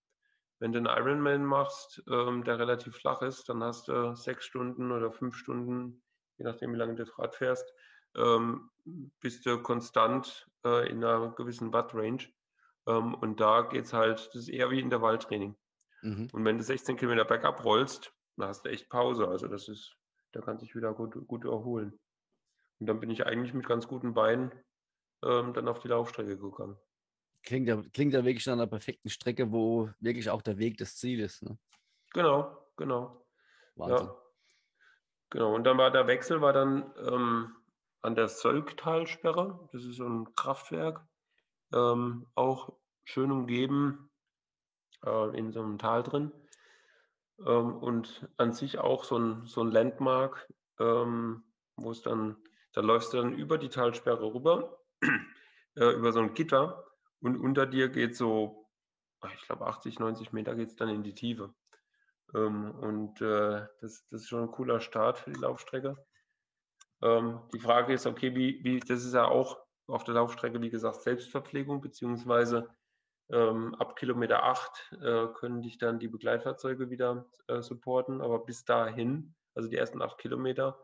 Wenn 0.60 0.74
du 0.74 0.80
einen 0.80 0.88
Ironman 0.88 1.46
machst, 1.46 2.04
ähm, 2.12 2.44
der 2.44 2.60
relativ 2.60 2.98
flach 2.98 3.22
ist, 3.22 3.48
dann 3.48 3.64
hast 3.64 3.88
du 3.88 4.14
sechs 4.16 4.44
Stunden 4.46 4.92
oder 4.92 5.14
fünf 5.14 5.38
Stunden, 5.38 6.04
je 6.38 6.44
nachdem, 6.44 6.74
wie 6.74 6.78
lange 6.78 6.96
du 6.96 7.06
das 7.06 7.18
Rad 7.18 7.36
fährst, 7.36 7.74
ähm, 8.18 8.70
bist 9.22 9.46
du 9.46 9.62
konstant 9.62 10.50
äh, 10.66 10.90
in 10.90 11.02
einer 11.02 11.32
gewissen 11.32 11.72
Watt-Range. 11.72 12.26
Ähm, 12.86 13.14
und 13.14 13.40
da 13.40 13.62
geht 13.62 13.86
es 13.86 13.94
halt, 13.94 14.28
das 14.34 14.36
ist 14.36 14.50
eher 14.50 14.70
wie 14.72 14.82
Intervalltraining. 14.82 15.56
Mhm. 16.02 16.28
Und 16.34 16.44
wenn 16.44 16.58
du 16.58 16.64
16 16.66 16.98
Kilometer 16.98 17.24
bergab 17.24 17.64
rollst, 17.64 18.14
dann 18.36 18.50
hast 18.50 18.66
du 18.66 18.70
echt 18.70 18.90
Pause. 18.90 19.30
Also 19.30 19.48
das 19.48 19.70
ist, 19.70 19.96
da 20.34 20.42
kannst 20.42 20.64
du 20.64 20.66
dich 20.66 20.76
wieder 20.76 20.94
gut, 20.94 21.16
gut 21.28 21.46
erholen. 21.46 21.98
Und 22.80 22.88
dann 22.88 23.00
bin 23.00 23.10
ich 23.10 23.26
eigentlich 23.26 23.54
mit 23.54 23.66
ganz 23.66 23.88
guten 23.88 24.14
Beinen 24.14 24.52
ähm, 25.24 25.54
dann 25.54 25.68
auf 25.68 25.80
die 25.80 25.88
Laufstrecke 25.88 26.38
gegangen. 26.38 26.78
Klingt 27.44 27.68
ja, 27.68 27.82
klingt 27.94 28.14
ja 28.14 28.24
wirklich 28.26 28.46
nach 28.48 28.54
einer 28.54 28.68
perfekten 28.68 29.10
Strecke, 29.10 29.52
wo 29.52 29.90
wirklich 30.00 30.30
auch 30.30 30.42
der 30.42 30.58
Weg 30.58 30.78
das 30.78 30.96
Ziel 30.98 31.20
ist. 31.22 31.42
Ne? 31.44 31.58
Genau, 32.14 32.58
genau. 32.76 33.26
Wahnsinn. 33.76 34.08
Ja. 34.08 34.16
Genau. 35.30 35.56
Und 35.56 35.64
dann 35.64 35.78
war 35.78 35.92
der 35.92 36.08
Wechsel 36.08 36.42
war 36.42 36.54
dann 36.54 36.94
ähm, 36.98 37.56
an 38.02 38.16
der 38.16 38.28
Sölltalsperre. 38.28 39.70
Das 39.72 39.84
ist 39.84 39.98
so 39.98 40.08
ein 40.08 40.34
Kraftwerk, 40.36 41.06
ähm, 41.74 42.28
auch 42.36 42.74
schön 43.04 43.32
umgeben 43.32 44.10
äh, 45.06 45.38
in 45.38 45.52
so 45.52 45.62
einem 45.62 45.78
Tal 45.78 46.04
drin. 46.04 46.32
Ähm, 47.46 47.78
und 47.78 48.28
an 48.38 48.54
sich 48.54 48.80
auch 48.80 49.04
so 49.04 49.18
ein, 49.18 49.46
so 49.46 49.62
ein 49.62 49.72
Landmark, 49.72 50.52
ähm, 50.80 51.44
wo 51.76 51.92
es 51.92 52.02
dann, 52.02 52.38
da 52.74 52.82
läufst 52.82 53.14
du 53.14 53.18
dann 53.18 53.34
über 53.34 53.58
die 53.58 53.70
Talsperre 53.70 54.34
rüber, 54.34 54.79
äh, 55.76 55.92
über 55.94 56.12
so 56.12 56.20
ein 56.20 56.34
Gitter 56.34 56.86
und 57.22 57.38
unter 57.38 57.66
dir 57.66 57.90
geht 57.90 58.16
so, 58.16 58.68
ah, 59.22 59.30
ich 59.36 59.42
glaube 59.46 59.68
80, 59.68 60.00
90 60.00 60.32
Meter 60.34 60.56
geht 60.56 60.70
es 60.70 60.76
dann 60.76 60.90
in 60.90 61.04
die 61.04 61.16
Tiefe. 61.16 61.54
Ähm, 62.34 62.72
und 62.72 63.22
äh, 63.22 63.68
das, 63.82 64.08
das 64.10 64.22
ist 64.22 64.30
schon 64.30 64.44
ein 64.44 64.52
cooler 64.52 64.80
Start 64.80 65.20
für 65.20 65.32
die 65.32 65.40
Laufstrecke. 65.40 65.98
Ähm, 67.02 67.42
die 67.54 67.60
Frage 67.60 67.94
ist, 67.94 68.06
okay, 68.06 68.36
wie, 68.36 68.64
wie, 68.64 68.80
das 68.80 69.04
ist 69.06 69.14
ja 69.14 69.26
auch 69.26 69.60
auf 69.88 70.04
der 70.04 70.16
Laufstrecke, 70.16 70.62
wie 70.62 70.70
gesagt, 70.70 71.02
Selbstverpflegung, 71.02 71.82
beziehungsweise 71.82 72.70
ähm, 73.32 73.76
ab 73.76 73.96
Kilometer 73.96 74.44
8 74.44 74.98
äh, 75.02 75.28
können 75.34 75.62
dich 75.62 75.78
dann 75.78 76.00
die 76.00 76.08
Begleitfahrzeuge 76.08 76.90
wieder 76.90 77.30
äh, 77.48 77.62
supporten, 77.62 78.22
aber 78.22 78.40
bis 78.40 78.66
dahin, 78.66 79.36
also 79.56 79.70
die 79.70 79.78
ersten 79.78 80.02
8 80.02 80.18
Kilometer, 80.18 80.80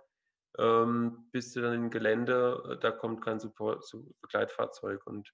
ähm, 0.57 1.29
bist 1.31 1.55
du 1.55 1.61
dann 1.61 1.73
im 1.73 1.89
Gelände, 1.89 2.63
äh, 2.71 2.77
da 2.79 2.91
kommt 2.91 3.23
kein 3.23 3.39
Support, 3.39 3.85
zu 3.85 4.15
Begleitfahrzeug. 4.21 5.05
Und 5.07 5.33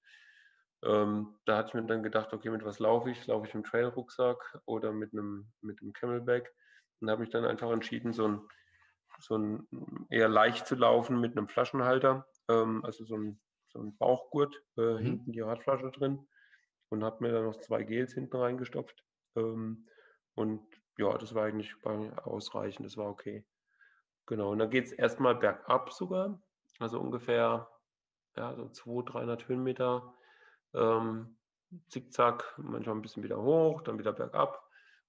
ähm, 0.83 1.39
da 1.45 1.57
hatte 1.57 1.69
ich 1.69 1.73
mir 1.75 1.85
dann 1.85 2.03
gedacht, 2.03 2.33
okay, 2.33 2.49
mit 2.49 2.65
was 2.65 2.79
laufe 2.79 3.11
ich? 3.11 3.27
Laufe 3.27 3.47
ich 3.47 3.53
mit 3.53 3.65
einem 3.65 3.71
Trailrucksack 3.71 4.59
oder 4.65 4.91
mit 4.91 5.13
einem, 5.13 5.51
mit 5.61 5.81
einem 5.81 5.93
Camelback? 5.93 6.53
Und 6.99 7.09
habe 7.09 7.21
mich 7.21 7.29
dann 7.29 7.45
einfach 7.45 7.71
entschieden, 7.71 8.13
so 8.13 8.27
ein, 8.27 8.41
so 9.19 9.37
ein 9.37 9.67
eher 10.09 10.29
leicht 10.29 10.67
zu 10.67 10.75
laufen 10.75 11.19
mit 11.19 11.37
einem 11.37 11.47
Flaschenhalter, 11.47 12.27
ähm, 12.49 12.83
also 12.85 13.05
so 13.05 13.15
ein, 13.17 13.41
so 13.69 13.79
ein 13.79 13.97
Bauchgurt, 13.97 14.55
äh, 14.77 14.97
Mhm. 14.99 15.03
hinten 15.03 15.31
die 15.31 15.41
Radflasche 15.41 15.91
drin 15.91 16.27
und 16.89 17.03
habe 17.03 17.23
mir 17.23 17.31
dann 17.31 17.45
noch 17.45 17.57
zwei 17.57 17.83
Gels 17.83 18.13
hinten 18.13 18.35
reingestopft. 18.37 19.03
Ähm, 19.35 19.87
und 20.35 20.61
ja, 20.97 21.17
das 21.17 21.33
war 21.33 21.45
eigentlich 21.45 21.75
ausreichend, 21.85 22.85
das 22.85 22.97
war 22.97 23.09
okay. 23.09 23.45
Genau, 24.27 24.51
und 24.51 24.59
dann 24.59 24.69
geht 24.69 24.85
es 24.85 24.91
erstmal 24.91 25.35
bergab 25.35 25.91
sogar. 25.91 26.41
also 26.79 26.99
ungefähr 26.99 27.69
ja, 28.35 28.55
so 28.55 28.69
200, 28.69 29.13
300 29.13 29.47
Höhenmeter. 29.47 30.13
Ähm, 30.73 31.37
zickzack, 31.89 32.55
manchmal 32.57 32.95
ein 32.95 33.01
bisschen 33.01 33.23
wieder 33.23 33.41
hoch, 33.41 33.81
dann 33.81 33.99
wieder 33.99 34.13
bergab. 34.13 34.61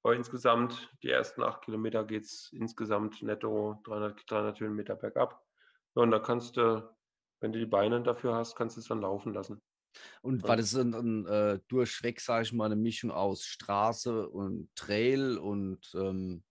Aber 0.03 0.17
insgesamt, 0.17 0.91
die 1.03 1.11
ersten 1.11 1.43
acht 1.43 1.63
Kilometer 1.63 2.05
geht 2.05 2.25
es 2.25 2.51
insgesamt 2.53 3.23
netto 3.23 3.81
300, 3.85 4.29
300 4.29 4.61
Höhenmeter 4.61 4.97
bergab. 4.97 5.41
Ja, 5.95 6.03
und 6.03 6.11
da 6.11 6.19
kannst 6.19 6.57
du, 6.57 6.89
wenn 7.41 7.53
du 7.53 7.59
die 7.59 7.67
Beine 7.67 8.03
dafür 8.03 8.35
hast, 8.35 8.57
kannst 8.57 8.77
du 8.77 8.81
es 8.81 8.89
dann 8.89 9.01
laufen 9.01 9.33
lassen. 9.33 9.63
Und 10.23 10.43
war 10.45 10.57
das 10.57 10.75
ein, 10.75 10.95
ein 10.95 11.27
äh, 11.27 11.61
durchweg, 11.69 12.21
sage 12.21 12.45
ich 12.45 12.53
mal, 12.53 12.67
eine 12.67 12.77
Mischung 12.77 13.11
aus 13.11 13.45
Straße 13.45 14.29
und 14.29 14.75
Trail 14.75 15.37
und, 15.37 15.93
ähm, 15.95 16.43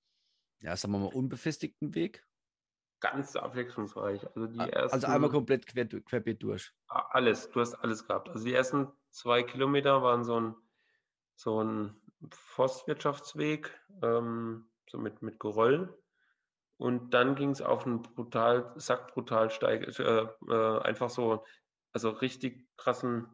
ja, 0.61 0.75
sagen 0.77 0.93
wir 0.93 0.99
mal, 0.99 1.13
unbefestigten 1.13 1.95
Weg? 1.95 2.23
Ganz 3.01 3.35
abwechslungsreich. 3.35 4.25
Also, 4.27 4.47
die 4.47 4.59
ersten, 4.59 4.93
also 4.93 5.07
einmal 5.07 5.29
komplett 5.29 5.65
quer, 5.67 5.85
querbeet 5.85 6.41
durch. 6.41 6.71
Alles, 6.87 7.49
du 7.49 7.59
hast 7.59 7.75
alles 7.75 8.07
gehabt. 8.07 8.29
Also 8.29 8.45
die 8.45 8.53
ersten 8.53 8.87
zwei 9.09 9.43
Kilometer 9.43 10.01
waren 10.03 10.23
so 10.23 10.39
ein, 10.39 10.55
so 11.35 11.63
ein 11.63 11.99
Forstwirtschaftsweg, 12.31 13.77
ähm, 14.03 14.69
so 14.87 14.97
mit, 14.99 15.21
mit 15.21 15.39
Geröll. 15.39 15.97
Und 16.77 17.13
dann 17.13 17.35
ging 17.35 17.49
es 17.49 17.61
auf 17.61 17.85
einen 17.85 18.01
brutal, 18.01 18.71
sackbrutal 18.75 19.49
steig, 19.49 19.99
äh, 19.99 20.27
äh, 20.47 20.79
einfach 20.81 21.09
so, 21.09 21.43
also 21.93 22.09
richtig 22.09 22.67
krassen, 22.77 23.27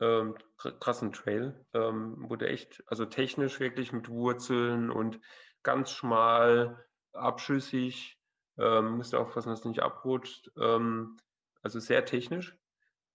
ähm, 0.00 0.36
krassen 0.56 1.12
Trail. 1.12 1.64
Ähm, 1.74 2.28
wurde 2.28 2.48
echt, 2.48 2.82
also 2.86 3.06
technisch 3.06 3.60
wirklich 3.60 3.92
mit 3.92 4.08
Wurzeln 4.08 4.90
und 4.90 5.20
ganz 5.62 5.90
schmal, 5.90 6.84
abschüssig. 7.12 8.19
Ähm, 8.60 8.96
musst 8.96 9.12
du 9.12 9.18
aufpassen, 9.18 9.50
dass 9.50 9.60
es 9.60 9.64
nicht 9.64 9.82
abrutscht. 9.82 10.50
Ähm, 10.58 11.16
also 11.62 11.80
sehr 11.80 12.04
technisch 12.04 12.56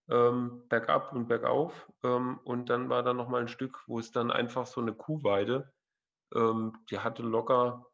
ähm, 0.09 0.67
bergab 0.67 1.13
und 1.13 1.27
bergauf. 1.27 1.91
Ähm, 2.03 2.39
und 2.43 2.69
dann 2.69 2.89
war 2.89 3.03
da 3.03 3.13
nochmal 3.13 3.41
ein 3.41 3.47
Stück, 3.47 3.83
wo 3.87 3.99
es 3.99 4.11
dann 4.11 4.31
einfach 4.31 4.65
so 4.65 4.81
eine 4.81 4.93
Kuhweide, 4.93 5.71
ähm, 6.33 6.77
die 6.89 6.99
hatte 6.99 7.23
locker 7.23 7.87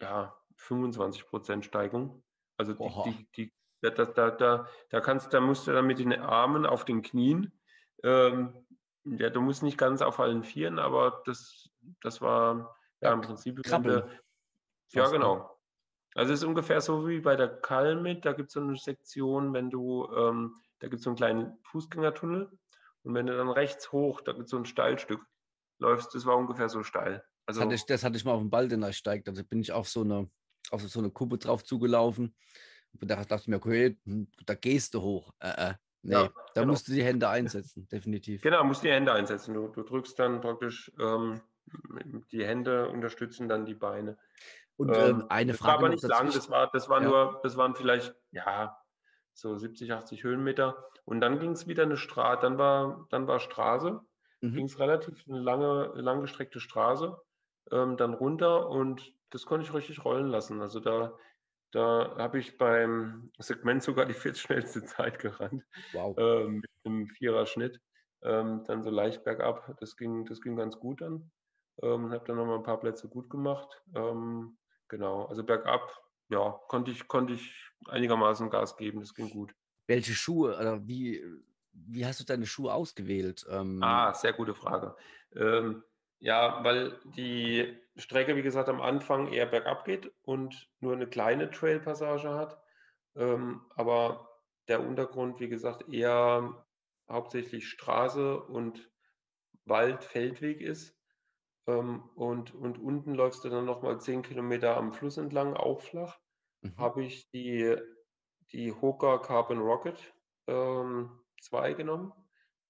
ja, 0.00 0.36
25 0.56 1.26
Prozent 1.26 1.64
Steigung. 1.64 2.22
Also 2.56 2.74
die, 2.74 2.90
die, 3.04 3.30
die, 3.36 3.54
da, 3.80 3.90
da, 3.90 4.30
da, 4.30 4.68
da, 4.90 5.00
kannst, 5.00 5.32
da 5.32 5.40
musst 5.40 5.66
du 5.66 5.72
dann 5.72 5.86
mit 5.86 5.98
den 5.98 6.12
Armen 6.12 6.66
auf 6.66 6.84
den 6.84 7.02
Knien, 7.02 7.58
ähm, 8.02 8.66
ja, 9.04 9.30
du 9.30 9.40
musst 9.40 9.62
nicht 9.62 9.78
ganz 9.78 10.02
auf 10.02 10.20
allen 10.20 10.44
Vieren, 10.44 10.78
aber 10.78 11.22
das, 11.24 11.70
das 12.02 12.20
war 12.20 12.76
ja 13.00 13.12
im 13.12 13.22
Prinzip. 13.22 13.62
Krabbeln. 13.62 14.04
Ja, 14.92 15.06
ne? 15.06 15.12
genau. 15.12 15.59
Also 16.14 16.32
es 16.32 16.40
ist 16.40 16.46
ungefähr 16.46 16.80
so 16.80 17.06
wie 17.06 17.20
bei 17.20 17.36
der 17.36 17.48
Kalmit, 17.48 18.24
da 18.24 18.32
gibt 18.32 18.48
es 18.48 18.54
so 18.54 18.60
eine 18.60 18.76
Sektion, 18.76 19.52
wenn 19.52 19.70
du 19.70 20.08
ähm, 20.16 20.56
da 20.80 20.88
gibt 20.88 21.00
es 21.00 21.04
so 21.04 21.10
einen 21.10 21.16
kleinen 21.16 21.58
Fußgängertunnel. 21.64 22.50
Und 23.02 23.14
wenn 23.14 23.26
du 23.26 23.36
dann 23.36 23.48
rechts 23.48 23.92
hoch, 23.92 24.20
da 24.20 24.32
gibt 24.32 24.44
es 24.44 24.50
so 24.50 24.56
ein 24.56 24.66
Steilstück, 24.66 25.24
läufst, 25.78 26.14
das 26.14 26.26
war 26.26 26.36
ungefähr 26.36 26.68
so 26.68 26.82
steil. 26.82 27.22
Also, 27.46 27.60
das, 27.60 27.64
hatte 27.66 27.74
ich, 27.74 27.86
das 27.86 28.04
hatte 28.04 28.16
ich 28.16 28.24
mal 28.24 28.32
auf 28.32 28.40
dem 28.40 28.50
Ball, 28.50 28.68
den 28.68 28.82
er 28.82 28.92
steigt. 28.92 29.28
Also 29.28 29.44
bin 29.44 29.60
ich 29.60 29.72
auf 29.72 29.88
so 29.88 30.02
eine, 30.02 30.28
auf 30.70 30.82
so 30.82 30.98
eine 30.98 31.10
Kuppe 31.10 31.38
drauf 31.38 31.64
zugelaufen. 31.64 32.34
Und 33.00 33.10
da 33.10 33.16
dachte 33.16 33.42
ich 33.42 33.48
mir, 33.48 33.56
okay, 33.56 33.98
hm, 34.04 34.28
da 34.44 34.54
gehst 34.54 34.94
du 34.94 35.02
hoch. 35.02 35.32
Äh, 35.38 35.70
äh. 35.70 35.74
Nee, 36.02 36.14
ja, 36.14 36.30
da 36.54 36.62
genau. 36.62 36.72
musst 36.72 36.88
du 36.88 36.92
die 36.92 37.04
Hände 37.04 37.28
einsetzen, 37.28 37.86
definitiv. 37.88 38.40
Genau, 38.40 38.64
musst 38.64 38.82
die 38.82 38.90
Hände 38.90 39.12
einsetzen. 39.12 39.52
Du, 39.52 39.68
du 39.68 39.82
drückst 39.82 40.18
dann 40.18 40.40
praktisch 40.40 40.90
ähm, 40.98 41.42
die 42.32 42.44
Hände 42.44 42.88
unterstützen 42.88 43.48
dann 43.48 43.66
die 43.66 43.74
Beine. 43.74 44.18
Und 44.76 44.96
ähm, 44.96 45.26
eine 45.28 45.52
das 45.52 45.60
Frage. 45.60 45.72
war 45.72 45.78
aber 45.78 45.88
nicht 45.90 46.02
lang, 46.02 46.26
das 46.32 46.48
war, 46.48 46.70
das 46.72 46.88
war 46.88 47.02
ja. 47.02 47.08
nur, 47.08 47.40
das 47.42 47.56
waren 47.56 47.74
vielleicht, 47.74 48.14
ja, 48.30 48.78
so 49.34 49.56
70, 49.56 49.92
80 49.92 50.24
Höhenmeter. 50.24 50.84
Und 51.04 51.20
dann 51.20 51.38
ging 51.38 51.52
es 51.52 51.66
wieder 51.66 51.82
eine 51.82 51.96
Straße, 51.96 52.40
dann 52.42 52.58
war, 52.58 53.06
dann 53.10 53.26
war 53.26 53.40
Straße, 53.40 54.00
mhm. 54.40 54.54
ging 54.54 54.66
es 54.66 54.78
relativ 54.78 55.24
eine 55.28 55.40
lange, 55.40 55.92
langgestreckte 55.94 56.60
Straße, 56.60 57.16
ähm, 57.72 57.96
dann 57.96 58.14
runter 58.14 58.68
und 58.68 59.14
das 59.30 59.46
konnte 59.46 59.66
ich 59.66 59.74
richtig 59.74 60.04
rollen 60.04 60.28
lassen. 60.28 60.60
Also 60.60 60.80
da, 60.80 61.16
da 61.72 62.16
habe 62.18 62.38
ich 62.38 62.58
beim 62.58 63.30
Segment 63.38 63.82
sogar 63.82 64.06
die 64.06 64.14
viertschnellste 64.14 64.84
Zeit 64.84 65.18
gerannt. 65.18 65.64
Wow. 65.92 66.16
Ähm, 66.18 66.56
mit 66.56 66.70
einem 66.84 67.06
Viererschnitt. 67.06 67.80
Ähm, 68.22 68.64
dann 68.66 68.82
so 68.82 68.90
leicht 68.90 69.24
bergab. 69.24 69.76
Das 69.78 69.96
ging, 69.96 70.26
das 70.26 70.40
ging 70.42 70.56
ganz 70.56 70.78
gut 70.78 71.00
dann. 71.00 71.30
Ähm, 71.82 72.10
habe 72.12 72.24
dann 72.26 72.36
nochmal 72.36 72.58
ein 72.58 72.62
paar 72.62 72.80
Plätze 72.80 73.08
gut 73.08 73.30
gemacht. 73.30 73.82
Ähm, 73.94 74.58
genau, 74.88 75.24
also 75.26 75.44
bergab 75.44 75.80
ja, 76.30 76.60
konnte 76.68 76.92
ich, 76.92 77.06
konnte 77.08 77.34
ich 77.34 77.52
einigermaßen 77.88 78.50
Gas 78.50 78.76
geben. 78.76 79.00
Das 79.00 79.14
ging 79.14 79.30
gut. 79.30 79.52
Welche 79.86 80.14
Schuhe 80.14 80.56
oder 80.56 80.86
wie, 80.86 81.22
wie 81.72 82.06
hast 82.06 82.20
du 82.20 82.24
deine 82.24 82.46
Schuhe 82.46 82.72
ausgewählt? 82.72 83.44
Ähm, 83.50 83.82
ah, 83.82 84.14
sehr 84.14 84.32
gute 84.32 84.54
Frage. 84.54 84.94
Ähm, 85.34 85.82
ja, 86.20 86.62
weil 86.62 86.98
die 87.16 87.76
Strecke, 87.96 88.36
wie 88.36 88.42
gesagt, 88.42 88.68
am 88.68 88.80
Anfang 88.80 89.32
eher 89.32 89.46
bergab 89.46 89.84
geht 89.84 90.12
und 90.22 90.68
nur 90.78 90.92
eine 90.92 91.08
kleine 91.08 91.50
Trailpassage 91.50 92.32
hat. 92.34 92.62
Ähm, 93.16 93.62
aber 93.74 94.28
der 94.68 94.86
Untergrund, 94.86 95.40
wie 95.40 95.48
gesagt, 95.48 95.92
eher 95.92 96.64
hauptsächlich 97.10 97.68
Straße 97.68 98.40
und 98.40 98.88
Wald, 99.64 100.04
Feldweg 100.04 100.60
ist. 100.60 100.96
Ähm, 101.66 102.02
und, 102.14 102.54
und 102.54 102.78
unten 102.78 103.14
läufst 103.14 103.44
du 103.44 103.48
dann 103.48 103.64
nochmal 103.64 104.00
10 104.00 104.22
Kilometer 104.22 104.76
am 104.76 104.92
Fluss 104.92 105.16
entlang, 105.16 105.54
auch 105.54 105.80
flach. 105.80 106.18
Mhm. 106.62 106.76
Habe 106.76 107.04
ich 107.04 107.30
die, 107.30 107.76
die 108.52 108.72
Hoka 108.72 109.18
Carbon 109.18 109.58
Rocket 109.58 110.14
ähm, 110.46 111.10
2 111.40 111.74
genommen, 111.74 112.12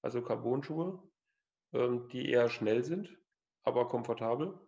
also 0.02 0.22
Carbon-Schuhe, 0.22 1.02
ähm, 1.72 2.08
die 2.08 2.28
eher 2.28 2.48
schnell 2.48 2.84
sind, 2.84 3.16
aber 3.62 3.88
komfortabel. 3.88 4.58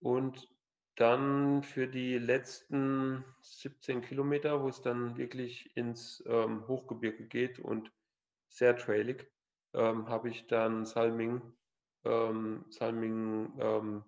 Und 0.00 0.48
dann 0.96 1.62
für 1.62 1.86
die 1.86 2.18
letzten 2.18 3.24
17 3.40 4.02
Kilometer, 4.02 4.62
wo 4.62 4.68
es 4.68 4.82
dann 4.82 5.16
wirklich 5.16 5.74
ins 5.76 6.22
ähm, 6.26 6.66
Hochgebirge 6.68 7.26
geht 7.26 7.58
und 7.58 7.90
sehr 8.48 8.76
trailig, 8.76 9.30
ähm, 9.72 10.08
habe 10.08 10.28
ich 10.28 10.46
dann 10.46 10.84
Salming 10.84 11.40
ähm, 12.04 12.64
Salming 12.70 13.52
ähm, 13.58 14.04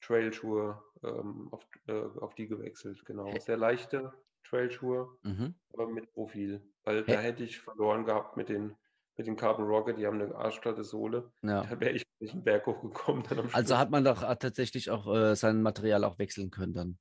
Trailschuhe 0.00 0.82
ähm, 1.02 1.48
auf, 1.50 1.66
äh, 1.86 2.02
auf 2.20 2.34
die 2.34 2.46
gewechselt. 2.46 3.04
Genau. 3.04 3.36
Sehr 3.38 3.56
leichte 3.56 4.12
Trailschuhe 4.44 5.08
mhm. 5.22 5.54
aber 5.72 5.88
mit 5.88 6.12
Profil. 6.12 6.62
Weil 6.84 7.04
Hä? 7.06 7.12
da 7.14 7.20
hätte 7.20 7.44
ich 7.44 7.60
verloren 7.60 8.04
gehabt 8.04 8.36
mit 8.36 8.48
den, 8.48 8.76
mit 9.16 9.26
den 9.26 9.36
Carbon 9.36 9.66
Rocket, 9.66 9.98
die 9.98 10.06
haben 10.06 10.20
eine 10.20 10.34
arschplatte 10.34 10.84
Sohle. 10.84 11.32
Ja. 11.42 11.64
Da 11.64 11.80
wäre 11.80 11.92
ich 11.92 12.04
nicht 12.20 12.34
einen 12.34 12.44
Berg 12.44 12.66
hochgekommen. 12.66 13.24
also 13.52 13.78
hat 13.78 13.90
man 13.90 14.04
doch 14.04 14.22
äh, 14.22 14.36
tatsächlich 14.36 14.90
auch 14.90 15.06
äh, 15.12 15.34
sein 15.34 15.62
Material 15.62 16.04
auch 16.04 16.18
wechseln 16.18 16.50
können 16.50 16.74
dann. 16.74 16.98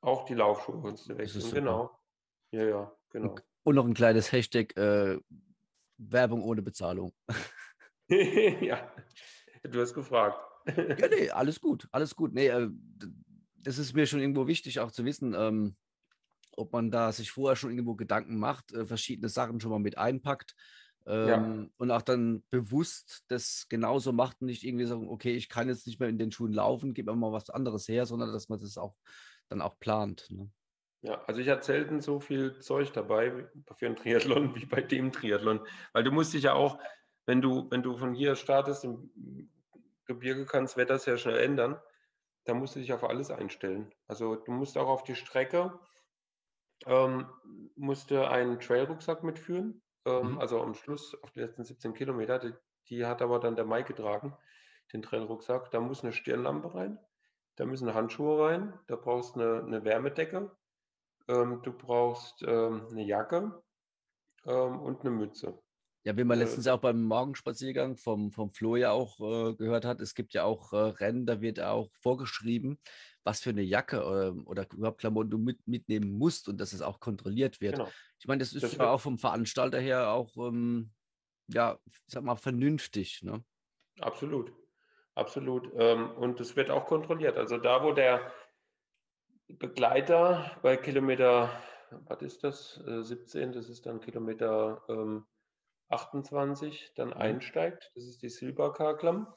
Auch 0.00 0.24
die 0.24 0.34
Laufschuhe 0.34 0.80
kannst 0.82 1.08
du 1.08 1.18
wechseln, 1.18 1.52
genau. 1.52 1.98
Ja, 2.52 2.64
ja, 2.64 2.96
genau. 3.10 3.32
Und, 3.32 3.44
und 3.64 3.74
noch 3.74 3.86
ein 3.86 3.94
kleines 3.94 4.30
Hashtag 4.30 4.76
äh, 4.76 5.18
Werbung 5.98 6.42
ohne 6.44 6.62
Bezahlung. 6.62 7.12
ja, 8.08 8.92
Du 9.62 9.80
hast 9.80 9.94
gefragt. 9.94 10.38
ja, 10.66 11.08
nee, 11.08 11.30
alles 11.30 11.60
gut, 11.60 11.88
alles 11.92 12.14
gut. 12.14 12.32
Nee, 12.34 12.48
äh, 12.48 12.68
das 13.56 13.78
ist 13.78 13.94
mir 13.94 14.06
schon 14.06 14.20
irgendwo 14.20 14.46
wichtig, 14.46 14.80
auch 14.80 14.90
zu 14.90 15.04
wissen, 15.04 15.34
ähm, 15.34 15.76
ob 16.52 16.72
man 16.72 16.90
da 16.90 17.12
sich 17.12 17.30
vorher 17.30 17.56
schon 17.56 17.70
irgendwo 17.70 17.94
Gedanken 17.94 18.38
macht, 18.38 18.72
äh, 18.72 18.86
verschiedene 18.86 19.28
Sachen 19.28 19.60
schon 19.60 19.70
mal 19.70 19.78
mit 19.78 19.98
einpackt 19.98 20.54
ähm, 21.06 21.28
ja. 21.28 21.66
und 21.78 21.90
auch 21.90 22.02
dann 22.02 22.42
bewusst 22.50 23.24
das 23.28 23.66
genauso 23.68 24.12
macht 24.12 24.40
und 24.40 24.46
nicht 24.46 24.64
irgendwie 24.64 24.86
sagen, 24.86 25.08
okay, 25.08 25.34
ich 25.34 25.48
kann 25.48 25.68
jetzt 25.68 25.86
nicht 25.86 26.00
mehr 26.00 26.08
in 26.08 26.18
den 26.18 26.32
Schuhen 26.32 26.52
laufen, 26.52 26.94
gib 26.94 27.06
mir 27.06 27.16
mal 27.16 27.32
was 27.32 27.50
anderes 27.50 27.88
her, 27.88 28.06
sondern 28.06 28.32
dass 28.32 28.48
man 28.48 28.58
das 28.58 28.76
auch 28.76 28.94
dann 29.48 29.62
auch 29.62 29.78
plant. 29.78 30.26
Ne? 30.30 30.50
Ja, 31.02 31.22
also 31.26 31.40
ich 31.40 31.48
hatte 31.48 31.64
selten 31.64 32.00
so 32.00 32.20
viel 32.20 32.58
Zeug 32.58 32.92
dabei 32.92 33.48
für 33.76 33.86
einen 33.86 33.96
Triathlon 33.96 34.54
wie 34.56 34.66
bei 34.66 34.82
dem 34.82 35.12
Triathlon, 35.12 35.60
weil 35.92 36.04
du 36.04 36.10
musst 36.10 36.34
dich 36.34 36.42
ja 36.42 36.54
auch 36.54 36.78
wenn 37.28 37.42
du, 37.42 37.70
wenn 37.70 37.82
du 37.82 37.94
von 37.98 38.14
hier 38.14 38.36
startest, 38.36 38.84
im 38.84 39.10
Gebirge 40.06 40.46
kann 40.46 40.64
das 40.64 40.78
Wetter 40.78 40.98
sehr 40.98 41.18
schnell 41.18 41.36
ändern, 41.36 41.78
da 42.44 42.54
musst 42.54 42.74
du 42.74 42.80
dich 42.80 42.94
auf 42.94 43.04
alles 43.04 43.30
einstellen. 43.30 43.92
Also 44.06 44.36
du 44.36 44.50
musst 44.50 44.78
auch 44.78 44.88
auf 44.88 45.04
die 45.04 45.14
Strecke, 45.14 45.78
ähm, 46.86 47.26
musst 47.76 48.10
du 48.10 48.26
einen 48.26 48.58
Trailrucksack 48.58 49.24
mitführen, 49.24 49.82
ähm, 50.06 50.32
mhm. 50.32 50.38
also 50.38 50.62
am 50.62 50.72
Schluss 50.72 51.22
auf 51.22 51.30
die 51.32 51.40
letzten 51.40 51.64
17 51.64 51.92
Kilometer, 51.92 52.38
die, 52.38 52.54
die 52.88 53.04
hat 53.04 53.20
aber 53.20 53.40
dann 53.40 53.56
der 53.56 53.66
Mai 53.66 53.82
getragen, 53.82 54.34
den 54.94 55.02
Trailrucksack. 55.02 55.70
Da 55.70 55.80
muss 55.80 56.02
eine 56.02 56.14
Stirnlampe 56.14 56.74
rein, 56.74 56.98
da 57.56 57.66
müssen 57.66 57.92
Handschuhe 57.92 58.42
rein, 58.42 58.72
da 58.86 58.96
brauchst 58.96 59.36
du 59.36 59.40
eine, 59.40 59.64
eine 59.64 59.84
Wärmedecke, 59.84 60.50
ähm, 61.28 61.60
du 61.62 61.72
brauchst 61.72 62.42
ähm, 62.48 62.86
eine 62.90 63.04
Jacke 63.04 63.62
ähm, 64.46 64.80
und 64.80 65.02
eine 65.02 65.10
Mütze. 65.10 65.62
Ja, 66.08 66.16
wie 66.16 66.24
man 66.24 66.38
äh, 66.38 66.44
letztens 66.44 66.66
auch 66.68 66.78
beim 66.78 67.04
Morgenspaziergang 67.04 67.98
vom, 67.98 68.32
vom 68.32 68.50
Flo 68.50 68.76
ja 68.76 68.92
auch 68.92 69.20
äh, 69.20 69.54
gehört 69.56 69.84
hat, 69.84 70.00
es 70.00 70.14
gibt 70.14 70.32
ja 70.32 70.44
auch 70.44 70.72
äh, 70.72 70.76
Rennen, 70.76 71.26
da 71.26 71.42
wird 71.42 71.60
auch 71.60 71.90
vorgeschrieben, 72.00 72.78
was 73.24 73.42
für 73.42 73.50
eine 73.50 73.60
Jacke 73.60 73.98
äh, 73.98 74.40
oder 74.46 74.66
überhaupt 74.72 75.00
Klamotten 75.00 75.28
du 75.28 75.36
mit, 75.36 75.68
mitnehmen 75.68 76.10
musst 76.10 76.48
und 76.48 76.62
dass 76.62 76.72
es 76.72 76.80
auch 76.80 76.98
kontrolliert 76.98 77.60
wird. 77.60 77.74
Genau. 77.74 77.90
Ich 78.18 78.26
meine, 78.26 78.38
das 78.38 78.54
ist 78.54 78.62
das 78.62 78.76
ja 78.76 78.90
auch 78.90 79.02
vom 79.02 79.18
Veranstalter 79.18 79.80
her 79.80 80.10
auch, 80.10 80.34
ähm, 80.38 80.92
ja, 81.48 81.78
ich 81.84 82.00
sag 82.06 82.24
mal, 82.24 82.36
vernünftig. 82.36 83.22
Ne? 83.22 83.44
Absolut, 84.00 84.50
absolut. 85.14 85.70
Ähm, 85.76 86.10
und 86.12 86.40
es 86.40 86.56
wird 86.56 86.70
auch 86.70 86.86
kontrolliert. 86.86 87.36
Also 87.36 87.58
da, 87.58 87.84
wo 87.84 87.92
der 87.92 88.32
Begleiter 89.46 90.58
bei 90.62 90.78
Kilometer, 90.78 91.50
was 91.90 92.22
ist 92.22 92.44
das, 92.44 92.82
17, 92.86 93.50
äh, 93.50 93.52
das 93.52 93.68
ist 93.68 93.84
dann 93.84 94.00
Kilometer 94.00 94.82
ähm, 94.88 95.26
28, 95.88 96.92
dann 96.96 97.08
mhm. 97.08 97.14
einsteigt, 97.14 97.90
das 97.94 98.04
ist 98.04 98.22
die 98.22 98.28
Silberkarklamm 98.28 99.32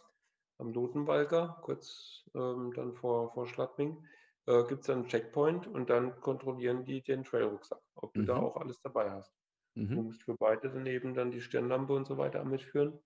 am 0.58 0.74
Lotenwalker, 0.74 1.60
kurz 1.64 2.24
ähm, 2.36 2.72
dann 2.76 2.94
vor, 2.94 3.32
vor 3.34 3.48
Schladming, 3.48 4.06
äh, 4.46 4.64
gibt 4.66 4.82
es 4.82 4.88
dann 4.88 5.00
einen 5.00 5.08
Checkpoint 5.08 5.68
und 5.68 5.90
dann 5.90 6.20
kontrollieren 6.22 6.86
die 6.86 7.02
den 7.02 7.24
Trailrucksack, 7.24 7.82
ob 7.96 8.14
du 8.14 8.24
da 8.24 8.36
mhm. 8.36 8.44
auch 8.44 8.58
alles 8.58 8.80
dabei 8.82 9.10
hast. 9.12 9.34
Du 9.76 9.82
mhm. 9.82 10.04
musst 10.04 10.24
für 10.24 10.36
beide 10.36 10.70
daneben 10.70 11.14
dann 11.14 11.32
die 11.32 11.42
Stirnlampe 11.42 11.94
und 11.94 12.06
so 12.06 12.18
weiter 12.18 12.44
mitführen. 12.44 13.00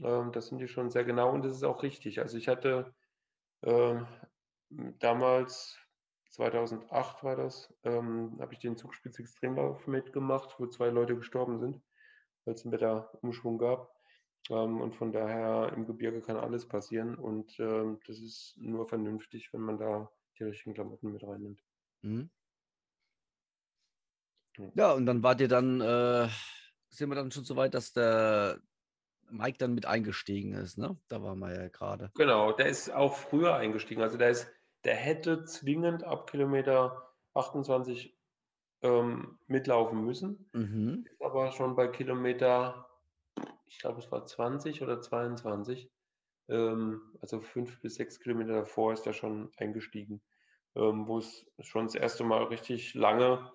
Ähm, 0.00 0.32
das 0.32 0.48
sind 0.48 0.58
die 0.58 0.68
schon 0.68 0.90
sehr 0.90 1.04
genau 1.04 1.32
und 1.32 1.44
das 1.44 1.52
ist 1.52 1.64
auch 1.64 1.82
richtig. 1.82 2.20
Also 2.20 2.36
ich 2.36 2.48
hatte 2.48 2.92
ähm, 3.62 4.06
damals, 4.98 5.78
2008 6.30 7.22
war 7.24 7.36
das, 7.36 7.72
ähm, 7.84 8.36
habe 8.40 8.54
ich 8.54 8.58
den 8.58 8.76
Zugspitz 8.76 9.18
Extremlauf 9.18 9.86
mitgemacht, 9.86 10.58
wo 10.58 10.66
zwei 10.66 10.88
Leute 10.88 11.14
gestorben 11.16 11.58
sind, 11.58 11.80
weil 12.44 12.54
es 12.54 12.64
einen 12.64 12.72
Wetterumschwung 12.72 13.58
gab. 13.58 13.94
Ähm, 14.50 14.80
und 14.80 14.96
von 14.96 15.12
daher 15.12 15.72
im 15.76 15.86
Gebirge 15.86 16.20
kann 16.20 16.36
alles 16.36 16.66
passieren 16.66 17.14
und 17.14 17.58
ähm, 17.60 18.00
das 18.06 18.18
ist 18.18 18.56
nur 18.56 18.88
vernünftig, 18.88 19.52
wenn 19.52 19.60
man 19.60 19.78
da 19.78 20.10
die 20.38 20.44
richtigen 20.44 20.74
Klamotten 20.74 21.12
mit 21.12 21.22
reinnimmt. 21.22 21.62
Mhm. 22.02 22.30
Ja, 24.74 24.92
und 24.92 25.06
dann 25.06 25.22
wart 25.22 25.40
ihr 25.40 25.48
dann, 25.48 25.80
äh, 25.80 26.28
sind 26.90 27.08
wir 27.08 27.14
dann 27.14 27.30
schon 27.30 27.44
so 27.44 27.56
weit, 27.56 27.74
dass 27.74 27.92
der 27.92 28.60
Mike 29.30 29.58
dann 29.58 29.74
mit 29.74 29.86
eingestiegen 29.86 30.52
ist, 30.52 30.76
ne? 30.76 30.96
Da 31.08 31.22
waren 31.22 31.38
wir 31.38 31.54
ja 31.54 31.68
gerade. 31.68 32.10
Genau, 32.14 32.52
der 32.52 32.66
ist 32.66 32.90
auch 32.90 33.14
früher 33.16 33.54
eingestiegen. 33.54 34.02
Also 34.02 34.18
der 34.18 34.30
ist, 34.30 34.52
der 34.84 34.94
hätte 34.94 35.44
zwingend 35.44 36.04
ab 36.04 36.30
Kilometer 36.30 37.14
28 37.34 38.14
ähm, 38.82 39.38
mitlaufen 39.46 40.04
müssen. 40.04 40.50
Mhm. 40.52 41.04
Ist 41.10 41.22
aber 41.22 41.52
schon 41.52 41.76
bei 41.76 41.88
Kilometer, 41.88 42.88
ich 43.66 43.78
glaube 43.78 44.00
es 44.00 44.10
war 44.12 44.26
20 44.26 44.82
oder 44.82 45.00
22, 45.00 45.90
ähm, 46.48 47.16
also 47.20 47.40
fünf 47.40 47.80
bis 47.80 47.96
sechs 47.96 48.20
Kilometer 48.20 48.54
davor 48.54 48.92
ist 48.92 49.06
er 49.06 49.12
schon 49.12 49.52
eingestiegen, 49.56 50.22
ähm, 50.74 51.06
wo 51.06 51.18
es 51.18 51.46
schon 51.60 51.86
das 51.86 51.94
erste 51.94 52.24
Mal 52.24 52.44
richtig 52.44 52.94
lange 52.94 53.52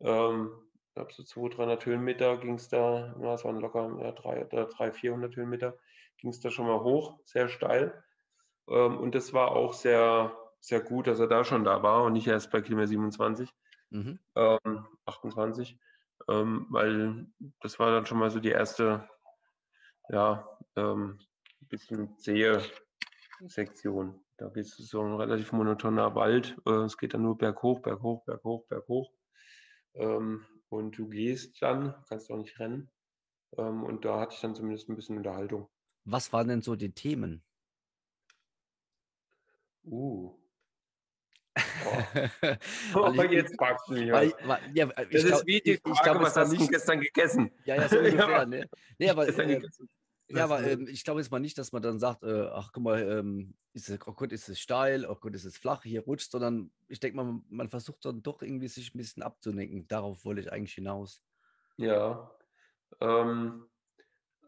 ähm, 0.00 0.50
ich 0.88 0.94
glaube, 0.94 1.12
so 1.12 1.22
200, 1.22 1.58
300 1.58 1.86
Höhenmeter 1.86 2.36
ging 2.38 2.54
es 2.54 2.68
da, 2.68 3.14
ja, 3.20 3.34
es 3.34 3.44
waren 3.44 3.60
locker 3.60 3.98
ja, 4.00 4.12
300, 4.12 4.52
300, 4.52 4.96
400 4.96 5.36
Höhenmeter, 5.36 5.78
ging 6.18 6.30
es 6.30 6.40
da 6.40 6.50
schon 6.50 6.66
mal 6.66 6.82
hoch, 6.82 7.20
sehr 7.24 7.48
steil. 7.48 8.02
Ähm, 8.68 8.98
und 8.98 9.14
das 9.14 9.32
war 9.32 9.52
auch 9.52 9.74
sehr, 9.74 10.36
sehr 10.60 10.80
gut, 10.80 11.06
dass 11.06 11.20
er 11.20 11.28
da 11.28 11.44
schon 11.44 11.64
da 11.64 11.82
war 11.82 12.04
und 12.04 12.14
nicht 12.14 12.26
erst 12.26 12.50
bei 12.50 12.60
Kilometer 12.60 12.88
27, 12.88 13.54
mhm. 13.90 14.18
ähm, 14.34 14.86
28, 15.06 15.78
ähm, 16.28 16.66
weil 16.70 17.26
das 17.60 17.78
war 17.78 17.92
dann 17.92 18.06
schon 18.06 18.18
mal 18.18 18.30
so 18.30 18.40
die 18.40 18.50
erste, 18.50 19.08
ja, 20.08 20.48
ähm, 20.76 21.18
bisschen 21.68 22.16
zähe 22.18 22.62
Sektion. 23.46 24.20
Da 24.36 24.48
geht 24.48 24.66
es 24.66 24.76
so 24.76 25.02
ein 25.02 25.14
relativ 25.14 25.52
monotoner 25.52 26.14
Wald. 26.14 26.56
Äh, 26.66 26.84
es 26.84 26.96
geht 26.96 27.14
dann 27.14 27.22
nur 27.22 27.36
berghoch, 27.36 27.80
berghoch, 27.80 28.24
berghoch, 28.24 28.66
berghoch. 28.66 29.12
Ähm, 29.94 30.44
und 30.68 30.96
du 30.96 31.08
gehst 31.08 31.60
dann, 31.62 31.94
kannst 32.08 32.30
auch 32.30 32.36
nicht 32.36 32.58
rennen. 32.58 32.90
Ähm, 33.56 33.82
und 33.84 34.04
da 34.04 34.20
hatte 34.20 34.34
ich 34.34 34.40
dann 34.40 34.54
zumindest 34.54 34.88
ein 34.88 34.96
bisschen 34.96 35.16
Unterhaltung. 35.16 35.68
Was 36.04 36.32
waren 36.32 36.48
denn 36.48 36.62
so 36.62 36.76
die 36.76 36.92
Themen? 36.92 37.42
Uh. 39.84 40.38
Oh. 42.94 43.12
ich, 43.12 43.30
jetzt 43.30 43.56
mich. 43.88 44.12
Weil, 44.12 44.32
weil, 44.44 44.58
ja, 44.74 44.86
das 44.86 45.24
ist 45.24 45.46
wie 45.46 45.60
die 45.60 45.76
Frage, 45.76 45.90
ich, 45.90 45.92
ich 45.92 46.02
glaub, 46.02 46.20
was 46.20 46.36
hast 46.36 46.52
du 46.52 46.66
gestern 46.66 47.00
gegessen? 47.00 47.50
Ja, 47.64 47.76
ja, 47.76 47.88
so 47.88 47.98
ungefähr. 47.98 48.28
ja, 48.28 48.46
ne? 48.46 48.68
Nee, 48.98 49.10
aber, 49.10 49.28
äh, 49.28 49.60
ja, 50.28 50.44
aber 50.44 50.62
ähm, 50.62 50.86
ich 50.88 51.04
glaube 51.04 51.20
jetzt 51.20 51.30
mal 51.30 51.38
nicht, 51.38 51.56
dass 51.56 51.72
man 51.72 51.82
dann 51.82 51.98
sagt, 51.98 52.22
äh, 52.22 52.48
ach 52.52 52.70
guck 52.72 52.82
mal, 52.82 53.00
ähm, 53.00 53.54
ist 53.72 53.88
es, 53.88 53.98
oh 54.06 54.12
Gott, 54.12 54.32
ist 54.32 54.48
es 54.48 54.60
steil, 54.60 55.06
oh 55.06 55.14
Gott, 55.14 55.34
ist 55.34 55.44
es 55.44 55.56
flach, 55.56 55.82
hier 55.82 56.02
rutscht, 56.02 56.30
sondern 56.30 56.70
ich 56.88 57.00
denke 57.00 57.16
mal, 57.16 57.40
man 57.48 57.70
versucht 57.70 58.04
dann 58.04 58.22
doch 58.22 58.42
irgendwie 58.42 58.68
sich 58.68 58.94
ein 58.94 58.98
bisschen 58.98 59.22
abzulenken. 59.22 59.88
Darauf 59.88 60.24
wollte 60.24 60.42
ich 60.42 60.52
eigentlich 60.52 60.74
hinaus. 60.74 61.22
Ja, 61.76 62.30
ähm, 63.00 63.66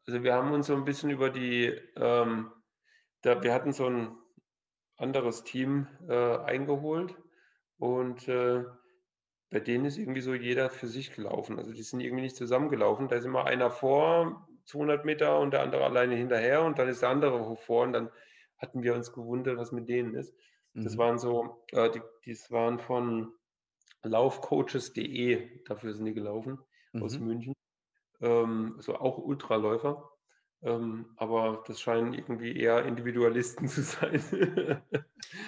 also 0.07 0.23
wir 0.23 0.35
haben 0.35 0.53
uns 0.53 0.67
so 0.67 0.75
ein 0.75 0.85
bisschen 0.85 1.11
über 1.11 1.31
die, 1.31 1.67
ähm, 1.97 2.51
da, 3.23 3.43
wir 3.43 3.55
hatten 3.55 3.73
so 3.73 3.87
ein 3.87 4.20
anderes 5.01 5.45
Team 5.45 5.87
äh, 6.09 6.37
eingeholt 6.39 7.15
und 7.79 8.29
äh, 8.29 8.65
bei 9.51 9.59
denen 9.59 9.85
ist 9.85 9.99
irgendwie 9.99 10.21
so 10.21 10.33
jeder 10.35 10.71
für 10.71 10.87
sich 10.87 11.13
gelaufen. 11.15 11.59
Also 11.59 11.73
die 11.73 11.83
sind 11.83 12.01
irgendwie 12.01 12.23
nicht 12.23 12.37
zusammengelaufen. 12.37 13.09
Da 13.09 13.17
ist 13.17 13.25
immer 13.25 13.47
einer 13.47 13.71
vor, 13.71 14.47
200 14.67 15.05
Meter 15.05 15.41
und 15.41 15.53
der 15.53 15.63
andere 15.63 15.85
alleine 15.85 16.15
hinterher 16.15 16.63
und 16.63 16.79
dann 16.79 16.89
ist 16.89 17.03
der 17.03 17.09
andere 17.09 17.57
vor 17.57 17.83
und 17.83 17.93
dann 17.93 18.11
hatten 18.59 18.83
wir 18.83 18.95
uns 18.95 19.13
gewundert, 19.13 19.59
was 19.59 19.73
mit 19.73 19.89
denen 19.89 20.15
ist. 20.15 20.35
Mhm. 20.75 20.85
Das 20.85 20.97
waren 20.97 21.19
so, 21.19 21.65
äh, 21.73 21.91
die, 21.91 22.31
das 22.31 22.51
waren 22.51 22.79
von 22.79 23.33
laufcoaches.de, 24.03 25.65
dafür 25.65 25.95
sind 25.95 26.05
die 26.05 26.15
gelaufen, 26.15 26.59
mhm. 26.93 27.03
aus 27.03 27.19
München. 27.19 27.55
Ähm, 28.21 28.77
so 28.79 28.97
auch 28.97 29.19
Ultraläufer. 29.19 30.11
Ähm, 30.63 31.07
aber 31.17 31.65
das 31.67 31.81
scheinen 31.81 32.13
irgendwie 32.13 32.55
eher 32.55 32.85
Individualisten 32.85 33.67
zu 33.69 33.83
sein. 33.83 34.23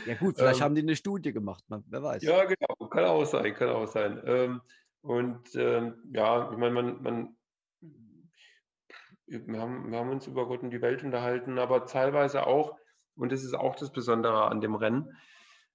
ja 0.07 0.15
gut, 0.15 0.37
vielleicht 0.39 0.61
ähm, 0.61 0.65
haben 0.65 0.75
die 0.75 0.83
eine 0.83 0.97
Studie 0.97 1.33
gemacht, 1.33 1.65
man, 1.69 1.85
wer 1.89 2.03
weiß. 2.03 2.23
Ja, 2.23 2.45
genau, 2.45 2.89
kann 2.89 3.05
auch 3.05 3.25
sein, 3.25 3.55
kann 3.55 3.69
auch 3.69 3.89
sein. 3.89 4.21
Ähm, 4.25 4.61
und 5.03 5.55
ähm, 5.55 5.95
ja, 6.13 6.51
ich 6.51 6.57
meine, 6.57 6.75
man, 6.75 7.03
man 7.03 7.37
wir 9.27 9.61
haben, 9.61 9.91
wir 9.91 9.99
haben 9.99 10.11
uns 10.11 10.27
über 10.27 10.47
Gott 10.47 10.63
und 10.63 10.71
die 10.71 10.83
Welt 10.83 11.03
unterhalten, 11.03 11.59
aber 11.59 11.87
teilweise 11.87 12.47
auch, 12.47 12.77
und 13.17 13.33
das 13.33 13.45
ist 13.45 13.55
auch 13.55 13.77
das 13.77 13.91
Besondere 13.91 14.47
an 14.47 14.61
dem 14.61 14.75
Rennen, 14.75 15.17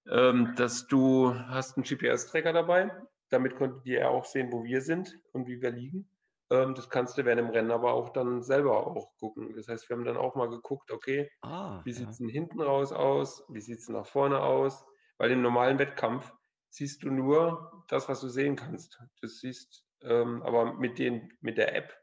ähm, 0.10 0.54
dass 0.56 0.88
du 0.88 1.34
hast 1.34 1.78
einen 1.78 1.84
GPS-Tracker 1.84 2.54
dabei. 2.54 2.92
Damit 3.30 3.56
konnte 3.56 3.82
die 3.84 3.92
ja 3.92 4.10
auch 4.10 4.26
sehen, 4.26 4.52
wo 4.52 4.64
wir 4.64 4.82
sind 4.82 5.20
und 5.34 5.48
wie 5.48 5.62
wir 5.62 5.72
liegen. 5.72 6.10
Ähm, 6.50 6.76
das 6.76 6.90
kannst 6.90 7.18
du 7.18 7.26
während 7.26 7.42
dem 7.42 7.50
Rennen 7.50 7.72
aber 7.72 7.94
auch 7.94 8.10
dann 8.10 8.42
selber 8.42 8.88
auch 8.88 9.16
gucken. 9.18 9.56
Das 9.56 9.68
heißt, 9.68 9.90
wir 9.90 9.96
haben 9.96 10.06
dann 10.06 10.18
auch 10.18 10.36
mal 10.36 10.50
geguckt, 10.50 10.92
okay, 10.92 11.30
ah, 11.42 11.82
wie 11.84 11.94
sieht 11.94 12.10
es 12.10 12.18
denn 12.18 12.30
hinten 12.30 12.62
raus 12.62 12.92
aus? 12.92 13.44
Wie 13.50 13.62
sieht 13.62 13.80
es 13.80 13.90
nach 13.90 14.06
vorne 14.06 14.42
aus? 14.42 14.86
Weil 15.18 15.32
im 15.32 15.42
normalen 15.42 15.80
Wettkampf 15.80 16.32
siehst 16.70 17.04
du 17.04 17.10
nur 17.10 17.84
das, 17.90 18.08
was 18.08 18.22
du 18.22 18.30
sehen 18.30 18.56
kannst. 18.56 19.02
Das 19.22 19.40
siehst 19.40 19.86
ähm, 20.02 20.42
aber 20.44 20.74
mit, 20.74 21.00
den, 21.00 21.34
mit 21.42 21.58
der 21.58 21.76
App 21.76 21.98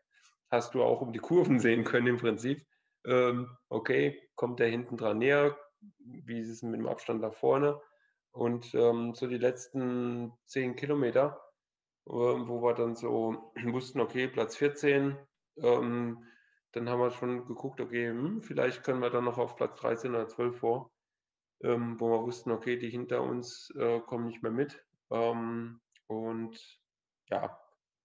hast 0.51 0.74
du 0.74 0.82
auch 0.82 1.01
um 1.01 1.12
die 1.12 1.20
Kurven 1.20 1.59
sehen 1.61 1.84
können 1.84 2.07
im 2.07 2.16
Prinzip. 2.18 2.66
Ähm, 3.07 3.57
okay, 3.68 4.20
kommt 4.34 4.61
der 4.61 4.68
hinten 4.68 4.97
dran 4.97 5.18
näher? 5.18 5.57
Wie 5.99 6.40
ist 6.40 6.49
es 6.49 6.62
mit 6.62 6.80
dem 6.80 6.88
Abstand 6.88 7.20
nach 7.20 7.34
vorne? 7.34 7.80
Und 8.30 8.74
ähm, 8.74 9.14
so 9.14 9.26
die 9.26 9.38
letzten 9.38 10.32
zehn 10.47 10.74
Kilometer, 10.74 11.40
wo 12.07 12.63
wir 12.63 12.75
dann 12.75 12.95
so 12.95 13.53
wussten, 13.67 14.01
okay, 14.01 14.29
Platz 14.29 14.57
14, 14.57 15.17
ähm, 15.59 16.25
dann 16.73 16.89
haben 16.89 17.01
wir 17.01 17.11
schon 17.11 17.47
geguckt, 17.47 17.81
okay, 17.81 18.09
hm, 18.09 18.43
vielleicht 18.43 18.83
können 18.83 19.01
wir 19.01 19.11
dann 19.11 19.25
noch 19.25 19.39
auf 19.39 19.57
Platz 19.57 19.79
13 19.81 20.15
oder 20.15 20.29
12 20.29 20.59
vor, 20.59 20.93
ähm, 21.63 21.99
wo 22.01 22.11
wir 22.11 22.23
wussten, 22.23 22.51
okay, 22.51 22.77
die 22.77 22.91
hinter 22.91 23.23
uns 23.23 23.73
äh, 23.77 24.01
kommen 24.01 24.27
nicht 24.27 24.43
mehr 24.43 24.53
mit. 24.53 24.85
Ähm, 25.11 25.81
und 26.07 26.59
ja, 27.31 27.59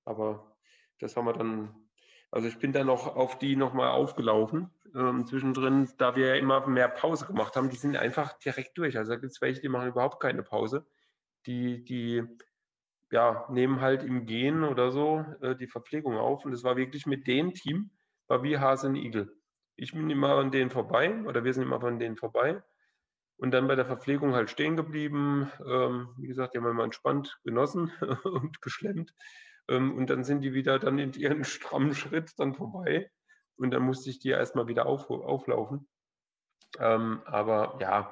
aber 0.05 0.55
das 0.99 1.15
haben 1.15 1.25
wir 1.25 1.33
dann 1.33 1.89
also 2.31 2.47
ich 2.47 2.59
bin 2.59 2.73
dann 2.73 2.87
noch 2.87 3.15
auf 3.15 3.39
die 3.39 3.55
nochmal 3.55 3.89
aufgelaufen 3.89 4.69
ähm, 4.95 5.25
zwischendrin, 5.25 5.89
da 5.97 6.15
wir 6.15 6.27
ja 6.27 6.35
immer 6.35 6.67
mehr 6.67 6.87
Pause 6.87 7.25
gemacht 7.25 7.55
haben. 7.55 7.69
Die 7.69 7.77
sind 7.77 7.95
einfach 7.97 8.37
direkt 8.39 8.77
durch. 8.77 8.97
Also 8.97 9.13
da 9.13 9.17
gibt 9.17 9.31
es 9.31 9.41
welche, 9.41 9.61
die 9.61 9.69
machen 9.69 9.87
überhaupt 9.87 10.19
keine 10.19 10.43
Pause. 10.43 10.85
Die, 11.45 11.83
die 11.83 12.23
ja, 13.11 13.47
nehmen 13.49 13.81
halt 13.81 14.03
im 14.03 14.25
Gehen 14.25 14.63
oder 14.63 14.91
so 14.91 15.25
äh, 15.41 15.55
die 15.55 15.67
Verpflegung 15.67 16.17
auf. 16.17 16.45
Und 16.45 16.51
das 16.51 16.63
war 16.63 16.77
wirklich 16.77 17.05
mit 17.05 17.27
dem 17.27 17.53
Team, 17.53 17.91
war 18.27 18.43
wie 18.43 18.57
Hase 18.57 18.87
und 18.87 18.95
Igel. 18.95 19.35
Ich 19.75 19.93
bin 19.93 20.09
immer 20.09 20.35
an 20.35 20.51
denen 20.51 20.69
vorbei 20.69 21.23
oder 21.25 21.43
wir 21.43 21.53
sind 21.53 21.63
immer 21.63 21.83
an 21.83 21.99
denen 21.99 22.17
vorbei. 22.17 22.61
Und 23.37 23.51
dann 23.51 23.67
bei 23.67 23.75
der 23.75 23.85
Verpflegung 23.85 24.33
halt 24.33 24.49
stehen 24.49 24.75
geblieben. 24.75 25.49
Ähm, 25.65 26.09
wie 26.17 26.27
gesagt, 26.27 26.53
die 26.53 26.57
haben 26.57 26.75
mal 26.75 26.83
entspannt 26.83 27.39
genossen 27.43 27.91
und 28.23 28.61
geschlemmt. 28.61 29.13
Ähm, 29.69 29.95
und 29.95 30.09
dann 30.09 30.23
sind 30.25 30.41
die 30.41 30.53
wieder 30.53 30.77
dann 30.77 30.99
in 30.99 31.13
ihren 31.13 31.45
strammen 31.45 31.95
Schritt 31.95 32.33
dann 32.37 32.53
vorbei. 32.53 33.09
Und 33.55 33.71
dann 33.71 33.83
musste 33.83 34.09
ich 34.09 34.19
die 34.19 34.29
erstmal 34.29 34.67
wieder 34.67 34.85
auf, 34.85 35.09
auflaufen. 35.09 35.87
Ähm, 36.79 37.21
aber 37.25 37.77
ja, 37.81 38.11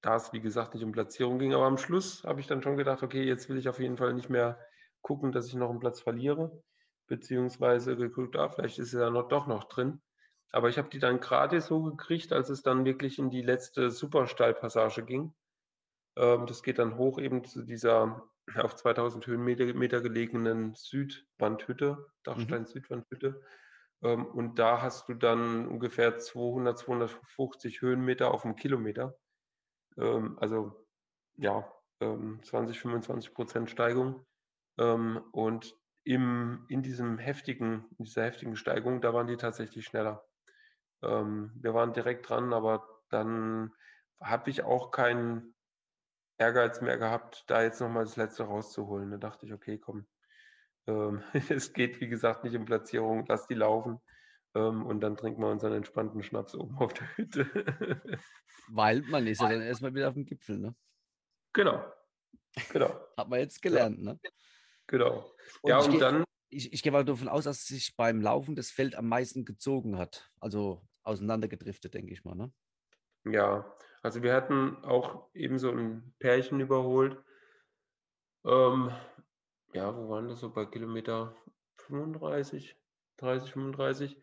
da 0.00 0.16
es 0.16 0.32
wie 0.32 0.40
gesagt 0.40 0.74
nicht 0.74 0.84
um 0.84 0.92
Platzierung 0.92 1.38
ging, 1.38 1.54
aber 1.54 1.66
am 1.66 1.78
Schluss 1.78 2.24
habe 2.24 2.40
ich 2.40 2.46
dann 2.46 2.62
schon 2.62 2.76
gedacht, 2.76 3.02
okay, 3.02 3.22
jetzt 3.24 3.48
will 3.48 3.58
ich 3.58 3.68
auf 3.68 3.80
jeden 3.80 3.96
Fall 3.96 4.14
nicht 4.14 4.30
mehr 4.30 4.58
gucken, 5.02 5.32
dass 5.32 5.46
ich 5.48 5.54
noch 5.54 5.70
einen 5.70 5.80
Platz 5.80 6.00
verliere, 6.00 6.62
beziehungsweise 7.06 7.96
geguckt, 7.96 8.36
ah, 8.36 8.48
vielleicht 8.48 8.78
ist 8.78 8.94
er 8.94 9.02
ja 9.02 9.10
noch, 9.10 9.28
doch 9.28 9.46
noch 9.46 9.64
drin. 9.64 10.00
Aber 10.50 10.68
ich 10.68 10.78
habe 10.78 10.88
die 10.88 11.00
dann 11.00 11.20
gerade 11.20 11.60
so 11.60 11.82
gekriegt, 11.82 12.32
als 12.32 12.48
es 12.48 12.62
dann 12.62 12.84
wirklich 12.84 13.18
in 13.18 13.30
die 13.30 13.42
letzte 13.42 13.90
Supersteilpassage 13.90 15.04
ging. 15.04 15.34
Ähm, 16.16 16.46
das 16.46 16.62
geht 16.62 16.78
dann 16.78 16.96
hoch 16.96 17.18
eben 17.18 17.44
zu 17.44 17.62
dieser 17.62 18.22
auf 18.56 18.76
2000 18.76 19.26
Höhenmeter 19.26 20.00
gelegenen 20.00 20.74
Südwandhütte, 20.74 22.06
Dachstein-Südwandhütte. 22.22 23.40
Ähm, 24.02 24.26
und 24.26 24.58
da 24.58 24.80
hast 24.82 25.08
du 25.08 25.14
dann 25.14 25.66
ungefähr 25.66 26.18
200, 26.18 26.78
250 26.78 27.80
Höhenmeter 27.80 28.32
auf 28.32 28.44
einem 28.44 28.56
Kilometer. 28.56 29.16
Ähm, 29.98 30.38
also 30.40 30.86
ja, 31.36 31.70
20, 32.00 32.78
25 32.78 33.32
Prozent 33.32 33.70
Steigung. 33.70 34.26
und 34.76 35.74
im, 36.02 36.66
in 36.68 36.82
diesem 36.82 37.18
heftigen, 37.18 37.86
in 37.98 38.04
dieser 38.04 38.24
heftigen 38.24 38.56
Steigung, 38.56 39.00
da 39.00 39.14
waren 39.14 39.26
die 39.26 39.38
tatsächlich 39.38 39.86
schneller. 39.86 40.22
wir 41.00 41.74
waren 41.74 41.94
direkt 41.94 42.28
dran, 42.28 42.52
aber 42.52 42.86
dann 43.08 43.72
habe 44.20 44.50
ich 44.50 44.64
auch 44.64 44.90
keinen 44.90 45.54
Ehrgeiz 46.38 46.80
mehr 46.80 46.98
gehabt, 46.98 47.44
da 47.46 47.62
jetzt 47.62 47.80
nochmal 47.80 48.04
das 48.04 48.16
Letzte 48.16 48.44
rauszuholen. 48.44 49.10
Da 49.10 49.16
dachte 49.18 49.46
ich, 49.46 49.52
okay, 49.52 49.78
komm. 49.78 50.06
Ähm, 50.86 51.22
es 51.48 51.72
geht, 51.72 52.00
wie 52.00 52.08
gesagt, 52.08 52.44
nicht 52.44 52.56
um 52.56 52.64
Platzierung, 52.64 53.24
lass 53.28 53.46
die 53.46 53.54
laufen. 53.54 54.00
Ähm, 54.54 54.86
und 54.86 55.00
dann 55.00 55.16
trinken 55.16 55.42
wir 55.42 55.50
unseren 55.50 55.72
entspannten 55.72 56.22
Schnaps 56.22 56.54
oben 56.54 56.76
auf 56.78 56.92
der 56.94 57.16
Hütte. 57.16 57.46
Weil 58.68 59.02
man 59.02 59.26
ist 59.26 59.40
ja 59.40 59.48
dann 59.48 59.62
erstmal 59.62 59.94
wieder 59.94 60.08
auf 60.08 60.14
dem 60.14 60.24
Gipfel, 60.24 60.58
ne? 60.58 60.74
Genau. 61.52 61.84
Genau. 62.70 62.88
Hat 63.16 63.28
man 63.28 63.40
jetzt 63.40 63.60
gelernt, 63.60 63.98
ja. 63.98 64.12
ne? 64.12 64.20
Genau. 64.86 65.34
Und 65.62 65.70
ja, 65.70 65.78
und 65.78 65.90
geh, 65.90 65.98
dann. 65.98 66.24
Ich, 66.50 66.72
ich 66.72 66.82
gehe 66.82 66.92
mal 66.92 67.04
davon 67.04 67.28
aus, 67.28 67.44
dass 67.44 67.64
sich 67.64 67.96
beim 67.96 68.20
Laufen 68.20 68.54
das 68.54 68.70
Feld 68.70 68.94
am 68.94 69.08
meisten 69.08 69.44
gezogen 69.44 69.98
hat. 69.98 70.30
Also 70.38 70.86
auseinandergedriftet, 71.02 71.94
denke 71.94 72.12
ich 72.12 72.24
mal, 72.24 72.36
ne? 72.36 72.52
Ja, 73.24 73.74
also 74.02 74.22
wir 74.22 74.34
hatten 74.34 74.76
auch 74.84 75.34
eben 75.34 75.58
so 75.58 75.70
ein 75.70 76.14
Pärchen 76.18 76.60
überholt. 76.60 77.22
Ähm, 78.44 78.92
ja, 79.72 79.96
wo 79.96 80.10
waren 80.10 80.28
das 80.28 80.40
so 80.40 80.50
bei 80.50 80.66
Kilometer 80.66 81.34
35, 81.78 82.76
30, 83.16 83.52
35? 83.52 84.16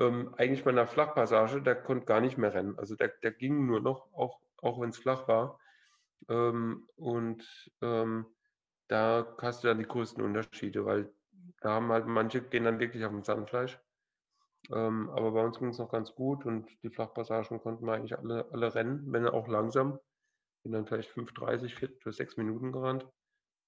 Ähm, 0.00 0.34
eigentlich 0.38 0.64
bei 0.64 0.70
einer 0.70 0.86
Flachpassage, 0.86 1.60
der 1.60 1.76
konnte 1.76 2.06
gar 2.06 2.22
nicht 2.22 2.38
mehr 2.38 2.54
rennen. 2.54 2.78
Also 2.78 2.96
der, 2.96 3.08
der 3.22 3.32
ging 3.32 3.66
nur 3.66 3.80
noch, 3.80 4.12
auch, 4.14 4.40
auch 4.62 4.80
wenn 4.80 4.90
es 4.90 4.98
flach 4.98 5.28
war. 5.28 5.60
Ähm, 6.28 6.88
und 6.96 7.70
ähm, 7.82 8.26
da 8.88 9.36
hast 9.42 9.62
du 9.62 9.68
dann 9.68 9.78
die 9.78 9.86
größten 9.86 10.24
Unterschiede, 10.24 10.86
weil 10.86 11.12
da 11.60 11.74
haben 11.74 11.92
halt 11.92 12.06
manche 12.06 12.40
gehen 12.40 12.64
dann 12.64 12.80
wirklich 12.80 13.04
auf 13.04 13.12
dem 13.12 13.22
Sandfleisch. 13.22 13.78
Ähm, 14.72 15.10
aber 15.10 15.32
bei 15.32 15.44
uns 15.44 15.58
ging 15.58 15.68
es 15.68 15.78
noch 15.78 15.90
ganz 15.90 16.14
gut 16.14 16.46
und 16.46 16.70
die 16.82 16.90
Flachpassagen 16.90 17.60
konnten 17.60 17.84
wir 17.86 17.92
eigentlich 17.92 18.18
alle, 18.18 18.46
alle 18.52 18.74
rennen, 18.74 19.04
wenn 19.12 19.26
auch 19.26 19.48
langsam. 19.48 19.98
Bin 20.62 20.72
dann 20.72 20.86
vielleicht 20.86 21.10
5,30, 21.10 21.74
4 21.74 21.88
bis 22.04 22.16
6 22.16 22.36
Minuten 22.38 22.72
gerannt. 22.72 23.06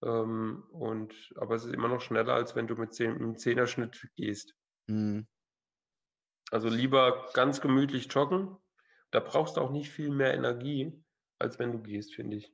Ähm, 0.03 0.64
und, 0.70 1.14
aber 1.37 1.57
es 1.57 1.64
ist 1.64 1.74
immer 1.74 1.89
noch 1.89 2.01
schneller, 2.01 2.35
als 2.35 2.57
wenn 2.57 2.66
du 2.66 2.74
mit 2.74 2.95
10, 2.95 3.16
einem 3.16 3.37
Zehnerschnitt 3.37 4.09
gehst. 4.16 4.55
Mhm. 4.87 5.26
Also 6.53 6.69
lieber 6.69 7.29
ganz 7.35 7.61
gemütlich 7.61 8.13
joggen. 8.13 8.57
Da 9.11 9.21
brauchst 9.21 9.57
du 9.57 9.61
auch 9.61 9.71
nicht 9.71 9.91
viel 9.91 10.11
mehr 10.11 10.35
Energie, 10.35 10.93
als 11.39 11.59
wenn 11.59 11.73
du 11.73 11.83
gehst, 11.83 12.15
finde 12.15 12.37
ich. 12.37 12.53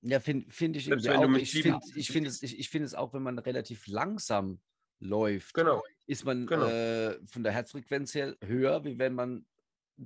Ja, 0.00 0.20
finde 0.20 0.50
find 0.50 0.76
ich 0.76 0.88
irgendwie 0.88 1.10
auch. 1.10 1.28
Ich 1.34 1.52
finde 1.62 1.80
ich 1.94 2.10
find 2.10 2.26
es, 2.26 2.42
ich, 2.42 2.58
ich 2.58 2.70
find 2.70 2.84
es 2.84 2.94
auch, 2.94 3.12
wenn 3.12 3.22
man 3.22 3.38
relativ 3.38 3.86
langsam 3.86 4.60
läuft. 5.00 5.54
Genau 5.54 5.82
ist 6.08 6.24
man 6.24 6.46
genau. 6.46 6.66
äh, 6.66 7.20
von 7.26 7.44
der 7.44 7.52
Herzfrequenz 7.52 8.14
her 8.14 8.34
höher, 8.40 8.82
wie 8.84 8.98
wenn 8.98 9.14
man 9.14 9.46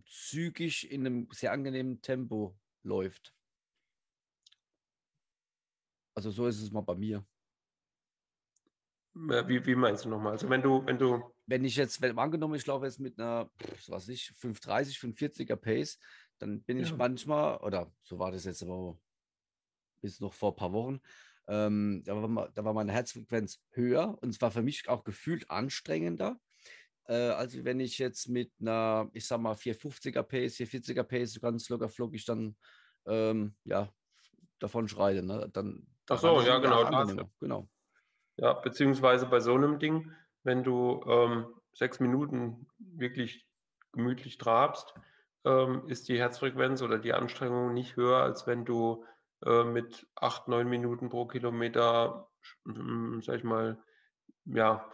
zügig 0.04 0.90
in 0.90 1.06
einem 1.06 1.28
sehr 1.30 1.52
angenehmen 1.52 2.02
Tempo 2.02 2.58
läuft. 2.82 3.32
Also 6.14 6.30
so 6.30 6.48
ist 6.48 6.60
es 6.60 6.72
mal 6.72 6.80
bei 6.80 6.96
mir. 6.96 7.24
Wie, 9.14 9.64
wie 9.64 9.74
meinst 9.76 10.04
du 10.04 10.08
nochmal? 10.08 10.32
Also 10.32 10.50
wenn 10.50 10.62
du, 10.62 10.84
wenn 10.86 10.98
du. 10.98 11.31
Wenn 11.46 11.64
ich 11.64 11.76
jetzt, 11.76 12.00
wenn 12.00 12.18
angenommen, 12.18 12.54
ich 12.54 12.66
laufe 12.66 12.86
jetzt 12.86 13.00
mit 13.00 13.18
einer, 13.18 13.50
was 13.58 13.90
weiß 13.90 14.08
ich, 14.08 14.32
530, 14.36 14.96
540er 14.98 15.56
Pace, 15.56 15.98
dann 16.38 16.62
bin 16.62 16.78
ich 16.78 16.90
ja. 16.90 16.96
manchmal, 16.96 17.58
oder 17.58 17.92
so 18.02 18.18
war 18.18 18.32
das 18.32 18.44
jetzt 18.44 18.62
aber 18.62 18.98
bis 20.00 20.20
noch 20.20 20.32
vor 20.32 20.52
ein 20.52 20.56
paar 20.56 20.72
Wochen, 20.72 21.00
ähm, 21.48 22.02
da, 22.04 22.14
war, 22.14 22.48
da, 22.54 22.64
war, 22.64 22.72
meine 22.72 22.92
Herzfrequenz 22.92 23.60
höher 23.70 24.16
und 24.20 24.30
es 24.30 24.40
war 24.40 24.50
für 24.50 24.62
mich 24.62 24.88
auch 24.88 25.04
gefühlt 25.04 25.50
anstrengender, 25.50 26.38
äh, 27.06 27.14
als 27.14 27.64
wenn 27.64 27.80
ich 27.80 27.98
jetzt 27.98 28.28
mit 28.28 28.52
einer, 28.60 29.10
ich 29.12 29.26
sag 29.26 29.40
mal, 29.40 29.54
450er 29.54 30.22
Pace, 30.22 30.56
440er 30.56 31.02
Pace 31.02 31.40
ganz 31.40 31.68
locker 31.68 31.88
flockig 31.88 32.24
dann 32.24 32.56
ähm, 33.06 33.54
ja, 33.64 33.88
davon 34.58 34.88
schreite. 34.88 35.22
Ne? 35.22 35.48
Dann, 35.52 35.86
Ach 36.08 36.18
so, 36.18 36.40
ja, 36.42 36.58
genau. 36.58 37.28
genau. 37.40 37.68
Ja, 38.36 38.54
beziehungsweise 38.54 39.26
bei 39.26 39.40
so 39.40 39.54
einem 39.54 39.78
Ding, 39.78 40.10
wenn 40.44 40.64
du 40.64 41.02
ähm, 41.06 41.46
sechs 41.72 42.00
Minuten 42.00 42.66
wirklich 42.78 43.46
gemütlich 43.92 44.38
trabst, 44.38 44.94
ähm, 45.44 45.88
ist 45.88 46.08
die 46.08 46.18
Herzfrequenz 46.18 46.82
oder 46.82 46.98
die 46.98 47.12
Anstrengung 47.12 47.74
nicht 47.74 47.96
höher, 47.96 48.18
als 48.18 48.46
wenn 48.46 48.64
du 48.64 49.04
äh, 49.44 49.64
mit 49.64 50.06
acht, 50.14 50.48
neun 50.48 50.68
Minuten 50.68 51.08
pro 51.08 51.26
Kilometer, 51.26 52.28
hm, 52.64 53.20
sag 53.22 53.36
ich 53.36 53.44
mal, 53.44 53.82
ja, 54.44 54.88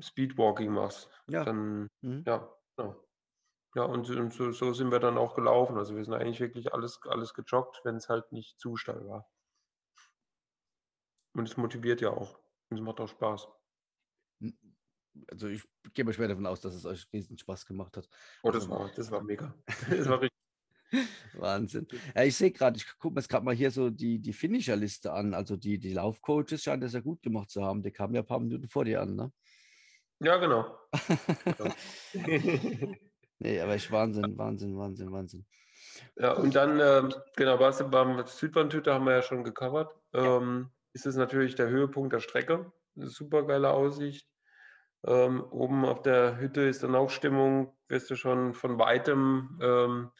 Speedwalking 0.00 0.72
machst. 0.72 1.10
Ja. 1.26 1.44
Dann, 1.44 1.88
mhm. 2.00 2.24
ja, 2.26 2.48
ja. 2.78 2.96
Ja, 3.74 3.82
und, 3.84 4.08
und 4.10 4.32
so, 4.32 4.50
so, 4.50 4.72
sind 4.72 4.90
wir 4.90 4.98
dann 4.98 5.18
auch 5.18 5.34
gelaufen. 5.34 5.76
Also 5.76 5.94
wir 5.94 6.04
sind 6.04 6.14
eigentlich 6.14 6.40
wirklich 6.40 6.72
alles, 6.72 7.00
alles 7.04 7.34
gejoggt, 7.34 7.80
wenn 7.84 7.96
es 7.96 8.08
halt 8.08 8.32
nicht 8.32 8.58
zu 8.58 8.76
steil 8.76 9.06
war. 9.06 9.28
Und 11.34 11.46
es 11.48 11.56
motiviert 11.56 12.00
ja 12.00 12.10
auch. 12.10 12.38
Und 12.70 12.78
es 12.78 12.82
macht 12.82 13.00
auch 13.00 13.08
Spaß. 13.08 13.46
Also 15.30 15.48
ich 15.48 15.62
gehe 15.94 16.04
mal 16.04 16.12
schwer 16.12 16.28
davon 16.28 16.46
aus, 16.46 16.60
dass 16.60 16.74
es 16.74 16.84
euch 16.84 17.06
riesen 17.12 17.38
Spaß 17.38 17.66
gemacht 17.66 17.96
hat. 17.96 18.08
Oh, 18.42 18.50
das 18.50 18.64
also 18.64 18.70
war, 18.70 18.90
das 18.94 19.10
war 19.10 19.22
mega. 19.22 19.54
das 19.90 20.08
war 20.08 20.20
richtig 20.20 20.38
Wahnsinn. 21.34 21.86
Ja, 22.14 22.24
ich 22.24 22.36
sehe 22.36 22.50
gerade, 22.50 22.76
ich 22.76 22.86
gucke 22.98 23.14
mir 23.14 23.20
jetzt 23.20 23.28
gerade 23.28 23.44
mal 23.44 23.54
hier 23.54 23.70
so 23.70 23.90
die, 23.90 24.18
die 24.18 24.32
Finisher-Liste 24.32 25.12
an. 25.12 25.34
Also 25.34 25.56
die, 25.56 25.78
die 25.78 25.92
Laufcoaches 25.92 26.62
scheinen 26.62 26.80
das 26.80 26.94
ja 26.94 27.00
gut 27.00 27.22
gemacht 27.22 27.50
zu 27.50 27.62
haben. 27.62 27.82
Die 27.82 27.90
kamen 27.90 28.14
ja 28.14 28.22
ein 28.22 28.26
paar 28.26 28.40
Minuten 28.40 28.68
vor 28.68 28.84
dir 28.84 29.02
an, 29.02 29.14
ne? 29.14 29.32
Ja, 30.20 30.36
genau. 30.38 30.76
nee, 33.38 33.60
aber 33.60 33.76
ich 33.76 33.90
Wahnsinn, 33.92 34.36
Wahnsinn, 34.36 34.76
Wahnsinn, 34.76 35.12
Wahnsinn. 35.12 35.46
Ja, 36.16 36.32
und 36.32 36.54
dann, 36.54 36.80
ähm, 36.80 37.14
genau, 37.36 37.60
was 37.60 37.88
beim 37.88 38.26
Südwandhütte 38.26 38.92
haben 38.92 39.04
wir 39.04 39.12
ja 39.12 39.22
schon 39.22 39.44
gecovert. 39.44 39.94
Ähm, 40.12 40.70
ist 40.92 41.06
es 41.06 41.16
natürlich 41.16 41.54
der 41.54 41.68
Höhepunkt 41.68 42.12
der 42.12 42.20
Strecke. 42.20 42.72
Super 42.96 43.44
geile 43.44 43.70
Aussicht. 43.70 44.26
Ähm, 45.08 45.42
oben 45.50 45.86
auf 45.86 46.02
der 46.02 46.38
Hütte 46.38 46.60
ist 46.60 46.82
dann 46.82 46.94
auch 46.94 47.08
Stimmung, 47.08 47.74
wirst 47.88 48.10
du 48.10 48.14
schon 48.14 48.52
von 48.52 48.78
weitem 48.78 49.58
ähm, 49.62 50.10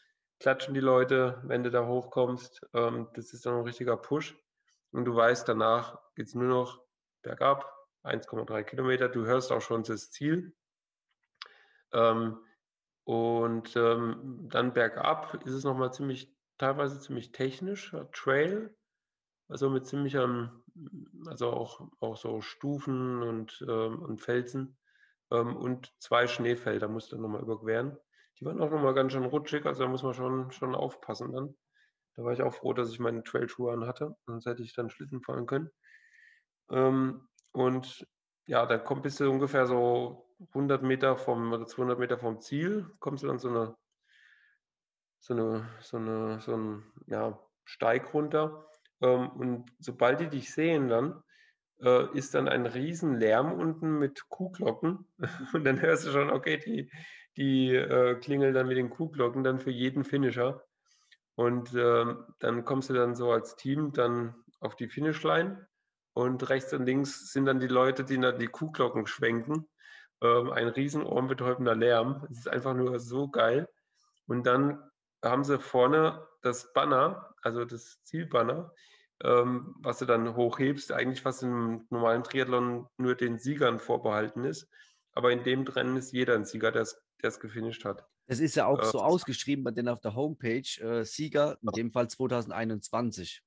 klatschen 0.41 0.73
die 0.73 0.81
Leute, 0.81 1.43
wenn 1.45 1.63
du 1.63 1.71
da 1.71 1.87
hochkommst. 1.87 2.67
Ähm, 2.73 3.07
das 3.13 3.35
ist 3.35 3.45
dann 3.45 3.57
ein 3.57 3.65
richtiger 3.65 3.99
Push. 3.99 4.35
Und 4.91 5.05
du 5.05 5.15
weißt, 5.15 5.47
danach 5.47 5.99
geht 6.15 6.29
es 6.29 6.35
nur 6.35 6.49
noch 6.49 6.83
bergab, 7.21 7.71
1,3 8.03 8.63
Kilometer. 8.65 9.11
Du 9.11 9.27
hörst 9.27 9.53
auch 9.53 9.61
schon 9.61 9.83
das 9.83 10.11
Ziel. 10.11 10.57
Ähm, 11.93 12.39
und 13.05 13.77
ähm, 13.77 14.49
dann 14.51 14.73
bergab 14.73 15.35
ist 15.45 15.53
es 15.53 15.65
nochmal 15.65 15.93
ziemlich, 15.93 16.35
teilweise 16.57 16.99
ziemlich 16.99 17.33
technisch, 17.33 17.95
Trail. 18.13 18.75
Also 19.49 19.69
mit 19.69 19.87
ziemlich, 19.87 20.17
also 21.27 21.51
auch, 21.51 21.89
auch 22.01 22.17
so 22.17 22.41
Stufen 22.41 23.23
und, 23.23 23.65
ähm, 23.69 24.01
und 24.03 24.21
Felsen. 24.21 24.79
Ähm, 25.31 25.57
und 25.57 25.93
zwei 25.99 26.27
Schneefelder 26.27 26.89
musst 26.89 27.13
du 27.13 27.19
nochmal 27.19 27.43
überqueren. 27.43 27.97
Die 28.39 28.45
waren 28.45 28.61
auch 28.61 28.71
nochmal 28.71 28.95
ganz 28.95 29.13
schön 29.13 29.25
rutschig, 29.25 29.67
also 29.67 29.83
da 29.83 29.89
muss 29.89 30.03
man 30.03 30.15
schon, 30.15 30.51
schon 30.53 30.75
aufpassen 30.75 31.33
dann. 31.33 31.57
Da 32.15 32.25
war 32.25 32.33
ich 32.33 32.43
auch 32.43 32.55
froh, 32.55 32.73
dass 32.73 32.91
ich 32.91 33.01
meine 33.01 33.23
Trailschuhe 33.23 33.73
an 33.73 33.87
hatte, 33.87 34.17
sonst 34.27 34.47
hätte 34.47 34.63
ich 34.63 34.75
dann 34.75 34.91
Schlitten 34.91 35.23
fahren 35.23 35.47
können. 35.47 35.71
Ähm, 36.71 37.29
und 37.53 38.07
ja, 38.47 38.67
dann 38.67 38.85
kommt 38.85 39.03
bis 39.03 39.17
du 39.17 39.31
ungefähr 39.31 39.67
so 39.67 40.29
100 40.55 40.83
Meter 40.83 41.17
vom, 41.17 41.53
oder 41.53 41.67
200 41.67 41.99
Meter 41.99 42.19
vom 42.19 42.41
Ziel, 42.41 42.91
kommst 43.01 43.23
du 43.25 43.29
dann 43.29 43.39
so 43.39 43.49
eine, 43.49 43.77
so 45.21 45.35
eine, 45.35 45.69
so 45.81 45.97
eine, 45.97 46.41
so 46.41 46.57
ein, 46.57 46.93
ja, 47.07 47.39
Steig 47.65 48.15
runter. 48.15 48.68
Ähm, 49.01 49.31
und 49.31 49.73
sobald 49.79 50.21
die 50.21 50.29
dich 50.29 50.53
sehen 50.53 50.89
dann, 50.89 51.23
äh, 51.81 52.17
ist 52.17 52.35
dann 52.35 52.49
ein 52.49 52.67
Riesenlärm 52.67 53.53
unten 53.53 53.99
mit 53.99 54.29
Kuhglocken. 54.29 55.07
Und 55.53 55.65
dann 55.65 55.81
hörst 55.81 56.07
du 56.07 56.11
schon, 56.11 56.31
okay, 56.31 56.59
die, 56.59 56.91
die 57.37 57.75
äh, 57.75 58.17
klingeln 58.17 58.55
dann 58.55 58.67
mit 58.67 58.77
den 58.77 58.91
Kuhglocken 58.91 59.45
dann 59.45 59.61
für 59.61 59.71
jeden 59.71 60.05
Finisher. 60.05 60.65
Und 61.37 61.73
ähm, 61.75 62.25
dann 62.41 62.65
kommst 62.65 62.91
du 62.91 62.95
dann 62.95 63.15
so 63.15 63.31
als 63.31 63.55
Team 63.55 63.93
dann 63.93 64.35
auf 64.59 64.75
die 64.75 64.89
Finishline 64.89 65.69
und 66.13 66.49
rechts 66.49 66.73
und 66.73 66.85
links 66.85 67.33
sind 67.33 67.47
dann 67.47 67.61
die 67.61 67.69
Leute, 67.69 68.03
die 68.03 68.19
dann 68.19 68.41
die 68.41 68.49
Kuhglocken 68.49 69.07
schwenken. 69.07 69.69
Ähm, 70.21 70.51
ein 70.51 70.67
riesen 70.67 71.05
ohrenbetäubender 71.05 71.77
Lärm. 71.77 72.27
Es 72.29 72.39
ist 72.39 72.49
einfach 72.49 72.75
nur 72.75 72.99
so 72.99 73.29
geil. 73.29 73.69
Und 74.27 74.45
dann 74.47 74.88
haben 75.23 75.45
sie 75.45 75.59
vorne 75.59 76.27
das 76.43 76.73
Banner, 76.73 77.35
also 77.43 77.65
das 77.65 78.03
Zielbanner, 78.05 78.73
ähm, 79.23 79.75
was 79.81 79.99
du 79.99 80.05
dann 80.05 80.37
hochhebst, 80.37 80.93
eigentlich 80.93 81.25
was 81.25 81.43
im 81.43 81.87
normalen 81.91 82.23
Triathlon 82.23 82.87
nur 82.97 83.15
den 83.15 83.39
Siegern 83.39 83.81
vorbehalten 83.81 84.45
ist. 84.45 84.69
Aber 85.13 85.33
in 85.33 85.43
dem 85.43 85.63
Rennen 85.63 85.97
ist 85.97 86.13
jeder 86.13 86.35
ein 86.35 86.45
Sieger, 86.45 86.71
der 86.71 86.87
es 87.23 87.41
gefinisht 87.41 87.85
hat. 87.85 88.07
Es 88.27 88.41
ist 88.41 88.55
ja 88.55 88.67
auch 88.67 88.81
äh, 88.81 88.87
so 88.87 89.01
ausgeschrieben 89.01 89.65
bei 89.65 89.71
denen 89.71 89.89
auf 89.89 90.01
der 90.01 90.15
Homepage, 90.15 90.81
äh, 90.81 91.05
Sieger, 91.05 91.59
in 91.63 91.71
dem 91.75 91.91
Fall 91.91 92.09
2021. 92.09 93.43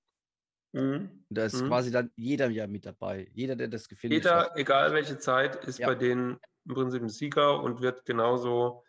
Mhm. 0.73 1.25
Da 1.29 1.45
ist 1.45 1.61
mhm. 1.61 1.67
quasi 1.67 1.91
dann 1.91 2.11
jeder 2.15 2.49
ja 2.49 2.67
mit 2.67 2.85
dabei. 2.85 3.29
Jeder, 3.33 3.55
der 3.55 3.67
das 3.67 3.87
gefinisht 3.87 4.23
jeder, 4.25 4.37
hat. 4.37 4.47
Jeder, 4.49 4.59
egal 4.59 4.93
welche 4.93 5.19
Zeit, 5.19 5.63
ist 5.65 5.79
ja. 5.79 5.87
bei 5.87 5.95
denen 5.95 6.39
im 6.65 6.73
Prinzip 6.73 7.01
ein 7.01 7.09
Sieger 7.09 7.61
und 7.61 7.81
wird 7.81 8.05
genauso 8.05 8.83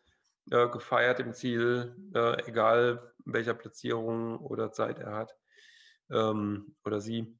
äh, 0.50 0.68
gefeiert 0.68 1.20
im 1.20 1.32
Ziel, 1.32 1.96
äh, 2.14 2.48
egal 2.48 3.12
welcher 3.24 3.54
Platzierung 3.54 4.38
oder 4.38 4.72
Zeit 4.72 4.98
er 4.98 5.14
hat 5.14 5.36
ähm, 6.10 6.74
oder 6.84 7.00
sie. 7.00 7.38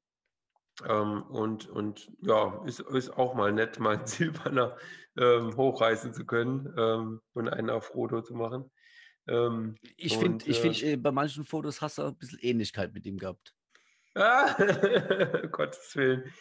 Ähm, 0.87 1.23
und, 1.23 1.67
und 1.69 2.11
ja, 2.21 2.63
ist, 2.65 2.79
ist 2.79 3.11
auch 3.11 3.35
mal 3.35 3.51
nett, 3.51 3.79
mal 3.79 3.97
einen 3.97 4.05
Zielbanner 4.07 4.77
ähm, 5.17 5.55
hochreißen 5.55 6.13
zu 6.13 6.25
können 6.25 6.73
ähm, 6.77 7.21
und 7.33 7.49
einen 7.49 7.69
auf 7.69 7.87
Foto 7.87 8.21
zu 8.21 8.33
machen. 8.33 8.71
Ähm, 9.27 9.75
ich 9.95 10.17
finde, 10.17 10.45
ich 10.47 10.59
find, 10.59 10.81
äh, 10.83 10.97
bei 10.97 11.11
manchen 11.11 11.45
Fotos 11.45 11.81
hast 11.81 11.97
du 11.97 12.03
ein 12.03 12.17
bisschen 12.17 12.39
Ähnlichkeit 12.39 12.93
mit 12.93 13.05
ihm 13.05 13.17
gehabt. 13.17 13.53
Ah, 14.15 14.53
Gottes 15.51 15.95
Willen. 15.95 16.31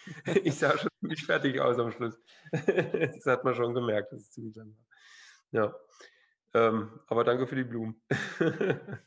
Ich 0.43 0.57
sah 0.57 0.77
schon 0.77 0.91
ziemlich 1.01 1.25
fertig 1.25 1.59
aus 1.61 1.79
am 1.79 1.91
Schluss. 1.91 2.19
das 2.53 3.25
hat 3.27 3.45
man 3.45 3.55
schon 3.55 3.75
gemerkt, 3.75 4.13
dass 4.13 4.23
es 4.23 4.31
ziemlich 4.31 4.55
lang 4.57 4.75
war. 4.75 5.63
Ja. 5.63 5.75
Ähm, 6.55 7.01
aber 7.07 7.25
danke 7.25 7.47
für 7.47 7.57
die 7.57 7.65
Blumen. 7.65 8.03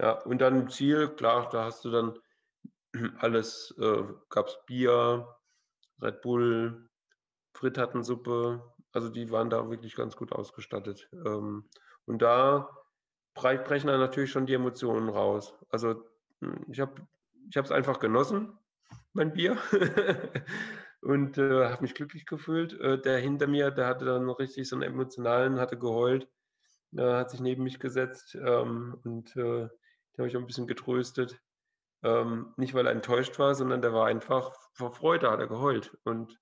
ja, 0.00 0.12
und 0.22 0.38
dann 0.38 0.68
Ziel, 0.68 1.08
klar, 1.08 1.48
da 1.50 1.64
hast 1.64 1.84
du 1.84 1.90
dann 1.90 2.18
alles, 3.18 3.74
äh, 3.78 4.02
gab 4.28 4.48
es 4.48 4.58
Bier, 4.66 5.36
Red 6.02 6.22
Bull, 6.22 6.90
Frittatensuppe. 7.54 8.62
Also 8.92 9.08
die 9.08 9.30
waren 9.30 9.50
da 9.50 9.68
wirklich 9.70 9.94
ganz 9.94 10.16
gut 10.16 10.32
ausgestattet. 10.32 11.08
Ähm, 11.12 11.68
und 12.04 12.22
da 12.22 12.70
brechen 13.34 13.88
dann 13.88 14.00
natürlich 14.00 14.30
schon 14.30 14.46
die 14.46 14.54
Emotionen 14.54 15.08
raus. 15.08 15.54
Also 15.68 16.04
hm, 16.40 16.64
ich 16.68 16.80
habe 16.80 17.06
ich 17.48 17.56
es 17.56 17.70
einfach 17.70 18.00
genossen, 18.00 18.58
mein 19.12 19.32
Bier. 19.32 19.56
und 21.00 21.38
äh, 21.38 21.68
habe 21.68 21.82
mich 21.82 21.94
glücklich 21.94 22.26
gefühlt. 22.26 22.78
Äh, 22.80 23.00
der 23.00 23.18
hinter 23.18 23.46
mir, 23.46 23.70
der 23.70 23.86
hatte 23.86 24.04
dann 24.04 24.28
richtig 24.30 24.68
so 24.68 24.76
einen 24.76 24.82
emotionalen, 24.82 25.60
hatte 25.60 25.78
geheult, 25.78 26.28
äh, 26.96 27.14
hat 27.14 27.30
sich 27.30 27.40
neben 27.40 27.64
mich 27.64 27.78
gesetzt 27.78 28.34
ähm, 28.34 28.98
und 29.04 29.36
äh, 29.36 29.68
den 29.68 30.18
habe 30.18 30.28
ich 30.28 30.36
auch 30.36 30.40
ein 30.40 30.46
bisschen 30.46 30.66
getröstet. 30.66 31.40
Ähm, 32.02 32.52
nicht, 32.56 32.74
weil 32.74 32.86
er 32.86 32.92
enttäuscht 32.92 33.38
war, 33.38 33.54
sondern 33.54 33.82
der 33.82 33.92
war 33.92 34.06
einfach 34.06 34.54
vor 34.72 34.92
Freude, 34.92 35.30
hat 35.30 35.40
er 35.40 35.48
geheult. 35.48 35.96
Und 36.04 36.38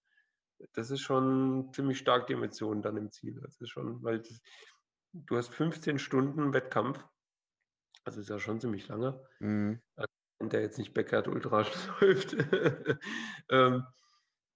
das 0.72 0.90
ist 0.90 1.00
schon 1.00 1.70
ziemlich 1.72 1.98
stark 1.98 2.26
die 2.26 2.34
Emotionen 2.34 2.82
dann 2.82 2.96
im 2.96 3.10
Ziel. 3.10 3.40
Das 3.40 3.60
ist 3.60 3.70
schon, 3.70 4.02
weil 4.02 4.18
das, 4.18 4.40
du 5.12 5.36
hast 5.36 5.54
15 5.54 5.98
Stunden 5.98 6.52
Wettkampf. 6.52 7.04
Also 8.04 8.20
ist 8.20 8.28
ja 8.28 8.38
schon 8.38 8.60
ziemlich 8.60 8.88
lange. 8.88 9.24
Mhm. 9.38 9.80
Also, 9.96 10.12
der 10.40 10.60
jetzt 10.60 10.78
nicht 10.78 10.92
Beckert 10.92 11.28
Ultra 11.28 11.64
läuft. 12.00 12.36
ähm, 13.50 13.84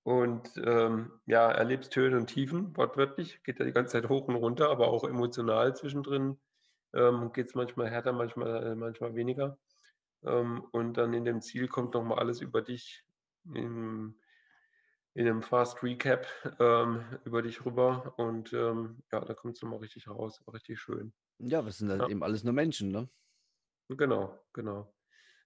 und 0.02 0.48
ähm, 0.64 1.12
ja, 1.26 1.50
erlebst 1.50 1.94
Höhen 1.94 2.14
und 2.14 2.28
Tiefen, 2.28 2.76
wortwörtlich. 2.76 3.42
Geht 3.42 3.58
ja 3.58 3.64
die 3.64 3.72
ganze 3.72 3.92
Zeit 3.92 4.08
hoch 4.08 4.28
und 4.28 4.36
runter, 4.36 4.70
aber 4.70 4.88
auch 4.88 5.04
emotional 5.04 5.76
zwischendrin. 5.76 6.38
Ähm, 6.94 7.32
Geht 7.32 7.48
es 7.48 7.54
manchmal 7.54 7.90
härter, 7.90 8.12
manchmal, 8.12 8.66
äh, 8.66 8.74
manchmal 8.74 9.14
weniger. 9.14 9.58
Ähm, 10.24 10.64
und 10.72 10.96
dann 10.96 11.12
in 11.12 11.24
dem 11.24 11.42
Ziel 11.42 11.68
kommt 11.68 11.94
nochmal 11.94 12.18
alles 12.18 12.40
über 12.40 12.62
dich 12.62 13.04
in, 13.54 14.14
in 15.14 15.26
einem 15.26 15.42
Fast 15.42 15.82
Recap 15.82 16.26
ähm, 16.58 17.04
über 17.24 17.42
dich 17.42 17.64
rüber. 17.64 18.14
Und 18.16 18.52
ähm, 18.52 19.02
ja, 19.12 19.20
da 19.20 19.34
kommt 19.34 19.56
es 19.56 19.62
nochmal 19.62 19.80
richtig 19.80 20.08
raus, 20.08 20.42
richtig 20.52 20.80
schön. 20.80 21.12
Ja, 21.38 21.62
das 21.62 21.78
sind 21.78 21.90
halt 21.90 22.02
ja. 22.02 22.08
eben 22.08 22.22
alles 22.22 22.44
nur 22.44 22.54
Menschen, 22.54 22.90
ne? 22.90 23.08
Genau, 23.88 24.38
genau. 24.52 24.92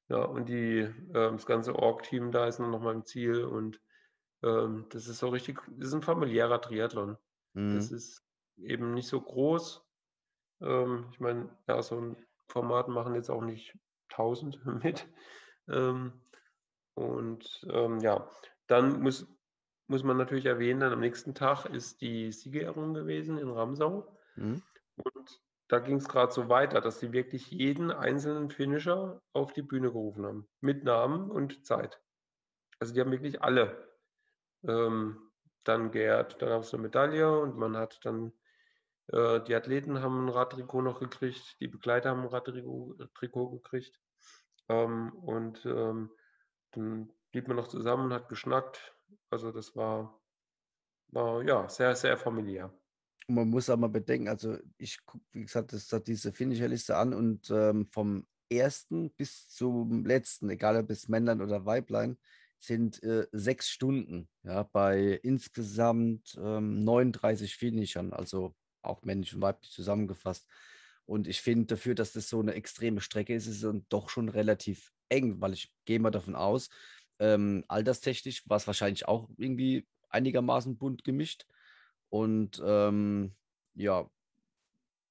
Ja, 0.09 0.25
und 0.25 0.49
die, 0.49 0.81
äh, 0.81 0.93
das 1.13 1.47
ganze 1.47 1.75
Org-Team 1.77 2.33
da 2.33 2.47
ist 2.47 2.59
nochmal 2.59 2.95
im 2.95 3.05
Ziel 3.05 3.45
und 3.45 3.81
ähm, 4.43 4.87
das 4.91 5.09
ist 5.09 5.19
so 5.19 5.29
richtig, 5.29 5.61
das 5.77 5.89
ist 5.89 5.95
ein 5.95 6.03
familiärer 6.03 6.61
Triathlon. 6.61 7.17
Mhm. 7.55 7.77
Das 7.77 7.91
ist 7.91 8.25
eben 8.57 8.95
nicht 8.95 9.09
so 9.09 9.21
groß. 9.21 9.85
Ähm, 10.61 11.09
ich 11.13 11.21
meine, 11.21 11.49
ja, 11.69 11.83
so 11.83 12.01
ein 12.01 12.17
Format 12.49 12.89
machen 12.89 13.15
jetzt 13.15 13.31
auch 13.31 13.43
nicht 13.43 13.79
1000 14.11 14.65
mit. 14.85 15.09
Ähm, 15.69 16.13
und 16.95 17.67
ähm, 17.71 18.01
ja, 18.01 18.29
dann 18.67 19.01
muss, 19.01 19.27
muss 19.87 20.03
man 20.03 20.17
natürlich 20.17 20.47
erwähnen, 20.47 20.81
dann 20.81 20.93
am 20.93 21.01
nächsten 21.01 21.35
Tag 21.35 21.67
ist 21.67 22.01
die 22.01 22.33
Siegerehrung 22.33 22.95
gewesen 22.95 23.39
in 23.39 23.49
Ramsau. 23.49 24.19
Mhm. 24.37 24.63
Und 24.97 25.41
da 25.69 25.79
ging 25.79 25.97
es 25.97 26.09
gerade 26.09 26.33
so 26.33 26.51
weiter, 26.51 26.83
dass 26.83 27.01
sie 27.01 27.13
wirklich 27.13 27.51
jeden 27.51 27.91
einzelnen 27.91 28.51
Finisher 28.51 29.23
auf 29.33 29.55
die 29.55 29.63
Bühne 29.63 29.91
gerufen 29.91 30.27
haben. 30.27 30.49
Mit 30.61 30.85
Namen 30.85 31.31
und 31.31 31.65
Zeit. 31.65 32.01
Also 32.79 32.93
die 32.93 33.01
haben 33.01 33.13
wirklich 33.13 33.41
alle 33.41 33.92
ähm, 34.67 35.31
dann 35.65 35.91
geehrt. 35.91 36.41
Dann 36.41 36.49
gab 36.51 36.63
es 36.63 36.73
eine 36.73 36.83
Medaille 36.83 37.41
und 37.41 37.57
man 37.57 37.77
hat 37.77 38.01
dann, 38.05 38.33
äh, 39.09 39.41
die 39.43 39.55
Athleten 39.55 40.01
haben 40.01 40.27
ein 40.27 40.29
Radtrikot 40.29 40.83
noch 40.83 41.01
gekriegt, 41.01 41.57
die 41.61 41.69
Begleiter 41.69 42.11
haben 42.11 42.23
ein 42.23 42.29
Radtrikot 42.29 43.51
gekriegt. 43.51 44.01
Ähm, 44.69 45.13
und 45.15 45.65
ähm, 45.67 46.11
dann 46.73 47.13
blieb 47.31 47.49
man 47.49 47.57
noch 47.57 47.69
zusammen 47.69 48.07
und 48.07 48.13
hat 48.13 48.29
geschnackt. 48.29 48.95
Also 49.31 49.51
das 49.51 49.75
war, 49.77 50.21
war 51.09 51.43
ja 51.43 51.69
sehr, 51.69 51.95
sehr 51.97 52.17
familiär. 52.17 52.73
Und 53.29 53.35
man 53.37 53.49
muss 53.49 53.69
mal 53.69 53.89
bedenken, 53.89 54.29
also 54.29 54.59
ich 54.79 55.05
gucke, 55.05 55.25
wie 55.33 55.43
gesagt, 55.43 55.73
das 55.73 55.93
hat 55.93 56.07
diese 56.07 56.33
Finisherliste 56.33 56.97
an 56.97 57.15
und 57.15 57.51
ähm, 57.51 57.87
vom 57.87 58.27
ersten 58.51 59.11
bis 59.13 59.49
zum 59.49 60.05
letzten, 60.05 60.51
egal 60.51 60.77
ob 60.77 60.91
es 60.91 61.09
Männlein 61.09 61.41
oder 61.41 61.65
Weiblein, 61.65 62.19
sind 62.65 63.03
äh, 63.03 63.27
sechs 63.33 63.71
Stunden, 63.71 64.29
ja, 64.45 64.63
bei 64.63 65.21
insgesamt 65.23 66.39
ähm, 66.39 66.85
39 66.85 67.57
Finishern, 67.57 68.13
also 68.13 68.55
auch 68.83 69.03
männlich 69.03 69.35
und 69.35 69.43
weiblich 69.43 69.73
zusammengefasst. 69.73 70.47
Und 71.05 71.27
ich 71.27 71.41
finde 71.43 71.67
dafür, 71.67 71.95
dass 71.95 72.13
das 72.13 72.29
so 72.29 72.41
eine 72.41 72.55
extreme 72.55 73.01
Strecke 73.01 73.35
ist, 73.35 73.47
ist 73.47 73.63
es 73.63 73.83
doch 73.89 74.09
schon 74.09 74.29
relativ 74.29 74.93
eng, 75.09 75.41
weil 75.41 75.53
ich 75.53 75.73
gehe 75.85 75.99
mal 75.99 76.11
davon 76.11 76.37
aus, 76.37 76.71
ähm, 77.19 77.65
alterstechnisch 77.69 78.49
war 78.49 78.57
es 78.57 78.67
wahrscheinlich 78.67 79.07
auch 79.07 79.29
irgendwie 79.37 79.87
einigermaßen 80.09 80.77
bunt 80.77 81.05
gemischt. 81.05 81.47
Und 82.09 82.63
ähm, 82.65 83.35
ja. 83.75 84.09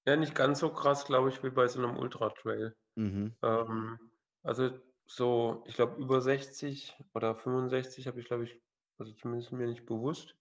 Ja, 0.05 0.15
nicht 0.15 0.35
ganz 0.35 0.59
so 0.59 0.69
krass, 0.69 1.05
glaube 1.05 1.29
ich, 1.29 1.43
wie 1.43 1.49
bei 1.49 1.67
so 1.67 1.83
einem 1.83 1.97
Ultra-Trail. 1.97 2.75
Mhm. 2.95 3.35
Ähm, 3.41 3.99
also 4.43 4.71
so, 5.15 5.63
ich 5.67 5.75
glaube, 5.75 6.01
über 6.01 6.21
60 6.21 6.97
oder 7.13 7.35
65 7.35 8.07
habe 8.07 8.19
ich, 8.19 8.27
glaube 8.27 8.45
ich, 8.45 8.61
also 8.97 9.11
zumindest 9.13 9.51
mir 9.51 9.67
nicht 9.67 9.85
bewusst. 9.85 10.35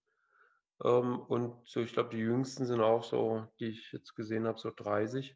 Ähm, 0.83 1.19
und 1.19 1.67
so, 1.67 1.81
ich 1.81 1.93
glaube, 1.93 2.09
die 2.09 2.19
jüngsten 2.19 2.65
sind 2.65 2.79
auch 2.79 3.03
so, 3.03 3.45
die 3.59 3.67
ich 3.67 3.91
jetzt 3.91 4.15
gesehen 4.15 4.47
habe, 4.47 4.59
so 4.59 4.71
30. 4.73 5.35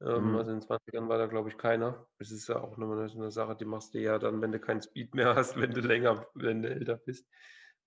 Ähm, 0.00 0.30
mhm. 0.30 0.36
Also 0.36 0.52
in 0.52 0.60
den 0.60 0.68
20ern 0.68 1.08
war 1.08 1.18
da, 1.18 1.26
glaube 1.26 1.50
ich, 1.50 1.58
keiner. 1.58 2.06
Es 2.18 2.30
ist 2.30 2.48
ja 2.48 2.60
auch 2.60 2.76
nochmal 2.78 3.10
eine 3.10 3.30
Sache, 3.30 3.56
die 3.56 3.66
machst 3.66 3.94
du 3.94 3.98
ja 3.98 4.18
dann, 4.18 4.40
wenn 4.40 4.52
du 4.52 4.60
keinen 4.60 4.82
Speed 4.82 5.14
mehr 5.14 5.34
hast, 5.34 5.56
wenn 5.60 5.72
du 5.72 5.80
länger, 5.80 6.26
wenn 6.34 6.62
du 6.62 6.70
älter 6.70 6.96
bist. 6.96 7.26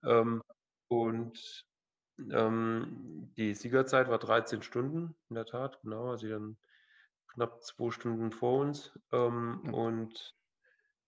Ähm, 0.03 0.43
und 0.87 1.65
ähm, 2.31 3.31
die 3.37 3.55
Siegerzeit 3.55 4.09
war 4.09 4.19
13 4.19 4.61
Stunden, 4.61 5.15
in 5.29 5.35
der 5.35 5.45
Tat, 5.45 5.79
genau. 5.81 6.11
Also 6.11 6.27
dann 6.27 6.57
knapp 7.27 7.63
zwei 7.63 7.91
Stunden 7.91 8.31
vor 8.31 8.59
uns. 8.59 8.97
Ähm, 9.11 9.61
mhm. 9.63 9.73
Und 9.73 10.38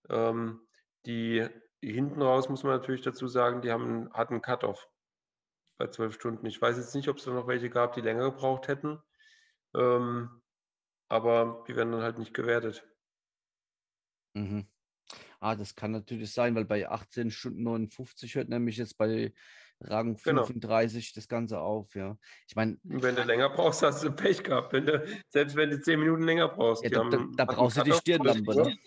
ähm, 0.08 0.66
die 1.06 1.46
hinten 1.82 2.22
raus 2.22 2.48
muss 2.48 2.62
man 2.62 2.72
natürlich 2.78 3.02
dazu 3.02 3.26
sagen, 3.28 3.60
die 3.62 3.70
haben, 3.72 4.12
hatten 4.12 4.40
Cut-off 4.42 4.88
bei 5.78 5.88
zwölf 5.88 6.14
Stunden. 6.14 6.46
Ich 6.46 6.60
weiß 6.62 6.76
jetzt 6.76 6.94
nicht, 6.94 7.08
ob 7.08 7.16
es 7.16 7.24
da 7.24 7.32
noch 7.32 7.48
welche 7.48 7.70
gab, 7.70 7.94
die 7.94 8.00
länger 8.00 8.30
gebraucht 8.30 8.68
hätten. 8.68 9.00
Ähm, 9.74 10.42
aber 11.08 11.64
die 11.66 11.74
werden 11.76 11.92
dann 11.92 12.02
halt 12.02 12.18
nicht 12.18 12.34
gewertet. 12.34 12.86
Mhm. 14.34 14.66
Ah, 15.40 15.56
das 15.56 15.74
kann 15.74 15.90
natürlich 15.90 16.32
sein, 16.32 16.54
weil 16.54 16.64
bei 16.64 16.88
18 16.88 17.30
Stunden 17.30 17.64
59 17.64 18.34
hört 18.36 18.48
nämlich 18.48 18.76
jetzt 18.76 18.96
bei 18.96 19.34
Rang 19.80 20.16
Genau. 20.22 20.44
35 20.44 21.12
das 21.12 21.26
Ganze 21.26 21.58
auf, 21.60 21.94
ja. 21.96 22.16
Ich 22.48 22.54
meine, 22.54 22.78
wenn 22.84 23.16
du 23.16 23.22
länger 23.24 23.50
brauchst, 23.50 23.82
hast 23.82 24.04
du 24.04 24.12
Pech 24.12 24.44
gehabt. 24.44 24.72
Wenn 24.72 24.86
du, 24.86 25.04
selbst 25.28 25.56
wenn 25.56 25.70
du 25.70 25.80
zehn 25.80 25.98
Minuten 25.98 26.22
länger 26.22 26.48
brauchst. 26.48 26.84
ja, 26.84 26.90
da, 26.90 26.96
da, 27.00 27.02
haben- 27.18 27.36
da 27.36 27.42
hatten 27.44 27.56
brauchst 27.56 27.76
du 27.78 27.82
die 27.82 27.90
Cut-off 27.90 28.04
12 28.04 28.16
Stirnlampe, 28.16 28.54
ne? 28.54 28.78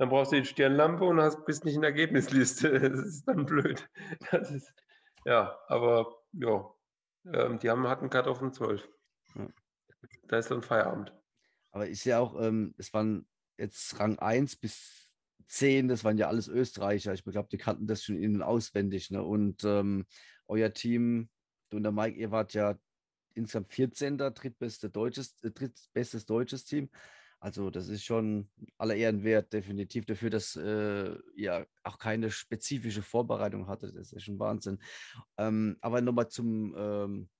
Dann 0.00 0.08
brauchst 0.08 0.32
du 0.32 0.36
die 0.36 0.46
Stirnlampe 0.46 1.04
und 1.04 1.20
hast, 1.20 1.44
bist 1.44 1.66
nicht 1.66 1.74
in 1.74 1.82
der 1.82 1.90
Ergebnisliste. 1.90 2.70
Das 2.80 3.00
ist 3.00 3.28
dann 3.28 3.44
blöd. 3.44 3.86
Ist, 4.32 4.72
ja, 5.26 5.58
aber 5.68 6.22
ja, 6.32 6.70
ähm, 7.26 7.58
die 7.58 7.68
haben, 7.68 7.86
hatten 7.86 8.08
Cut 8.08 8.26
auf 8.26 8.40
um 8.40 8.50
12. 8.50 8.88
Ja. 9.34 9.48
Da 10.28 10.38
ist 10.38 10.50
dann 10.50 10.62
Feierabend. 10.62 11.14
Aber 11.70 11.86
ist 11.86 12.04
ja 12.04 12.18
auch, 12.18 12.40
ähm, 12.40 12.74
es 12.78 12.94
waren 12.94 13.28
jetzt 13.58 14.00
Rang 14.00 14.18
1 14.18 14.56
bis 14.56 15.12
10, 15.48 15.88
das 15.88 16.02
waren 16.02 16.16
ja 16.16 16.28
alles 16.28 16.48
Österreicher. 16.48 17.12
Ich 17.12 17.22
glaube, 17.22 17.50
die 17.52 17.58
kannten 17.58 17.86
das 17.86 18.02
schon 18.02 18.16
innen 18.16 18.40
auswendig. 18.40 19.10
Ne? 19.10 19.22
Und 19.22 19.64
ähm, 19.64 20.06
euer 20.48 20.72
Team, 20.72 21.28
du 21.68 21.76
und 21.76 21.82
der 21.82 21.92
Mike, 21.92 22.16
ihr 22.16 22.30
wart 22.30 22.54
ja 22.54 22.74
insgesamt 23.34 23.70
14. 23.74 24.16
drittbeste 24.16 24.88
deutsches, 24.88 25.36
äh, 25.42 25.50
drittbestes 25.50 26.24
deutsches 26.24 26.64
Team. 26.64 26.88
Also 27.40 27.70
das 27.70 27.88
ist 27.88 28.04
schon 28.04 28.50
aller 28.76 28.94
Ehren 28.94 29.24
wert, 29.24 29.52
definitiv 29.54 30.04
dafür, 30.04 30.28
dass 30.28 30.56
äh, 30.56 31.14
ihr 31.34 31.66
auch 31.82 31.98
keine 31.98 32.30
spezifische 32.30 33.02
Vorbereitung 33.02 33.66
hattet. 33.66 33.96
Das 33.96 34.12
ist 34.12 34.24
schon 34.24 34.38
Wahnsinn. 34.38 34.78
Ähm, 35.38 35.78
aber 35.80 36.02
nochmal 36.02 36.28
zum, 36.28 36.74
ähm, 36.76 37.30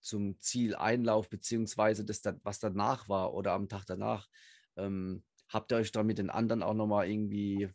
zum 0.00 0.38
Zieleinlauf, 0.40 1.30
beziehungsweise 1.30 2.04
das, 2.04 2.22
was 2.42 2.58
danach 2.58 3.08
war 3.08 3.32
oder 3.32 3.52
am 3.52 3.68
Tag 3.68 3.86
danach. 3.86 4.28
Ähm, 4.76 5.24
habt 5.48 5.72
ihr 5.72 5.78
euch 5.78 5.90
da 5.90 6.02
mit 6.02 6.18
den 6.18 6.28
anderen 6.28 6.62
auch 6.62 6.74
nochmal 6.74 7.08
irgendwie 7.08 7.70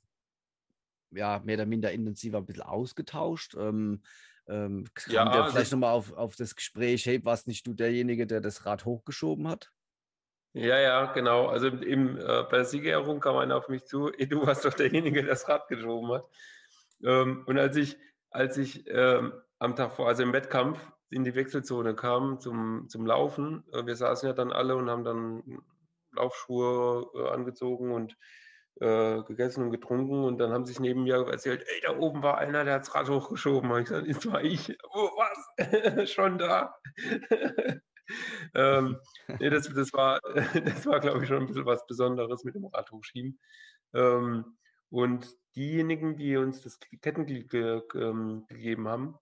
ja, 1.12 1.42
mehr 1.44 1.56
oder 1.56 1.66
minder 1.66 1.92
intensiver 1.92 2.38
ein 2.38 2.46
bisschen 2.46 2.64
ausgetauscht? 2.64 3.56
Ähm, 3.56 4.04
ähm, 4.48 4.86
Ja, 5.08 5.26
also- 5.26 5.54
vielleicht 5.54 5.72
nochmal 5.72 5.94
auf, 5.94 6.14
auf 6.14 6.36
das 6.36 6.56
Gespräch, 6.56 7.06
hey, 7.06 7.24
warst 7.26 7.48
nicht 7.48 7.66
du 7.66 7.74
derjenige, 7.74 8.28
der 8.28 8.42
das 8.42 8.66
Rad 8.66 8.86
hochgeschoben 8.86 9.48
hat? 9.48 9.72
Ja, 10.56 10.80
ja, 10.80 11.12
genau. 11.12 11.48
Also 11.48 11.68
im, 11.68 12.18
äh, 12.18 12.22
bei 12.44 12.58
der 12.58 12.66
Siegerehrung 12.66 13.20
kam 13.20 13.36
einer 13.38 13.58
auf 13.58 13.68
mich 13.68 13.86
zu, 13.86 14.10
"Ey, 14.18 14.28
du 14.28 14.46
warst 14.48 14.64
doch 14.66 14.74
derjenige, 14.74 15.22
der 15.22 15.32
das 15.32 15.50
Rad 15.50 15.68
geschoben 15.68 16.12
hat. 16.14 16.26
Ähm, 17.04 17.44
und 17.48 17.60
als 17.60 17.76
ich, 17.78 17.98
als 18.32 18.58
ich 18.58 18.86
ähm, 18.90 19.34
am 19.60 19.76
Tag 19.76 19.94
vor, 19.96 20.08
also 20.08 20.24
im 20.24 20.34
Wettkampf 20.34 20.80
in 21.10 21.24
die 21.26 21.36
Wechselzone 21.36 21.96
kam 21.96 22.40
zum, 22.40 22.88
zum 22.90 23.06
Laufen, 23.06 23.66
äh, 23.74 23.86
wir 23.86 23.96
saßen 23.98 24.28
ja 24.30 24.34
dann 24.34 24.54
alle 24.54 24.76
und 24.78 24.90
haben 24.90 25.04
dann 25.04 25.44
Laufschuhe 26.14 27.08
äh, 27.16 27.30
angezogen 27.30 27.92
und 27.92 28.18
äh, 28.82 29.24
gegessen 29.24 29.64
und 29.66 29.72
getrunken 29.72 30.24
und 30.26 30.38
dann 30.40 30.52
haben 30.54 30.66
sich 30.66 30.80
neben 30.80 31.04
mir 31.04 31.16
erzählt, 31.28 31.64
ey, 31.68 31.82
da 31.86 31.98
oben 31.98 32.24
war 32.24 32.38
einer, 32.38 32.64
der 32.66 32.76
hat 32.76 32.82
das 32.84 32.96
Rad 32.96 33.10
hochgeschoben. 33.10 33.72
Und 33.72 33.82
ich 33.82 33.88
gesagt, 33.90 34.08
das 34.10 34.26
war 34.32 34.44
ich. 34.44 34.78
Oh, 34.94 35.10
was? 35.18 36.10
Schon 36.12 36.38
da? 36.38 36.76
ähm, 38.54 39.00
nee, 39.40 39.50
das, 39.50 39.74
das 39.74 39.94
war, 39.94 40.20
das 40.66 40.86
war 40.86 41.00
glaube 41.00 41.24
ich, 41.24 41.28
schon 41.28 41.42
ein 41.42 41.48
bisschen 41.48 41.66
was 41.66 41.86
Besonderes 41.88 42.44
mit 42.44 42.56
dem 42.56 42.66
Rad 42.66 42.92
hochschieben. 42.92 43.40
Ähm, 43.94 44.58
und 44.90 45.28
diejenigen, 45.56 46.18
die 46.18 46.38
uns 46.38 46.62
das 46.62 46.80
Kettenglied 47.02 47.50
ge, 47.50 47.82
ge, 47.90 48.04
ähm, 48.04 48.46
gegeben 48.48 48.88
haben, 48.88 49.18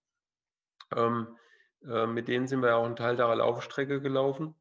ähm, 0.95 1.37
äh, 1.85 2.07
mit 2.07 2.27
denen 2.27 2.47
sind 2.47 2.61
wir 2.61 2.69
ja 2.69 2.75
auch 2.75 2.85
einen 2.85 2.95
Teil 2.95 3.15
der 3.15 3.33
Laufstrecke 3.35 4.01
gelaufen. 4.01 4.55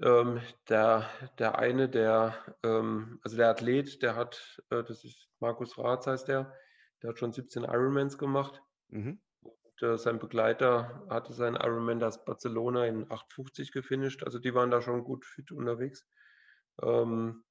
Ähm, 0.00 0.40
der, 0.68 1.08
der 1.38 1.58
eine, 1.58 1.88
der, 1.88 2.56
ähm, 2.64 3.20
also 3.22 3.36
der 3.36 3.50
Athlet, 3.50 4.02
der 4.02 4.16
hat, 4.16 4.62
äh, 4.70 4.82
das 4.82 5.04
ist 5.04 5.28
Markus 5.38 5.78
Ratz 5.78 6.06
heißt 6.06 6.28
der, 6.28 6.56
der 7.02 7.10
hat 7.10 7.18
schon 7.18 7.32
17 7.32 7.64
Ironmans 7.64 8.18
gemacht. 8.18 8.60
Mhm. 8.88 9.20
Äh, 9.82 9.98
sein 9.98 10.18
Begleiter 10.18 11.04
hatte 11.10 11.32
seinen 11.32 11.56
Ironman 11.56 12.02
aus 12.02 12.24
Barcelona 12.24 12.86
in 12.86 13.10
850 13.10 13.72
gefinisht. 13.72 14.22
Also 14.24 14.38
die 14.38 14.54
waren 14.54 14.70
da 14.70 14.80
schon 14.80 15.04
gut 15.04 15.26
fit 15.26 15.50
unterwegs. 15.52 16.06
Ähm, 16.80 17.44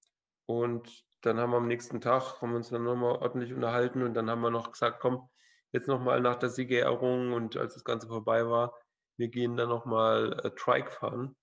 und 0.46 1.06
dann 1.22 1.40
haben 1.40 1.52
wir 1.52 1.58
am 1.58 1.68
nächsten 1.68 2.02
Tag, 2.02 2.42
haben 2.42 2.56
uns 2.56 2.70
dann 2.70 2.84
nochmal 2.84 3.18
ordentlich 3.18 3.54
unterhalten 3.54 4.02
und 4.02 4.14
dann 4.16 4.30
haben 4.30 4.42
wir 4.42 4.50
noch 4.50 4.72
gesagt, 4.72 5.00
komm, 5.00 5.30
jetzt 5.72 5.88
nochmal 5.88 6.20
nach 6.22 6.36
der 6.38 6.50
Siegerehrung 6.50 7.34
und 7.34 7.58
als 7.58 7.76
das 7.76 7.84
Ganze 7.84 8.08
vorbei 8.08 8.48
war, 8.48 8.74
wir 9.18 9.28
gehen 9.28 9.56
dann 9.56 9.70
nochmal 9.70 10.40
äh, 10.44 10.52
Trike 10.52 10.92
fahren. 10.92 11.36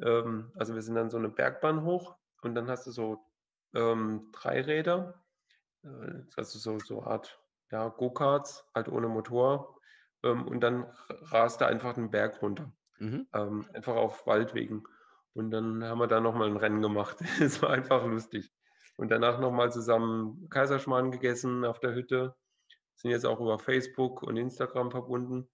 Ähm, 0.00 0.52
also 0.56 0.74
wir 0.74 0.82
sind 0.82 0.94
dann 0.94 1.10
so 1.10 1.16
eine 1.18 1.28
Bergbahn 1.28 1.82
hoch 1.82 2.16
und 2.42 2.54
dann 2.54 2.68
hast 2.68 2.86
du 2.86 2.92
so 2.92 3.26
ähm, 3.74 4.30
drei 4.32 4.60
Räder, 4.60 5.24
äh, 5.82 6.22
also 6.36 6.58
so, 6.58 6.78
so 6.78 7.02
Art 7.02 7.40
ja, 7.70 7.88
Go-Karts, 7.88 8.64
halt 8.74 8.88
ohne 8.88 9.08
Motor. 9.08 9.75
Ähm, 10.22 10.46
und 10.46 10.60
dann 10.60 10.86
rast 11.08 11.60
du 11.60 11.66
einfach 11.66 11.94
den 11.94 12.10
Berg 12.10 12.40
runter, 12.42 12.72
Mhm. 12.98 13.26
ähm, 13.34 13.66
einfach 13.74 13.94
auf 13.96 14.26
Waldwegen. 14.26 14.84
Und 15.34 15.50
dann 15.50 15.84
haben 15.84 15.98
wir 15.98 16.06
da 16.06 16.20
nochmal 16.20 16.48
ein 16.48 16.56
Rennen 16.56 16.80
gemacht. 16.82 17.18
Es 17.40 17.60
war 17.62 17.70
einfach 17.70 18.04
lustig. 18.06 18.50
Und 18.96 19.10
danach 19.10 19.38
nochmal 19.38 19.70
zusammen 19.70 20.48
Kaiserschmarrn 20.48 21.10
gegessen 21.10 21.64
auf 21.66 21.78
der 21.80 21.94
Hütte. 21.94 22.34
Sind 22.94 23.10
jetzt 23.10 23.26
auch 23.26 23.40
über 23.40 23.58
Facebook 23.58 24.22
und 24.22 24.38
Instagram 24.38 24.90
verbunden 24.90 25.48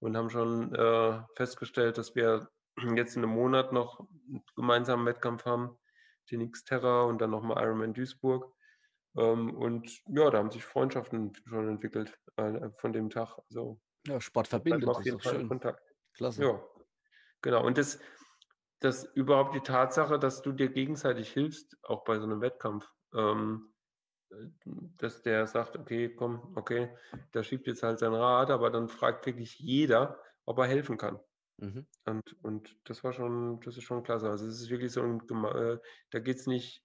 und 0.00 0.16
haben 0.16 0.28
schon 0.28 0.74
äh, 0.74 1.22
festgestellt, 1.34 1.96
dass 1.96 2.14
wir 2.14 2.50
jetzt 2.96 3.16
in 3.16 3.22
einem 3.24 3.32
Monat 3.34 3.72
noch 3.72 4.00
einen 4.00 4.44
gemeinsamen 4.54 5.06
Wettkampf 5.06 5.46
haben, 5.46 5.78
den 6.30 6.50
Xterra 6.52 7.04
und 7.04 7.20
dann 7.22 7.30
nochmal 7.30 7.62
Ironman 7.64 7.94
Duisburg. 7.94 8.52
Ähm, 9.16 9.54
und 9.56 10.02
ja, 10.08 10.28
da 10.28 10.38
haben 10.38 10.50
sich 10.50 10.64
Freundschaften 10.66 11.32
schon 11.46 11.68
entwickelt 11.68 12.18
äh, 12.36 12.68
von 12.76 12.92
dem 12.92 13.08
Tag. 13.08 13.38
Also 13.48 13.80
Ja, 14.06 14.20
Sport 14.20 14.48
verbindet, 14.48 14.88
auf 14.88 15.00
ist 15.00 15.06
jeden 15.06 15.20
Fall 15.20 15.36
schön. 15.36 15.48
Kontakt. 15.48 15.82
Klasse. 16.14 16.44
Ja, 16.44 16.64
genau. 17.42 17.64
Und 17.66 17.78
das, 17.78 18.00
das 18.80 19.04
überhaupt 19.14 19.54
die 19.54 19.60
Tatsache, 19.60 20.18
dass 20.18 20.42
du 20.42 20.52
dir 20.52 20.68
gegenseitig 20.68 21.32
hilfst, 21.32 21.78
auch 21.82 22.04
bei 22.04 22.18
so 22.18 22.24
einem 22.24 22.40
Wettkampf, 22.40 22.86
ähm, 23.14 23.72
äh, 24.30 24.36
dass 24.98 25.22
der 25.22 25.46
sagt, 25.46 25.76
okay, 25.76 26.14
komm, 26.14 26.52
okay, 26.56 26.96
der 27.32 27.42
schiebt 27.42 27.66
jetzt 27.66 27.82
halt 27.82 27.98
sein 27.98 28.14
Rad, 28.14 28.50
aber 28.50 28.70
dann 28.70 28.88
fragt 28.88 29.26
wirklich 29.26 29.58
jeder, 29.58 30.20
ob 30.44 30.58
er 30.58 30.66
helfen 30.66 30.98
kann. 30.98 31.20
Mhm. 31.58 31.86
Und, 32.04 32.36
und 32.42 32.76
das 32.84 33.04
war 33.04 33.12
schon, 33.12 33.60
das 33.60 33.76
ist 33.76 33.84
schon 33.84 34.02
klasse. 34.02 34.28
Also 34.28 34.46
es 34.46 34.60
ist 34.60 34.70
wirklich 34.70 34.92
so 34.92 35.02
ein, 35.02 35.20
äh, 35.44 35.78
da 36.10 36.18
geht 36.18 36.36
es 36.38 36.46
nicht 36.46 36.84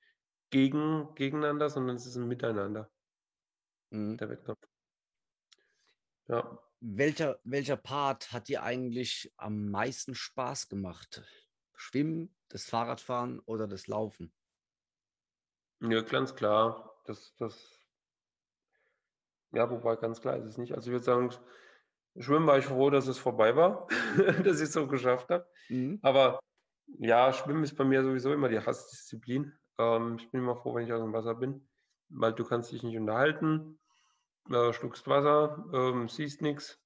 gegen, 0.52 1.14
gegeneinander, 1.16 1.70
sondern 1.70 1.96
es 1.98 2.06
ist 2.06 2.16
ein 2.16 2.28
Miteinander, 2.28 2.90
Mhm. 3.92 4.18
der 4.18 4.30
Wettkampf. 4.30 4.60
Ja. 6.28 6.69
Welcher, 6.82 7.40
welcher 7.44 7.76
Part 7.76 8.32
hat 8.32 8.48
dir 8.48 8.64
eigentlich 8.64 9.34
am 9.36 9.70
meisten 9.70 10.16
Spaß 10.16 10.70
gemacht? 10.70 11.24
Schwimmen, 11.76 12.34
das 12.48 12.66
Fahrradfahren 12.66 13.40
oder 13.42 13.68
das 13.68 13.88
Laufen? 13.88 14.34
Ja, 15.82 16.02
ganz 16.02 16.36
klar. 16.36 16.96
Das, 17.06 17.36
das, 17.36 17.80
ja, 19.52 19.70
wobei 19.70 19.98
ganz 19.98 20.22
klar 20.22 20.38
ist 20.38 20.46
es 20.46 20.58
nicht. 20.58 20.74
Also 20.74 20.90
ich 20.90 20.94
würde 20.94 21.06
sagen, 21.06 21.30
Schwimmen 22.18 22.48
war 22.48 22.58
ich 22.58 22.66
froh, 22.66 22.90
dass 22.90 23.08
es 23.08 23.18
vorbei 23.18 23.56
war, 23.56 23.88
dass 24.44 24.58
ich 24.58 24.68
es 24.68 24.74
so 24.74 24.88
geschafft 24.88 25.30
habe. 25.30 25.48
Mhm. 25.68 26.00
Aber 26.02 26.40
ja, 26.88 27.34
Schwimmen 27.34 27.64
ist 27.64 27.76
bei 27.76 27.84
mir 27.84 28.04
sowieso 28.04 28.32
immer 28.34 28.48
die 28.48 28.60
Hassdisziplin. 28.60 29.54
Ähm, 29.78 30.18
ich 30.18 30.32
bin 30.32 30.42
immer 30.42 30.56
froh, 30.56 30.76
wenn 30.76 30.86
ich 30.86 30.94
aus 30.94 31.02
dem 31.02 31.14
Wasser 31.14 31.36
bin, 31.36 31.68
weil 32.10 32.34
du 32.34 32.46
kannst 32.46 32.72
dich 32.72 32.84
nicht 32.84 32.98
unterhalten, 32.98 33.80
äh, 34.50 34.74
schluckst 34.74 35.08
Wasser, 35.08 35.66
ähm, 35.74 36.10
siehst 36.10 36.42
nichts, 36.42 36.80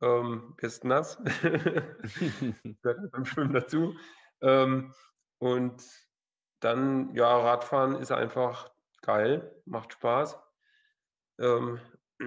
ähm, 0.00 0.54
bist 0.56 0.84
nass. 0.84 1.18
Gehört 1.42 3.12
beim 3.12 3.24
Schwimmen 3.24 3.52
dazu. 3.52 3.96
Ähm, 4.40 4.94
und 5.38 5.82
dann, 6.60 7.14
ja, 7.14 7.36
Radfahren 7.36 7.96
ist 7.96 8.12
einfach 8.12 8.70
geil, 9.02 9.60
macht 9.64 9.94
Spaß. 9.94 10.38
Ähm, 11.40 11.80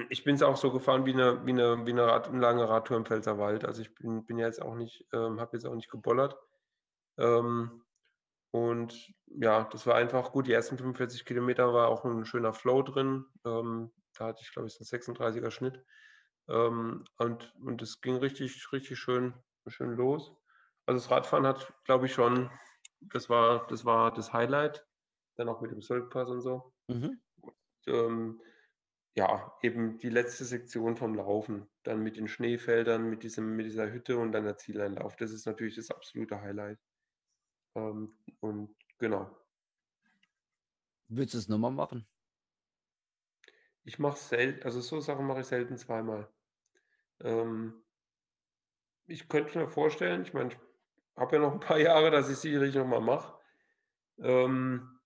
ich 0.09 0.23
bin 0.23 0.35
es 0.35 0.43
auch 0.43 0.57
so 0.57 0.71
gefahren 0.71 1.05
wie 1.05 1.13
eine, 1.13 1.45
wie 1.45 1.51
eine, 1.51 1.85
wie 1.85 1.91
eine, 1.91 2.07
Rad, 2.07 2.27
eine 2.27 2.39
lange 2.39 2.67
Radtour 2.67 2.97
im 2.97 3.05
Pfälzerwald. 3.05 3.65
Also 3.65 3.81
ich 3.81 3.95
bin, 3.95 4.25
bin 4.25 4.37
ja 4.37 4.47
jetzt 4.47 4.61
auch 4.61 4.75
nicht, 4.75 5.07
ähm, 5.13 5.39
habe 5.39 5.55
jetzt 5.55 5.65
auch 5.65 5.75
nicht 5.75 5.89
gebollert. 5.89 6.37
Ähm, 7.17 7.81
und 8.51 9.13
ja, 9.27 9.65
das 9.65 9.85
war 9.85 9.95
einfach 9.95 10.31
gut. 10.31 10.47
Die 10.47 10.53
ersten 10.53 10.77
45 10.77 11.25
Kilometer 11.25 11.73
war 11.73 11.89
auch 11.89 12.05
ein 12.05 12.25
schöner 12.25 12.53
Flow 12.53 12.81
drin. 12.81 13.25
Ähm, 13.45 13.91
da 14.15 14.27
hatte 14.27 14.41
ich, 14.41 14.51
glaube 14.51 14.67
ich, 14.67 14.79
einen 14.79 15.01
36er 15.01 15.51
Schnitt. 15.51 15.83
Ähm, 16.47 17.05
und, 17.17 17.53
und 17.55 17.81
es 17.81 18.01
ging 18.01 18.17
richtig, 18.17 18.71
richtig 18.71 18.99
schön, 18.99 19.33
schön 19.67 19.95
los. 19.95 20.33
Also 20.85 20.99
das 20.99 21.11
Radfahren 21.11 21.47
hat, 21.47 21.73
glaube 21.83 22.05
ich, 22.05 22.13
schon, 22.13 22.49
das 23.01 23.29
war, 23.29 23.67
das 23.67 23.85
war 23.85 24.13
das 24.13 24.33
Highlight. 24.33 24.85
Dann 25.37 25.49
auch 25.49 25.61
mit 25.61 25.71
dem 25.71 25.81
Sölkpass 25.81 26.29
und 26.29 26.41
so. 26.41 26.73
Mhm. 26.87 27.19
Ähm, 27.87 28.41
ja, 29.17 29.57
eben 29.61 29.97
die 29.97 30.09
letzte 30.09 30.43
Sektion 30.45 30.97
vom 30.97 31.15
Laufen, 31.15 31.69
dann 31.83 32.01
mit 32.01 32.17
den 32.17 32.27
Schneefeldern, 32.27 33.09
mit 33.09 33.23
diesem, 33.23 33.55
mit 33.55 33.65
dieser 33.65 33.91
Hütte 33.91 34.17
und 34.17 34.33
dann 34.33 34.43
der 34.43 34.57
Zieleinlauf. 34.57 35.15
Das 35.15 35.31
ist 35.31 35.45
natürlich 35.45 35.75
das 35.75 35.89
absolute 35.89 36.41
Highlight. 36.41 36.79
Ähm, 37.75 38.17
und 38.41 38.75
genau. 38.97 39.35
Würdest 41.07 41.33
du 41.33 41.37
es 41.37 41.47
nochmal 41.47 41.71
machen? 41.71 42.05
Ich 43.87 43.99
mache 43.99 44.17
selten 44.17 44.63
also 44.63 44.81
so 44.81 44.99
Sachen 44.99 45.27
mache 45.27 45.41
ich 45.41 45.45
selten 45.45 45.77
zweimal. 45.77 46.27
Ähm 47.21 47.83
ich 49.07 49.27
könnte 49.29 49.57
mir 49.59 49.67
vorstellen 49.69 50.23
ich 50.23 50.33
meine, 50.33 50.49
ich 50.51 50.57
habe 51.15 51.35
ja 51.37 51.41
noch 51.41 51.53
'n 51.53 51.59
paar 51.59 51.77
Jahre, 51.79 52.11
dass 52.11 52.29
ich's 52.29 52.41
sicherlich 52.41 52.75
noch 52.75 52.85
mal 52.87 53.01
mache. 53.01 53.39
Ähm, 54.19 54.99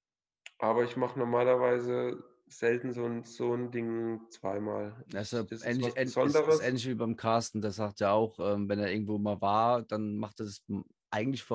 aber 0.60 0.84
ich 0.86 0.98
mache 0.98 1.20
normalerweise 1.20 2.24
selten 2.48 2.94
so 2.94 3.06
'n 3.06 3.26
so 3.26 3.54
'n 3.56 3.72
Ding 3.72 4.22
zweimal. 4.32 5.04
Ich 5.08 5.18
das 5.18 5.34
ist 5.34 5.62
ähnlich 5.62 5.96
was 5.96 5.96
ähn 5.98 6.16
ist 6.20 6.44
ist 6.46 6.60
Besonderes. 6.60 6.62
ähnlich 6.62 6.88
wie 6.88 6.96
beim 6.96 7.16
Carsten, 7.16 7.62
der 7.62 7.72
sagt 7.72 8.00
ja 8.00 8.12
auch, 8.12 8.40
ähm, 8.40 8.70
wenn 8.70 8.80
er 8.80 8.92
irgendwo 8.92 9.18
mal 9.18 9.42
war, 9.42 9.84
dann 9.84 10.18
macht 10.18 10.40
er 10.40 10.46
das 10.46 10.64
eigentlich 11.10 11.46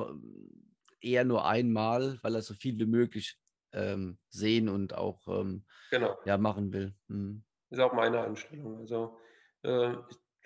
eher 1.01 1.23
nur 1.25 1.45
einmal, 1.45 2.19
weil 2.21 2.35
er 2.35 2.41
so 2.41 2.53
viel 2.53 2.77
wie 2.79 2.85
möglich, 2.85 3.37
ähm, 3.75 4.19
sehen 4.29 4.69
und 4.69 4.95
auch, 4.95 5.27
ähm, 5.29 5.65
Genau. 5.91 6.17
ja, 6.25 6.37
machen 6.39 6.73
will. 6.73 6.95
Mhm. 7.09 7.43
Ist 7.71 7.79
auch 7.79 7.93
meine 7.93 8.21
Einstellung. 8.23 8.77
Also, 8.79 9.17
äh, 9.63 9.95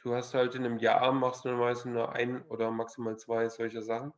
du 0.02 0.14
hast 0.16 0.34
halt 0.34 0.56
in 0.56 0.62
'nem 0.64 0.78
Jahr 0.78 1.12
machst 1.12 1.44
du 1.46 1.50
meistens 1.52 1.94
nur 1.94 2.14
1 2.14 2.44
oder 2.50 2.72
maximal 2.72 3.18
2 3.18 3.50
solche 3.50 3.82
Sachen. 3.82 4.14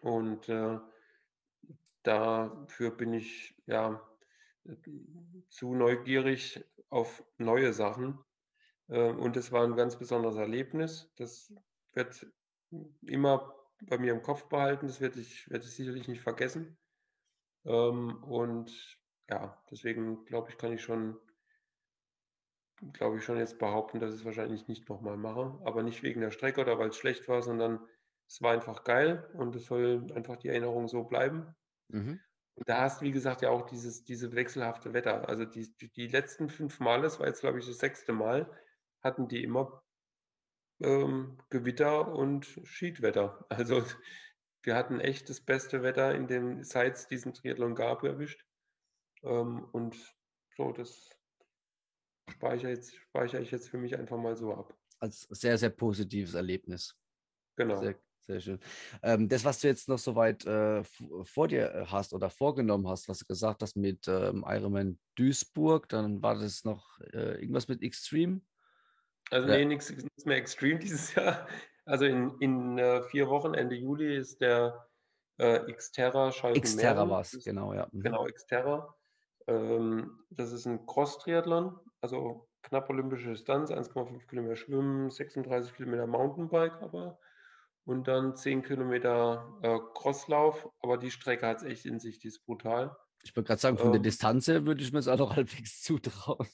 Und, 0.00 0.48
äh, 0.48 0.78
dafür 2.04 2.92
bin 2.92 3.14
ich, 3.14 3.56
ja, 3.66 4.08
zu 5.50 5.74
neugierig 5.74 6.64
auf 6.90 7.24
neue 7.38 7.72
Sachen. 7.74 8.20
Äh, 8.88 9.10
und 9.12 9.36
das 9.36 9.52
war 9.52 9.64
'n 9.64 9.76
ganz 9.76 9.98
besonderes 9.98 10.36
Erlebnis. 10.36 11.12
Das 11.16 11.54
wird 11.94 12.26
immer 13.02 13.54
bei 13.82 13.98
mir 13.98 14.12
im 14.14 14.22
Kopf 14.22 14.48
behalten. 14.48 14.88
Das 14.88 15.00
werde 15.02 15.20
ich 15.20 15.50
werde 15.50 15.66
ich 15.66 15.72
sicherlich 15.76 16.08
nicht 16.08 16.22
vergessen. 16.22 16.78
Ähm, 17.64 18.22
und 18.24 18.98
ja, 19.30 19.62
deswegen 19.70 20.24
glaube 20.24 20.50
ich, 20.50 20.58
kann 20.58 20.72
ich 20.72 20.82
schon 20.82 21.18
glaube 22.92 23.18
ich 23.18 23.24
schon 23.24 23.38
jetzt 23.38 23.58
behaupten, 23.58 24.00
dass 24.00 24.14
ich's 24.14 24.24
wahrscheinlich 24.24 24.66
nicht 24.66 24.88
noch 24.88 25.00
mal 25.00 25.16
mache, 25.16 25.60
aber 25.64 25.82
nicht 25.82 26.02
wegen 26.02 26.20
der 26.20 26.30
Strecke 26.30 26.60
oder 26.60 26.78
weil's 26.78 26.96
schlecht 26.96 27.28
war, 27.28 27.42
sondern 27.42 27.86
es 28.26 28.42
war 28.42 28.52
einfach 28.52 28.84
geil 28.84 29.30
und 29.34 29.54
es 29.54 29.66
soll 29.66 30.06
einfach 30.14 30.36
die 30.36 30.48
Erinnerung 30.48 30.88
so 30.88 31.04
bleiben. 31.04 31.54
Mhm. 31.88 32.20
Und 32.54 32.68
da 32.68 32.82
hast 32.82 33.00
du, 33.00 33.04
wie 33.06 33.12
gesagt, 33.12 33.42
ja 33.42 33.50
auch 33.50 33.62
dieses 33.68 34.04
diese 34.04 34.34
wechselhafte 34.34 34.92
Wetter. 34.92 35.28
Also, 35.28 35.44
die 35.44 35.74
die 35.78 36.08
letzten 36.08 36.48
5 36.48 36.80
Male, 36.80 37.02
das 37.02 37.18
war 37.20 37.26
jetzt, 37.26 37.40
glaube 37.40 37.58
ich, 37.58 37.66
das 37.66 37.78
6. 37.78 38.12
Mal, 38.12 38.50
hatten 39.02 39.28
die 39.28 39.42
immer 39.42 39.82
ähm, 40.80 41.38
Gewitter 41.50 42.08
und 42.12 42.46
Schiedwetter. 42.64 43.46
Also, 43.48 43.82
wir 44.62 44.76
hatten 44.76 45.00
echt 45.00 45.28
das 45.28 45.40
beste 45.40 45.82
Wetter 45.82 46.14
in 46.14 46.26
dem 46.26 46.62
seit's 46.62 47.06
diesen 47.08 47.34
Triathlon 47.34 47.74
gab, 47.74 48.02
erwischt. 48.04 48.46
Ähm, 49.22 49.64
und 49.72 49.96
so, 50.56 50.72
das 50.72 51.10
speichere 52.30 52.70
jetzt 52.70 52.96
speichere 52.96 53.42
ich 53.42 53.50
jetzt 53.50 53.68
für 53.68 53.78
mich 53.78 53.96
einfach 53.98 54.16
mal 54.18 54.36
so 54.36 54.54
ab. 54.54 54.76
Als 55.00 55.22
sehr, 55.30 55.58
sehr 55.58 55.70
positives 55.70 56.34
Erlebnis. 56.34 56.96
Sehr, 57.56 57.66
Genau. 57.66 57.94
sehr 58.20 58.40
schön. 58.40 58.60
Ähm, 59.02 59.28
das, 59.28 59.44
was 59.44 59.60
du 59.60 59.66
jetzt 59.68 59.88
noch 59.88 59.98
so 59.98 60.14
weit, 60.14 60.46
äh, 60.46 60.82
vor 61.24 61.48
dir, 61.48 61.74
äh, 61.74 61.86
hast 61.86 62.12
oder 62.12 62.30
vorgenommen 62.30 62.88
hast, 62.88 63.08
was 63.08 63.18
du 63.18 63.26
gesagt 63.26 63.62
hast 63.62 63.76
mit, 63.76 64.06
ähm, 64.08 64.44
Ironman 64.46 64.98
Duisburg, 65.16 65.88
dann 65.88 66.22
war 66.22 66.36
das 66.38 66.64
noch, 66.64 67.00
äh, 67.00 67.40
irgendwas 67.40 67.68
mit 67.68 67.82
Extreme? 67.82 68.42
Also, 69.30 69.48
Ja. 69.48 69.56
ne, 69.56 69.64
nix 69.66 69.90
nix 69.90 70.24
mehr 70.24 70.36
Extreme 70.36 70.78
dieses 70.78 71.14
Jahr. 71.14 71.48
Also, 71.86 72.04
in 72.04 72.38
in, 72.40 72.78
äh, 72.78 73.02
4 73.02 73.28
Wochen, 73.28 73.54
Ende 73.54 73.74
Juli, 73.74 74.16
ist 74.16 74.40
der, 74.40 74.88
äh, 75.38 75.72
Xterra 75.72 76.30
Xterra 76.60 77.08
Schalken-Meeren. 77.10 77.10
war's, 77.10 77.32
Das 77.32 77.44
genau, 77.44 77.72
ja. 77.72 77.88
Mhm. 77.92 78.12
genau, 78.12 78.24
Xterra. 78.26 78.94
Ähm, 79.48 80.20
das 80.30 80.52
ist 80.52 80.66
'n 80.66 80.86
Cross-Triathlon, 80.86 81.80
also 82.00 82.48
knapp 82.62 82.88
olympische 82.90 83.30
Distanz, 83.30 83.70
1,5 83.72 84.28
Kilometer 84.28 84.56
Schwimmen, 84.56 85.10
36 85.10 85.74
Kilometer 85.74 86.06
Mountainbike 86.06 86.80
aber 86.82 87.18
und 87.86 88.08
dann 88.08 88.36
10 88.36 88.62
Kilometer, 88.62 89.58
äh, 89.62 89.78
Crosslauf. 89.94 90.70
Aber 90.80 90.98
die 90.98 91.10
Strecke 91.12 91.46
hat's 91.48 91.64
echt 91.64 91.86
in 91.86 92.00
sich, 92.00 92.18
die 92.20 92.28
ist 92.28 92.44
brutal. 92.46 92.96
Ich 93.24 93.36
wollte 93.36 93.46
grad 93.48 93.60
sagen, 93.60 93.78
von 93.78 93.92
der 93.92 94.00
Ähm 94.00 94.02
Distanz 94.02 94.48
her 94.48 94.66
würde 94.66 94.82
ich 94.82 94.92
mir's 94.92 95.08
auch 95.08 95.18
noch 95.18 95.36
halbwegs 95.36 95.82
zutrauen. 95.82 96.48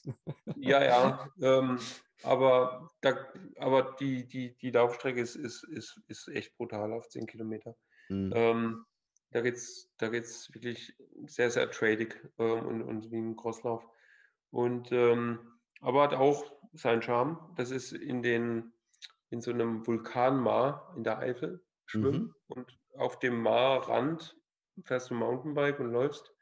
Ja, 0.55 0.83
ja, 0.83 1.29
ähm, 1.41 1.95
aber 2.21 2.89
da 3.01 3.31
aber 3.57 3.95
die 3.99 4.27
die 4.27 4.55
die 4.57 4.71
Laufstrecke 4.71 5.21
ist 5.21 5.35
ist 5.35 5.63
ist 5.63 6.01
ist 6.07 6.27
echt 6.29 6.57
brutal 6.57 6.91
auf 6.93 7.07
10 7.09 7.25
Kilometer. 7.27 7.77
Mhm. 8.09 8.31
Ähm, 8.31 8.85
da 9.31 9.41
geht's 9.41 9.93
da 9.97 10.09
geht's 10.09 10.53
wirklich 10.53 10.95
sehr, 11.27 11.51
sehr 11.51 11.69
trailig, 11.71 12.15
ähm, 12.39 12.65
und 12.67 12.81
und 12.83 13.11
wie 13.11 13.17
'n 13.17 13.35
Crosslauf. 13.35 13.85
Und, 14.51 14.91
ähm 14.91 15.53
aber 15.81 16.03
hat 16.03 16.13
auch 16.13 16.43
seinen 16.73 17.01
Charme. 17.01 17.53
Das 17.57 17.71
ist 17.71 17.93
in 17.93 18.21
den 18.23 18.73
in 19.29 19.41
so 19.41 19.51
'nem 19.53 19.85
Vulkanmar 19.87 20.93
in 20.97 21.03
der 21.05 21.19
Eifel 21.19 21.65
Mhm. 21.93 22.19
schwimmen 22.19 22.33
und 22.47 22.79
auf 22.97 23.19
dem 23.19 23.41
Marrand 23.41 24.37
fährst 24.83 25.09
du 25.11 25.13
Mountainbike 25.15 25.79
und 25.79 25.91
läufst. 25.91 26.33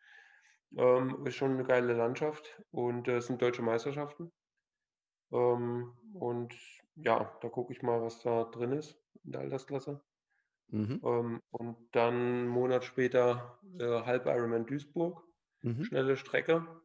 Ähm, 0.76 1.26
ist 1.26 1.36
schon 1.36 1.56
'ne 1.56 1.64
geile 1.64 1.94
Landschaft 1.94 2.62
und, 2.72 3.08
äh, 3.08 3.22
sind 3.22 3.42
Deutsche 3.42 3.62
Meisterschaften. 3.62 4.32
Ähm, 5.32 5.94
und 6.14 6.56
ja, 6.96 7.38
da 7.42 7.50
gucke 7.50 7.74
ich 7.74 7.82
mal, 7.82 8.02
was 8.02 8.22
da 8.22 8.46
drin 8.46 8.72
ist 8.72 9.04
in 9.24 9.32
der 9.34 9.42
Altersklasse. 9.42 10.02
Mhm. 10.72 11.00
Ähm, 11.04 11.42
und 11.52 11.78
dann 11.96 12.46
'n 12.46 12.48
Monat 12.48 12.84
später, 12.86 13.60
äh, 13.80 13.86
Halb-Ironman 13.86 14.66
Duisburg, 14.66 15.24
Mhm. 15.64 15.88
schnelle 15.88 16.18
Strecke, 16.18 16.82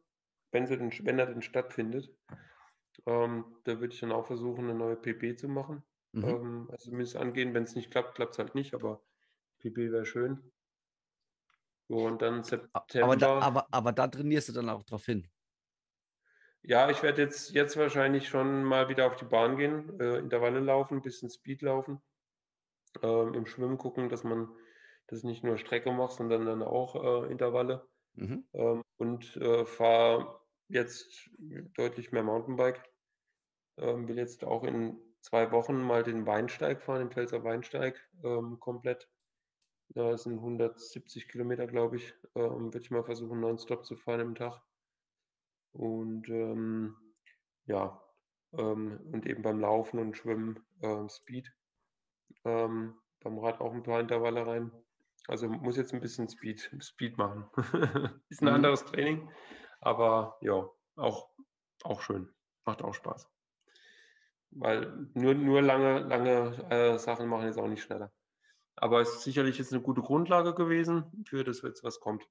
wenn 0.51 0.67
sie 0.67 0.77
denn 0.77 0.91
sch 0.91 1.05
wenn 1.05 1.19
er 1.19 1.27
denn 1.27 1.41
stattfindet. 1.41 2.15
Ähm, 3.07 3.57
da 3.65 3.79
würde 3.81 3.93
ich 3.93 4.01
dann 4.01 4.11
auch 4.13 4.25
versuchen, 4.27 4.67
'ne 4.67 4.75
neue 4.75 4.97
PB 4.97 5.37
zu 5.37 5.49
machen. 5.49 5.83
Mhm. 6.13 6.33
Ähm, 6.33 6.67
also 6.71 6.85
zumindest 6.91 7.17
angehen. 7.17 7.53
Wenn's 7.55 7.75
nicht 7.75 7.91
klappt, 7.91 8.15
klappt's 8.15 8.39
halt 8.39 8.55
nicht, 8.55 8.73
aber 8.75 9.03
PB 9.59 9.77
wäre 9.91 10.05
schön. 10.05 10.51
Und 11.89 12.21
dann 12.21 12.43
A 12.75 12.85
aber 12.99 13.15
da 13.17 13.29
September 13.29 13.39
aber 13.39 13.67
aber 13.71 13.91
da 13.93 14.07
trainierst 14.07 14.49
du 14.49 14.53
dann 14.53 14.69
auch 14.69 14.83
drauf 14.83 15.05
hin? 15.05 15.27
Ja, 16.65 16.89
ich 16.89 17.03
werde 17.03 17.21
jetzt 17.21 17.51
jetzt 17.53 17.75
wahrscheinlich 17.75 18.29
schon 18.29 18.63
mal 18.63 18.87
wieder 18.87 19.05
auf 19.07 19.17
die 19.17 19.25
Bahn 19.25 19.57
gehen, 19.57 19.99
äh, 19.99 20.17
Intervalle 20.17 20.61
laufen, 20.61 21.01
bisschen 21.01 21.29
Speed 21.29 21.61
laufen. 21.61 22.01
Ähm, 23.01 23.33
im 23.33 23.45
Schwimmen 23.45 23.77
gucken, 23.77 24.09
dass 24.09 24.23
man 24.23 24.49
das 25.07 25.23
nicht 25.23 25.43
nur 25.43 25.57
Strecke 25.57 25.91
macht, 25.91 26.13
sondern 26.13 26.45
dann 26.45 26.63
auch, 26.63 27.25
äh, 27.25 27.31
Intervalle. 27.31 27.87
Mhm. 28.13 28.47
Ähm, 28.53 28.83
und, 28.97 29.35
äh, 29.37 29.65
fahre 29.65 30.39
jetzt 30.69 31.29
deutlich 31.37 32.11
mehr 32.11 32.23
Mountainbike. 32.23 32.83
Ähm, 33.77 34.07
will 34.07 34.17
jetzt 34.17 34.43
auch 34.45 34.63
in 34.63 34.99
2 35.21 35.51
Wochen 35.51 35.81
mal 35.81 36.03
den 36.03 36.25
Weinsteig 36.27 36.81
fahren, 36.81 36.99
den 36.99 37.11
Pfälzer 37.11 37.43
Weinsteig, 37.43 38.09
ähm, 38.23 38.59
komplett. 38.59 39.09
Das 39.89 40.23
sind 40.23 40.41
170 40.41 41.27
Kilometer, 41.27 41.67
glaube 41.67 41.97
ich. 41.97 42.13
Ähm, 42.35 42.65
würde 42.73 42.79
ich 42.79 42.91
mal 42.91 43.03
versuchen, 43.03 43.39
nonstop 43.41 43.85
zu 43.85 43.95
fahren 43.97 44.21
am 44.21 44.35
Tag. 44.35 44.63
Und, 45.75 46.29
ähm, 46.29 46.95
ja, 47.65 48.01
ähm, 48.53 48.99
und 49.11 49.25
eben 49.25 49.41
beim 49.41 49.59
Laufen 49.59 49.99
und 49.99 50.15
Schwimmen, 50.15 50.65
ähm, 50.81 51.09
Speed. 51.09 51.51
Ähm, 52.45 52.99
beim 53.21 53.39
Rad 53.39 53.61
auch 53.61 53.73
'n 53.73 53.83
paar 53.83 54.01
Intervalle 54.01 54.47
rein. 54.47 54.71
Also, 55.27 55.49
muss 55.49 55.77
jetzt 55.77 55.93
'n 55.93 56.01
bisschen 56.01 56.29
Speed 56.29 56.71
Speed 56.83 57.17
machen. 57.17 57.49
Ist 58.29 58.41
'n 58.43 58.47
Mhm. 58.47 58.49
anderes 58.49 58.85
Training, 58.85 59.31
aber 59.81 60.37
ja, 60.41 60.69
auch 60.97 61.31
auch 61.83 62.01
schön. 62.01 62.33
Macht 62.65 62.83
auch 62.83 62.93
Spaß. 62.95 63.29
Weil 64.51 65.07
nur 65.15 65.33
nur 65.33 65.61
lange 65.61 65.99
lange, 65.99 66.67
äh, 66.69 66.97
Sachen 66.99 67.27
machen 67.27 67.45
jetzt 67.47 67.57
auch 67.57 67.67
nicht 67.67 67.81
schneller. 67.83 68.13
Aber 68.77 69.01
es 69.01 69.13
ist 69.13 69.23
sicherlich 69.23 69.57
jetzt 69.59 69.71
'ne 69.71 69.81
gute 69.81 70.01
Grundlage 70.01 70.53
gewesen 70.55 71.23
für 71.27 71.43
das 71.43 71.61
jetzt, 71.61 71.83
was 71.83 71.99
kommt. 71.99 72.27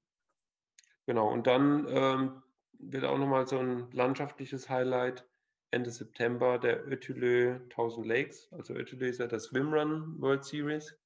Genau, 1.07 1.29
und 1.29 1.47
dann, 1.47 1.85
ähm, 1.89 2.43
wird 2.79 3.03
auch 3.03 3.17
noch 3.17 3.27
mal 3.27 3.45
so 3.45 3.57
'n 3.59 3.91
landschaftliches 3.91 4.69
Highlight 4.69 5.27
Ende 5.69 5.91
September 5.91 6.57
der 6.59 6.87
Ötillö 6.87 7.59
1000 7.69 8.05
Lakes. 8.07 8.47
Also, 8.53 8.73
Ötillö 8.73 9.07
ist 9.09 9.19
ja 9.19 9.27
das 9.27 9.45
Swimrun 9.45 10.21
World 10.21 10.45
Series. 10.45 10.97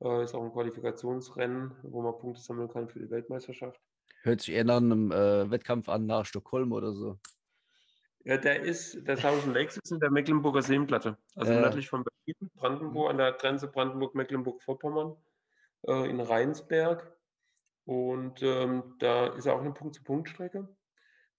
Äh, 0.00 0.24
ist 0.24 0.34
auch 0.34 0.42
'n 0.44 0.52
Qualifikationsrennen, 0.52 1.76
wo 1.82 2.02
man 2.02 2.18
Punkte 2.18 2.40
sammeln 2.42 2.68
kann 2.70 2.88
für 2.88 3.00
die 3.00 3.10
Weltmeisterschaft. 3.10 3.80
Hört 4.24 4.42
sich 4.42 4.54
eher 4.54 4.64
nach 4.64 4.80
'nem, 4.80 5.10
äh, 5.12 5.50
Wettkampf 5.50 5.88
an 5.88 6.04
nach 6.06 6.26
Stockholm 6.26 6.72
oder 6.72 6.92
so. 6.92 7.20
Ja, 8.26 8.36
der 8.36 8.60
ist 8.60 9.06
der 9.08 9.16
1000 9.16 9.54
Lakes 9.54 9.78
ist 9.82 9.90
in 9.92 9.98
der 10.00 10.10
Mecklenburger 10.10 10.60
Seenplatte, 10.62 11.16
also 11.34 11.54
Ja. 11.54 11.54
nördlich 11.54 11.88
von 11.88 12.04
Mhm. 12.40 12.50
Brandenburg 12.56 13.10
an 13.10 13.18
der 13.18 13.32
Grenze 13.32 13.68
Brandenburg-Mecklenburg-Vorpommern, 13.70 15.16
äh, 15.88 16.10
in 16.10 16.20
Rheinsberg. 16.20 17.18
Und, 17.86 18.42
ähm, 18.42 18.96
da 19.00 19.28
ist 19.28 19.48
auch 19.48 19.62
'ne 19.62 19.72
Punkt-zu-Punkt-Strecke, 19.74 20.76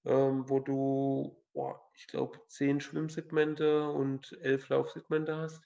ähm, 0.06 0.50
wo 0.50 0.60
du, 0.62 1.44
boah, 1.54 1.90
ich 1.96 2.08
glaube, 2.08 2.42
10 2.48 2.82
Schwimmsegmente 2.82 3.90
und 3.90 4.34
11 4.42 4.70
Laufsegmente 4.70 5.38
hast. 5.38 5.64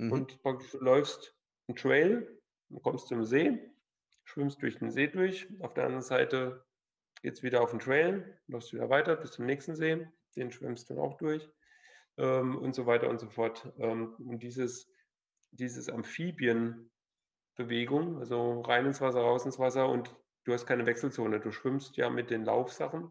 Mhm. 0.00 0.24
Und 0.24 0.42
praktisch 0.42 0.72
du 0.72 0.78
läufst 0.80 1.36
'n 1.68 1.76
Trail, 1.76 2.40
kommst 2.82 3.08
zum 3.08 3.24
See, 3.24 3.70
schwimmst 4.24 4.62
durch 4.62 4.78
den 4.78 4.90
See 4.90 5.08
durch. 5.08 5.48
Auf 5.60 5.74
der 5.74 5.84
anderen 5.86 6.02
Seite 6.04 6.66
geht 7.22 7.34
es 7.34 7.42
wieder 7.44 7.62
auf 7.62 7.70
den 7.72 7.80
Trail, 7.80 8.40
läufst 8.48 8.72
wieder 8.74 8.90
weiter 8.90 9.16
bis 9.16 9.32
zum 9.32 9.46
nächsten 9.46 9.76
See, 9.76 10.08
den 10.36 10.52
schwimmst 10.52 10.90
du 10.90 10.94
dann 10.94 11.04
auch 11.04 11.16
durch 11.18 11.50
ähm, 12.20 12.56
und 12.58 12.74
so 12.74 12.86
weiter 12.86 13.08
und 13.08 13.18
so 13.18 13.28
fort. 13.28 13.72
Ähm, 13.78 14.14
und 14.18 14.42
dieses, 14.42 14.92
dieses 15.50 15.88
Amphibienbewegung, 15.88 18.18
also 18.18 18.60
rein 18.60 18.86
ins 18.86 19.00
Wasser, 19.00 19.20
raus 19.20 19.46
ins 19.46 19.58
Wasser 19.58 19.88
und 19.88 20.14
du 20.44 20.52
hast 20.52 20.66
keine 20.66 20.86
Wechselzone. 20.86 21.40
Du 21.40 21.50
schwimmst 21.50 21.96
ja 21.96 22.10
mit 22.10 22.30
den 22.30 22.44
Laufsachen 22.44 23.10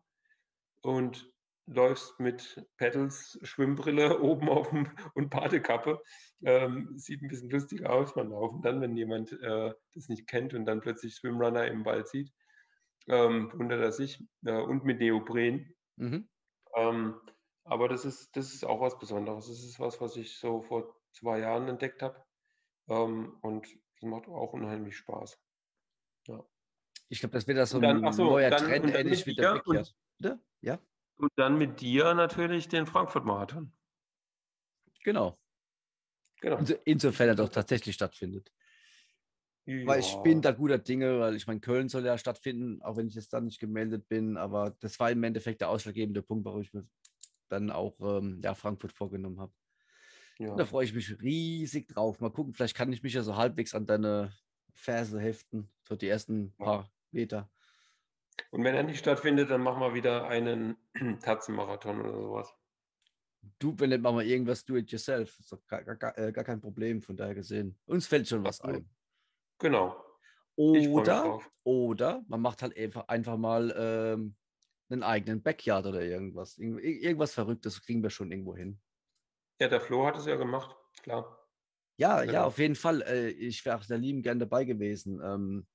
und 0.81 1.33
läufst 1.65 2.19
mit 2.19 2.65
Pedals, 2.77 3.39
Schwimmbrille 3.43 4.19
oben 4.21 4.49
auf 4.49 4.69
dem 4.69 4.89
und 5.15 5.29
Badekappe. 5.29 6.01
Ähm, 6.43 6.97
sieht 6.97 7.21
ein 7.21 7.29
bisschen 7.29 7.49
lustig 7.49 7.85
aus 7.85 8.13
beim 8.13 8.29
Laufen 8.29 8.61
dann, 8.61 8.81
wenn 8.81 8.95
jemand 8.95 9.33
äh, 9.41 9.73
das 9.93 10.07
nicht 10.07 10.27
kennt 10.27 10.53
und 10.53 10.65
dann 10.65 10.81
plötzlich 10.81 11.15
Swimrunner 11.15 11.67
im 11.67 11.85
Wald 11.85 12.07
sieht. 12.07 12.31
Ähm, 13.07 13.51
wundert 13.55 13.81
er 13.81 13.91
sich. 13.91 14.23
Äh, 14.45 14.61
und 14.61 14.85
mit 14.85 14.99
Neopren. 14.99 15.73
Mhm. 15.95 16.29
Ähm, 16.75 17.15
aber 17.63 17.87
das 17.87 18.05
ist, 18.05 18.35
das 18.35 18.53
ist 18.53 18.65
auch 18.65 18.81
was 18.81 18.97
Besonderes. 18.97 19.47
Das 19.47 19.63
ist 19.63 19.79
was, 19.79 19.99
was 20.01 20.15
ich 20.15 20.37
so 20.37 20.61
vor 20.61 20.95
zwei 21.13 21.39
Jahren 21.39 21.67
entdeckt 21.67 22.01
habe. 22.01 22.23
Ähm, 22.87 23.37
und 23.41 23.67
das 23.99 24.09
macht 24.09 24.27
auch 24.27 24.53
unheimlich 24.53 24.97
Spaß. 24.97 25.39
Ja. 26.27 26.43
Ich 27.09 27.19
glaube, 27.19 27.33
das 27.33 27.47
wird 27.47 27.57
das 27.57 27.71
so 27.71 27.77
ein 27.77 27.81
dann, 28.01 28.13
so, 28.13 28.25
neuer 28.25 28.49
dann, 28.49 28.65
Trend, 28.65 28.93
ähnlich 28.93 29.25
wie 29.25 29.35
der 29.35 29.65
und, 29.65 29.95
Ja. 30.61 30.79
Und 31.17 31.31
dann 31.35 31.57
mit 31.57 31.81
dir 31.81 32.13
natürlich 32.13 32.67
den 32.67 32.85
Frankfurt-Marathon. 32.85 33.73
Genau. 35.03 35.37
genau. 36.39 36.59
Insofern 36.85 37.29
er 37.29 37.35
doch 37.35 37.49
tatsächlich 37.49 37.95
stattfindet. 37.95 38.51
Ja. 39.65 39.85
Weil 39.85 39.99
ich 39.99 40.15
bin 40.23 40.41
da 40.41 40.51
guter 40.51 40.77
Dinge, 40.77 41.19
weil 41.19 41.35
ich 41.35 41.45
meine, 41.45 41.59
Köln 41.59 41.89
soll 41.89 42.05
ja 42.05 42.17
stattfinden, 42.17 42.81
auch 42.81 42.97
wenn 42.97 43.07
ich 43.07 43.15
jetzt 43.15 43.33
dann 43.33 43.45
nicht 43.45 43.59
gemeldet 43.59 44.07
bin. 44.07 44.37
Aber 44.37 44.75
das 44.79 44.99
war 44.99 45.11
im 45.11 45.23
Endeffekt 45.23 45.61
der 45.61 45.69
ausschlaggebende 45.69 46.21
Punkt, 46.21 46.45
warum 46.45 46.61
ich 46.61 46.73
mir 46.73 46.87
dann 47.49 47.71
auch 47.71 47.99
ähm, 47.99 48.41
ja, 48.43 48.53
Frankfurt 48.53 48.93
vorgenommen 48.93 49.39
habe. 49.39 49.53
Ja. 50.37 50.55
Da 50.55 50.65
freue 50.65 50.85
ich 50.85 50.93
mich 50.93 51.21
riesig 51.21 51.87
drauf. 51.87 52.21
Mal 52.21 52.31
gucken, 52.31 52.53
vielleicht 52.53 52.75
kann 52.75 52.93
ich 52.93 53.03
mich 53.03 53.13
ja 53.13 53.23
so 53.23 53.35
halbwegs 53.35 53.75
an 53.75 53.85
deine 53.85 54.31
Ferse 54.73 55.19
heften, 55.19 55.69
so 55.83 55.95
die 55.95 56.07
ersten 56.07 56.53
paar 56.55 56.89
Meter. 57.11 57.49
Und 58.51 58.63
wenn 58.63 58.75
er 58.75 58.83
nicht 58.83 58.99
stattfindet, 58.99 59.49
dann 59.49 59.61
machen 59.61 59.81
wir 59.81 59.93
wieder 59.93 60.27
einen 60.27 60.77
Tatzenmarathon 61.21 61.99
oder 62.01 62.13
sowas. 62.13 62.55
Du, 63.57 63.73
wenn 63.77 63.89
nicht, 63.89 64.01
machen 64.01 64.17
wir 64.17 64.25
irgendwas 64.25 64.63
do 64.65 64.75
it 64.77 64.91
yourself. 64.91 65.37
Gar, 65.67 65.83
gar, 65.83 66.17
äh, 66.17 66.31
gar 66.31 66.43
kein 66.43 66.61
Problem, 66.61 67.01
von 67.01 67.17
daher 67.17 67.35
gesehen. 67.35 67.77
Uns 67.85 68.07
fällt 68.07 68.27
schon 68.27 68.43
was 68.43 68.61
ein. 68.61 68.89
Genau. 69.59 70.05
Oder, 70.55 71.39
oder 71.63 72.21
man 72.27 72.41
macht 72.41 72.61
halt 72.61 72.77
einfach, 72.77 73.07
einfach 73.07 73.37
mal 73.37 73.73
ähm, 73.77 74.35
einen 74.89 75.03
eigenen 75.03 75.41
Backyard 75.41 75.85
oder 75.85 76.01
irgendwas. 76.01 76.57
Irgend, 76.57 76.81
irgendwas 76.83 77.33
Verrücktes 77.33 77.81
kriegen 77.81 78.03
wir 78.03 78.09
schon 78.09 78.31
irgendwo 78.31 78.55
hin. 78.55 78.79
Ja, 79.59 79.67
der 79.67 79.81
Flo 79.81 80.05
hat 80.05 80.17
es 80.17 80.25
ja 80.25 80.35
gemacht, 80.35 80.75
klar. 81.03 81.39
Ja, 81.97 82.21
genau. 82.21 82.33
ja, 82.33 82.43
auf 82.45 82.57
jeden 82.57 82.75
Fall. 82.75 83.01
Äh, 83.01 83.29
ich 83.29 83.65
wäre 83.65 83.77
auch 83.77 83.83
sehr 83.83 83.97
lieben 83.97 84.21
gern 84.21 84.39
dabei 84.39 84.63
gewesen. 84.63 85.19
Ähm, 85.21 85.67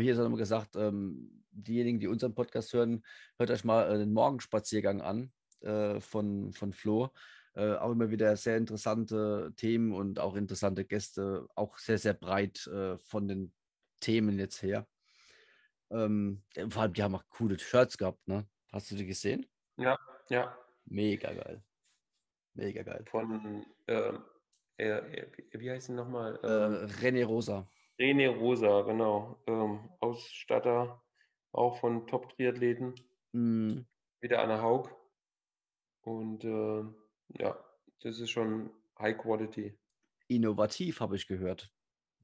hier 0.00 0.12
ist 0.12 0.18
immer 0.18 0.36
gesagt, 0.36 0.74
ähm, 0.74 1.44
diejenigen, 1.50 2.00
die 2.00 2.08
unseren 2.08 2.34
Podcast 2.34 2.72
hören, 2.72 3.04
hört 3.38 3.50
euch 3.50 3.64
mal 3.64 3.88
äh, 3.88 3.98
den 3.98 4.12
Morgenspaziergang 4.12 5.00
an 5.00 5.32
äh, 5.60 6.00
von, 6.00 6.52
von 6.52 6.72
Flo. 6.72 7.10
Äh, 7.54 7.74
auch 7.74 7.92
immer 7.92 8.10
wieder 8.10 8.36
sehr 8.36 8.56
interessante 8.56 9.52
Themen 9.56 9.92
und 9.92 10.18
auch 10.18 10.34
interessante 10.34 10.84
Gäste, 10.84 11.46
auch 11.54 11.78
sehr, 11.78 11.98
sehr 11.98 12.14
breit 12.14 12.68
von 13.04 13.28
den 13.28 13.52
Themen 14.00 14.38
jetzt 14.38 14.62
her. 14.62 14.86
Ähm, 15.90 16.42
vor 16.70 16.82
allem, 16.82 16.92
die 16.92 17.02
haben 17.02 17.14
auch 17.14 17.24
coole 17.30 17.58
Shirts 17.58 17.96
gehabt, 17.96 18.26
ne? 18.28 18.46
Hast 18.72 18.90
du 18.90 18.96
die 18.96 19.06
gesehen? 19.06 19.46
Ja, 19.76 19.98
ja. 20.28 20.56
Mega 20.84 21.32
geil. 21.32 21.62
Mega 22.54 22.82
geil. 22.82 23.04
Von, 23.10 23.64
äh, 23.86 24.12
äh, 24.76 25.26
wie 25.52 25.70
heißt 25.70 25.86
sie 25.86 25.92
nochmal? 25.92 26.38
Ähm, 26.42 26.88
René 27.00 27.24
Rosa. 27.24 27.68
René 27.98 28.28
Rosa, 28.28 28.82
genau. 28.82 29.42
Ähm, 29.46 29.88
Ausstatter, 30.00 31.02
auch 31.52 31.78
von 31.78 32.06
Top-Triathleten. 32.06 32.94
Mm. 33.32 33.80
Wieder 34.20 34.42
Anna 34.42 34.60
Haug. 34.60 34.90
Und 36.02 36.44
äh, 36.44 36.84
ja, 37.40 37.58
das 38.00 38.20
ist 38.20 38.30
schon 38.30 38.70
High 38.98 39.18
Quality. 39.18 39.78
Innovativ, 40.28 41.00
habe 41.00 41.16
ich 41.16 41.26
gehört. 41.26 41.72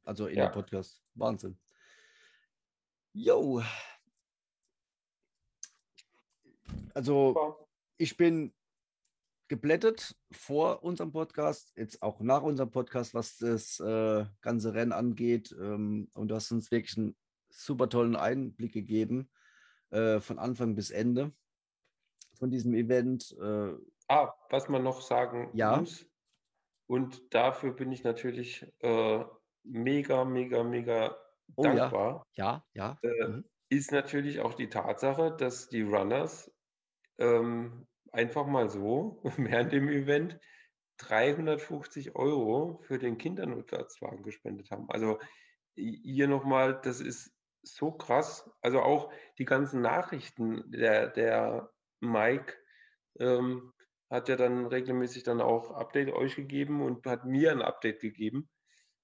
Also 0.05 0.27
in 0.27 0.37
ja. 0.37 0.47
der 0.47 0.53
Podcast. 0.53 1.03
Wahnsinn. 1.15 1.59
Jo, 3.13 3.63
Also 6.95 7.67
ich 7.97 8.17
bin 8.17 8.55
geblättet 9.49 10.17
vor 10.33 10.83
unserem 10.83 11.13
Podcast, 11.13 11.73
jetzt 11.77 12.03
auch 12.03 12.21
nach 12.21 12.43
unserem 12.43 12.71
Podcast, 12.71 13.15
was 13.15 13.37
das 13.37 13.79
äh, 13.81 14.25
ganze 14.41 14.75
Rennen 14.75 14.93
angeht. 14.93 15.55
Ähm, 15.59 16.09
und 16.15 16.29
du 16.29 16.35
hast 16.35 16.51
uns 16.51 16.71
wirklich 16.71 16.97
einen 16.97 17.17
super 17.51 17.89
tollen 17.89 18.17
Einblick 18.17 18.73
gegeben, 18.73 19.31
äh, 19.91 20.21
von 20.21 20.39
Anfang 20.39 20.75
bis 20.75 20.91
Ende 20.91 21.33
von 22.39 22.51
diesem 22.51 22.75
Event. 22.75 23.37
Äh, 23.41 23.75
ah, 24.09 24.33
was 24.51 24.69
man 24.69 24.83
noch 24.83 25.03
sagen 25.03 25.51
ja. 25.53 25.77
muss, 25.77 26.07
und 26.87 27.35
dafür 27.35 27.73
bin 27.73 27.93
ich 27.93 28.05
natürlich 28.05 28.67
äh, 28.81 29.25
mega, 29.63 30.25
mega, 30.25 30.63
mega 30.63 31.17
oh, 31.57 31.63
dankbar. 31.63 32.27
Ja, 32.35 32.65
ja. 32.75 32.99
ja. 33.03 33.11
Äh, 33.11 33.29
mhm. 33.29 33.45
Ist 33.71 33.93
natürlich 33.93 34.41
auch 34.41 34.55
die 34.55 34.69
Tatsache, 34.69 35.35
dass 35.37 35.69
die 35.69 35.83
Runners 35.83 36.51
ähm, 37.19 37.87
einfach 38.13 38.47
mal 38.47 38.69
so 38.69 39.21
während 39.37 39.73
dem 39.73 39.89
Event 39.89 40.39
350 40.99 42.15
Euro 42.15 42.81
für 42.83 42.99
den 42.99 43.19
Kindernotarztwagen 43.19 44.23
gespendet 44.23 44.71
haben. 44.71 44.89
Also 44.91 45.19
hier 45.77 46.29
nochmal, 46.29 46.81
das 46.83 47.01
ist 47.01 47.35
so 47.63 47.93
krass. 47.93 48.49
Also 48.61 48.81
auch 48.81 49.13
die 49.39 49.45
ganzen 49.45 49.81
Nachrichten, 49.81 50.71
der, 50.71 51.09
der 51.09 51.71
Mike 52.01 52.55
ähm, 53.19 53.73
hat 54.11 54.29
ja 54.29 54.37
dann 54.37 54.67
regelmäßig 54.67 55.25
dann 55.25 55.41
auch 55.41 55.73
Update 55.73 56.13
euch 56.13 56.37
gegeben 56.37 56.83
und 56.83 57.07
hat 57.07 57.25
mir 57.25 57.51
ein 57.51 57.63
Update 57.63 58.01
gegeben, 58.01 58.49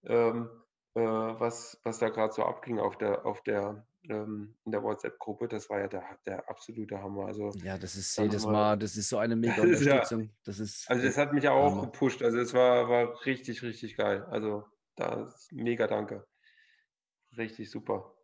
ähm, 0.04 0.48
äh, 0.94 1.00
was, 1.00 1.80
was 1.82 1.98
da 1.98 2.10
gerade 2.10 2.32
so 2.32 2.44
abging 2.44 2.78
auf 2.78 2.96
der, 2.98 3.26
auf 3.26 3.42
der 3.42 3.86
ähm, 4.08 4.54
in 4.64 4.72
der 4.72 4.82
WhatsApp-Gruppe. 4.82 5.48
Das 5.48 5.68
war 5.68 5.80
ja 5.80 5.88
der, 5.88 6.04
der 6.26 6.48
absolute 6.48 7.00
Hammer. 7.00 7.26
Also, 7.26 7.50
ja, 7.62 7.76
das 7.78 7.96
ist 7.96 8.16
jedes 8.16 8.46
Mal, 8.46 8.78
das 8.78 8.96
ist 8.96 9.08
so 9.08 9.18
eine 9.18 9.36
mega 9.36 9.62
Unterstützung. 9.62 10.22
Ja, 10.22 10.28
das 10.44 10.58
ist, 10.58 10.88
also 10.90 11.02
das 11.02 11.16
hat 11.16 11.32
mich 11.32 11.44
ja 11.44 11.52
auch 11.52 11.72
Hammer. 11.72 11.82
gepusht. 11.86 12.22
Also 12.22 12.38
es 12.38 12.54
war, 12.54 12.88
war 12.88 13.26
richtig, 13.26 13.62
richtig 13.62 13.96
geil. 13.96 14.24
Also 14.24 14.64
da 14.96 15.32
mega 15.50 15.86
danke. 15.86 16.26
Richtig 17.36 17.70
super. 17.70 18.14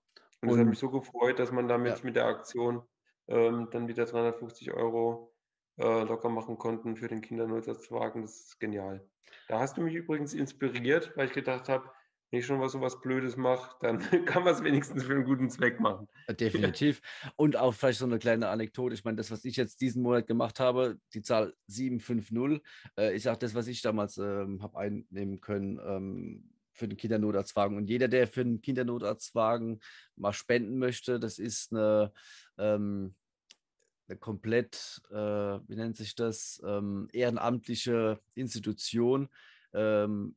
Und 0.43 0.51
es 0.51 0.59
hat 0.59 0.66
mich 0.66 0.78
so 0.78 0.90
gefreut, 0.90 1.39
dass 1.39 1.51
man 1.51 1.69
damit 1.69 1.98
ja. 1.98 2.05
mit 2.05 2.16
der 2.16 2.27
Aktion 2.27 2.82
ähm, 3.28 3.69
dann 3.70 3.89
wieder 3.89 4.05
350 4.05 4.73
Euro 4.73 5.35
äh, 5.78 6.03
locker 6.05 6.28
machen 6.28 6.59
konnten 6.59 6.97
für 6.97 7.09
den 7.09 7.20
Kindernotarztwagen. 7.20 8.23
Das 8.23 8.40
ist 8.40 8.61
genial. 8.61 9.09
Da 9.48 9.61
hast 9.61 9.77
du 9.77 9.82
mich 9.82 9.94
übrigens 9.94 10.35
inspiriert, 10.35 11.12
weil 11.16 11.27
ich 11.27 11.32
gedacht 11.32 11.69
habe, 11.69 11.90
wenn 12.31 12.40
ich 12.40 12.47
schon 12.47 12.61
was 12.61 12.73
so 12.73 12.81
was 12.81 13.01
Blödes 13.01 13.36
mache, 13.36 13.77
dann 13.81 13.98
kann 14.27 14.44
man 14.44 14.55
es 14.55 14.62
wenigstens 14.65 15.05
für 15.05 15.15
einen 15.15 15.24
guten 15.24 15.48
Zweck 15.48 15.81
machen. 15.81 16.09
Definitiv. 16.28 17.01
Und 17.36 17.57
auch 17.57 17.73
vielleicht 17.73 18.01
so 18.01 18.05
eine 18.05 18.19
kleine 18.19 18.48
Anekdote. 18.48 18.94
Ich 18.94 19.05
meine, 19.05 19.16
das, 19.16 19.31
was 19.31 19.44
ich 19.44 19.57
jetzt 19.57 19.81
diesen 19.81 20.03
Monat 20.03 20.27
gemacht 20.27 20.59
habe, 20.59 20.98
die 21.15 21.23
Zahl 21.23 21.55
750, 21.69 22.62
äh, 22.98 23.15
ist 23.15 23.28
auch 23.28 23.36
das, 23.36 23.55
was 23.55 23.69
ich 23.69 23.81
damals 23.82 24.19
ähm, 24.19 24.62
habe 24.62 24.78
einnehmen 24.78 25.40
können 25.40 25.78
ähm, 25.85 26.51
für 26.73 26.89
den 26.89 26.98
Kindernotarztwagen. 26.98 27.77
Und 27.77 27.89
jeder, 27.89 28.09
der 28.09 28.27
für 28.27 28.44
den 28.44 28.61
Kindernotarztwagen 28.61 29.81
mal 30.16 30.32
spenden 30.32 30.78
möchte, 30.78 31.20
das 31.20 31.39
ist 31.39 31.73
eine, 31.73 32.12
ähm, 32.59 33.15
eine 34.09 34.19
komplett, 34.19 35.01
äh, 35.11 35.15
wie 35.15 35.77
nennt 35.77 35.97
sich 35.97 36.15
das, 36.15 36.61
ähm, 36.65 37.09
ehrenamtliche 37.12 38.20
Institution 38.35 39.28
ähm, 39.73 40.36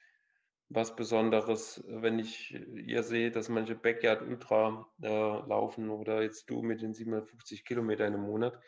was 0.69 0.97
Besonderes, 0.97 1.83
wenn 1.89 2.19
ich 2.19 2.53
ihr 2.53 3.03
sehe, 3.03 3.31
dass 3.31 3.49
manche 3.49 3.75
Backyard 3.75 4.23
Ultra 4.23 4.87
äh, 5.03 5.09
laufen 5.09 5.89
oder 5.91 6.23
jetzt 6.23 6.51
du 6.51 6.63
mit 6.63 6.83
den 6.83 6.95
750 6.95 7.65
Kilometern 7.65 8.15
im 8.15 8.21
Monat, 8.23 8.59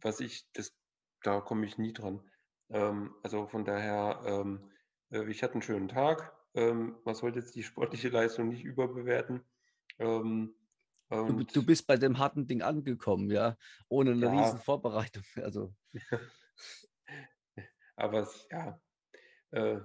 was 0.00 0.20
ich, 0.20 0.48
das, 0.52 0.76
da 1.24 1.40
komme 1.40 1.66
ich 1.66 1.76
nie 1.76 1.92
dran. 1.92 2.22
Ähm, 2.70 3.14
also 3.24 3.46
von 3.48 3.64
daher, 3.64 4.22
ähm, 4.26 4.70
äh, 5.10 5.28
ich 5.28 5.42
hatte 5.42 5.54
einen 5.54 5.62
schönen 5.62 5.88
Tag. 5.88 6.32
Ähm, 6.54 6.96
man 7.04 7.16
sollte 7.16 7.40
jetzt 7.40 7.56
die 7.56 7.64
sportliche 7.64 8.10
Leistung 8.10 8.48
nicht 8.48 8.64
überbewerten. 8.64 9.44
Ähm, 9.98 10.54
du, 11.22 11.44
du, 11.44 11.64
bist 11.64 11.86
bei 11.86 11.96
dem 11.96 12.18
harten 12.18 12.46
Ding 12.46 12.62
angekommen, 12.62 13.30
ja, 13.30 13.56
ohne 13.88 14.12
eine 14.12 14.26
ja. 14.26 14.32
riesen 14.32 14.58
Vorbereitung. 14.58 15.24
Also. 15.36 15.74
Aber 17.96 18.20
es, 18.20 18.48
ja, 18.50 18.80
äh, 19.52 19.78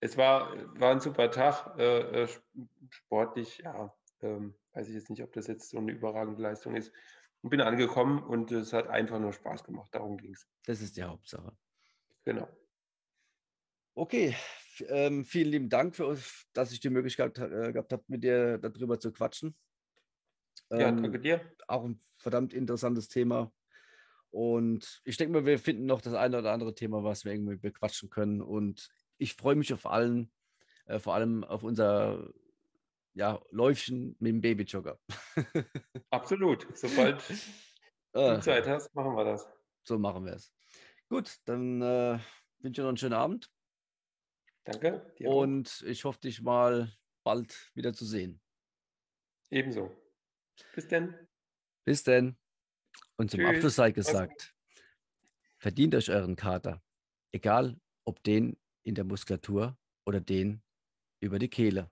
es 0.00 0.16
war, 0.16 0.52
war 0.78 0.92
ein 0.92 1.00
super 1.00 1.30
Tag. 1.30 1.76
Äh, 1.78 2.22
äh 2.22 2.28
sportlich, 2.88 3.58
ja, 3.58 3.92
ähm, 4.20 4.54
weiß 4.72 4.88
ich 4.88 4.94
jetzt 4.94 5.10
nicht, 5.10 5.22
ob 5.22 5.32
das 5.32 5.46
jetzt 5.46 5.70
so 5.70 5.78
eine 5.78 5.92
überragende 5.92 6.40
Leistung 6.42 6.76
ist. 6.76 6.92
Und 7.42 7.50
bin 7.50 7.60
angekommen 7.60 8.22
und 8.22 8.52
es 8.52 8.72
hat 8.72 8.88
einfach 8.88 9.18
nur 9.18 9.32
Spaß 9.32 9.64
gemacht. 9.64 9.94
Darum 9.94 10.18
ging 10.18 10.34
es. 10.34 10.46
Das 10.66 10.80
ist 10.80 10.96
die 10.96 11.02
Hauptsache. 11.02 11.56
Genau. 12.24 12.48
Okay, 13.94 14.36
ähm, 14.88 15.24
vielen 15.24 15.50
lieben 15.50 15.68
Dank 15.68 15.96
für 15.96 16.16
dass 16.52 16.72
ich 16.72 16.80
die 16.80 16.90
Möglichkeit 16.90 17.38
äh, 17.38 17.72
gehabt 17.72 17.92
habe, 17.92 18.04
mit 18.06 18.22
dir 18.22 18.58
darüber 18.58 19.00
zu 19.00 19.12
quatschen. 19.12 19.56
Ähm, 20.70 20.80
ja, 20.80 20.92
danke 20.92 21.20
dir. 21.20 21.40
Auch 21.68 21.84
ein 21.84 22.00
verdammt 22.16 22.54
interessantes 22.54 23.08
Thema. 23.08 23.52
Und 24.30 25.00
ich 25.04 25.16
denke 25.16 25.32
mal, 25.32 25.46
wir 25.46 25.58
finden 25.58 25.86
noch 25.86 26.00
das 26.00 26.14
eine 26.14 26.38
oder 26.38 26.52
andere 26.52 26.74
Thema, 26.74 27.02
was 27.02 27.24
wir 27.24 27.32
irgendwie 27.32 27.56
bequatschen 27.56 28.10
können. 28.10 28.40
Und 28.40 28.88
ich 29.18 29.34
freue 29.34 29.56
mich 29.56 29.72
auf 29.72 29.86
allen, 29.86 30.32
äh, 30.86 30.98
vor 30.98 31.14
allem 31.14 31.42
auf 31.44 31.64
unser 31.64 32.30
ja, 33.14 33.42
Läufchen 33.50 34.16
mit 34.20 34.30
dem 34.30 34.40
Babyjogger. 34.40 35.00
Absolut. 36.10 36.66
Sobald 36.76 37.22
du 38.12 38.20
äh, 38.20 38.40
Zeit 38.40 38.68
hast, 38.68 38.94
machen 38.94 39.16
wir 39.16 39.24
das. 39.24 39.48
So 39.82 39.98
machen 39.98 40.24
wir 40.24 40.34
es. 40.34 40.52
Gut, 41.08 41.38
dann 41.46 41.82
äh, 41.82 42.18
wünsche 42.60 42.80
ich 42.80 42.84
noch 42.84 42.88
einen 42.88 42.96
schönen 42.96 43.14
Abend. 43.14 43.50
Danke. 44.64 45.12
Und 45.24 45.82
ich 45.86 46.04
hoffe, 46.04 46.20
dich 46.20 46.40
mal 46.40 46.92
bald 47.24 47.72
wieder 47.74 47.92
zu 47.92 48.04
sehen. 48.04 48.40
Ebenso. 49.50 49.90
Bis 50.74 50.88
denn. 50.88 51.14
Bis 51.84 52.02
denn. 52.02 52.36
Und 53.16 53.30
zum 53.30 53.40
Tschüss. 53.40 53.48
Abschluss 53.48 53.74
sei 53.76 53.90
gesagt, 53.92 54.54
verdient 55.58 55.94
euch 55.94 56.10
euren 56.10 56.36
Kater. 56.36 56.82
Egal, 57.32 57.80
ob 58.04 58.22
den 58.22 58.58
in 58.82 58.94
der 58.94 59.04
Muskulatur 59.04 59.78
oder 60.06 60.20
den 60.20 60.62
über 61.20 61.38
die 61.38 61.48
Kehle. 61.48 61.90